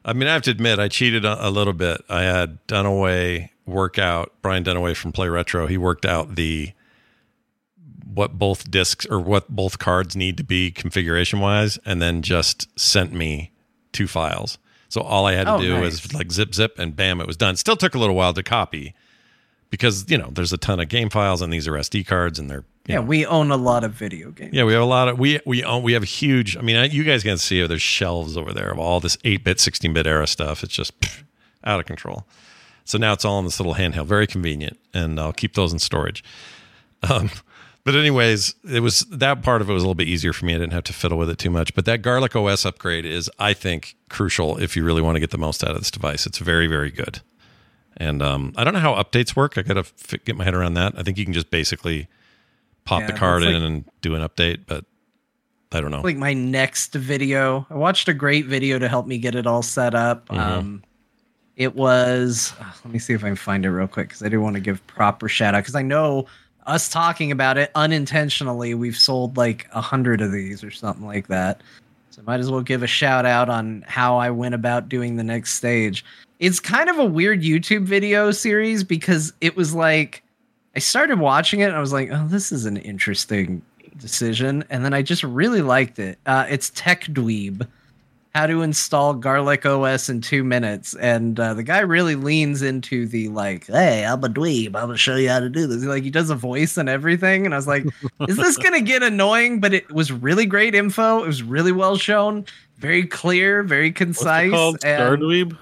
[0.03, 2.01] I mean, I have to admit, I cheated a, little bit.
[2.09, 6.71] I had Dunaway work out, Brian Dunaway from Play Retro, he worked out the
[8.03, 12.67] what both discs or what both cards need to be configuration wise, and then just
[12.79, 13.50] sent me
[13.91, 14.57] two files.
[14.89, 16.03] So all I had to Oh, do nice.
[16.03, 17.55] was like zip zip and bam, it was done.
[17.55, 18.93] Still took a little while to copy
[19.69, 22.49] because you know there's a ton of game files and these are SD cards and
[22.49, 24.53] they're Yeah, know, we own a lot of video games.
[24.53, 26.57] yeah, we have a lot of we we own we have a huge.
[26.57, 27.65] I mean, I- you guys can see.
[27.65, 30.61] There's shelves over there of all this eight bit, sixteen bit era stuff.
[30.63, 31.23] It's just pff,
[31.63, 32.25] out of control.
[32.83, 35.79] So now it's all in this little handheld, very convenient, and I'll keep those in
[35.79, 36.23] storage.
[37.09, 37.29] Um,
[37.83, 40.53] but anyways, it was that part of it was a little bit easier for me.
[40.53, 41.73] I didn't have to fiddle with it too much.
[41.73, 45.31] But that Garlic OS upgrade is, I think, crucial if you really want to get
[45.31, 46.25] the most out of this device.
[46.25, 47.21] It's very, very good.
[47.97, 49.57] And um, I don't know how updates work.
[49.57, 50.93] I got to f- get my head around that.
[50.97, 52.07] I think you can just basically
[52.85, 54.85] pop Yeah, the card in like- and do an update, but
[55.73, 56.01] I don't know.
[56.01, 57.65] like my next video.
[57.69, 60.27] I watched a great video to help me get it all set up.
[60.29, 60.37] Mhm.
[60.37, 60.83] Um,
[61.55, 62.53] it was.
[62.59, 64.55] uh, let me see if I can find it real quick because I do want
[64.55, 66.25] to give proper shout out because I know
[66.67, 71.27] us talking about it unintentionally, we've sold like a hundred of these or something like
[71.27, 71.61] that.
[72.11, 75.23] So might as well give a shout out on how I went about doing the
[75.23, 76.03] next stage.
[76.39, 80.23] It's kind of a weird YouTube video series because it was like
[80.75, 83.61] I started watching it and I was like, oh, this is an interesting
[83.97, 84.63] decision.
[84.69, 86.17] And then I just really liked it.
[86.25, 87.67] Uh, it's Tech Dweeb,
[88.33, 90.95] how to install Garlic OS in two minutes.
[90.95, 94.67] And uh, the guy really leans into the like, hey, I'm a dweeb.
[94.67, 95.83] I'm going to show you how to do this.
[95.83, 97.45] Like, he does a voice and everything.
[97.45, 97.83] And I was like,
[98.29, 99.59] is this going to get annoying?
[99.59, 101.23] But it was really great info.
[101.23, 102.45] It was really well shown,
[102.77, 104.47] very clear, very What's concise.
[104.47, 104.85] it called?
[104.85, 105.57] and, Stardweeb?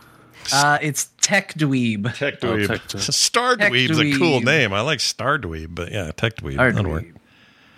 [0.54, 2.14] uh, it's Tech Dweeb.
[2.16, 2.68] Tech Oh, Dweeb.
[2.68, 3.00] Tech Dweeb.
[3.14, 4.74] Star Tech Dweeb's a cool name.
[4.74, 6.54] I like Star Dweeb, but yeah, Tech Dweeb.
[6.54, 7.04] Star That'll work.
[7.04, 7.16] Dweeb.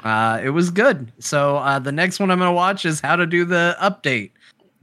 [0.03, 1.11] Uh, it was good.
[1.19, 4.31] So uh, the next one I'm gonna watch is how to do the update.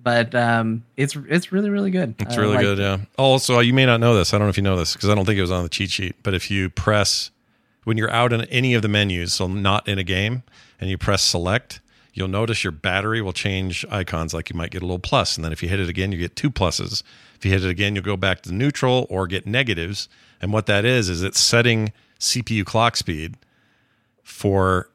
[0.09, 2.15] But um, it's it's really really good.
[2.19, 2.99] It's really liked good, yeah.
[3.19, 4.33] Also, you may not know this.
[4.33, 5.69] I don't know if you know this because I don't think it was on the
[5.69, 6.17] cheat sheet.
[6.23, 7.31] But if you press
[7.85, 10.45] when you're out in any of the menus, so not in a game,
[10.81, 11.83] and you press select,
[12.15, 14.33] you'll notice your battery will change icons.
[14.33, 16.19] Like you might get a little plus, and then if you hit it again, you
[16.19, 17.03] get two pluses.
[17.37, 20.09] If you hit it again, you'll go back to neutral or get negatives.
[20.41, 23.37] And what that is is it's setting CPU clock speed
[24.23, 24.89] for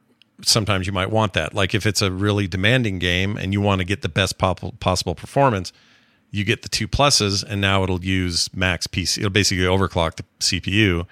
[0.44, 1.54] sometimes you might want that.
[1.54, 5.16] Like if it's a really demanding game and you want to get the best possible
[5.16, 5.72] performance,
[6.32, 9.20] you get the two pluses, and now it'll use max PC.
[9.20, 11.06] It'll basically overclock the CPU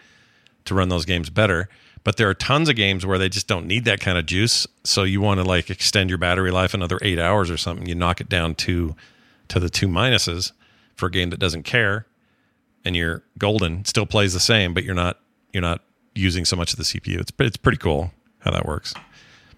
[0.66, 1.70] to run those games better.
[2.04, 4.66] But there are tons of games where they just don't need that kind of juice.
[4.84, 7.86] So you want to like extend your battery life another eight hours or something.
[7.88, 8.96] You knock it down to
[9.50, 10.54] to the two minuses
[10.96, 12.08] for a game that doesn't care,
[12.84, 13.86] and you're golden.
[13.86, 15.20] Still plays the same, but you're not
[15.54, 15.82] you're not
[16.16, 17.20] using so much of the CPU.
[17.20, 18.96] It's it's pretty cool how that works.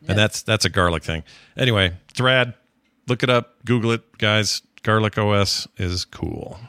[0.08, 1.24] And that's that's a garlic thing.
[1.58, 2.54] Anyway, it's rad.
[3.08, 4.62] Look it up, Google it, guys.
[4.82, 6.60] Garlic OS is cool.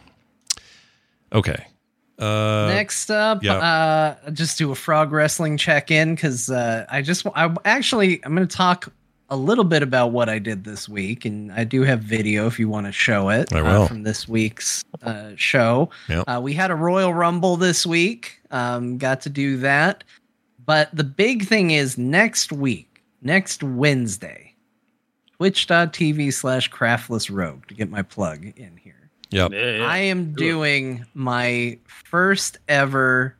[1.32, 1.66] Okay.
[2.18, 3.56] Uh, Next up, yeah.
[3.56, 8.36] uh, just do a frog wrestling check in because uh, I just I actually I'm
[8.36, 8.92] going to talk
[9.30, 12.60] a little bit about what I did this week, and I do have video if
[12.60, 15.90] you want to show it I uh, from this week's uh, show.
[16.08, 16.24] Yep.
[16.28, 18.40] Uh, we had a Royal Rumble this week.
[18.52, 20.04] Um, got to do that,
[20.64, 22.93] but the big thing is next week,
[23.24, 24.54] next Wednesday,
[25.36, 29.10] twitch.tv slash craftless rogue to get my plug in here.
[29.30, 29.52] Yep.
[29.52, 33.34] I am doing my first ever.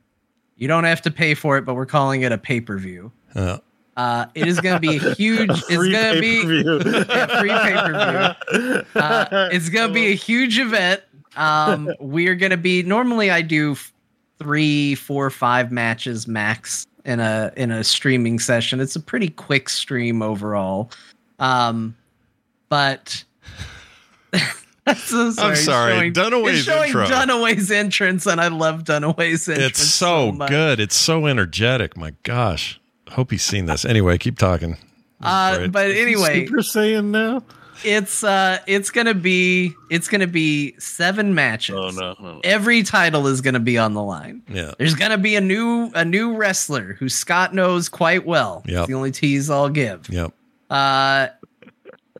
[0.56, 3.12] You don't have to pay for it, but we're calling it a pay per view.
[3.34, 3.58] Uh,
[3.96, 5.50] Uh, it is going to be a huge.
[5.50, 9.00] it's going to be yeah, free pay per view.
[9.00, 11.00] Uh, it's going to be a huge event.
[11.36, 12.82] Um, we're going to be.
[12.82, 13.76] Normally, I do
[14.40, 18.80] three, four, five matches max in a in a streaming session.
[18.80, 20.90] It's a pretty quick stream overall.
[21.38, 21.96] Um,
[22.68, 23.24] but.
[24.86, 25.52] I'm so sorry.
[25.52, 27.06] It's sorry, showing- Dunaway's it's showing intro.
[27.06, 29.70] Dunaway's entrance, and I love Dunaway's entrance.
[29.80, 30.50] it's so much.
[30.50, 30.78] good.
[30.78, 31.96] It's so energetic.
[31.96, 32.78] My gosh.
[33.08, 33.86] Hope he's seen this.
[33.86, 34.72] Anyway, keep talking.
[34.72, 34.80] This
[35.22, 37.42] Uh, but anyway, Super Saiyan now?
[37.84, 41.76] It's uh, it's gonna be it's gonna be seven matches.
[41.76, 42.40] Oh no, no.
[42.44, 44.42] Every title is gonna be on the line.
[44.48, 44.72] yeah.
[44.78, 48.62] There's gonna be a new a new wrestler who Scott knows quite well.
[48.64, 48.86] It's Yep.
[48.88, 50.08] the only tease I'll give.
[50.08, 50.32] Yep.
[50.70, 51.28] Uh,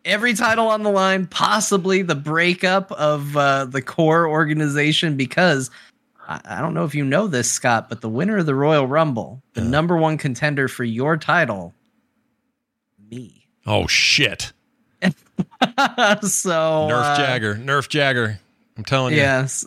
[0.04, 5.70] every title on the line, possibly the breakup of uh, the core organization, because
[6.28, 8.86] I, I don't know if you know this, Scott, but the winner of the Royal
[8.86, 9.68] Rumble, the Yeah.
[9.68, 11.74] number one contender for your title,
[13.10, 13.46] me.
[13.66, 14.52] Oh shit.
[16.22, 17.54] so Nerf uh, Jagger.
[17.56, 18.40] Nerf Jagger.
[18.76, 19.20] I'm telling you.
[19.20, 19.66] Yes.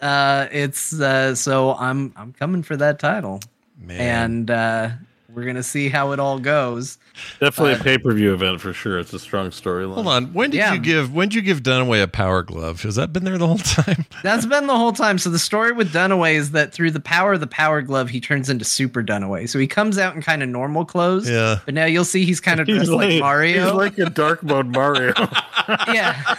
[0.00, 3.40] Uh, it's uh, so I'm I'm coming for that title,
[3.78, 4.00] Man.
[4.00, 4.90] and uh,
[5.34, 6.98] we're gonna see how it all goes.
[7.40, 8.98] Definitely Uh, a pay per view event for sure.
[8.98, 9.94] It's a strong storyline.
[9.94, 10.32] Hold on.
[10.32, 10.72] When did Yeah.
[10.74, 12.82] you give when did you give Dunaway a power glove?
[12.82, 14.06] Has that been there the whole time?
[14.22, 15.18] That's been the whole time.
[15.18, 18.20] So the story with Dunaway is that through the power of the Power Glove, he
[18.20, 19.48] turns into Super Dunaway.
[19.48, 21.28] So he comes out in kind of normal clothes.
[21.28, 21.58] Yeah.
[21.64, 23.64] But now you'll see he's kind of dressed like, Mario.
[23.64, 25.12] He's like a dark mode Mario.
[25.92, 26.34] yeah.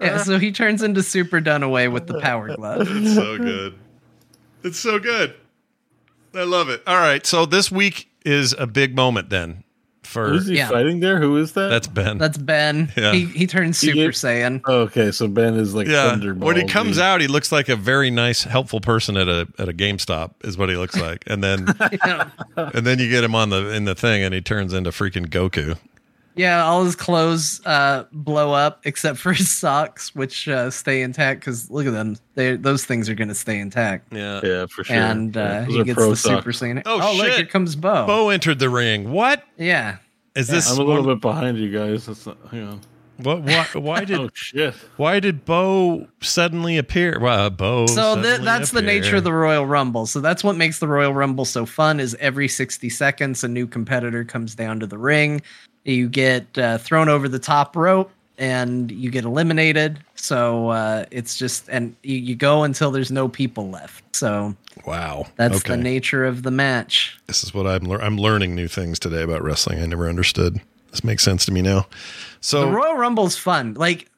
[0.00, 0.18] yeah.
[0.22, 2.88] So he turns into Super Dunaway with the Power Glove.
[2.90, 3.74] It's so good.
[4.62, 5.34] It's so good.
[6.34, 6.82] I love it.
[6.86, 7.24] All right.
[7.26, 9.64] So this week is a big moment then
[10.02, 10.68] for Who's he Yeah.
[10.68, 11.20] fighting there?
[11.20, 11.68] Who is that?
[11.68, 12.18] that's Ben.
[12.18, 12.92] That's Ben.
[12.96, 13.12] Yeah.
[13.12, 14.60] He he turns Super gave- Saiyan.
[14.66, 16.10] Oh, okay, so Ben is like yeah.
[16.10, 16.44] Thunderbolt.
[16.46, 17.04] When he comes dude.
[17.04, 20.58] out, he looks like a very nice, helpful person at a at a GameStop is
[20.58, 21.22] what he looks like.
[21.28, 21.66] And then
[22.04, 22.28] Yeah.
[22.56, 25.26] and then you get him on the in the thing and he turns into freaking
[25.28, 25.76] Goku.
[26.40, 31.40] Yeah, all his clothes uh, blow up except for his socks, which uh, stay intact.
[31.40, 34.12] Because look at them; they those things are going to stay intact.
[34.12, 34.40] Yeah.
[34.42, 34.96] Yeah, for sure.
[34.96, 36.44] And uh, those he gets the socks.
[36.44, 36.82] super saiyan.
[36.86, 37.36] Oh, look, shit.
[37.36, 38.06] here comes Bo.
[38.06, 39.12] Bo entered the ring.
[39.12, 39.98] What Yeah,
[40.34, 40.70] is this?
[40.70, 42.06] I'm a little one- bit behind you guys.
[42.06, 42.80] That's not, hang on.
[43.22, 43.42] What?
[43.42, 44.18] Why, why did?
[44.18, 44.74] Oh shit!
[44.96, 47.18] Why did Bo suddenly appear?
[47.20, 47.86] Well, Bo.
[47.86, 50.06] so th- suddenly that's the nature of the Royal Rumble.
[50.06, 52.00] So that's what makes the Royal Rumble so fun.
[52.00, 55.42] Is every sixty seconds a new competitor comes down to the ring.
[55.84, 59.98] You get uh, thrown over the top rope and you get eliminated.
[60.14, 64.04] So uh, it's just and you, you go until there's no people left.
[64.14, 64.54] So
[64.86, 65.26] Wow.
[65.36, 65.70] that's okay.
[65.70, 67.18] the nature of the match.
[67.26, 67.84] This is what I'm.
[67.84, 69.82] Lear- I'm learning new things today about wrestling.
[69.82, 70.60] I never understood.
[70.90, 71.86] This makes sense to me now.
[72.40, 73.74] So the Royal Rumble is fun.
[73.74, 74.08] Like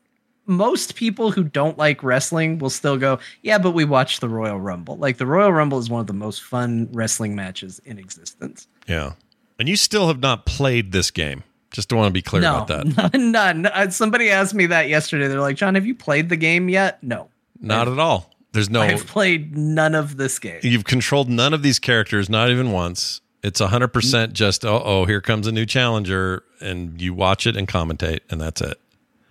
[0.46, 4.58] most people who don't like wrestling will still go, yeah, but we watched the Royal
[4.60, 4.96] Rumble.
[4.96, 8.66] Like the Royal Rumble is one of the most fun wrestling matches in existence.
[8.88, 9.12] yeah,
[9.58, 11.44] and you still have not played this game.
[11.72, 13.14] Just don't want to be clear no, about that.
[13.18, 13.66] none.
[13.66, 15.26] Uh, Somebody asked me that yesterday.
[15.28, 17.02] They're like, John, have you played the game yet?
[17.02, 17.28] No,
[17.60, 18.30] Not at all.
[18.52, 18.82] There's no.
[18.82, 20.60] I've played none of this game.
[20.62, 23.22] You've controlled none of these characters, not even once.
[23.42, 27.66] It's 100% just, oh, oh, here comes a new challenger, and you watch it and
[27.66, 28.78] commentate, and that's it.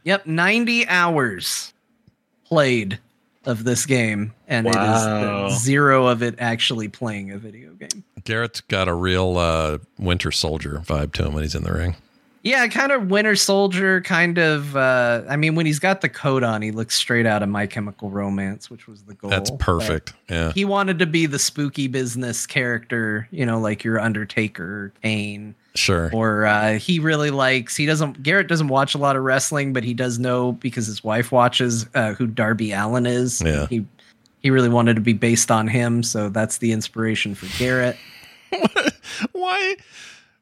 [0.03, 1.74] Yep, 90 hours
[2.44, 3.00] played
[3.45, 5.45] of this game, and it Wow.
[5.48, 8.03] is zero of it actually playing a video game.
[8.24, 11.95] Garrett's got a real uh, Winter Soldier vibe to him when he's in the ring.
[12.44, 14.76] Yeah, kind of Winter Soldier, kind of.
[14.76, 17.68] Uh, I mean, when he's got the coat on, he looks straight out of My
[17.68, 19.30] Chemical Romance, which was the goal.
[19.30, 20.14] That's but perfect.
[20.28, 20.52] Yeah.
[20.53, 26.10] He wanted to be the spooky business character, you know, like your Undertaker, Kane, Sure.
[26.14, 27.76] or uh, he really likes.
[27.78, 28.24] He doesn't.
[28.24, 31.86] Garrett doesn't watch a lot of wrestling, but he does know because his wife watches
[31.94, 33.40] uh, who Darby Allin is.
[33.45, 33.68] Yeah.
[33.68, 33.86] He
[34.42, 37.98] he really wanted to be based on him, so that's the inspiration for Garrett.
[39.34, 39.76] Why?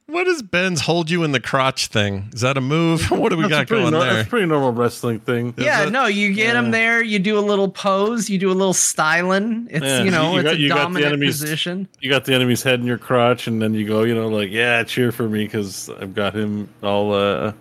[0.09, 2.29] What is Ben's hold you in the crotch thing?
[2.33, 3.09] Is that a move?
[3.19, 4.13] What do we That's a got going nor- there?
[4.15, 5.53] That's a pretty normal wrestling thing.
[5.57, 5.91] Yeah, it?
[5.91, 9.67] no, you get him there, you do a little pose, you do a little styling.
[9.69, 11.87] It's Yeah, you know, you it's got- a you got the dominant enemy's- position.
[11.99, 14.49] You got the enemy's head in your crotch, and then you go, you know, like,
[14.51, 17.53] yeah, cheer for me because I've got him all, uh,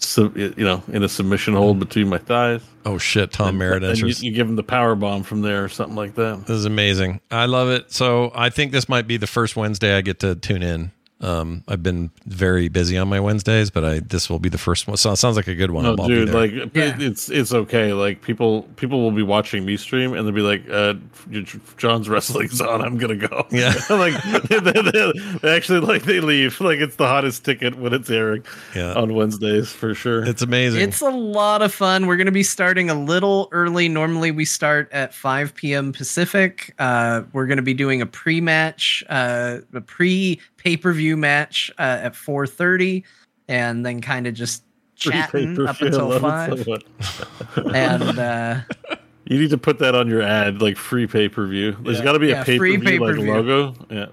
[0.00, 2.60] so, you know, in a submission hold between my thighs.
[2.86, 3.32] oh shit!
[3.32, 6.14] Tom Merritt and you, you give him the power bomb from there or something like
[6.14, 6.46] that.
[6.46, 7.20] This is amazing.
[7.30, 7.92] I love it.
[7.92, 10.92] So I think this might be the first Wednesday I get to tune in.
[11.20, 14.86] Um, I've been very busy on my Wednesdays, but I this will be the first
[14.86, 14.96] one.
[14.96, 15.82] So it sounds like a good one.
[15.84, 16.96] No, I'll dude, like Yeah.
[16.98, 17.92] it's it's okay.
[17.92, 20.94] Like people people will be watching me stream and they'll be like, uh,
[21.76, 22.82] "John's wrestling's on.
[22.82, 23.74] I'm gonna go." Yeah.
[23.90, 24.14] like
[24.48, 26.60] they, they- they actually like they leave.
[26.60, 28.94] Like it's the hottest ticket when it's airing Yeah.
[28.94, 30.24] on Wednesdays for sure.
[30.24, 30.82] it's amazing.
[30.82, 32.06] It's a lot of fun.
[32.06, 33.88] We're going to be starting a little early.
[33.88, 35.92] Normally, we start at 5 p.m.
[35.92, 36.74] Pacific.
[36.78, 42.12] Uh, we're going to be doing a pre-match, uh, a pre pay-per-view match uh, at
[42.12, 43.02] 4:30,
[43.48, 44.62] and then kind of just
[44.96, 47.64] chatting up until I love it five.
[47.74, 48.60] And uh,
[49.24, 51.76] You need to put that on your ad, like free pay per view.
[51.82, 52.04] There's Yeah.
[52.04, 53.74] got to be Yeah, a pay per view like logo.
[53.90, 54.06] Yeah.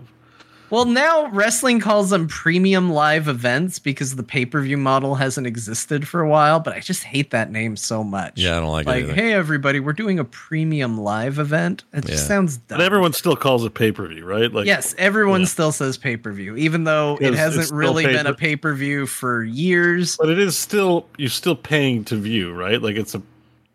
[0.69, 5.45] Well, now wrestling calls them premium live events because the pay per view model hasn't
[5.45, 6.59] existed for a while.
[6.59, 8.33] But I just hate that name so much.
[8.37, 11.83] Yeah, I don't like it Like, hey, everybody, we're doing a premium live event.
[11.93, 12.27] It just Yeah.
[12.27, 12.79] sounds dumb.
[12.79, 14.51] But everyone still calls it pay per view, right?
[14.51, 15.47] Like yes, everyone yeah.
[15.47, 18.73] still says pay per view, even though it hasn't still really been a pay per
[18.73, 20.17] view for years.
[20.17, 22.81] But it is still you're still paying to view, right?
[22.81, 23.21] Like it's a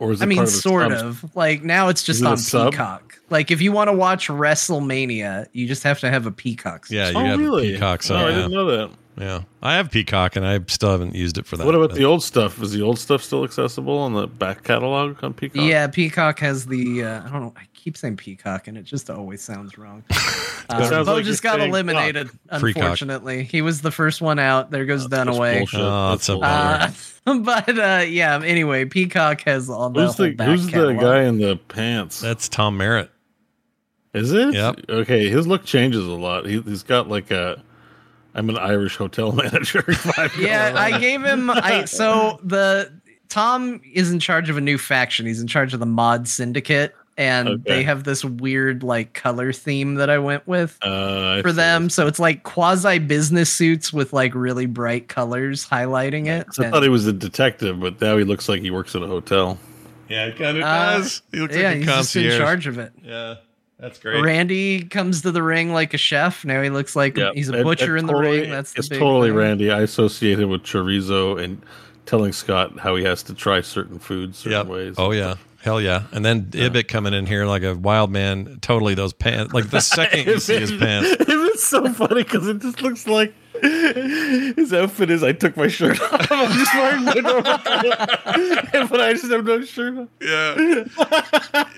[0.00, 1.36] or is it I mean, part of sort subs- of.
[1.36, 2.70] Like now it's just it on?
[2.72, 3.20] Peacock.
[3.30, 6.86] Like if you want to watch WrestleMania, you just have to have a Peacock.
[6.90, 7.72] yeah, you Oh, have really?
[7.72, 8.02] Peacock.
[8.02, 8.34] So oh, I yeah.
[8.36, 8.90] didn't know that.
[9.18, 11.64] yeah, I have Peacock, and I still haven't used it for that.
[11.66, 12.60] What about but- the old stuff?
[12.62, 15.62] Is the old stuff still accessible on the back catalog on Peacock?
[15.62, 17.04] Yeah, Peacock has the.
[17.04, 17.54] Uh, I don't know.
[17.56, 20.04] I keep saying Peacock, and it just always sounds wrong.
[20.68, 22.28] Uh, sounds Bo like just got eliminated.
[22.28, 22.62] Cock.
[22.62, 24.70] Unfortunately, he was the first one out.
[24.70, 25.58] There goes That's Dunaway.
[25.58, 25.80] bullshit.
[25.80, 26.92] Oh, That's that's a bummer.
[27.26, 28.40] Uh, but uh, yeah.
[28.44, 32.20] Anyway, Peacock has all the Who's whole the back Who's the guy in the pants?
[32.20, 33.10] That's Tom Merritt.
[34.14, 34.54] Is it?
[34.54, 34.80] Yep.
[34.88, 36.46] Okay, his look changes a lot.
[36.46, 37.60] He, he's got like a.
[38.34, 39.84] I'm an Irish hotel manager.
[40.38, 40.72] Yeah.
[40.76, 41.50] I gave him.
[41.50, 42.92] I so the
[43.30, 45.24] Tom is in charge of a new faction.
[45.24, 47.62] He's in charge of the Mod Syndicate, and Okay.
[47.66, 50.78] they have this weird like color theme that I went with.
[50.82, 51.56] uh, I for see.
[51.56, 51.90] them.
[51.90, 56.46] So it's like quasi business suits with like really bright colors highlighting it.
[56.46, 58.94] 'Cause I And- thought he was a detective, but now he looks like he works
[58.96, 59.58] at a hotel.
[60.08, 61.22] Yeah, it kind of Uh, does.
[61.30, 62.92] He looks yeah, like a he's just in charge of it.
[63.04, 63.34] Yeah,
[63.78, 64.22] that's great.
[64.22, 66.44] Randy comes to the ring like a chef.
[66.44, 68.50] Now he looks like Yeah, he's a it- butcher it in totally- the ring.
[68.50, 69.36] That's the it's big totally thing.
[69.36, 69.70] Randy.
[69.70, 71.60] I associate him with chorizo and
[72.06, 74.66] telling Scott how he has to try certain foods certain Yep.
[74.66, 74.94] ways.
[74.98, 75.34] Oh yeah.
[75.62, 76.04] Hell yeah.
[76.12, 79.52] And then Ibbot coming in here like a wild man, totally those pants.
[79.52, 81.16] Like the second you see his pants.
[81.20, 86.00] It's so funny because it just looks like His outfit is I took my shirt
[86.00, 86.26] off.
[86.32, 90.08] I'm just wearing my normal clothes, but I just have no shirt on.
[90.20, 90.54] Yeah,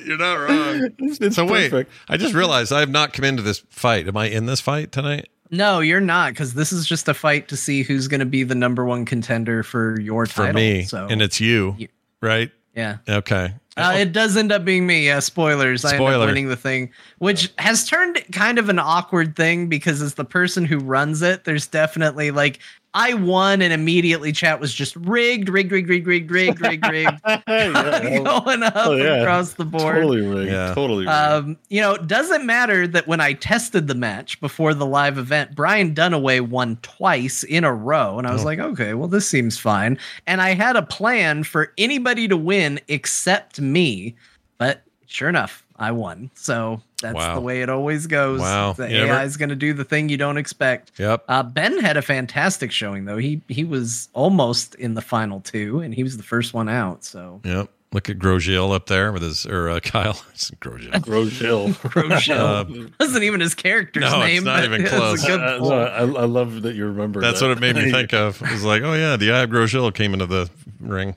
[0.04, 0.90] you're not wrong.
[0.98, 1.90] It's, it's So wait, perfect.
[2.08, 4.06] I just realized I have not come into this fight.
[4.06, 5.28] Am I in this fight tonight?
[5.50, 8.42] No, you're not, because this is just a fight to see who's going to be
[8.44, 11.88] the number one contender for your For me, so and it's you, You-
[12.20, 12.50] right?
[12.76, 12.98] yeah.
[13.08, 13.54] Okay.
[13.76, 15.06] Uh, it does end up being me.
[15.06, 15.84] Yeah, spoilers.
[15.84, 20.02] I end up winning the thing, which has turned kind of an awkward thing because
[20.02, 22.58] as the person who runs it, there's definitely like
[22.94, 27.20] I won and immediately chat was just rigged, rigged, rigged, rigged, rigged, rigged, rigged, rigged,
[27.26, 29.22] Yeah, going up Oh, yeah.
[29.22, 29.94] across the board.
[29.96, 30.50] Totally rigged.
[30.52, 30.74] Yeah.
[30.74, 31.10] Totally rigged.
[31.10, 35.16] Um, you know, it doesn't matter that when I tested the match before the live
[35.16, 38.18] event, Brian Dunaway won twice in a row.
[38.18, 38.46] And I was Oh.
[38.46, 39.98] like, okay, well, this seems fine.
[40.26, 44.14] And I had a plan for anybody to win except me.
[44.58, 46.30] But sure enough, I won.
[46.34, 47.34] So that's Wow.
[47.34, 48.40] the way it always goes.
[48.40, 48.72] Wow.
[48.74, 50.92] The You never- AI is going to do the thing you don't expect.
[50.98, 51.24] Yep.
[51.28, 53.16] Uh, ben had a fantastic showing, though.
[53.18, 57.04] He he was almost in the final two, and he was the first one out.
[57.04, 57.68] So Yep.
[57.94, 60.18] Look at Grosjean up there with his or uh, Kyle.
[60.32, 61.06] It's Grosjean.
[61.06, 61.68] Rose Hill.
[61.70, 64.44] Grosjean wasn't even his character's No, it's name.
[64.44, 65.26] not even it's a close.
[65.26, 67.20] good Uh, I, I love that you remember.
[67.20, 67.48] That's that.
[67.48, 68.40] what it made me think of.
[68.40, 70.48] It was like, oh yeah, the eye of Grosjean came into the
[70.80, 71.16] ring.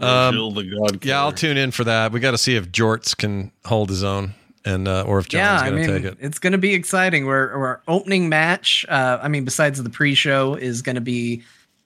[0.00, 1.04] Rose Hill, the God.
[1.04, 2.12] Yeah, I'll tune in for that.
[2.12, 4.34] We got to see if Jorts can hold his own,
[4.64, 6.18] and uh, or if John's yeah, I going to take it.
[6.20, 7.26] it's going to be exciting.
[7.26, 11.42] We're, our opening match, uh, I mean, besides the pre-show, is going to be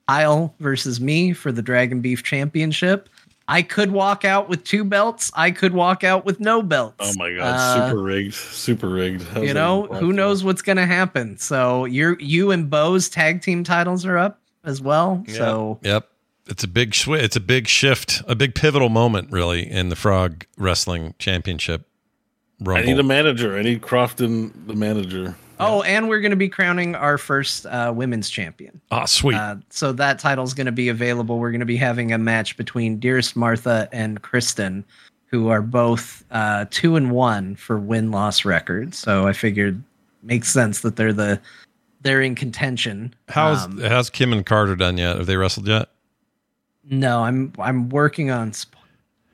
[0.08, 3.08] Kyle versus me for the Dragon Beef Championship.
[3.46, 5.32] I could walk out with two belts.
[5.34, 6.96] I could walk out with no belts.
[7.00, 9.22] Oh my god, Uh, super rigged, super rigged.
[9.22, 10.12] How's you know, who possible?
[10.12, 11.36] knows what's going to happen?
[11.36, 15.24] So you're you and Bo's tag team titles are up as well.
[15.28, 16.08] So Yep.
[16.50, 19.96] It's a big swi It's a big shift, a big pivotal moment, really, in the
[19.96, 21.86] Frog Wrestling Championship
[22.58, 22.82] Rumble.
[22.82, 23.56] I need a manager.
[23.56, 25.36] I need Crofton, the manager.
[25.60, 28.80] Oh, and we're going to be crowning our first uh, women's champion.
[28.90, 29.36] oh, sweet.
[29.36, 31.38] Uh, so that title's going to be available.
[31.38, 34.84] We're going to be having a match between Dearest Martha and Kristen,
[35.26, 38.98] who are both uh, two and one for win loss records.
[38.98, 39.82] So I figured
[40.22, 41.40] makes sense that they're the
[42.02, 43.14] they're in contention.
[43.28, 45.18] how's Um, how's Kim and Carter done yet?
[45.18, 45.90] Have they wrestled yet?
[46.90, 48.52] No, I'm I'm working on.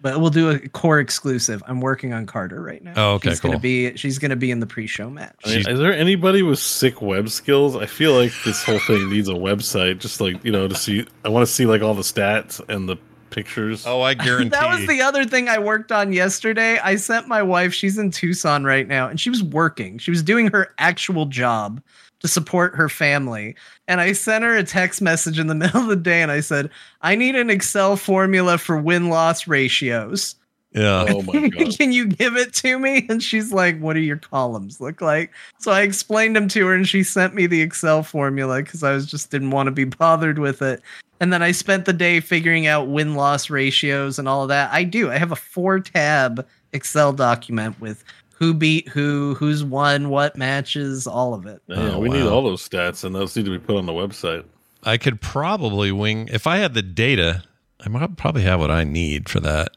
[0.03, 1.63] But we'll do a core exclusive.
[1.67, 2.93] I'm working on Carter right now.
[2.97, 5.35] Oh, okay, she's gonna be she's gonna be in the pre-show match.
[5.45, 7.75] I mean, is there anybody with sick web skills?
[7.75, 11.07] I feel like this whole thing needs a website, just like you know, to see.
[11.25, 12.99] I want to see like all the stats and the
[13.31, 13.87] pictures.
[13.87, 14.51] Oh, I guarantee.
[14.51, 16.79] That was the other thing I worked on yesterday.
[16.79, 19.99] I sent my wife, she's in Tucson right now, and she was working.
[19.99, 21.83] She was doing her actual job
[22.27, 23.55] to support her family.
[23.87, 26.41] And I sent her a text message in the middle of the day and I
[26.41, 26.71] said,
[27.03, 30.35] I need an Excel formula for win loss ratios.
[30.73, 31.07] yeah.
[31.09, 31.79] Oh my god!
[31.79, 33.07] Can you give it to me?
[33.09, 35.33] And she's like, What do your columns look like?
[35.61, 38.93] So I explained them to her and she sent me the Excel formula because I
[38.93, 40.83] was just didn't want to be bothered with it.
[41.21, 44.71] And then I spent the day figuring out win loss ratios and all of that.
[44.73, 45.11] I do.
[45.11, 48.05] I have a four tab Excel document with
[48.39, 51.61] who beat who, who's won what matches, all of it.
[51.67, 53.93] Yeah, Oh, we need all those stats, and those need to be put on the
[53.93, 54.45] website.
[54.83, 57.43] I could probably wing if I had the data.
[57.85, 59.77] I might probably have what I need for that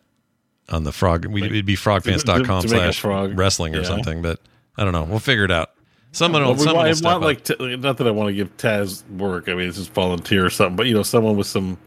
[0.69, 1.25] on the frog.
[1.25, 3.37] We, it'd be frogfans.com to make a slash frog.
[3.37, 3.87] wrestling or Yeah.
[3.87, 4.39] something, but
[4.77, 5.03] I don't know.
[5.03, 5.71] We'll figure it out.
[6.11, 7.21] Someone Well, will, someone want, will I step want up.
[7.23, 9.47] like t- not that I want to give Taz work.
[9.47, 10.75] I mean, it's just volunteer or something.
[10.75, 11.77] But you know, someone with some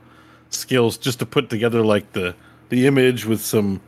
[0.51, 2.35] skills just to put together like the
[2.69, 3.81] the image with some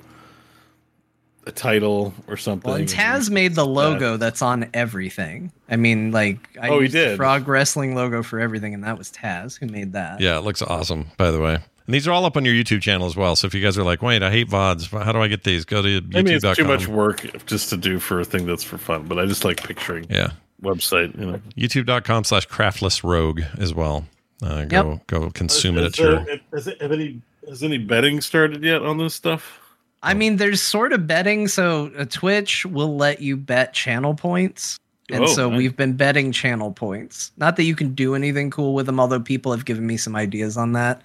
[1.47, 2.69] a title or something.
[2.71, 5.53] Well, and Taz made the logo that's on everything.
[5.69, 7.17] I mean, like I Oh, he used the did.
[7.17, 10.21] frog wrestling logo for everything, and that was Taz who made that.
[10.21, 11.55] Yeah, it looks awesome, by the way.
[11.55, 13.37] And these are all up on your YouTube channel as well.
[13.37, 15.67] So if you guys are like, wait, I hate VODs, how do I get these?
[15.67, 16.55] Go to I mean, it's youtube.com.
[16.55, 19.03] too much work just to do for a thing that's for fun.
[19.07, 20.29] But I just like picturing Yeah.
[20.63, 21.19] website.
[21.21, 24.07] You know, YouTube.com slash craftless rogue as well.
[24.43, 25.07] Uh, go Yep.
[25.09, 28.63] go consume it Is at your there- Has, it- have any has any betting started
[28.65, 29.61] yet on this stuff?
[30.05, 31.49] I mean, there's sort of betting.
[31.49, 34.79] So uh, Twitch will let you bet channel points.
[35.11, 35.59] And Oh, so nice.
[35.59, 37.33] we've been betting channel points.
[37.37, 40.15] Not that you can do anything cool with them, although people have given me some
[40.17, 41.03] ideas on that.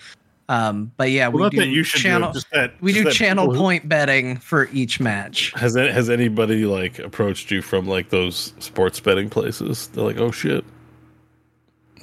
[0.47, 2.31] Um, but yeah, Well, we do channel.
[2.31, 5.51] do that we do channel people who- point betting for each match.
[5.55, 9.87] Has has anybody like approached you from like those sports betting places?
[9.93, 10.63] They're like, oh shit.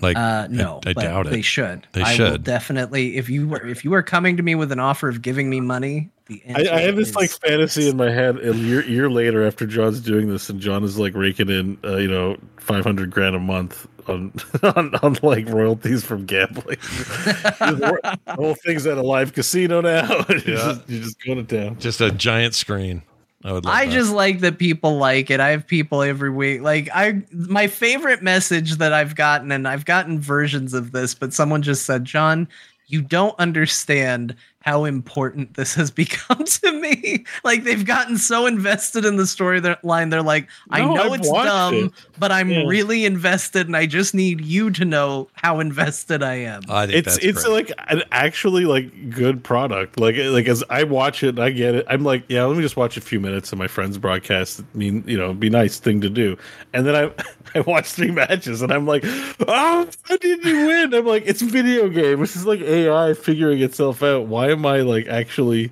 [0.00, 1.86] Like Uh, no, I, I but doubt they should.
[1.92, 2.44] They I will should.
[2.44, 3.16] definitely.
[3.16, 5.60] If you were if you were coming to me with an offer of giving me
[5.60, 9.10] money, the I, I have this is- like fantasy in my head a year, year
[9.10, 13.10] later after John's doing this and John is like raking in uh, you know 500
[13.10, 16.78] grand a month on on, on like royalties from gambling.
[16.80, 20.08] the whole thing's at a live casino now.
[20.28, 20.54] you're, Yeah.
[20.56, 21.78] just, you're just going to town.
[21.78, 23.02] Just a giant screen.
[23.44, 23.66] I would.
[23.66, 23.92] I that.
[23.92, 25.40] just like that people like it.
[25.40, 26.62] I have people every week.
[26.62, 31.32] Like I my favorite message that I've gotten and I've gotten versions of this, but
[31.32, 32.48] someone just said, "John,
[32.86, 34.34] you don't understand
[34.66, 37.24] how important this has become to me.
[37.44, 40.10] Like they've gotten so invested in the storyline.
[40.10, 41.92] They're like, I No, know I've it's dumb, it.
[42.18, 42.64] but I'm Yeah.
[42.66, 46.62] really invested and I just need you to know how invested I am.
[46.68, 47.68] I think it's that's it's great.
[47.68, 50.00] like an actually like good product.
[50.00, 51.86] Like like as I watch it, I get it.
[51.88, 54.60] I'm like, yeah, let me just watch a few minutes of my friend's broadcast.
[54.74, 56.36] I mean, you know, be nice thing to do.
[56.74, 57.12] And then I
[57.54, 60.92] I watch three matches, and I'm like, oh, how did you win?
[60.92, 62.20] I'm like, it's a video game.
[62.20, 64.26] This is like AI figuring itself out.
[64.26, 65.70] Why am I like actually?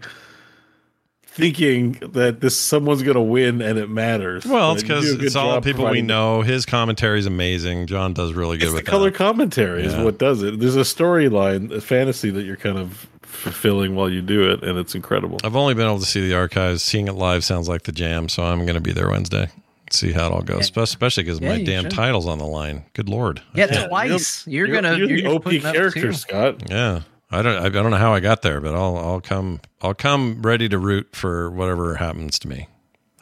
[1.26, 4.46] Thinking that this someone's gonna win and it matters.
[4.46, 6.42] well, it's Like, you do because it's all job people we providing- know.
[6.42, 7.88] His commentary is amazing.
[7.88, 9.16] John does really good It's the with color that.
[9.16, 10.60] commentary is what does it.
[10.60, 14.78] There's a storyline, a fantasy that you're kind of fulfilling while you do it, and
[14.78, 15.40] it's incredible.
[15.42, 16.84] I've only been able to see the archives.
[16.84, 19.48] Seeing it live sounds like the jam, so I'm going to be there Wednesday.
[19.90, 21.90] See how it all goes, Spe- especially because Yeah, my damn should.
[21.92, 22.84] title's on the line.
[22.94, 23.42] Good lord.
[23.56, 24.46] yeah, Yeah, twice.
[24.46, 26.12] You're, You're- gonna you're, you're the just OP character.
[26.12, 26.62] Scott.
[26.70, 27.00] Yeah.
[27.31, 27.57] I don't.
[27.65, 28.97] I don't know how I got there, but I'll.
[28.97, 29.61] I'll come.
[29.81, 32.69] I'll come ready to root for whatever happens to me.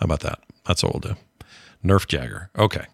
[0.01, 0.41] How about that?
[0.67, 1.21] That's what we'll do.
[1.85, 2.51] Nerf Jagger.
[2.59, 2.87] Okay.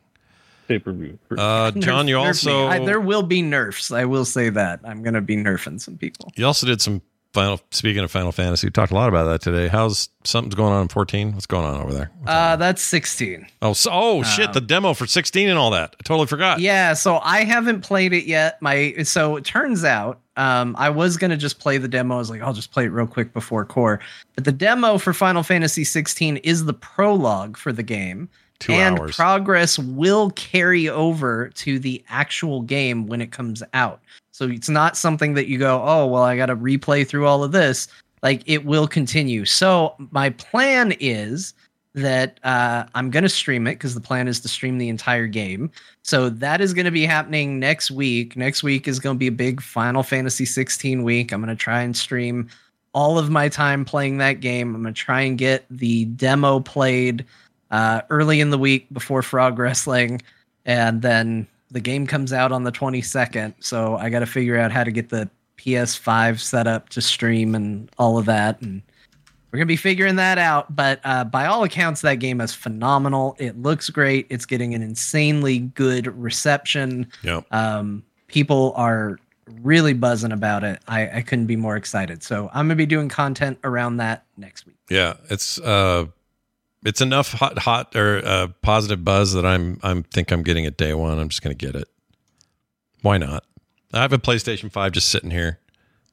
[0.68, 1.18] Pay per view.
[1.36, 2.52] Uh, John, you nerf me.
[2.52, 3.90] also I- there will be nerfs.
[3.90, 4.80] I will say that.
[4.84, 6.30] I'm gonna be nerfing some people.
[6.36, 7.00] you also did some
[7.32, 7.60] final.
[7.70, 9.68] Speaking of Final Fantasy, we talked a lot about that today.
[9.68, 11.32] How's something's going on in 14?
[11.34, 12.10] What's going on over there?
[12.26, 13.46] Uh, that's 16.
[13.62, 14.52] Oh, so, oh shit!
[14.52, 15.94] The demo for 16 and all that.
[15.98, 16.60] I totally forgot.
[16.60, 18.60] Yeah, so I haven't played it yet.
[18.62, 22.14] My so it turns out um, I was gonna just play the demo.
[22.14, 24.00] I was like, I'll just play it real quick before core.
[24.34, 28.28] But the demo for Final Fantasy 16 is the prologue for the game.
[28.60, 29.14] Two and hours.
[29.14, 34.00] progress will carry over to the actual game when it comes out.
[34.38, 37.42] So it's not something that you go, oh, well, I got to replay through all
[37.42, 37.88] of this.
[38.22, 39.44] Like it will continue.
[39.44, 41.54] So my plan is
[41.94, 45.26] that uh, I'm going to stream it because the plan is to stream the entire
[45.26, 45.72] game.
[46.02, 48.36] So that is going to be happening next week.
[48.36, 51.32] Next week is going to be a big Final Fantasy 16 week.
[51.32, 52.48] I'm going to try and stream
[52.92, 54.72] all of my time playing that game.
[54.72, 57.24] I'm going to try and get the demo played
[57.72, 60.22] uh, early in the week before Frog Wrestling,
[60.64, 63.54] and then the game comes out on the 22nd.
[63.60, 67.54] So I got to figure out how to get the PS5 set up to stream
[67.54, 68.60] and all of that.
[68.62, 68.82] And
[69.50, 70.74] we're gonna be figuring that out.
[70.74, 73.34] But uh, by all accounts, that game is phenomenal.
[73.38, 74.26] It looks great.
[74.30, 77.10] It's getting an insanely good reception.
[77.22, 77.46] Yep.
[77.50, 79.18] Um, people are
[79.62, 80.80] really buzzing about it.
[80.86, 82.22] I, I couldn't be more excited.
[82.22, 84.76] So I'm gonna be doing content around that next week.
[84.90, 86.06] Yeah, it's uh,
[86.84, 90.76] it's enough hot, hot or uh, positive buzz that I'm I'm think I'm getting it
[90.76, 91.18] day one.
[91.18, 91.88] I'm just gonna get it.
[93.02, 93.44] Why not?
[93.92, 95.58] I have a PlayStation Five just sitting here.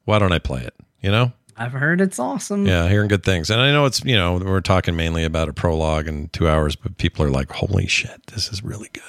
[0.04, 0.74] Why don't I play it?
[1.00, 1.32] You know?
[1.58, 2.66] I've heard it's awesome.
[2.66, 5.52] Yeah, hearing good things, and I know it's you know we're talking mainly about a
[5.54, 9.02] prologue and two hours, but people are like, "Holy shit, this is really good."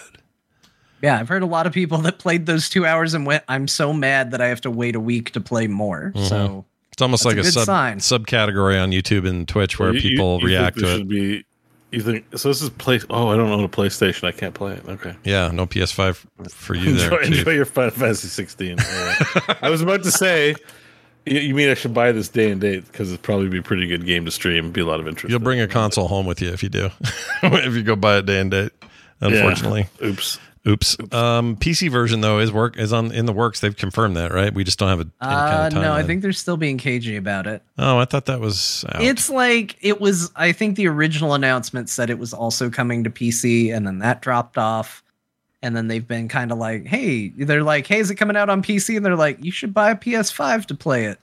[1.01, 3.67] Yeah, I've heard a lot of people that played those two hours and went, I'm
[3.67, 6.11] so mad that I have to wait a week to play more.
[6.15, 7.99] So It's almost That's like a a, sub sign.
[7.99, 11.01] subcategory on YouTube and Twitch where You- you- people you think react there to should
[11.01, 11.07] it.
[11.09, 11.45] Be,
[11.91, 12.49] you think so?
[12.49, 12.99] This is play.
[13.09, 14.25] Oh, I don't own a PlayStation.
[14.25, 14.87] I can't play it.
[14.87, 15.15] Okay.
[15.23, 17.21] Yeah, no PS5 for you there.
[17.21, 17.55] enjoy, Chief.
[17.55, 18.79] your Final Fantasy 16.
[18.79, 19.57] All right.
[19.63, 20.55] I was about to say,
[21.25, 23.63] you, you mean I should buy this day and date because it'd probably be a
[23.63, 24.71] pretty good game to stream.
[24.71, 25.29] Be a lot of interest.
[25.29, 26.89] You'll in bring a console home with you if you do.
[27.43, 28.71] if you go buy it day and date.
[29.21, 29.27] Yeah.
[29.29, 29.87] Unfortunately.
[30.03, 30.39] Oops.
[30.67, 30.97] Oops.
[31.13, 33.59] Um, PC version though is work is on in the works.
[33.61, 34.53] They've confirmed that, right?
[34.53, 36.77] We just don't have a any uh, kind of no, I think they're still being
[36.77, 37.63] cagey about it.
[37.77, 39.01] Oh, I thought that was out.
[39.01, 40.31] It's like it was.
[40.35, 44.21] I think the original announcement said it was also coming to PC, and then that
[44.21, 45.03] dropped off.
[45.63, 48.47] And then they've been kind of like, hey, they're like, hey, is it coming out
[48.47, 48.95] on PC?
[48.95, 51.19] And they're like, you should buy a PS5 to play it.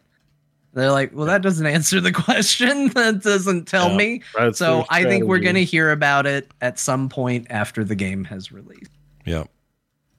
[0.73, 2.89] They're like, well, that doesn't answer the question.
[2.89, 4.23] that doesn't tell Yeah, me.
[4.52, 8.24] So I think we're going to hear about it at some point after the game
[8.24, 8.90] has released.
[9.24, 9.48] Yep.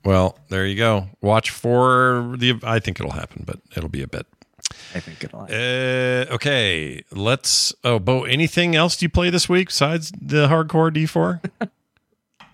[0.03, 1.09] Well, there you go.
[1.21, 2.59] Watch for the.
[2.63, 4.27] I think it'll happen, but it'll be a bit.
[4.93, 5.41] I think it'll.
[5.41, 7.73] Uh, okay, let's.
[7.83, 11.41] Oh, Bo, anything else do you play this week besides the hardcore D four?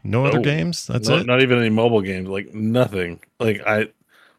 [0.03, 0.88] No other games.
[0.88, 1.27] That's not, it.
[1.27, 2.27] Not even any mobile games.
[2.27, 3.19] Like nothing.
[3.39, 3.89] Like I,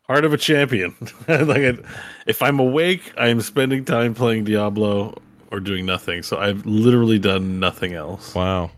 [0.05, 0.95] heart of a champion.
[1.29, 1.79] like I,
[2.27, 6.23] if I'm awake, I am spending time playing Diablo or doing nothing.
[6.23, 8.35] So I've literally done nothing else.
[8.35, 8.71] Wow.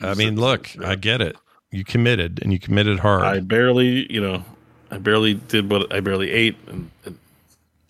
[0.00, 1.36] I mean, look, I get it.
[1.72, 3.24] You committed, and you committed hard.
[3.24, 4.44] I barely, you know,
[4.90, 7.18] I barely did what I barely ate and, and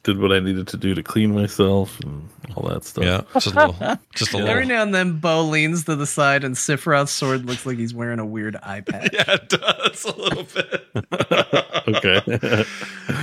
[0.07, 3.05] did what I needed to do to clean myself and all that stuff.
[3.05, 4.69] yeah, just a little, just a Every little.
[4.69, 8.21] now and then, Bo leans to the side, and Sephiroth's sword looks like he's wearing
[8.21, 9.11] a weird eye patch.
[9.17, 10.87] Yeah, it does a little bit.
[11.89, 12.65] okay.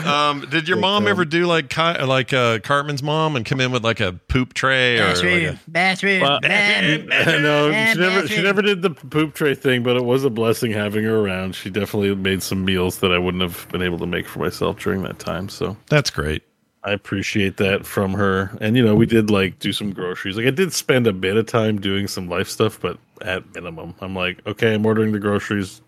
[0.06, 3.84] Um, did your mom ever do like like uh, Cartman's mom and come in with
[3.84, 8.82] like a poop tray or like a, bathroom, Well, no, she never she never did
[8.82, 11.56] the poop tray thing, but it was a blessing having her around.
[11.56, 14.80] She definitely made some meals that I wouldn't have been able to make for myself
[14.80, 15.48] during that time.
[15.48, 16.44] So That's great.
[16.86, 18.56] I appreciate that from her.
[18.62, 20.36] And you know, we did like do some groceries.
[20.38, 23.96] Like I did spend a bit of time doing some life stuff, but at minimum,
[24.02, 25.82] I'm like, okay, I'm ordering the groceries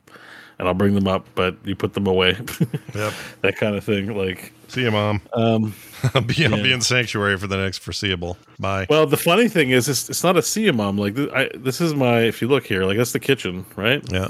[0.57, 2.37] and I'll bring them up, but you put them away.
[2.95, 3.13] Yep.
[3.41, 4.15] that kind of thing.
[4.15, 5.21] Like See you, mom.
[5.33, 5.75] um
[6.13, 8.37] I'll be, I'll be in sanctuary for the next foreseeable.
[8.57, 8.85] Bye.
[8.89, 10.97] well, the funny thing is, it's, it's not a see you mom.
[10.97, 12.21] Like I, this is my.
[12.21, 14.01] If you look here, like that's the kitchen, right?
[14.11, 14.29] yeah.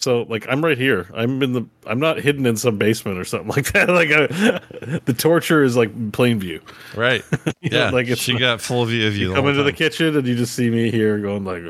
[0.00, 1.08] So like I'm right here.
[1.12, 1.66] I'm in the.
[1.84, 3.88] I'm not hidden in some basement or something like that.
[3.88, 6.60] Like I, the torture is like plain view.
[6.96, 7.24] Right.
[7.60, 7.90] You know, Yeah.
[7.90, 9.30] like it's she got full view of you.
[9.30, 11.64] You come whole into the kitchen and you just see me here going like,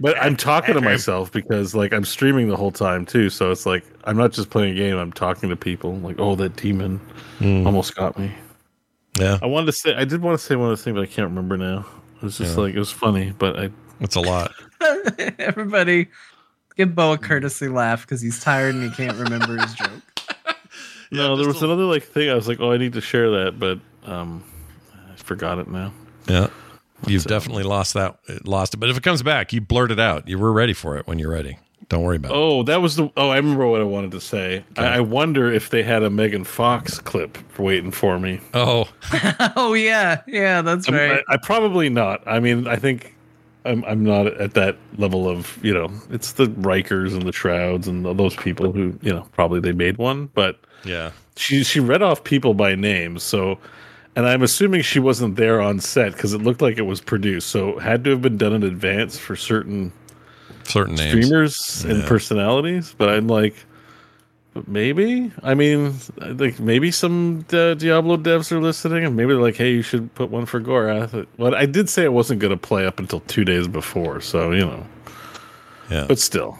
[0.00, 3.28] but I'm talking to myself because like I'm streaming the whole time too.
[3.28, 4.96] So it's like I'm not just playing a game.
[4.96, 5.96] I'm talking to people.
[5.96, 6.98] Like, oh, that demon
[7.38, 7.66] Hmm.
[7.66, 8.32] almost got me.
[9.18, 9.38] Yeah.
[9.42, 9.94] I wanted to say.
[9.94, 11.84] I did want to say one other thing, but I can't remember now.
[12.16, 12.62] It was just Yeah.
[12.64, 13.70] like it was funny, but I.
[14.00, 14.52] It's a lot.
[15.38, 16.08] Everybody,
[16.76, 19.90] give Bo a courtesy laugh because he's tired and he can't remember his joke.
[21.10, 22.30] no, there was a- another like thing.
[22.30, 23.78] I was like, oh, I need to share that, but
[24.10, 24.44] um,
[25.12, 25.92] I forgot it now.
[26.28, 26.48] Yeah.
[27.06, 28.78] You've definitely lost that lost it.
[28.78, 30.26] But if it comes back, you blurt it out.
[30.28, 31.56] You were ready for it when you're ready.
[31.88, 32.34] Don't worry about it.
[32.36, 33.08] Oh, that was the.
[33.16, 34.64] Oh, I remember what I wanted to say.
[34.76, 38.40] I, I wonder if they had a Megan Fox clip waiting for me.
[38.52, 38.88] Oh,
[39.56, 41.22] Oh yeah, yeah, that's I'm- right.
[41.28, 42.20] I, I probably not.
[42.26, 43.14] I mean, I think
[43.64, 45.90] I'm I'm not at that level of you know.
[46.10, 49.98] It's the Rikers and the Shrouds and those people who you know probably they made
[49.98, 51.10] one, but yeah.
[51.36, 53.18] she she read off people by name.
[53.18, 53.58] So,
[54.16, 57.48] and I'm assuming she wasn't there on set because it looked like it was produced.
[57.48, 59.92] So, it had to have been done in advance for certain
[60.64, 61.10] Certain names.
[61.10, 62.08] streamers and Yeah.
[62.08, 62.94] personalities.
[62.96, 63.54] But I'm like.
[64.66, 69.56] Maybe I mean, like maybe some uh, Diablo devs are listening, and maybe they're like,
[69.56, 72.56] "Hey, you should put one for Gorath." But I did say it wasn't going to
[72.56, 74.86] play up until two days before, so you know.
[75.90, 76.06] Yeah.
[76.06, 76.58] But still,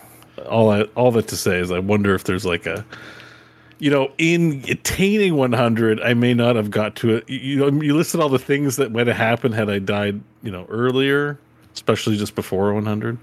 [0.48, 2.84] all I all that to say is, I wonder if there's like a,
[3.78, 7.28] you know, in attaining 100, I may not have got to it.
[7.28, 10.20] You, you know, you listed all the things that might have happened had I died,
[10.42, 11.38] you know, earlier,
[11.74, 13.18] especially just before 100.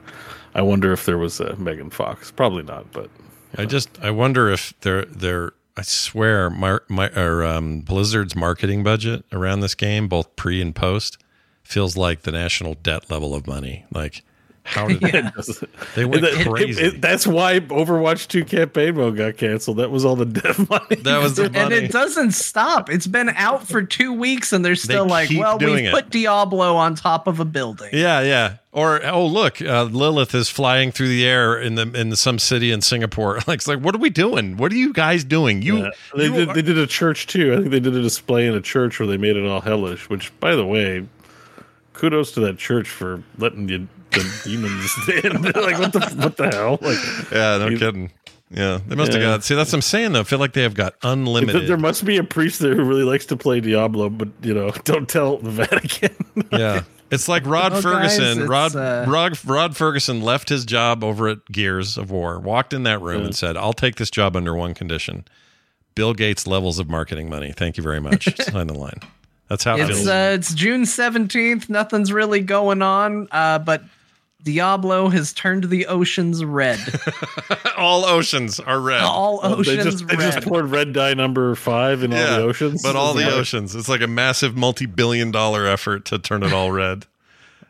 [0.54, 2.32] I wonder if there was a Megan Fox.
[2.32, 3.10] Probably not, but
[3.58, 8.84] I just I wonder if they're they're I swear my my or um, Blizzard's marketing
[8.84, 11.18] budget around this game, both pre and post,
[11.64, 13.86] feels like the national debt level of money.
[13.92, 14.24] Like
[14.66, 15.00] how did
[15.96, 16.82] they went It- it- crazy?
[16.82, 19.78] it- that's why Overwatch 2 campaign mode got canceled.
[19.78, 20.96] That was all the dev money.
[21.04, 22.90] that was the and it doesn't stop.
[22.90, 25.94] It's been out for two weeks, and they're still like, "Well, doing we it.
[25.94, 28.56] put Diablo on top of a building." Yeah, yeah.
[28.72, 32.72] Or oh look, uh, Lilith is flying through the air in the in some city
[32.72, 33.36] in Singapore.
[33.48, 34.58] Like it's like, what are we doing?
[34.58, 35.62] What are you guys doing?
[35.62, 35.90] You, Yeah.
[36.18, 36.50] They you did.
[36.50, 37.54] are- They did a church too.
[37.54, 40.10] I think they did a display in a church where they made it all hellish.
[40.10, 41.06] Which, by the way,
[41.94, 45.42] kudos to that church for letting you the demons in.
[45.44, 46.78] like what the what the hell?
[46.82, 46.98] Like
[47.32, 48.12] yeah, no you- kidding.
[48.52, 49.44] Yeah, they must have got.
[49.44, 50.20] See, that's what I'm saying though.
[50.20, 51.68] I feel like they have got unlimited.
[51.68, 54.70] there must be a priest there who really likes to play Diablo, but you know,
[54.84, 56.16] don't tell the Vatican.
[56.52, 56.84] yeah.
[57.12, 58.42] It's like Rod Well, Ferguson.
[58.42, 62.72] it's, Rod, uh, Rod Rod Ferguson left his job over at Gears of War, walked
[62.74, 65.26] in that room and said, "I'll take this job under one condition:
[65.96, 67.52] Bill Gates levels of marketing money.
[67.52, 68.30] Thank you very much.
[68.42, 69.00] Sign the line."
[69.50, 70.08] That's how it It's feels.
[70.08, 71.68] uh, it's June seventeenth.
[71.70, 73.84] Nothing's really going on, uh, but
[74.46, 76.80] Diablo has turned the oceans red.
[77.78, 79.02] all oceans are red.
[79.02, 80.34] All they oceans just they red.
[80.34, 82.82] just poured red dye number five in all the oceans.
[82.84, 83.76] But all the oceans.
[83.76, 87.06] It's like a massive multi-billion dollar effort to turn it all red.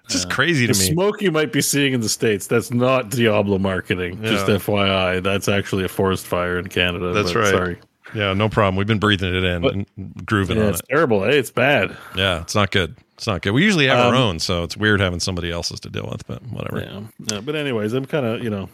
[0.03, 0.85] It's just crazy to The me.
[0.91, 4.21] smoke you might be seeing in the states, that's not Diablo marketing.
[4.21, 7.11] Just FYI, that's actually a forest fire in Canada.
[7.13, 7.49] That's but right.
[7.51, 7.79] Sorry.
[8.13, 8.75] Yeah, no problem.
[8.75, 10.83] We've been breathing it in But- and grooving Yeah, on it's it.
[10.83, 11.23] It's terrible.
[11.23, 11.95] Hey, it's bad.
[12.15, 12.95] Yeah, it's not good.
[13.15, 13.51] It's not good.
[13.53, 16.27] We usually have our Um, own, so it's weird having somebody else's to deal with,
[16.27, 16.81] but whatever.
[16.81, 17.01] Yeah.
[17.35, 17.39] yeah.
[17.41, 18.69] But anyways, I'm kind of you know,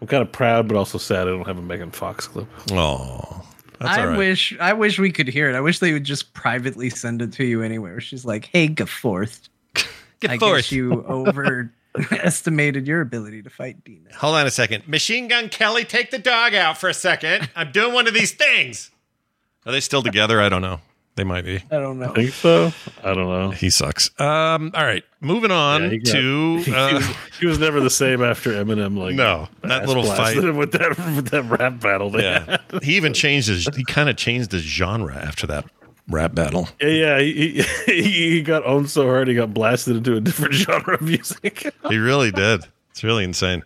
[0.00, 2.46] I'm kind of proud, but also sad I don't have a Megan Fox clip.
[2.72, 3.42] Oh,
[3.80, 4.18] that's I all right.
[4.18, 5.54] wish I wish we could hear it.
[5.56, 7.98] I wish they would just privately send it to you anywhere.
[8.00, 9.48] She's like, "Hey, Gaforth,
[10.28, 14.86] I guess you overestimated your ability to fight demons." Hold on a second.
[14.86, 17.48] Machine Gun Kelly, take the dog out for a second.
[17.56, 18.90] I'm doing one of these things.
[19.66, 20.42] Are they still together?
[20.42, 20.80] I don't know.
[21.16, 21.62] They might be.
[21.70, 22.10] I don't know.
[22.10, 22.72] I think so.
[23.04, 23.50] I don't know.
[23.50, 24.10] He sucks.
[24.20, 24.72] Um.
[24.74, 25.04] All right.
[25.20, 26.56] Moving on Yeah, he got- to.
[26.64, 27.06] he, Uh, was,
[27.40, 28.98] he was never the same after Eminem.
[28.98, 30.36] Like No, that little fight.
[30.54, 32.10] with that with that rap battle.
[32.10, 32.58] They yeah.
[32.70, 32.82] had.
[32.82, 33.68] He even changed his.
[33.76, 35.64] He kind of changed his genre after that
[36.08, 36.68] rap battle.
[36.80, 40.54] Yeah, yeah, he, he, he got owned so hard he got blasted into a different
[40.54, 41.72] genre of music.
[41.88, 42.64] He really did.
[42.94, 43.64] It's really insane.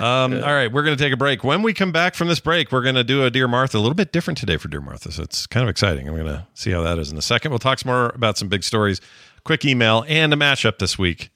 [0.00, 1.44] Um, All right, we're going to take a break.
[1.44, 3.78] When we come back from this break, we're going to do a Dear Martha, a
[3.78, 5.12] little bit different today for Dear Martha.
[5.12, 6.08] So it's kind of exciting.
[6.08, 7.50] I'm going to see how that is in a second.
[7.50, 9.02] We'll talk some more about some big stories,
[9.44, 11.28] quick email, and a mashup this week.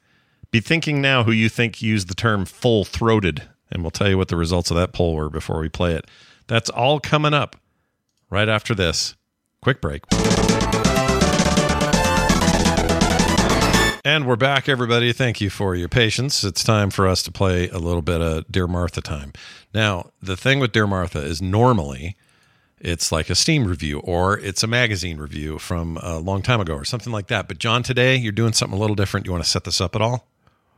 [0.50, 4.16] Be thinking now who you think used the term full throated, and we'll tell you
[4.16, 6.06] what the results of that poll were before we play it.
[6.46, 7.56] That's all coming up
[8.30, 9.16] right after this.
[9.60, 10.02] Quick break.
[14.08, 15.12] And we're back, everybody.
[15.12, 16.42] Thank you for your patience.
[16.42, 19.34] It's time for us to play a little bit of Dear Martha time.
[19.74, 22.16] Now, the thing with Dear Martha is normally
[22.80, 26.72] it's like a Steam review or it's a magazine review from a long time ago
[26.72, 27.48] or something like that.
[27.48, 29.26] But, John, today you're doing something a little different.
[29.26, 30.26] You want to set this up at all?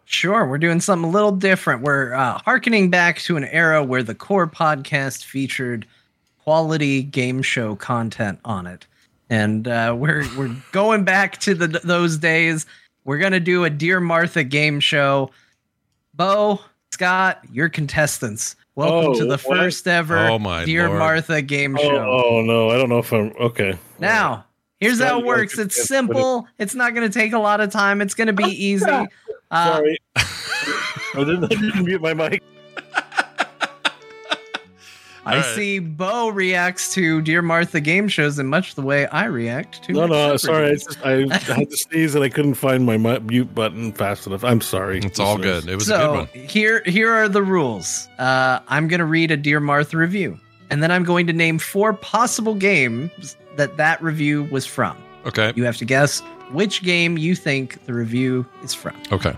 [0.06, 1.82] Sure, we're doing something a little different.
[1.82, 5.86] We're uh, harkening back to an era where the core podcast featured
[6.42, 8.88] quality game show content on it,
[9.30, 12.66] and uh, we're we're going back to the those days.
[13.10, 15.32] We're gonna do a Dear Martha game show.
[16.14, 16.60] Bo,
[16.92, 18.54] Scott, your contestants.
[18.76, 19.40] Welcome Oh, to the what?
[19.58, 21.00] first ever Oh, my Dear Lord.
[21.00, 21.96] Martha game Oh, show.
[22.08, 23.76] oh, no, I don't know if I'm okay.
[23.98, 24.44] Now,
[24.78, 25.58] here's Scott, how it works.
[25.58, 26.46] It's this, simple.
[26.60, 28.00] It's not going to take a lot of time.
[28.00, 28.86] It's going to be easy.
[28.86, 29.06] Uh,
[29.50, 30.24] Sorry, I
[31.16, 32.44] didn't, I didn't mute my mic.
[35.30, 35.54] I All right.
[35.54, 39.92] see Bo reacts to Dear Martha game shows in much the way I react to.
[39.92, 40.70] No, no, sorry.
[40.70, 41.10] I, just, I
[41.54, 44.42] had to sneeze and I couldn't find my mute button fast enough.
[44.42, 44.98] I'm sorry.
[44.98, 45.68] It's all good.
[45.68, 46.26] It was a good So one.
[46.48, 48.08] here, here are the rules.
[48.18, 50.38] Uh, I'm going to read a Dear Martha review,
[50.70, 54.96] and then I'm going to name four possible games that that review was from.
[55.26, 55.52] Okay.
[55.54, 58.96] You have to guess which game you think the review is from.
[59.12, 59.34] Okay.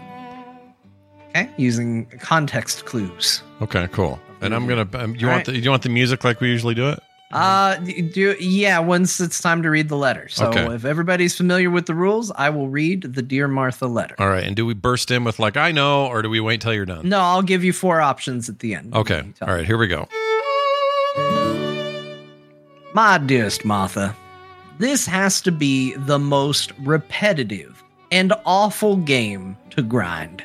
[1.30, 3.42] Okay, using context clues.
[3.62, 3.88] Okay.
[3.88, 4.18] Cool.
[4.42, 4.88] And I'm gonna.
[4.94, 5.54] Um, you All want right.
[5.54, 7.00] the you want the music like we usually do it?
[7.30, 8.78] Uh, do yeah.
[8.78, 10.28] Once it's time to read the letter.
[10.28, 10.66] So Okay.
[10.74, 14.14] if everybody's familiar with the rules, I will read the Dear Martha letter.
[14.18, 14.44] All right.
[14.44, 16.84] And do we burst in with like I know, or do we wait till you're
[16.84, 17.08] done?
[17.08, 18.94] No, I'll give you four options at the end.
[18.94, 19.22] Okay.
[19.24, 19.64] You tell All me.
[19.64, 20.08] Here we go.
[22.94, 24.14] My dearest Martha,
[24.78, 30.42] this has to be the most repetitive and awful game to grind.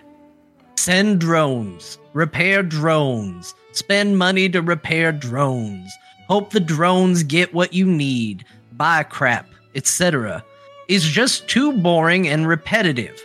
[0.78, 5.92] Send drones, repair drones, spend money to repair drones,
[6.28, 10.44] hope the drones get what you need, buy crap, etc.
[10.88, 13.22] is just too boring and repetitive.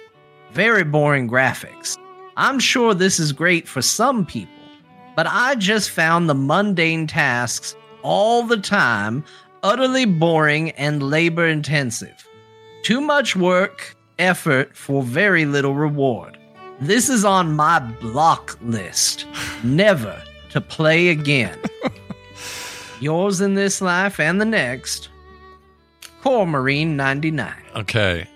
[0.53, 1.97] Very boring graphics.
[2.37, 4.53] I'm sure this is great for some people,
[5.17, 9.25] but I just found the mundane tasks all the time
[9.63, 12.27] utterly boring and labor intensive.
[12.83, 16.37] Too much work, effort for very little reward.
[16.81, 19.27] This is on my block list.
[19.63, 20.21] Never
[20.53, 21.59] to play again.
[23.01, 25.09] Yours in this life and the next.
[26.23, 27.53] Core Marine 99.
[27.77, 28.29] Okay.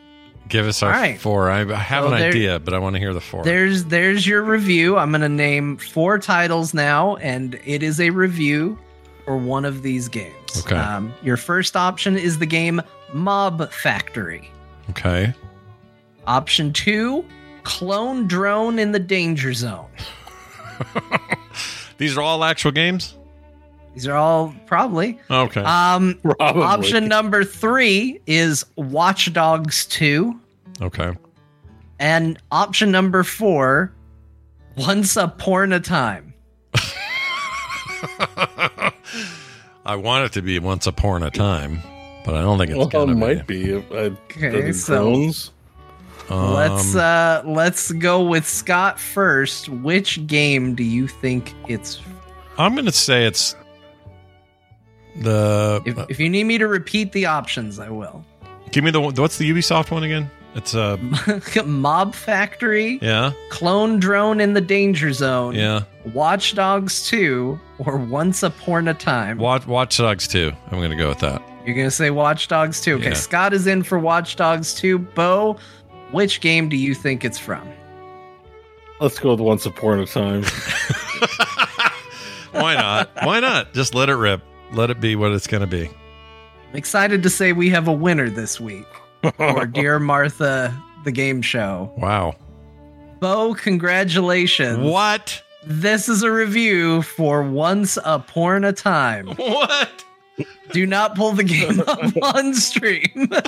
[0.49, 1.21] Give us our right.
[1.21, 1.51] four.
[1.51, 3.43] I have So an there- idea, but I want to hear the four.
[3.45, 4.97] There's there's your review.
[4.97, 8.79] I'm gonna name four titles now, and it is a review
[9.25, 10.35] for one of these games.
[10.65, 10.77] Okay.
[10.77, 12.81] Um, your first option is the game
[13.13, 14.49] Mob Factory.
[14.91, 15.35] okay.
[16.29, 17.25] Option two,
[17.65, 19.87] Clone Drone in the Danger Zone.
[21.99, 23.15] These are all actual games.
[23.95, 25.19] These are all probably.
[25.31, 25.63] Okay.
[25.63, 26.63] Um, Probably.
[26.63, 30.39] option number three is Watch Dogs 2.
[30.83, 31.13] okay.
[31.99, 33.91] And option number four,
[34.77, 36.35] Once Upon a Time.
[39.87, 41.81] I want it to be once upon a time,
[42.25, 43.21] but I don't think it's Well, gonna it be.
[43.21, 43.75] might be.
[43.77, 45.31] I, Okay, the so-
[46.29, 46.55] drones.
[46.55, 49.69] let's Um, uh let's go with Scott first.
[49.69, 52.01] Which game do you think it's
[52.59, 53.55] I'm gonna say it's
[55.17, 55.83] the.
[55.85, 58.25] if, uh, if you need me to repeat the options, I will.
[58.71, 60.31] give me the one- what's the Ubisoft one again?
[60.55, 60.97] It's uh
[61.67, 65.83] Mob Factory, yeah Clone Drone in the Danger Zone, yeah.
[66.15, 69.37] Watch Dogs 2, or Once Upon a Time.
[69.37, 70.53] Watch Watch Dogs two.
[70.71, 71.43] I'm gonna go with that.
[71.67, 72.95] You're gonna say Watch Dogs 2.
[72.95, 73.15] Okay, Yeah.
[73.15, 74.99] Scott is in for Watch Dogs 2.
[74.99, 75.59] Bo,
[76.13, 77.69] which game do you think it's from?
[79.01, 80.43] Let's go with Once Upon a Time.
[82.53, 83.11] Why not?
[83.23, 83.75] Why not?
[83.75, 84.43] Just let it rip.
[84.73, 85.91] Let it be what it's gonna be.
[86.71, 88.87] I'm excited to say we have a winner this week
[89.37, 91.93] for Dear Martha, the game show.
[91.99, 92.35] Wow.
[93.21, 94.79] Bo, congratulations.
[94.79, 95.43] What?
[95.65, 99.29] This is a review for Once Upon a Time.
[99.37, 100.05] What?
[100.73, 103.31] Do not pull the game up on stream.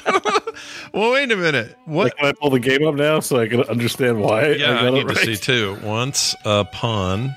[0.92, 1.76] Well, wait a minute.
[1.84, 2.05] What?
[2.05, 4.52] Like, can I pull the game up now so I can understand why?
[4.52, 5.78] Yeah, I, got need it to see too.
[5.84, 7.34] Once upon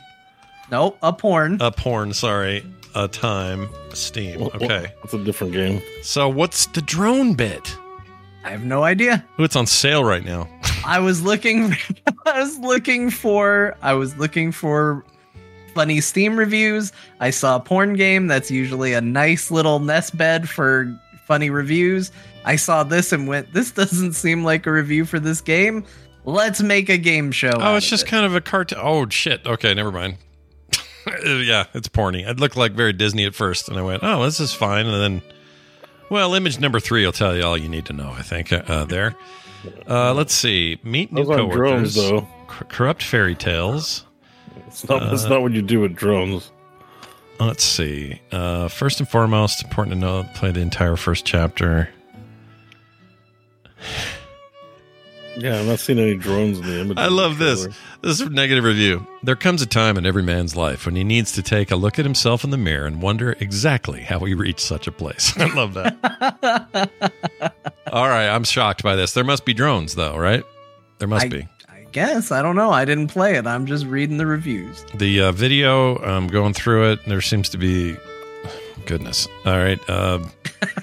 [0.72, 1.58] nope, a porn.
[1.62, 2.66] a porn, sorry,
[2.96, 4.42] a time, Steam.
[4.42, 4.92] Okay.
[5.04, 5.82] It's a different game.
[6.02, 7.78] So what's the drone bit?
[8.44, 9.24] I have no idea.
[9.40, 10.50] Ooh, it's on sale right now.
[10.86, 11.76] I was looking
[12.26, 15.06] I was looking for I was looking for
[15.74, 16.92] funny Steam reviews.
[17.20, 20.94] I saw a porn game that's usually a nice little nest bed for
[21.28, 22.12] funny reviews.
[22.46, 25.86] I saw this and went, this doesn't seem like a review for this game.
[26.26, 27.54] Let's make a game show.
[27.56, 28.80] Oh, it's just kind of a cartoon.
[28.82, 29.46] Oh shit.
[29.46, 30.18] Okay, never mind.
[31.26, 32.28] yeah, it's porny.
[32.28, 35.02] It looked like very Disney at first, and I went, "Oh, this is fine." And
[35.02, 35.22] then,
[36.12, 38.12] well, image number three will tell you all you need to know.
[38.12, 39.16] I think uh, there.
[39.90, 40.80] Uh, let's see.
[40.84, 41.56] Meet new coworkers.
[41.56, 42.28] drones, though.
[42.50, 44.06] C- corrupt fairy tales.
[44.68, 46.52] It's not, that's not what you do with drones.
[47.40, 48.22] Let's see.
[48.32, 51.90] Uh, first and foremost, important to know, play the entire first chapter.
[55.38, 56.98] Yeah, I'm not seeing any drones in the image.
[56.98, 57.66] I love this.
[58.02, 59.08] This is a negative review.
[59.24, 61.98] There comes a time in every man's life when he needs to take a look
[61.98, 65.36] at himself in the mirror and wonder exactly how he reached such a place.
[65.38, 66.92] I love that.
[67.92, 69.14] All right, I'm shocked by this.
[69.14, 70.44] There must be drones, though, right?
[71.00, 71.48] There must I, be.
[71.92, 72.32] Guess.
[72.32, 72.72] I don't know.
[72.72, 73.46] I didn't play it.
[73.46, 74.86] I'm just reading the reviews.
[74.96, 77.06] The uh, video, I'm going through it.
[77.06, 77.98] There seems to be.
[78.86, 79.28] Goodness.
[79.46, 79.80] All right.
[79.90, 80.20] Uh,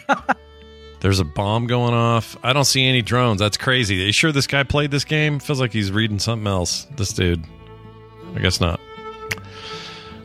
[1.01, 2.37] there's a bomb going off.
[2.43, 3.41] I don't see any drones.
[3.41, 4.03] That's crazy.
[4.03, 5.39] Are you sure this guy played this game?
[5.39, 6.87] Feels like he's reading something else.
[6.97, 7.45] This dude.
[8.35, 8.81] I guess not.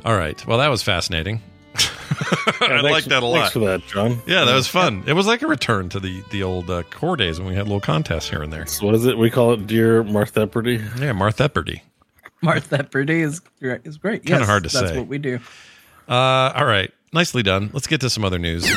[0.06, 0.46] All right.
[0.46, 1.42] Well, that was fascinating.
[2.62, 3.40] I like that a lot.
[3.40, 4.20] Thanks for that, John.
[4.28, 5.04] Yeah, that was fun.
[5.08, 7.64] It was like a return to the the old uh, core days when we had
[7.66, 8.66] little contests here and there.
[8.66, 9.18] So what is it?
[9.18, 11.00] We call it Dear Martheperty.
[11.00, 11.82] Yeah, Martha Epperty.
[12.42, 13.82] Martha Purdy is great.
[13.86, 14.24] Is great.
[14.26, 14.98] Kinda Yes, hard to that's say.
[14.98, 15.40] what we do.
[16.10, 17.70] Uh, all right, nicely done.
[17.74, 18.70] Let's get to some other news.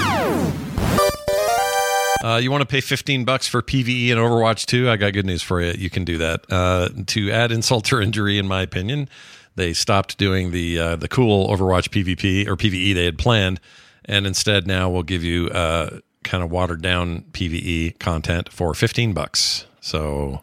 [2.25, 4.89] Uh, you want to pay 15 bucks for PVE and Overwatch 2?
[4.91, 5.73] I got good news for you.
[5.77, 6.45] You can do that.
[6.51, 9.09] Uh, to add insult to injury, in my opinion,
[9.57, 13.61] they stopped doing the uh, the cool Overwatch PvP or PVE they had planned,
[14.05, 19.13] and instead now we'll give you uh, kind of watered down PVE content for 15
[19.13, 19.67] bucks.
[19.81, 20.43] So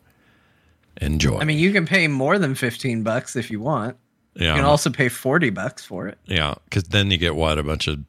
[1.02, 1.40] enjoy.
[1.40, 3.98] I mean, you can pay more than 15 bucks if you want.
[4.36, 6.18] yeah, You can also pay 40 bucks for it.
[6.26, 8.00] yeah, because then you get what a bunch of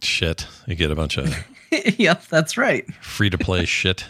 [0.00, 0.46] shit.
[0.66, 1.34] You get a bunch of
[1.98, 2.86] yep, that's right.
[3.02, 4.04] free to play shit.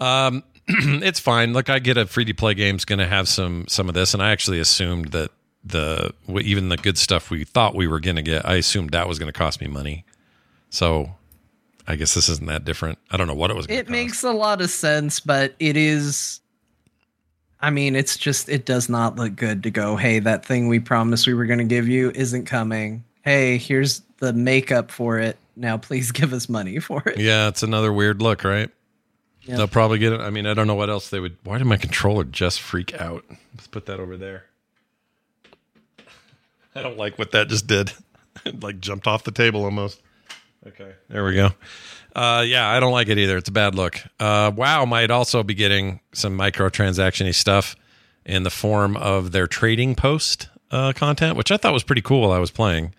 [0.00, 0.44] Um,
[1.02, 1.52] it's fine.
[1.52, 4.14] Look, I get a free to play game's going to have some some of this,
[4.14, 5.30] and I actually assumed that
[5.64, 9.08] the even the good stuff we thought we were going to get, I assumed that
[9.08, 10.04] was going to cost me money.
[10.70, 11.10] So,
[11.86, 12.98] I guess this isn't that different.
[13.10, 13.66] I don't know what it was.
[13.66, 13.90] It cost.
[13.90, 16.40] makes a lot of sense, but it is.
[17.60, 20.78] I mean, it's just, it does not look good to go, hey, that thing we
[20.78, 23.02] promised we were going to give you isn't coming.
[23.22, 25.38] Hey, here's the makeup for it.
[25.56, 27.18] Now, please give us money for it.
[27.18, 28.70] Yeah, it's another weird look, right?
[29.48, 29.56] Yeah.
[29.56, 30.20] They'll probably get it.
[30.20, 31.38] I mean, I don't know what else they would.
[31.42, 33.24] Why did my controller just freak out?
[33.54, 34.44] Let's put that over there.
[36.74, 37.92] I don't like what that just did.
[38.44, 40.02] it like jumped off the table almost.
[40.66, 41.52] Okay, there we go.
[42.14, 43.38] Uh, yeah, I don't like it either.
[43.38, 44.02] It's a bad look.
[44.20, 47.74] Uh, WoW might also be getting some microtransaction stuff
[48.26, 52.20] in the form of their trading post uh, content, which I thought was pretty cool.
[52.20, 52.94] while I was playing.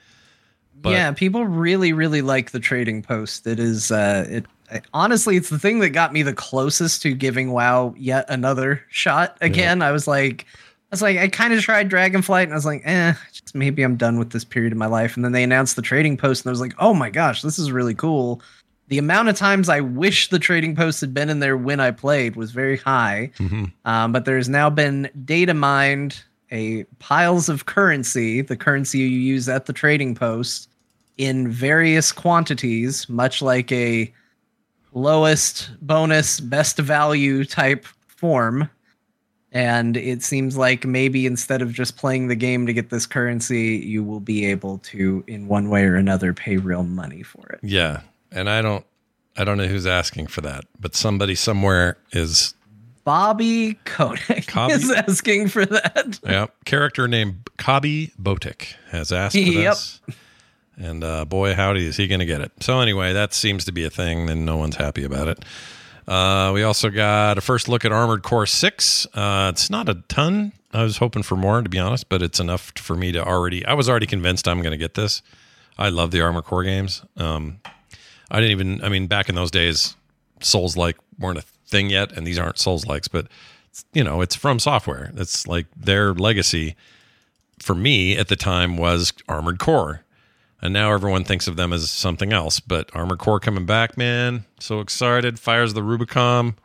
[0.81, 3.45] But yeah, people really, really like the trading post.
[3.45, 4.45] It is, uh, it
[4.93, 9.37] honestly, it's the thing that got me the closest to giving WoW yet another shot.
[9.41, 10.45] Again, I was like,
[10.91, 13.83] I was like, I kind of tried Dragonflight, and I was like, eh, just maybe
[13.83, 15.15] I'm done with this period of my life.
[15.15, 17.59] And then they announced the trading post, and I was like, oh my gosh, this
[17.59, 18.41] is really cool.
[18.87, 21.91] The amount of times I wish the trading post had been in there when I
[21.91, 23.29] played was very high.
[23.37, 23.71] Mhm.
[23.85, 29.47] Um, but there's now been data mined a piles of currency, the currency you use
[29.47, 30.69] at the trading post,
[31.17, 34.11] in various quantities, much like a
[34.93, 38.69] lowest bonus, best value type form.
[39.51, 43.77] And it seems like maybe instead of just playing the game to get this currency,
[43.83, 47.59] you will be able to, in one way or another, pay real money for it.
[47.63, 48.01] Yeah,
[48.31, 48.85] and I don't,
[49.35, 52.53] I don't know who's asking for that, but somebody somewhere is.
[53.05, 54.73] Bobby Kotick Cobby?
[54.73, 56.19] is asking for that.
[56.23, 59.73] Yeah, character named Kabi Botik has asked for Yep.
[59.73, 59.99] this,
[60.79, 62.51] and uh, boy, howdy, is he going to get it?
[62.61, 65.45] So anyway, that seems to be a thing, and no one's happy about it.
[66.07, 69.05] Uh, we also got a first look at Armored Core Six.
[69.13, 70.53] Uh, it's not a ton.
[70.73, 73.65] I was hoping for more, to be honest, but it's enough for me to already.
[73.65, 75.21] I was already convinced I'm going to get this.
[75.77, 77.03] I love the Armored Core games.
[77.17, 77.59] Um,
[78.31, 78.83] I didn't even.
[78.83, 79.95] I mean, back in those days,
[80.41, 83.27] Souls like weren't a thing yet, and these aren't Souls likes, but
[83.93, 85.11] you know, it's from software.
[85.15, 86.75] It's like their legacy
[87.59, 90.03] for me at the time was Armored Core.
[90.61, 92.59] And now everyone thinks of them as something else.
[92.59, 94.45] But Armored Core coming back, man.
[94.59, 95.39] So excited.
[95.39, 96.55] Fires the Rubicon.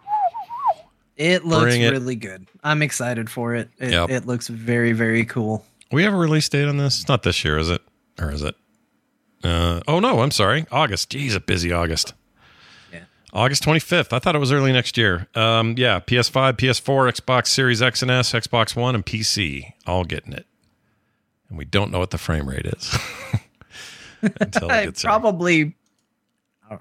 [1.16, 1.90] It looks it.
[1.92, 2.46] really good.
[2.64, 3.70] I'm excited for it.
[3.78, 4.10] It, Yep.
[4.10, 5.64] it looks very, very cool.
[5.92, 7.00] We have a release date on this?
[7.00, 7.82] It's not this year, is it?
[8.20, 8.56] Or is it?
[9.44, 10.66] Uh, oh, no, I'm sorry.
[10.72, 11.12] August.
[11.12, 12.14] Jeez, a busy August.
[12.92, 13.04] Yeah.
[13.32, 14.12] August 25th.
[14.12, 15.28] I thought it was early next year.
[15.36, 20.32] Um, yeah, PS5, PS4, Xbox Series X and S, Xbox One, and PC all getting
[20.32, 20.46] it.
[21.48, 22.96] And we don't know what the frame rate is
[24.40, 25.02] until it gets.
[25.02, 25.74] Probably.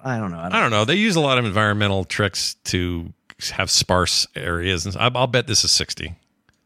[0.03, 0.39] I don't know.
[0.39, 0.85] I don't I don't know.
[0.85, 3.11] They use a lot of environmental tricks to
[3.51, 6.15] have sparse areas, and I'll bet this is 60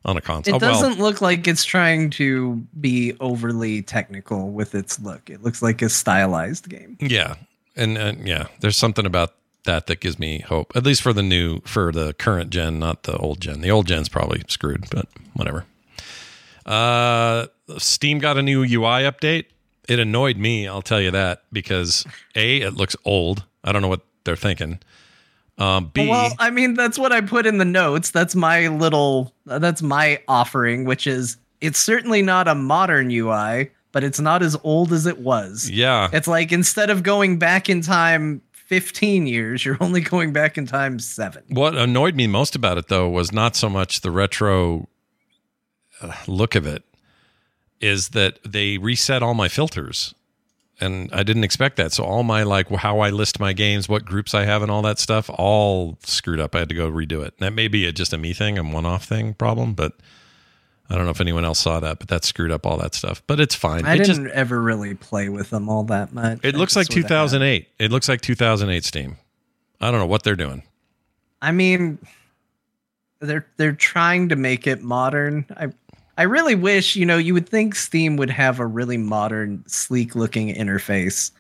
[0.06, 0.56] on a console.
[0.56, 5.30] It Oh, well, doesn't look like it's trying to be overly technical with its look.
[5.30, 6.98] It looks like a stylized game.
[7.02, 7.36] Yeah,
[7.76, 9.34] and, and yeah, there's something about
[9.64, 10.72] that that gives me hope.
[10.76, 13.62] At least for the new, for the current gen, not the old gen.
[13.62, 15.66] The old gen's probably screwed, but whatever.
[16.66, 17.48] Uh,
[17.78, 19.46] Steam got a new UI update.
[19.88, 23.44] It annoyed me, I'll tell you that, because a it looks old.
[23.64, 24.80] I don't know what they're thinking.
[25.58, 28.12] Um, B, Well, I mean, that's what I put in the notes.
[28.12, 34.04] That's my little, that's my offering, which is it's certainly not a modern UI, but
[34.04, 35.70] it's not as old as it was.
[35.70, 40.58] yeah, It's like instead of going back in time 15 years, you're only going back
[40.58, 41.42] in time seven.
[41.50, 44.88] What annoyed me most about it, though, was not so much the retro
[46.02, 46.84] uh, look of it,
[47.80, 50.14] is that they reset all my filters.
[50.80, 51.92] And I didn't expect that.
[51.92, 54.84] So all my like how I list my games, what groups I have, and all
[54.84, 56.54] that stuff, all screwed up.
[56.56, 57.36] I had to go redo it.
[57.40, 59.94] That may be a, just a me thing, a one-off thing problem, but
[60.88, 61.98] I don't know if anyone else saw that.
[61.98, 63.24] But that screwed up all that stuff.
[63.26, 63.86] But it's fine.
[63.86, 66.42] I it didn't just ever really play with them all that much.
[66.44, 67.68] it I looks like just sorta had- 2008.
[67.80, 69.18] It looks like 2008 Steam.
[69.82, 70.62] I don't know what they're doing.
[71.42, 71.98] I mean,
[73.20, 75.46] they're they're trying to make it modern.
[75.58, 75.70] I
[76.18, 80.16] I really wish, you know, you would think Steam would have a really modern, sleek
[80.16, 81.32] looking interface.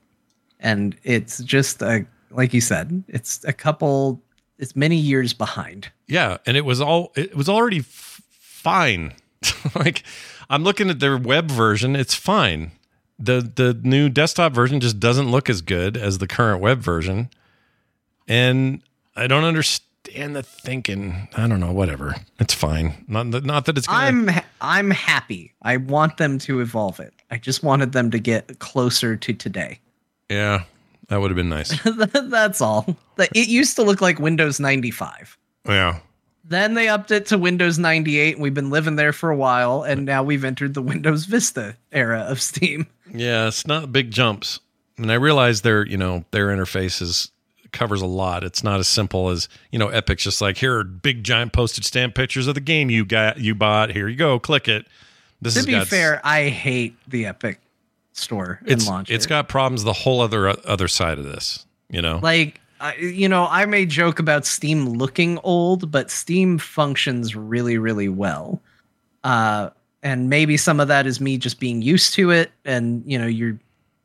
[0.59, 4.21] And it's just a like you said, it's a couple
[4.59, 5.91] it's many years behind.
[6.07, 9.13] Yeah, and it was all it was already f- fine.
[9.75, 10.03] like
[10.49, 12.71] I'm looking at their web version, it's fine.
[13.19, 17.29] The the new desktop version just doesn't look as good as the current web version.
[18.27, 18.81] And
[19.15, 19.86] I don't understand
[20.35, 21.27] the thinking.
[21.35, 22.15] I don't know, whatever.
[22.39, 23.05] It's fine.
[23.07, 25.53] Not that not that it's gonna I'm ha- I'm happy.
[25.61, 27.13] I want them to evolve it.
[27.31, 29.79] I just wanted them to get closer to today.
[30.29, 30.63] Yeah,
[31.09, 31.79] that would have been nice.
[32.23, 32.97] That's all.
[33.17, 35.37] It used to look like Windows 95.
[35.67, 35.99] yeah.
[36.49, 39.83] Then they upped it to Windows 98, and we've been living there for a while,
[39.83, 42.87] and now we've entered the Windows Vista era of Steam.
[43.13, 44.61] Yeah, it's not big jumps.
[44.97, 47.31] And I realize their, you know, their interface is
[47.71, 48.43] covers a lot.
[48.43, 51.85] It's not as simple as, you know, Epic's just like, here are big giant postage
[51.85, 53.91] stamp pictures of the game you got you bought.
[53.91, 54.87] Here you go, click it.
[55.41, 57.59] This is To be fair, I hate the Epic
[58.13, 59.13] store and it's launcher.
[59.13, 62.19] it's got problems the whole other other side of this, you know.
[62.23, 67.77] like I, you know, I may joke about Steam looking old, but Steam functions really,
[67.77, 68.61] really well.
[69.23, 69.71] Uh,
[70.03, 73.27] and maybe some of that is me just being used to it, and you know,
[73.27, 73.57] you're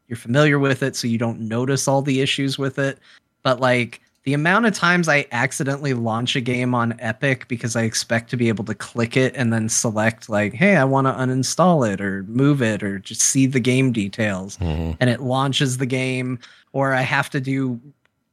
[0.08, 2.98] you're familiar with it, so you don't notice all the issues with it.
[3.42, 7.82] But like the amount of times I accidentally launch a game on Epic because I
[7.82, 11.12] expect to be able to click it and then select like, hey, I want to
[11.12, 14.96] uninstall it or move it or just see the game details, Mhm.
[15.00, 16.38] and it launches the game,
[16.72, 17.80] or I have to do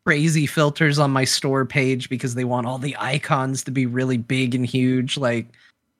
[0.05, 4.17] crazy filters on my store page because they want all the icons to be really
[4.17, 5.17] big and huge.
[5.17, 5.47] Like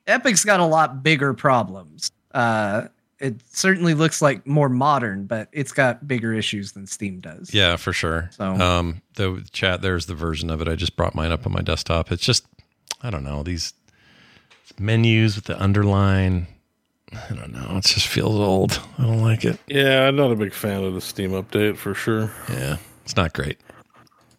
[0.08, 2.12] Epic's got a lot bigger problems.
[2.34, 2.84] Uh,
[3.20, 7.54] it certainly looks like more modern, but it's got bigger issues than Steam does.
[7.54, 8.30] Yeah, for sure.
[8.34, 10.68] So- um the chat there's the version of it.
[10.68, 12.12] I just brought mine up on my desktop.
[12.12, 12.46] It's just
[13.02, 13.74] I don't know, these
[14.80, 16.48] menus with the underline.
[17.12, 17.78] I don't know.
[17.78, 18.80] It just feels old.
[19.00, 19.60] I don't like it.
[19.68, 22.32] Yeah, I'm not a big fan of the Steam update for sure.
[22.50, 23.58] Yeah, it's not great.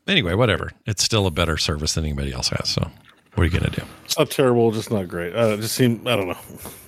[0.06, 0.70] Anyway, whatever.
[0.86, 2.68] It's still a better service than anybody else has.
[2.68, 2.90] So,
[3.40, 3.86] what are you going to do?
[4.04, 5.34] It's not terrible, just not great.
[5.34, 6.36] Uh, it just seem I don't know.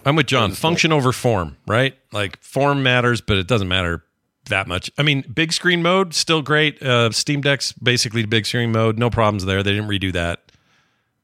[0.05, 0.53] I'm with John.
[0.53, 1.97] Function over form, right?
[2.13, 4.05] Like form matters, but it doesn't matter
[4.51, 4.91] that much.
[4.99, 6.83] I mean, big screen mode still great.
[6.83, 8.99] Uh, Steam Deck's basically big screen mode.
[8.99, 9.63] No problems there.
[9.63, 10.53] They didn't redo that.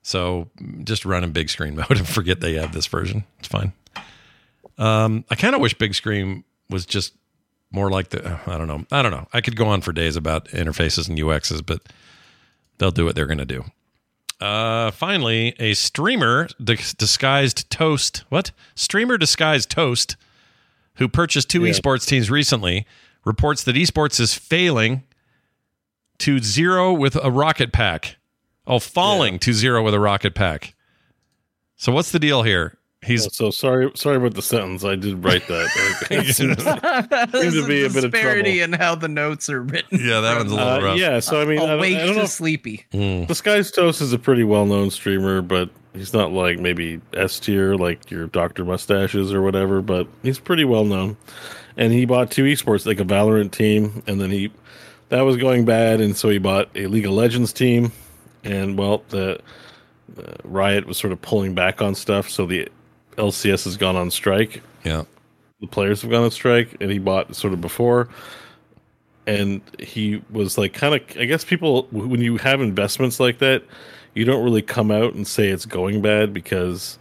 [0.01, 0.49] So
[0.85, 3.25] just run in big screen mode and forget they have this version.
[3.39, 3.75] It's fine.
[4.79, 7.13] Um, I kind of wish big screen was just
[7.71, 8.41] more like the.
[8.47, 8.87] I don't know.
[8.91, 9.29] I don't know.
[9.35, 11.83] I could go on for days about interfaces and UXs, but
[12.79, 13.67] they'll do what they're going to do.
[14.41, 18.25] Uh, finally, a streamer dis- disguised toast.
[18.29, 18.53] What?
[18.77, 20.17] Streamer disguised toast,
[20.97, 21.73] who purchased two Yeah.
[21.73, 22.87] esports teams recently,
[23.25, 25.03] reports that esports is failing
[26.19, 28.17] to zero with a rocket pack.
[28.67, 30.75] Oh, falling to zero with a rocket pack.
[31.77, 32.78] So what's the deal here?
[33.05, 34.85] He's So sorry, sorry about the sentence.
[34.85, 35.69] I did write that.
[37.41, 38.75] Seems to be a bit of disparity trouble.
[38.75, 40.01] in how the notes are written.
[40.03, 40.99] yeah, that one's a little Uh, rough.
[40.99, 42.15] yeah, so I mean, I don't, Awake I don't know.
[42.15, 42.85] to If, sleepy.
[42.93, 48.11] Disguised Toast is a pretty well-known streamer, but he's not like maybe S tier like
[48.11, 49.81] your Doctor Mustaches or whatever.
[49.81, 51.17] But he's pretty well known,
[51.77, 54.51] and he bought two esports, like a Valorant team, and then he
[55.11, 57.93] that was going bad, and so he bought a League of Legends team,
[58.45, 59.39] and well, the,
[60.15, 62.69] the Riot was sort of pulling back on stuff, so the
[63.19, 64.63] LCS has gone on strike.
[64.85, 65.05] Yeah.
[65.61, 68.09] The players have gone on strike, and he bought sort of before.
[69.27, 73.63] And he was like, kind of, I guess people, when you have investments like that,
[74.15, 76.99] you don't really come out and say it's going bad because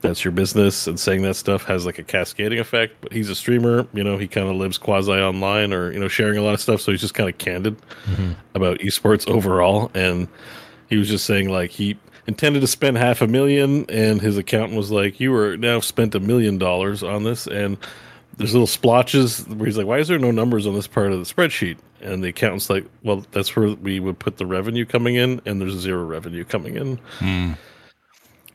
[0.00, 3.34] that's your business and saying that stuff has like a cascading effect but he's a
[3.34, 6.54] streamer you know he kind of lives quasi online or you know sharing a lot
[6.54, 8.32] of stuff so he's just kind of candid mm-hmm.
[8.54, 10.26] about esports overall and
[10.88, 11.98] he was just saying like he
[12.30, 16.14] intended to spend half a million and his accountant was like you were now spent
[16.14, 17.46] a million dollars on this.
[17.46, 17.76] And
[18.36, 21.18] there's little splotches where he's like why is there no numbers on this part of
[21.18, 21.78] the spreadsheet?
[22.00, 25.60] And the accountant's like well that's where we would put the revenue coming in and
[25.60, 26.96] there's zero revenue coming in.
[27.18, 27.52] Hmm.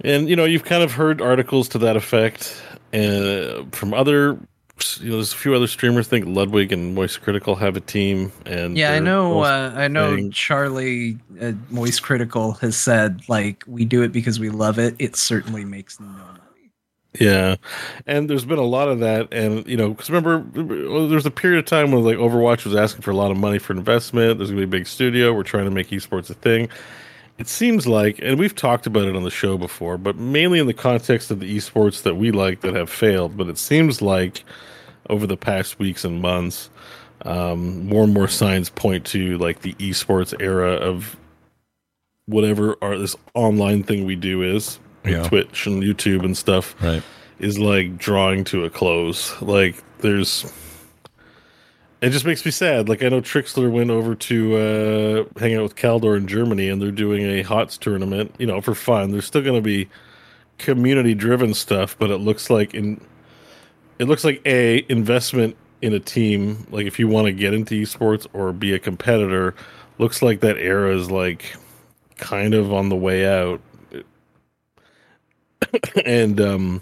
[0.02, 4.38] And you know, you've kind of heard articles to that effect, and from other,
[5.00, 6.08] you know, there's a few other streamers.
[6.08, 9.42] I think Ludwig and Moist Critikal have a team, and Yeah, I know.
[9.42, 10.30] Uh, I know.
[10.32, 14.96] Charlie uh, Moist Critikal has said like we do it because we love it.
[15.00, 16.40] It certainly makes no money.
[17.20, 17.56] Yeah,
[18.06, 21.32] and there's been a lot of that, and you know, because remember, there was a
[21.32, 24.38] period of time when like Overwatch was asking for a lot of money for investment.
[24.38, 25.34] There's gonna be a big studio.
[25.34, 26.70] We're trying to make esports a thing.
[27.38, 30.68] It seems like, and we've talked about it on the show before, but mainly in
[30.68, 33.36] the context of the esports that we like that have failed.
[33.36, 34.46] But it seems like
[35.10, 36.70] over the past weeks and months,
[37.24, 41.18] um, more and more signs point to like the esports era of
[42.28, 45.28] whatever our this online thing we do is yeah.
[45.28, 47.04] Twitch and YouTube and stuff Right.
[47.40, 49.40] is like drawing to a close.
[49.42, 50.52] Like there's
[52.02, 52.90] it just makes me sad.
[52.90, 56.82] Like I know Trikslyr went over to uh hang out with Khaldor in Germany and
[56.82, 59.12] they're doing a HOTS tournament, you know, for fun.
[59.12, 59.90] There's still gonna be
[60.58, 63.00] community driven stuff, but it looks like in
[64.00, 67.76] it looks like a investment in a team, like if you want to get into
[67.76, 69.54] esports or be a competitor,
[69.98, 71.56] looks like that era is like
[72.18, 73.62] kind of on the way out.
[76.06, 76.82] and um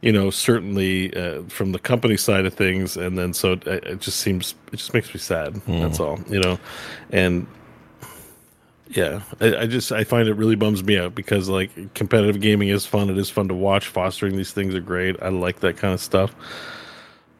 [0.00, 4.00] you know certainly uh, from the company side of things and then so it, it
[4.00, 6.58] just seems it just makes me sad that's all you know?
[7.10, 7.46] And
[8.90, 12.68] yeah I, I just i find it really bums me out because like competitive gaming
[12.68, 15.76] is fun it is fun to watch fostering these things are great i like that
[15.76, 16.34] kind of stuff.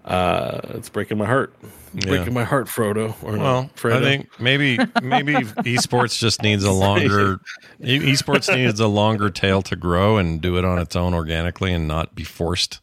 [0.04, 1.54] Uh it's breaking my heart
[1.94, 2.06] Yeah.
[2.06, 3.96] breaking my heart frodo or no, Well, Fredo.
[3.96, 5.32] I think maybe maybe
[5.64, 7.40] esports just needs a longer
[7.80, 11.88] esports needs a longer tail to grow and do it on its own organically and
[11.88, 12.80] not be forced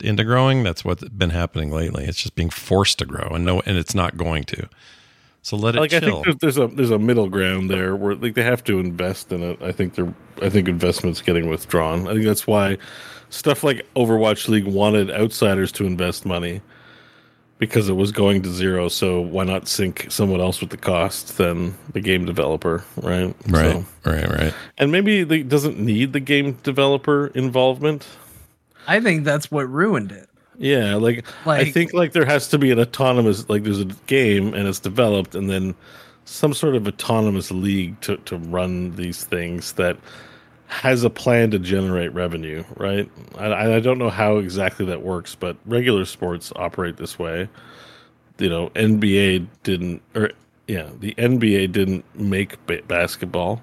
[0.00, 0.62] into growing.
[0.62, 2.04] That's what's been happening lately.
[2.04, 4.68] It's just being forced to grow and no and it's not going to.
[5.42, 8.14] So let it like I think there's, there's a there's a middle ground there where
[8.14, 9.60] like they have to invest in it.
[9.62, 10.12] I think they're
[10.42, 12.06] I think investment's getting withdrawn.
[12.06, 12.78] I think that's why
[13.30, 16.60] stuff like Overwatch League wanted outsiders to invest money
[17.58, 18.88] because it was going to zero.
[18.88, 23.34] So why not sink someone else with the cost than the game developer, right?
[23.48, 24.54] right, So- right, right.
[24.78, 28.06] and maybe it doesn't need the game developer involvement.
[28.86, 30.28] I think that's what ruined it.
[30.60, 34.54] Yeah, like, I think like there has to be an autonomous like there's a game
[34.54, 35.74] and it's developed and then
[36.24, 39.96] some sort of autonomous league to to run these things that
[40.68, 43.10] has a plan to generate revenue, right?
[43.36, 47.48] I I don't know how exactly that works, but regular sports operate this way.
[48.38, 50.30] You know, NBA didn't or
[50.68, 53.62] yeah, the NBA didn't make ba- basketball.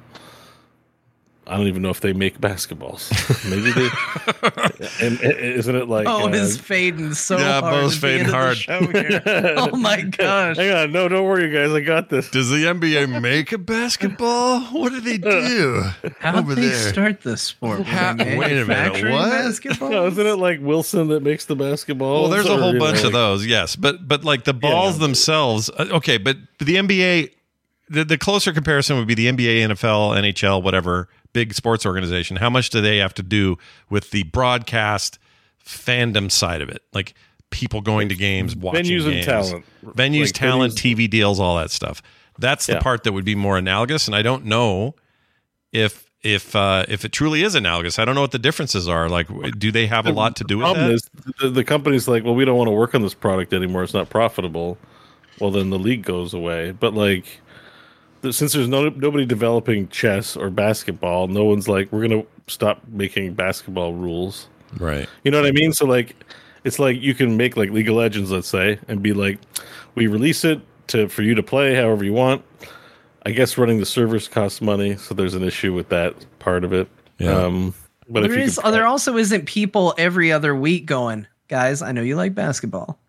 [1.48, 3.12] I don't even know if they make basketballs.
[3.48, 5.06] Maybe they.
[5.06, 6.08] and, and isn't it like?
[6.08, 7.74] Oh, uh, it's fading so Yeah, hard.
[7.74, 9.22] Bo's at fading end of the
[9.54, 9.74] hard.
[9.74, 10.58] oh my gosh.
[10.58, 11.72] Hang on, no, don't worry, guys.
[11.72, 12.32] I got this.
[12.32, 14.62] Does the NBA make a basketball?
[14.62, 15.84] What do they do?
[16.20, 16.90] How over did they there?
[16.92, 17.78] start this sport?
[17.80, 19.30] Were they How- wait a minute, manufacturing what?
[19.30, 19.90] Basketball?
[19.92, 22.24] No, isn't it like Wilson that makes the basketball?
[22.24, 25.90] Well, there's a whole bunch of those, yes, but but like the balls themselves, uh,
[25.92, 26.18] okay.
[26.18, 27.32] But the NBA,
[27.90, 32.38] the, the closer comparison would be the NBA, NFL, NHL, whatever big sports organization.
[32.38, 33.58] How much do they have to do
[33.90, 35.20] with the broadcast
[35.64, 37.14] fandom side of it, like
[37.52, 39.66] people going to games, watching Venues and games, talent.
[39.84, 42.02] venues, Like talent, venues- TV deals, all that stuff.
[42.40, 42.80] That's the Yeah.
[42.82, 44.96] part that would be more analogous, and I don't know
[45.72, 46.04] if.
[46.24, 49.08] If uh, if it truly is analogous, I don't know what the differences are.
[49.10, 49.28] Like,
[49.60, 50.94] do they have a lot to do with problem that?
[50.96, 53.84] is the, the company's like, well, we don't want to work on this product anymore.
[53.84, 54.80] It's not profitable.
[55.40, 56.72] Well, then the league goes away.
[56.72, 57.42] But like,
[58.32, 63.34] since there's no nobody developing chess or basketball, no one's like, we're gonna stop making
[63.34, 64.48] basketball rules.
[64.80, 65.08] right.
[65.24, 65.74] You know what I mean?
[65.74, 66.16] So like,
[66.64, 69.40] it's like you can make like League of Legends, let's say, and be like,
[69.96, 72.44] we release it to for you to play however you want.
[73.26, 76.74] I guess running the servers costs money, so there's an issue with that part of
[76.74, 76.88] it.
[77.18, 77.32] Yeah.
[77.36, 77.74] Um,
[78.08, 81.82] but if there you is, could- there also isn't people every other week going, guys.
[81.82, 83.00] I know you like basketball,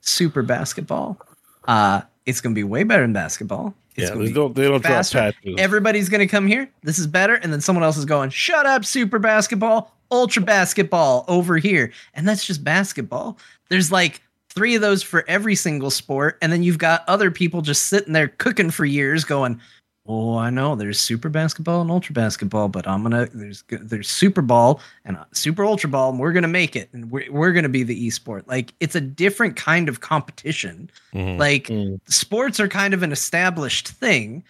[0.00, 1.20] super basketball.
[1.68, 3.74] Uh, it's going to be way better than basketball.
[3.96, 5.54] It's Yeah, they don't they don't drop patches.
[5.58, 6.68] Everybody's going to come here.
[6.82, 7.34] This is better.
[7.34, 11.92] And then someone else is going, shut up, super basketball, ultra basketball over here.
[12.14, 13.38] And that's just basketball.
[13.68, 16.38] There's like three of those for every single sport.
[16.42, 19.60] And then you've got other people just sitting there cooking for years going,
[20.06, 20.74] Oh, I know.
[20.74, 25.24] There's super basketball and ultra basketball, but I'm gonna there's there's super ball and uh,
[25.32, 28.42] super ultra ball, and we're gonna make it, and we're we're gonna be the esport.
[28.46, 30.90] Like it's a different kind of competition.
[31.14, 31.38] Mhm.
[31.38, 32.00] Like Mm.
[32.08, 34.42] sports are kind of an established thing,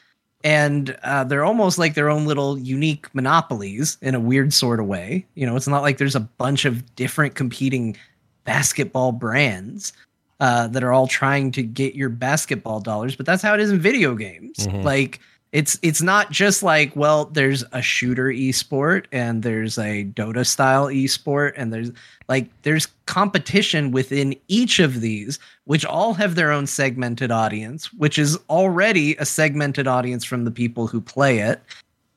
[0.45, 4.87] and uh, they're almost like their own little unique monopolies in a weird sort of
[4.87, 5.27] way.
[5.35, 7.97] You know, it's not like there's a bunch of different competing
[8.45, 9.93] basketball brands
[10.39, 13.70] uh, that are all trying to get your basketball dollars, but that's how it is
[13.70, 14.57] in video games.
[14.59, 14.85] Mhm.
[14.85, 15.20] Like
[15.53, 20.87] it's it's not just like well, there's a shooter esport and there's a Dota style
[20.87, 21.91] esport and there's
[22.29, 28.19] like there's competition within each of these, which all have their own segmented audience, which
[28.19, 31.61] is already a segmented audience from the people who play it.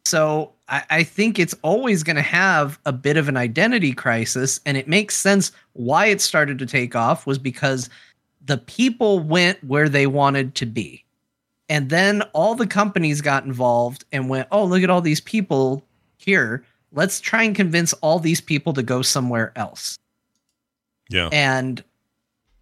[0.06, 4.60] So I, I think it's always going to have a bit of an identity crisis,
[4.66, 7.90] and it makes sense why it started to take off was because
[8.46, 11.03] the people went where they wanted to be.
[11.70, 15.84] And then all the companies got involved and went, oh, look at all these people
[16.18, 16.66] here.
[16.92, 19.98] Let's try and convince all these people to go somewhere else.
[21.10, 21.30] Yeah.
[21.32, 21.84] And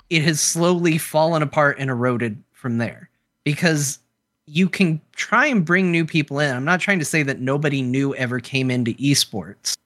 [0.09, 3.09] it has slowly fallen apart and eroded from there
[3.43, 3.99] because
[4.45, 6.55] you can try and bring new people in.
[6.55, 9.77] I'm not trying to say that nobody new ever came into esports,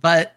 [0.00, 0.36] but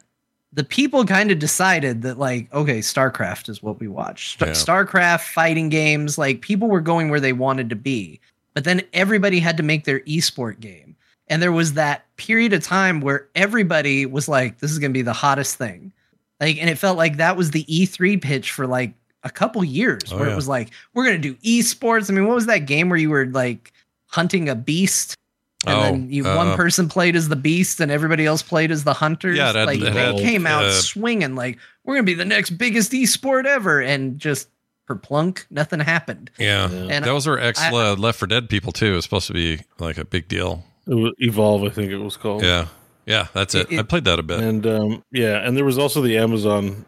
[0.54, 4.38] the people kind of decided that like okay starcraft is what we watch.
[4.40, 4.48] Yeah.
[4.50, 8.20] starcraft fighting games like people were going where they wanted to be.
[8.54, 10.96] But then everybody had to make their esport game.
[11.30, 14.98] And there was that period of time where everybody was like this is going to
[14.98, 15.94] be the hottest thing.
[16.42, 20.02] Like and it felt like that was the e3 pitch for like a couple years
[20.12, 20.34] Oh, where yeah.
[20.34, 22.10] it was like we're going to do esports.
[22.10, 23.72] I mean what was that game where you were like
[24.08, 25.16] hunting a beast
[25.66, 28.72] and Oh, then you uh, one person played as the beast and everybody else played
[28.72, 29.38] as the hunters.
[29.38, 32.14] Yeah, it had- like it they had, came out uh, swinging like we're gonna be
[32.14, 34.50] the next biggest esport ever, and just
[34.88, 36.32] for plunk, nothing happened.
[36.40, 36.70] Yeah.
[36.70, 38.96] And Those are ex I- uh, Left 4 Dead people too.
[38.96, 40.64] It's supposed to be like a big deal.
[40.88, 42.44] It was Evolve, I think it was called.
[42.44, 42.68] Yeah.
[43.06, 43.72] Yeah, that's it.
[43.72, 44.40] It- I played that a bit.
[44.40, 46.86] And um, yeah, and there was also the Amazon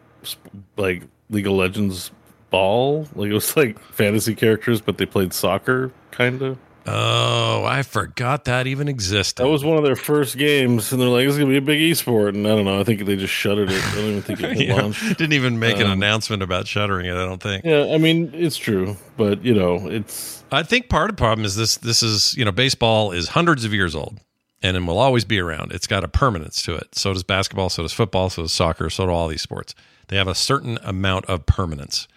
[0.78, 2.12] like League of Legends
[2.50, 3.08] ball.
[3.16, 6.58] Like it was like fantasy characters, but they played soccer kind of.
[6.86, 9.44] Oh, I forgot that even existed.
[9.44, 11.80] That was one of their first games, and they're like, "It's gonna be a big
[11.80, 12.80] esport." And I don't know.
[12.80, 13.82] I think they just shuttered it.
[13.84, 14.76] I don't even think it Yeah.
[14.82, 15.02] launched.
[15.18, 17.64] Didn't even make an Um, announcement about shuttering it, I don't think.
[17.66, 21.46] Yeah, I mean it's true, but you know, it's I think part of the problem
[21.46, 24.20] is this this is, you know, baseball is hundreds of years old
[24.62, 25.72] and it will always be around.
[25.72, 26.96] It's got a permanence to it.
[26.96, 29.74] So does basketball, so does football, so does soccer, so do all these sports.
[30.10, 32.08] They have a certain amount of permanence.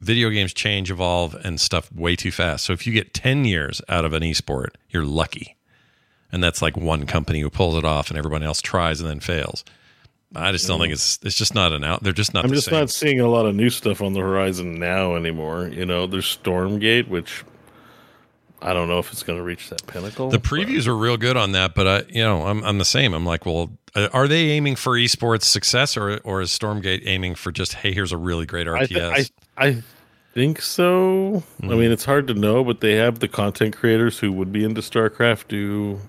[0.00, 2.64] Video games change, evolve, and stuff way too fast.
[2.64, 5.56] So if you get 10 years out of an esport, you're lucky.
[6.30, 9.20] And that's like one company who pulls it off and everyone else tries and then
[9.20, 9.64] fails.
[10.36, 12.02] I just don't think it's it's just not an out.
[12.02, 12.78] They're just not I'm just same.
[12.78, 15.68] not seeing a lot of new stuff on the horizon now anymore.
[15.68, 17.44] You know, there's Stormgate, which
[18.60, 20.28] I don't know if it's going to reach that pinnacle.
[20.28, 23.14] The previews are real good on that, but I, you know, I'm I'm the same.
[23.14, 23.70] I'm like, well,
[24.12, 28.12] are they aiming for esports success, or or is Stormgate aiming for just, hey, here's
[28.12, 28.88] a really great I, RTS?
[28.88, 29.24] th- I
[29.58, 29.82] I
[30.34, 31.42] think so.
[31.62, 31.78] I Mm-hmm.
[31.80, 34.80] mean, it's hard to know, but they have the content creators who would be into
[34.80, 36.00] StarCraft do,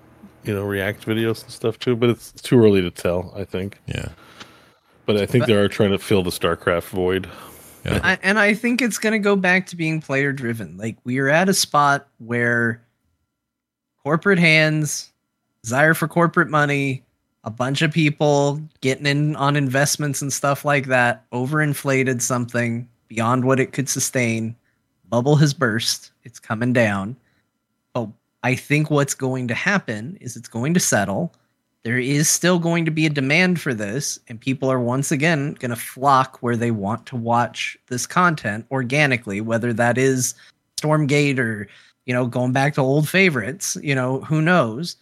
[0.44, 1.96] you know, react videos and stuff too.
[1.96, 3.32] But it's too early to tell.
[3.36, 3.78] I think.
[3.86, 4.08] yeah,
[5.06, 7.28] But I think they are trying to fill the StarCraft void.
[7.84, 8.00] yeah.
[8.02, 10.76] I, and I think it's going to go back to being player driven.
[10.76, 12.82] Like we are at a spot where
[14.04, 15.10] corporate hands,
[15.62, 17.02] desire for corporate money,
[17.44, 23.44] a bunch of people getting in on investments and stuff like that, overinflated something beyond
[23.44, 24.56] what it could sustain.
[25.08, 26.12] Bubble has burst.
[26.22, 27.16] It's coming down.
[27.92, 28.08] But
[28.42, 31.34] I think what's going to happen is it's going to settle.
[31.82, 35.54] There is still going to be a demand for this, and people are once again
[35.54, 40.34] going to flock where they want to watch this content organically, whether that is
[40.80, 41.68] Stormgate or,
[42.06, 44.96] you know, going back to old favorites, you know, who knows.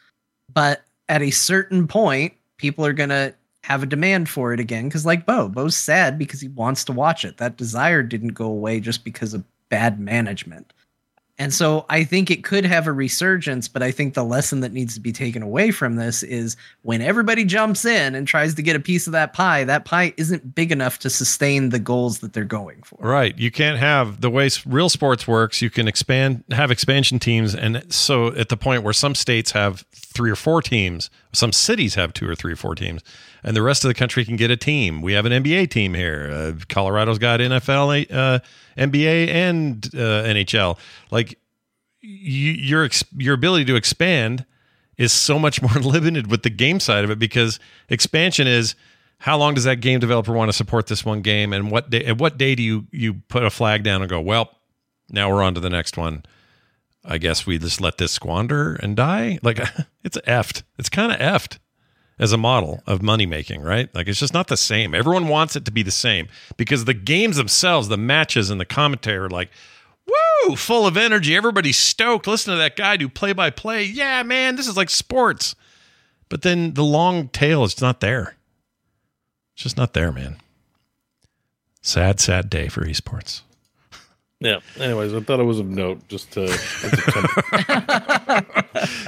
[0.53, 4.89] But at a certain point, people are going to have a demand for it again.
[4.91, 7.39] Cause like Bo, Bo's sad because he wants to watch it.
[7.39, 10.73] That desire didn't go away just because of bad management.
[11.41, 14.73] And so I think it could have a resurgence, but I think the lesson that
[14.73, 18.63] needs to be taken away from this is when everybody jumps in and tries to
[18.63, 22.19] get a piece of that pie, that pie isn't big enough to sustain the goals
[22.19, 22.99] that they're going for.
[23.01, 23.39] Right.
[23.39, 25.63] You can't have the way real sports works.
[25.63, 29.85] You can expand, have expansion teams, and so at the point where some states have
[30.13, 31.11] three or four teams.
[31.33, 33.03] Some cities have two or three or four teams,
[33.43, 35.03] and the rest of the country can get a team.
[35.03, 36.31] We have an NBA team here.
[36.33, 38.41] Uh, Colorado's got NFL, uh,
[38.77, 40.79] NBA, and uh, NHL.
[41.11, 41.39] Like
[42.01, 44.45] you, your ex- your ability to expand
[44.97, 48.75] is so much more limited with the game side of it because expansion is
[49.21, 52.05] how long does that game developer want to support this one game and what day
[52.05, 54.51] at what day do you you put a flag down and go well
[55.11, 56.23] now we're on to the next one
[57.09, 59.39] i guess we just let this squander and die?
[59.43, 59.59] Like
[60.05, 60.63] it's effed.
[60.79, 61.59] It's kind of effed
[62.19, 63.93] as a model of money making right?
[63.95, 64.95] Like it's just not the same.
[64.95, 68.65] Everyone wants it to be the same because the games themselves the matches and the
[68.65, 69.51] commentary are like
[70.07, 71.35] woo full of energy.
[71.35, 72.27] Everybody's stoked.
[72.27, 75.55] Listen to that guy do play by play yeah man this is like sports.
[76.29, 78.37] But then the long tail is not there.
[79.55, 80.37] It's just not there, man.
[81.81, 83.41] Sad, sad day for esports.
[84.41, 84.61] Yeah.
[84.79, 86.43] Anyways, I thought it was of note just to.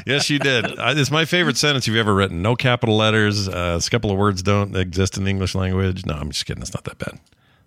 [0.06, 0.78] yes, you did.
[0.78, 2.42] I, it's my favorite sentence you've ever written.
[2.42, 3.48] No capital letters.
[3.48, 6.04] Uh, a couple of words don't exist in the English language.
[6.04, 6.62] No, I'm just kidding.
[6.62, 7.20] It's not that bad.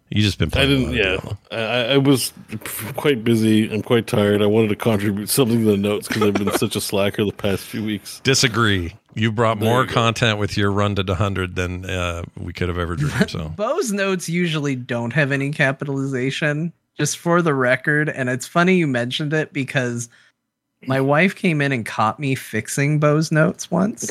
[0.09, 0.93] You just been I didn't.
[0.93, 1.17] Yeah,
[1.51, 2.33] I, I was
[2.95, 3.73] quite busy.
[3.73, 4.43] I'm quite tired.
[4.43, 7.31] I wanted to contribute something to the notes because I've been such a slacker the
[7.31, 8.19] past few weeks.
[8.19, 8.93] Disagree.
[9.15, 12.77] You brought more you content with your run to 100 than uh, we could have
[12.77, 13.29] ever dreamed.
[13.29, 18.09] So Bo's notes usually don't have any capitalization, just for the record.
[18.09, 20.09] And it's funny you mentioned it because
[20.85, 24.09] my wife came in and caught me fixing Bo's notes once.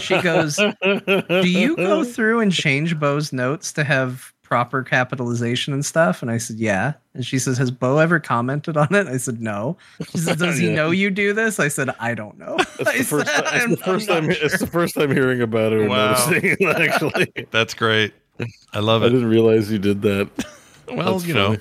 [0.00, 5.84] she goes, Do you go through and change Bo's notes to have proper capitalization and
[5.84, 6.22] stuff?
[6.22, 6.92] And I said, Yeah.
[7.14, 9.08] And she says, Has Bo ever commented on it?
[9.08, 9.76] I said, No.
[10.10, 10.74] She said, Does he Yeah.
[10.76, 11.58] know you do this?
[11.58, 12.54] I said, I don't know.
[12.78, 13.26] It's the first.
[13.26, 14.26] said, It's the 1st time.
[14.28, 15.80] not It's the first time hearing about it.
[15.80, 16.12] Or Wow.
[16.12, 18.14] noticing it, actually, that's great.
[18.72, 19.06] I love it.
[19.06, 20.28] I didn't realize you did that.
[20.88, 21.58] Well, That's you know, funny.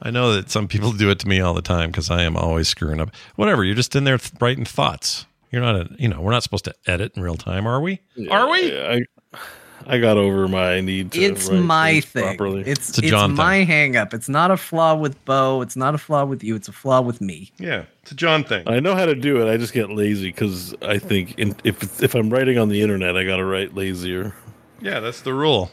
[0.00, 2.36] I know that some people do it to me all the time because I am
[2.36, 3.10] always screwing up.
[3.36, 5.26] Whatever, you're just in there th- writing thoughts.
[5.50, 8.00] You're not, a, you know, we're not supposed to edit in real time, are we?
[8.30, 8.72] are we?
[8.72, 8.98] Yeah,
[9.32, 9.38] I,
[9.86, 11.20] I got over my need to.
[11.20, 12.22] it's write my thing.
[12.22, 12.60] Properly.
[12.60, 14.12] It's It's a it's, John my hang up.
[14.12, 15.62] It's not a flaw with Bo.
[15.62, 16.54] It's not a flaw with you.
[16.54, 17.50] It's a flaw with me.
[17.58, 18.68] Yeah, it's a John thing.
[18.68, 19.50] I know how to do it.
[19.50, 23.16] I just get lazy because I think in, if if I'm writing on the internet,
[23.16, 24.34] I got to write lazier.
[24.80, 25.70] Yeah, that's the rule.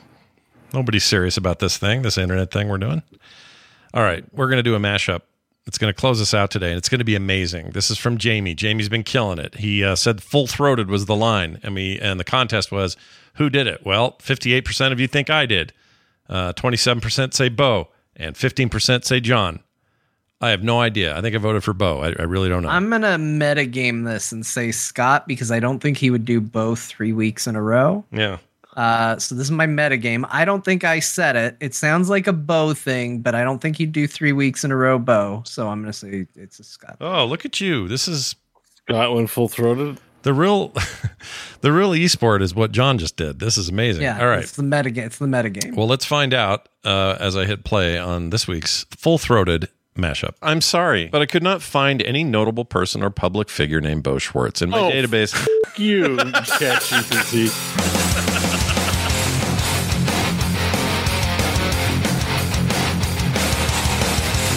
[0.73, 3.03] Nobody's serious about this thing, this internet thing we're doing.
[3.95, 5.21] All right, we're going to do a mashup.
[5.65, 7.71] It's going to close us out today, and it's going to be amazing.
[7.71, 8.53] This is from Jamie.
[8.53, 9.55] Jamie's been killing it.
[9.55, 12.97] He uh, said "full throated" was the line, and we and the contest was
[13.35, 13.83] who did it.
[13.85, 15.73] Well, fifty-eight percent of you think I did.
[16.29, 19.61] Uh, Twenty-seven percent say Bo, and fifteen percent say John.
[20.41, 21.17] I have no idea.
[21.17, 22.01] I think I voted for Bo.
[22.01, 22.69] I, I really don't know.
[22.69, 26.81] I'm gonna metagame this and say Scott because I don't think he would do both
[26.81, 28.03] three weeks in a row.
[28.11, 28.37] yeah.
[28.75, 30.27] Uh, so this is my metagame.
[30.29, 31.55] I don't think I said it.
[31.61, 34.71] It sounds like a Bo thing, but I don't think he'd do three weeks in
[34.71, 35.43] a row Bo.
[35.45, 36.97] So I'm gonna say it's a Scott.
[36.99, 37.87] Oh, look at you.
[37.87, 38.35] This is
[38.87, 39.97] Scott went full throated.
[40.23, 40.69] the real,
[41.61, 43.39] the real esport is what John just did.
[43.39, 44.03] This is amazing.
[44.03, 44.39] Yeah, All right.
[44.43, 45.05] It's the metagame.
[45.05, 45.75] It's the metagame.
[45.75, 50.35] Well, let's find out uh, as I hit play on this week's full throated mashup.
[50.41, 54.17] I'm sorry, but I could not find any notable person or public figure named Bo
[54.17, 55.33] Schwartz in my Oh, database.
[55.33, 57.94] Fuck you, ChatGPT.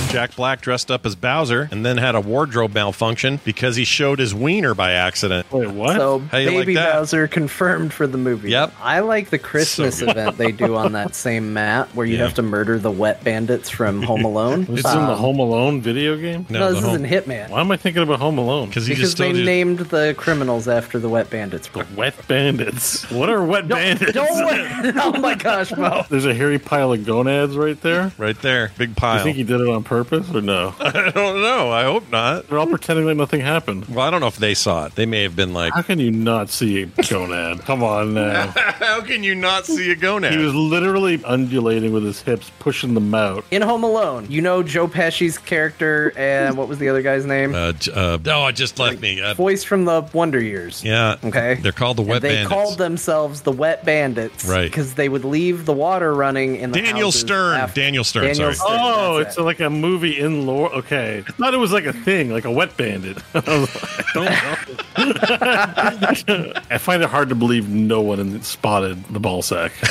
[0.08, 4.18] Jack Black dressed up as Bowser and then had a wardrobe malfunction because he showed
[4.18, 5.50] his wiener by accident.
[5.52, 5.96] Wait, what?
[5.96, 6.94] So How you like Baby that?
[6.94, 8.50] Bowser confirmed for the movie.
[8.50, 8.72] Yep.
[8.80, 12.24] I like the Christmas So event they do on that same map where you Yeah.
[12.24, 14.64] have to murder the wet bandits from Home Alone.
[14.64, 16.46] this is in the Um, Home Alone video game.
[16.48, 17.50] No, the this home- isn't Hitman.
[17.50, 18.68] Why am I thinking about Home Alone?
[18.68, 19.44] because just they told you.
[19.44, 21.68] named the criminals after the wet bandits.
[21.68, 23.08] The wet bandits.
[23.10, 24.12] What are wet bandits?
[24.12, 24.28] Don't
[24.96, 26.06] oh my gosh, Mo.
[26.08, 28.10] There's a hairy pile of gonads right there.
[28.16, 29.22] right there, big You pile.
[29.22, 30.74] think he did it on purpose or no?
[30.80, 31.70] I don't know.
[31.70, 32.48] I hope not.
[32.48, 33.86] They're all pretending like nothing happened.
[33.88, 34.94] Well, I don't know if they saw it.
[34.94, 37.60] They may have been like, How can you not see a gonad?
[37.60, 38.46] Come on now.
[38.56, 42.94] "How can you not see a gonad?" He was literally undulating with his hips, pushing
[42.94, 43.44] them out.
[43.50, 47.54] In Home Alone, you know Joe Pesci's character and what was the other guy's name?
[47.54, 49.20] uh, j- uh, oh, it just left me.
[49.20, 50.82] Uh, Voice from the Wonder Years.
[50.84, 51.16] yeah.
[51.24, 51.54] Okay.
[51.54, 52.48] They're called the And Wet they Bandits.
[52.48, 54.70] called themselves the Wet Bandits, Right.
[54.70, 57.56] Because they would leave the water running in the Daniel houses Stern.
[57.60, 58.24] after- Daniel Stern.
[58.24, 58.54] Daniel sorry.
[58.54, 58.78] Stern.
[58.80, 59.42] Oh, that's it's it.
[59.42, 60.72] like a movie in lore.
[60.74, 63.18] Okay, I thought it was like a thing, like a wet bandit.
[63.34, 66.52] I like, I don't know.
[66.70, 69.72] I find it hard to believe no one in- spotted the ball sack.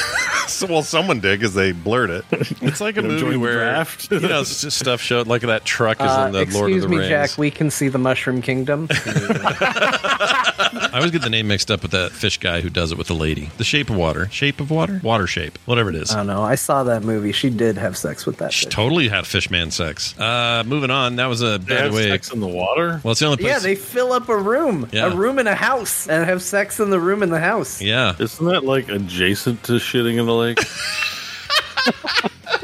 [0.48, 2.24] So, well, someone did because they blurred it.
[2.32, 4.10] It's like a You know, movie where draft.
[4.10, 6.84] you know just stuff showed like that truck is Uh, in the Lord of excuse
[6.84, 7.10] the me, Rings.
[7.10, 7.38] Jack.
[7.38, 8.88] We can see the Mushroom Kingdom.
[8.90, 13.08] I always get the name mixed up with that fish guy who does it with
[13.08, 13.52] the lady.
[13.58, 16.12] The Shape of Water, Shape of Water, Water Shape, whatever it is.
[16.12, 16.44] I don't know.
[16.44, 17.34] I saw that movie.
[17.34, 18.54] She did have sex with that.
[18.54, 18.74] She fish.
[18.74, 19.87] totally had fish man sex.
[20.18, 21.16] Uh, moving on.
[21.18, 22.10] That was a They by have the way.
[22.10, 23.00] sex in the water.
[23.04, 23.50] Well, it's the only place.
[23.52, 25.08] Yeah, they fill up a room, Yeah.
[25.12, 27.82] a room in a house, and have sex in the room in the house.
[27.82, 28.16] yeah.
[28.20, 30.60] Isn't that like adjacent to shitting in the lake?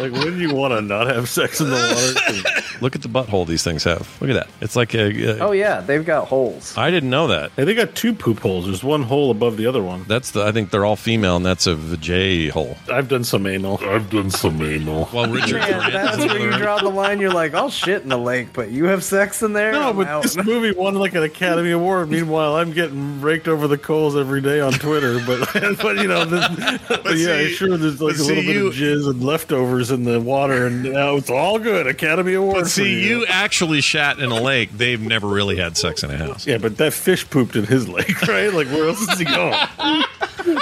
[0.00, 2.62] like, wouldn't you want to not have sex in the water?
[2.80, 4.20] Look at the butthole these things have.
[4.20, 4.48] Look at that.
[4.60, 5.38] It's like a.
[5.38, 6.76] a Oh yeah, they've got holes.
[6.76, 7.50] I didn't know that.
[7.56, 8.66] Hey, they got two poop holes.
[8.66, 10.04] There's one hole above the other one.
[10.04, 10.44] That's the.
[10.44, 12.76] I think they're all female, and that's a J hole.
[12.90, 13.78] I've done some anal.
[13.82, 15.08] I've done some anal.
[15.12, 15.58] Well, Richard.
[15.58, 17.20] Man, Grant that's where you draw the line.
[17.20, 19.72] You're like, I'll shit in the lake, but you have sex in there.
[19.72, 20.22] No, I'm but out.
[20.22, 22.10] this movie won like an Academy Award.
[22.10, 25.18] Meanwhile, I'm getting raked over the coals every day on Twitter.
[25.26, 26.46] But but you know, this,
[26.88, 27.76] but yeah, see- sure.
[27.76, 31.16] There's like a little see, bit of jizz and leftovers in the water, and now
[31.16, 31.86] it's all good.
[31.86, 32.54] Academy Award.
[32.54, 34.70] But for see, you actually shat in a lake.
[34.72, 36.46] They've never really had sex in a house.
[36.46, 38.52] Yeah, but that fish pooped in his lake, right?
[38.52, 39.58] Like, where else is he going?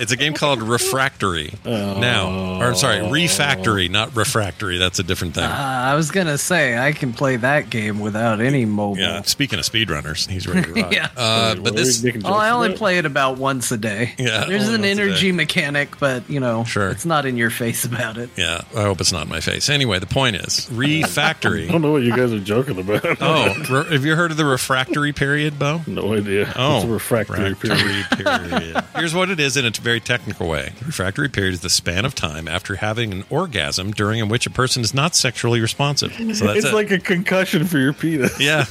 [0.00, 1.52] It's a game called Refractory.
[1.64, 4.78] Now, or sorry, Refactory, not Refractory.
[4.78, 5.44] That's a different thing.
[5.44, 8.98] Uh, I was gonna say I can play that game without any mobile.
[8.98, 9.22] yeah.
[9.22, 10.92] Speaking of speedrunners, he's ready to rock.
[10.92, 11.08] Yeah.
[11.16, 12.04] Uh, but this.
[12.24, 14.14] Oh, I only play it about once a day.
[14.18, 16.90] Yeah, there's an energy mechanic, but you know, Sure.
[16.90, 18.30] it's not in your face about it.
[18.36, 19.68] Yeah, I hope it's not in my face.
[19.68, 21.64] Anyway, the point is Refactory.
[21.68, 23.04] I don't know what you guys are joking about.
[23.20, 25.80] Oh, re- have you heard of the refractory period, Bo?
[25.86, 26.52] no idea.
[26.56, 27.82] Oh, it's a refractory period.
[28.10, 28.84] refractory period.
[28.96, 30.72] Here's what it is in a very technical way.
[30.80, 34.46] The refractory period is the span of time after having an orgasm during in which
[34.46, 36.12] a person is not sexually responsive.
[36.12, 36.74] So that's It's it.
[36.74, 38.38] like a concussion for your penis.
[38.48, 38.64] yeah,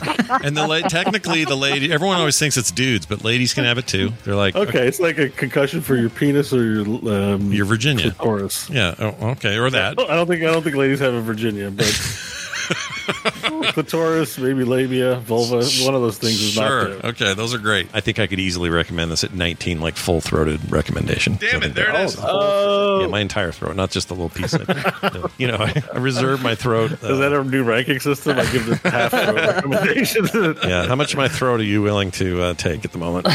[0.43, 1.91] and the la- technically the lady.
[1.91, 4.11] Everyone always thinks it's dudes, but ladies can have it too.
[4.25, 8.11] They're like, Okay, it's like a concussion for your penis or your um, Your Virginia.
[8.11, 8.69] clitoris.
[8.69, 9.99] yeah, oh, okay, or that.
[9.99, 11.85] I don't think I don't think ladies have a Virginia, but
[13.73, 16.89] clitoris, maybe labia, vulva, one of those things is Sure.
[16.89, 17.09] not there.
[17.11, 17.87] Okay, those are great.
[17.93, 21.35] I think I could easily recommend this at 19, like full throated recommendation.
[21.39, 22.17] Damn it, there it is.
[22.19, 24.53] Oh, Yeah, my entire throat, not just the little piece.
[24.53, 26.91] I, you know, I, I reserve my throat.
[27.03, 28.37] uh, Is that a new ranking system?
[28.39, 30.27] I give this half throat recommendation.
[30.67, 33.27] yeah, how much of my throat are you willing to uh, take at the moment?
[33.27, 33.33] All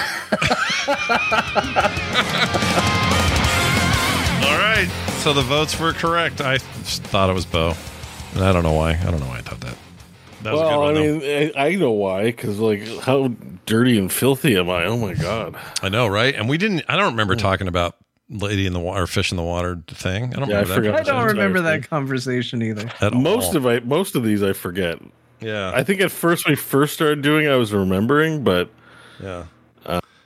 [4.59, 4.89] right.
[5.20, 6.41] So the votes were correct.
[6.41, 7.75] I just thought it was Bo.
[8.35, 8.93] And I don't know why.
[8.93, 9.77] I don't know why I thought that.
[10.43, 11.19] That was a good Well, I one, though.
[11.19, 12.25] mean, I, I know why.
[12.25, 13.28] Because like, how
[13.67, 14.86] dirty and filthy am I?
[14.86, 15.57] Oh my god!
[15.83, 16.35] I know, right?
[16.35, 16.85] And we didn't.
[16.89, 17.41] I don't remember hmm.
[17.41, 17.97] talking about
[18.28, 20.35] lady in the water, fish in the water thing.
[20.35, 21.05] I don't Yeah, remember forgot.
[21.05, 21.09] that.
[21.15, 22.91] I don't remember that conversation either.
[23.01, 23.57] at Most all.
[23.59, 24.99] of I most of these I forget.
[25.41, 28.70] yeah, I think at first when we first started doing, I was remembering, but
[29.23, 29.44] yeah.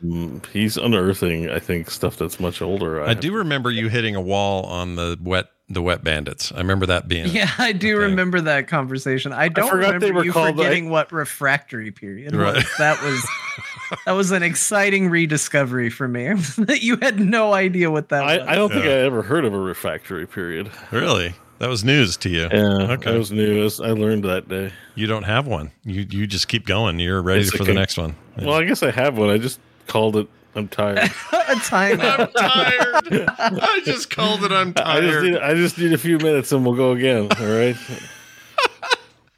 [0.05, 1.51] Mm, he's unearthing.
[1.51, 3.03] I think stuff that's much older.
[3.03, 6.53] I do remember you hitting a wall on the wet the wet bandits.
[6.53, 9.33] I remember that being Yeah, I do remember that conversation.
[9.33, 12.55] I don't forgot remember they were you called, forgetting what refractory period Right.
[12.55, 12.65] was.
[12.79, 13.27] That was
[14.07, 16.35] that was an exciting rediscovery for me.
[16.59, 18.47] that you had no idea what that I, was.
[18.49, 18.93] I don't think Yeah.
[18.93, 20.71] I ever heard of a refractory period.
[20.93, 22.43] really that was news to you.
[22.53, 23.11] Yeah, Okay.
[23.11, 23.81] that was news.
[23.81, 24.73] I learned that day.
[24.95, 25.73] You don't have one.
[25.85, 27.01] You you just keep going.
[27.01, 27.73] You're ready It's for okay.
[27.73, 28.15] the next one.
[28.41, 29.31] Well, I guess I have one.
[29.31, 30.29] I just called it.
[30.55, 30.99] I'm tired.
[31.33, 32.31] I'm tired.
[32.35, 34.53] I just called it.
[34.53, 35.37] I'm I just need.
[35.37, 37.29] I just need a few minutes, and we'll go again.
[37.39, 37.77] All right.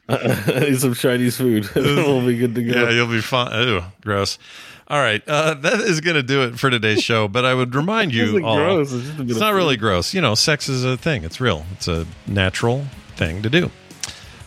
[0.09, 1.69] I need some Chinese food.
[1.75, 2.83] we'll be good to go.
[2.83, 3.53] Yeah, you'll be fine.
[3.53, 4.39] Ooh, gross.
[4.87, 7.27] All right, uh, that is going to do it for today's show.
[7.27, 8.91] But I would remind you It's all, gross.
[8.91, 9.57] It's just a bit it's not food.
[9.57, 10.15] really gross.
[10.15, 11.23] You know, sex is a thing.
[11.23, 11.63] It's real.
[11.73, 13.69] It's a natural thing to do.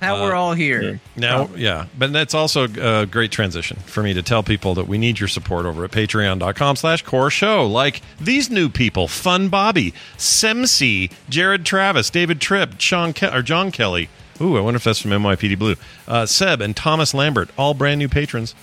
[0.03, 1.01] How we're all here.
[1.17, 4.99] Now, yeah, but that's also a great transition for me to tell people that we
[4.99, 7.67] need your support over at patreon.com slash core show.
[7.67, 13.71] Like these new people, Fun Bobby, Semsi, Jared Travis, David Tripp, Sean Ke- or John
[13.71, 14.09] Kelly.
[14.41, 15.77] Ooh, I wonder if that's from NYPD Blue.
[16.09, 18.55] Uh, Seb and Thomas Lambert, all brand new patrons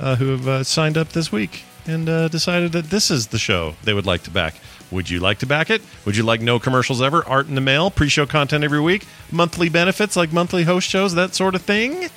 [0.00, 3.38] uh, who have uh, signed up this week and uh, decided that this is the
[3.38, 4.54] show they would like to back.
[4.90, 5.82] Would you like to back it?
[6.04, 9.06] Would you like no commercials ever, art in the mail, pre show content every week,
[9.30, 12.08] monthly benefits like monthly host shows, that sort of thing?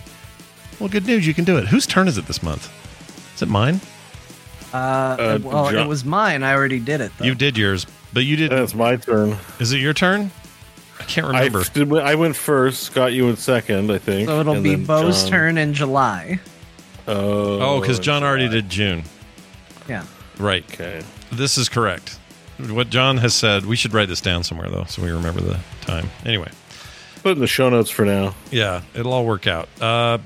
[0.79, 1.67] Well, good news, you can do it.
[1.67, 2.71] Whose turn is it this month?
[3.35, 3.79] Is it mine?
[4.73, 6.41] Uh, Uh, well, John- it was mine.
[6.43, 7.11] I already did it.
[7.17, 7.25] Though.
[7.25, 8.51] You did yours, but you did.
[8.51, 9.37] That's my turn.
[9.59, 10.31] Is it your turn?
[10.99, 11.63] I can't I, remember.
[11.73, 12.83] did- I went first.
[12.83, 13.91] Scott, you in second.
[13.91, 14.27] I think.
[14.27, 15.31] so it'll and be Bo's John.
[15.31, 16.39] turn in July.
[17.07, 19.03] Oh, oh, because John already did June.
[19.87, 20.05] Yeah.
[20.39, 20.63] Right.
[20.73, 21.03] Okay.
[21.31, 22.17] This is correct.
[22.71, 25.59] What John has said, we should write this down somewhere, though, so we remember the
[25.81, 26.09] time.
[26.25, 26.49] Anyway.
[27.21, 28.35] Put in the show notes for now.
[28.51, 29.69] Yeah, it'll all work out.
[29.79, 30.17] Uh,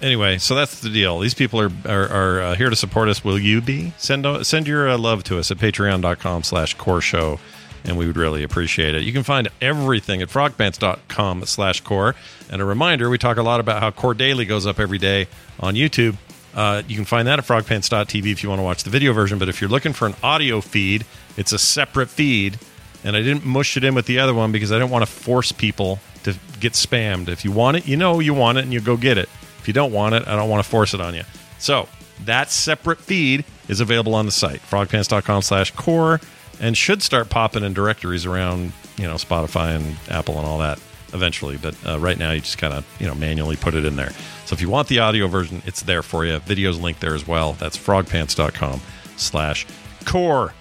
[0.00, 1.18] anyway, so that's the deal.
[1.18, 3.22] These people are are, are uh, here to support us.
[3.22, 3.92] Will you be?
[3.98, 7.40] Send o- send your uh, love to us at patreon.com slash core show,
[7.84, 9.02] and we would really appreciate it.
[9.02, 12.14] You can find everything at frogpants.com slash core.
[12.50, 15.28] And a reminder, we talk a lot about how Core Daily goes up every day
[15.60, 16.16] on YouTube.
[16.54, 19.38] Uh, you can find that at frogpants.tv if you want to watch the video version.
[19.38, 21.04] But if you're looking for an audio feed,
[21.36, 22.58] it's a separate feed.
[23.02, 25.10] And I didn't mush it in with the other one because I didn't want to
[25.10, 27.28] force people to get spammed.
[27.28, 29.28] If you want it, you know you want it and you go get it.
[29.58, 31.24] If you don't want it, I don't want to force it on you.
[31.58, 31.88] So
[32.24, 36.20] that separate feed is available on the site, frogpants.com slash core,
[36.60, 40.80] and should start popping in directories around, you know, Spotify and Apple and all that
[41.12, 41.56] eventually.
[41.56, 44.12] But uh, right now, you just kind of, you know, manually put it in there.
[44.46, 46.38] So if you want the audio version, it's there for you.
[46.40, 47.54] Video's linked there as well.
[47.54, 48.80] That's frogpants.com
[49.16, 49.66] slash
[50.04, 50.52] core.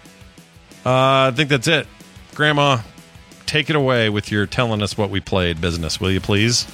[0.86, 1.88] Uh, I think that's it.
[2.36, 2.80] Grandma,
[3.45, 6.68] take it away with your telling us what we played business, will you please?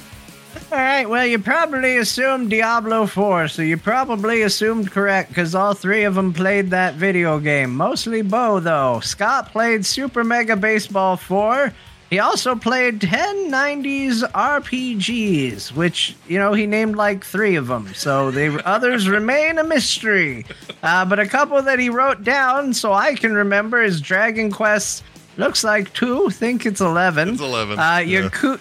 [0.72, 5.74] All right, well, you probably assumed Diablo 4, so you probably assumed correct because all
[5.74, 7.76] three of them played that video game.
[7.76, 9.00] Mostly Bo, though.
[9.00, 11.72] Scott played Super Mega Baseball 4.
[12.10, 17.94] He also played 10 90s RPGs, which, you know, he named like three of them.
[17.94, 20.44] So the others remain a mystery.
[20.82, 25.04] Uh, but a couple that he wrote down so I can remember is Dragon Quest.
[25.36, 26.30] Looks like two.
[26.30, 27.28] Think it's 11.
[27.30, 28.56] It's 11, Uh, your yeah.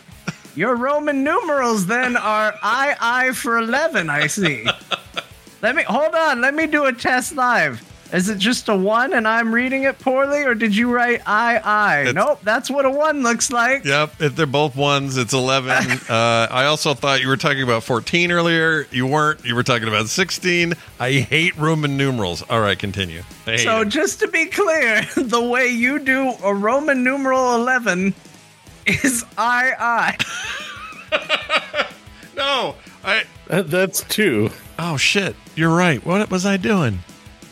[0.56, 4.66] your Roman numerals then are I I for 11, I see.
[5.61, 6.40] Let me hold on.
[6.42, 7.82] Let me do a test live.
[8.11, 11.57] Is it just a one and I'm reading it poorly, or did you write I
[11.57, 11.99] I?
[12.01, 13.85] It's- nope, that's what a one looks like.
[13.85, 15.69] Yep, if they're both ones, it's 11.
[16.09, 18.88] uh, I also thought you were talking about 14 earlier.
[18.91, 19.45] You weren't.
[19.45, 20.73] You were talking about 16.
[20.99, 22.41] I hate Roman numerals.
[22.49, 23.21] All right, continue.
[23.45, 23.89] So hate So 'em.
[23.91, 28.15] just to be clear, the way you do a Roman numeral 11
[28.88, 30.17] is I
[31.11, 31.85] I.
[32.35, 33.23] no, I.
[33.47, 34.49] That's two.
[34.77, 35.35] Oh shit!
[35.55, 36.03] You're right.
[36.05, 36.99] What was I doing?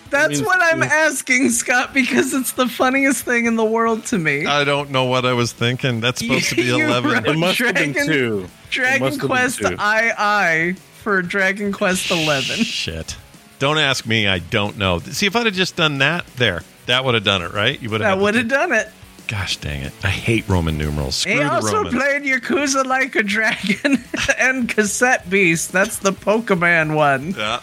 [0.09, 0.87] That's means what I'm two.
[0.87, 4.45] asking, Scott, because it's the funniest thing in the world to me.
[4.45, 5.99] I don't know what I was thinking.
[6.01, 7.11] That's supposed to be You 11.
[7.11, 8.37] wrote- It must have been Dragon- two.
[8.37, 9.75] It must Dragon have been Quest two.
[9.79, 12.57] I I for Dragon Quest 11.
[12.63, 13.15] Shit.
[13.59, 14.27] Don't ask me.
[14.27, 14.99] I don't know.
[14.99, 17.81] See, if I'd have just done that there, that would have done it, right?
[17.81, 18.17] You would have.
[18.17, 18.87] That would have done it.
[19.27, 19.91] Gosh dang it!
[20.03, 21.15] I hate Roman numerals.
[21.15, 21.95] Screw He the also Romans.
[21.95, 24.01] played Yakuza Like a Dragon
[24.39, 25.73] and Cassette Beast.
[25.73, 27.31] That's the Pokemon one.
[27.31, 27.59] yeah.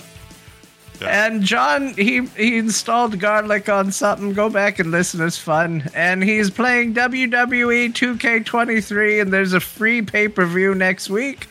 [1.03, 4.33] And John, he he installed garlic on something.
[4.33, 5.91] Go back and listen; it's fun.
[5.95, 11.47] And he's playing WWE 2K23, and there's a free pay per view next week.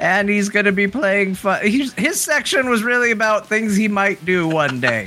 [0.00, 1.64] And he's going to be playing fun.
[1.64, 5.04] He's, his section was really about things he might do one day.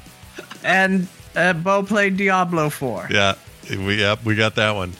[0.64, 3.08] and uh, Bo played Diablo 4.
[3.10, 3.34] Yeah,
[3.70, 4.92] we yep, we got that one.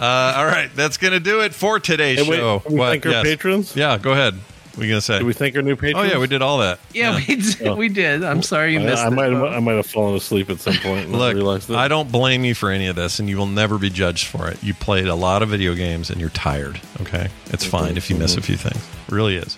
[0.00, 2.60] Uh, all right, that's gonna do it for today's Hey, show.
[2.60, 3.76] can we thank our patrons?
[3.76, 4.34] Yeah, go ahead.
[4.74, 5.18] What are gonna say?
[5.18, 5.96] Did we thank our new patron?
[5.96, 6.80] oh yeah, we did all that.
[6.92, 7.78] Yeah, we did.
[7.78, 8.24] We did.
[8.24, 10.74] I'm sorry you missed I, I might have, I might have fallen asleep at some
[10.78, 11.76] point and not Look, realized it.
[11.76, 14.48] I don't blame you for any of this, and you will never be judged for
[14.48, 14.62] it.
[14.64, 16.80] You played a lot of video games, and you're tired.
[17.02, 18.84] Okay, it's fine if you miss a few things.
[19.08, 19.56] It really is.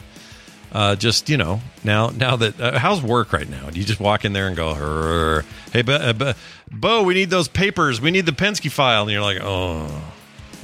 [0.73, 3.71] Uh, just you know, now now that uh, how's work right now?
[3.71, 6.33] Do you just walk in there and go, "Hey, Bo, uh, Bo,
[6.71, 8.01] Bo, we need those papers.
[8.01, 9.89] We need the Penske file," and you're like, "Oh,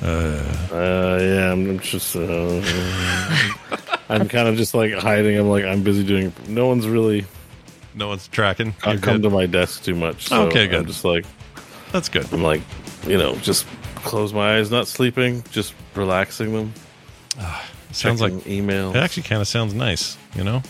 [0.02, 2.16] Uh, yeah, I'm just.
[2.16, 2.60] Uh,
[4.08, 5.38] I'm kind of just like hiding.
[5.38, 6.32] I'm like I'm busy doing.
[6.48, 7.24] No one's really
[7.94, 9.22] no one's tracking." uh, You're come good.
[9.22, 10.28] to my desk too much.
[10.28, 10.80] So Okay, good.
[10.80, 11.24] I'm just like
[11.92, 12.30] That's good.
[12.32, 12.62] I'm like
[13.06, 13.66] you know just
[13.96, 16.72] close my eyes, not sleeping, just relaxing them.
[17.92, 18.94] Sounds like emails.
[18.94, 20.16] It actually kind of sounds nice.
[20.34, 20.62] You know,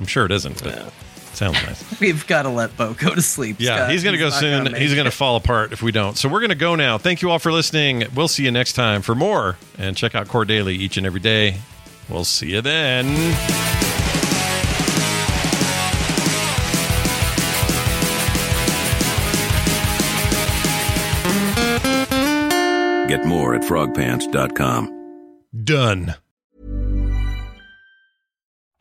[0.00, 0.92] I'm sure it isn't, but it
[1.36, 2.00] sounds nice.
[2.00, 3.56] We've got to let Bo go to sleep.
[3.58, 3.90] Yeah, Scott.
[3.90, 4.64] he's going to go soon.
[4.64, 6.16] gonna he's going to fall apart if we don't.
[6.16, 6.98] So we're going to go now.
[6.98, 8.04] Thank you all for listening.
[8.14, 9.56] We'll see you next time for more.
[9.78, 11.58] And check out Core Daily each and every day.
[12.08, 13.06] We'll see you then.
[23.08, 24.92] Get more at frogpants.com.
[25.64, 26.16] Done.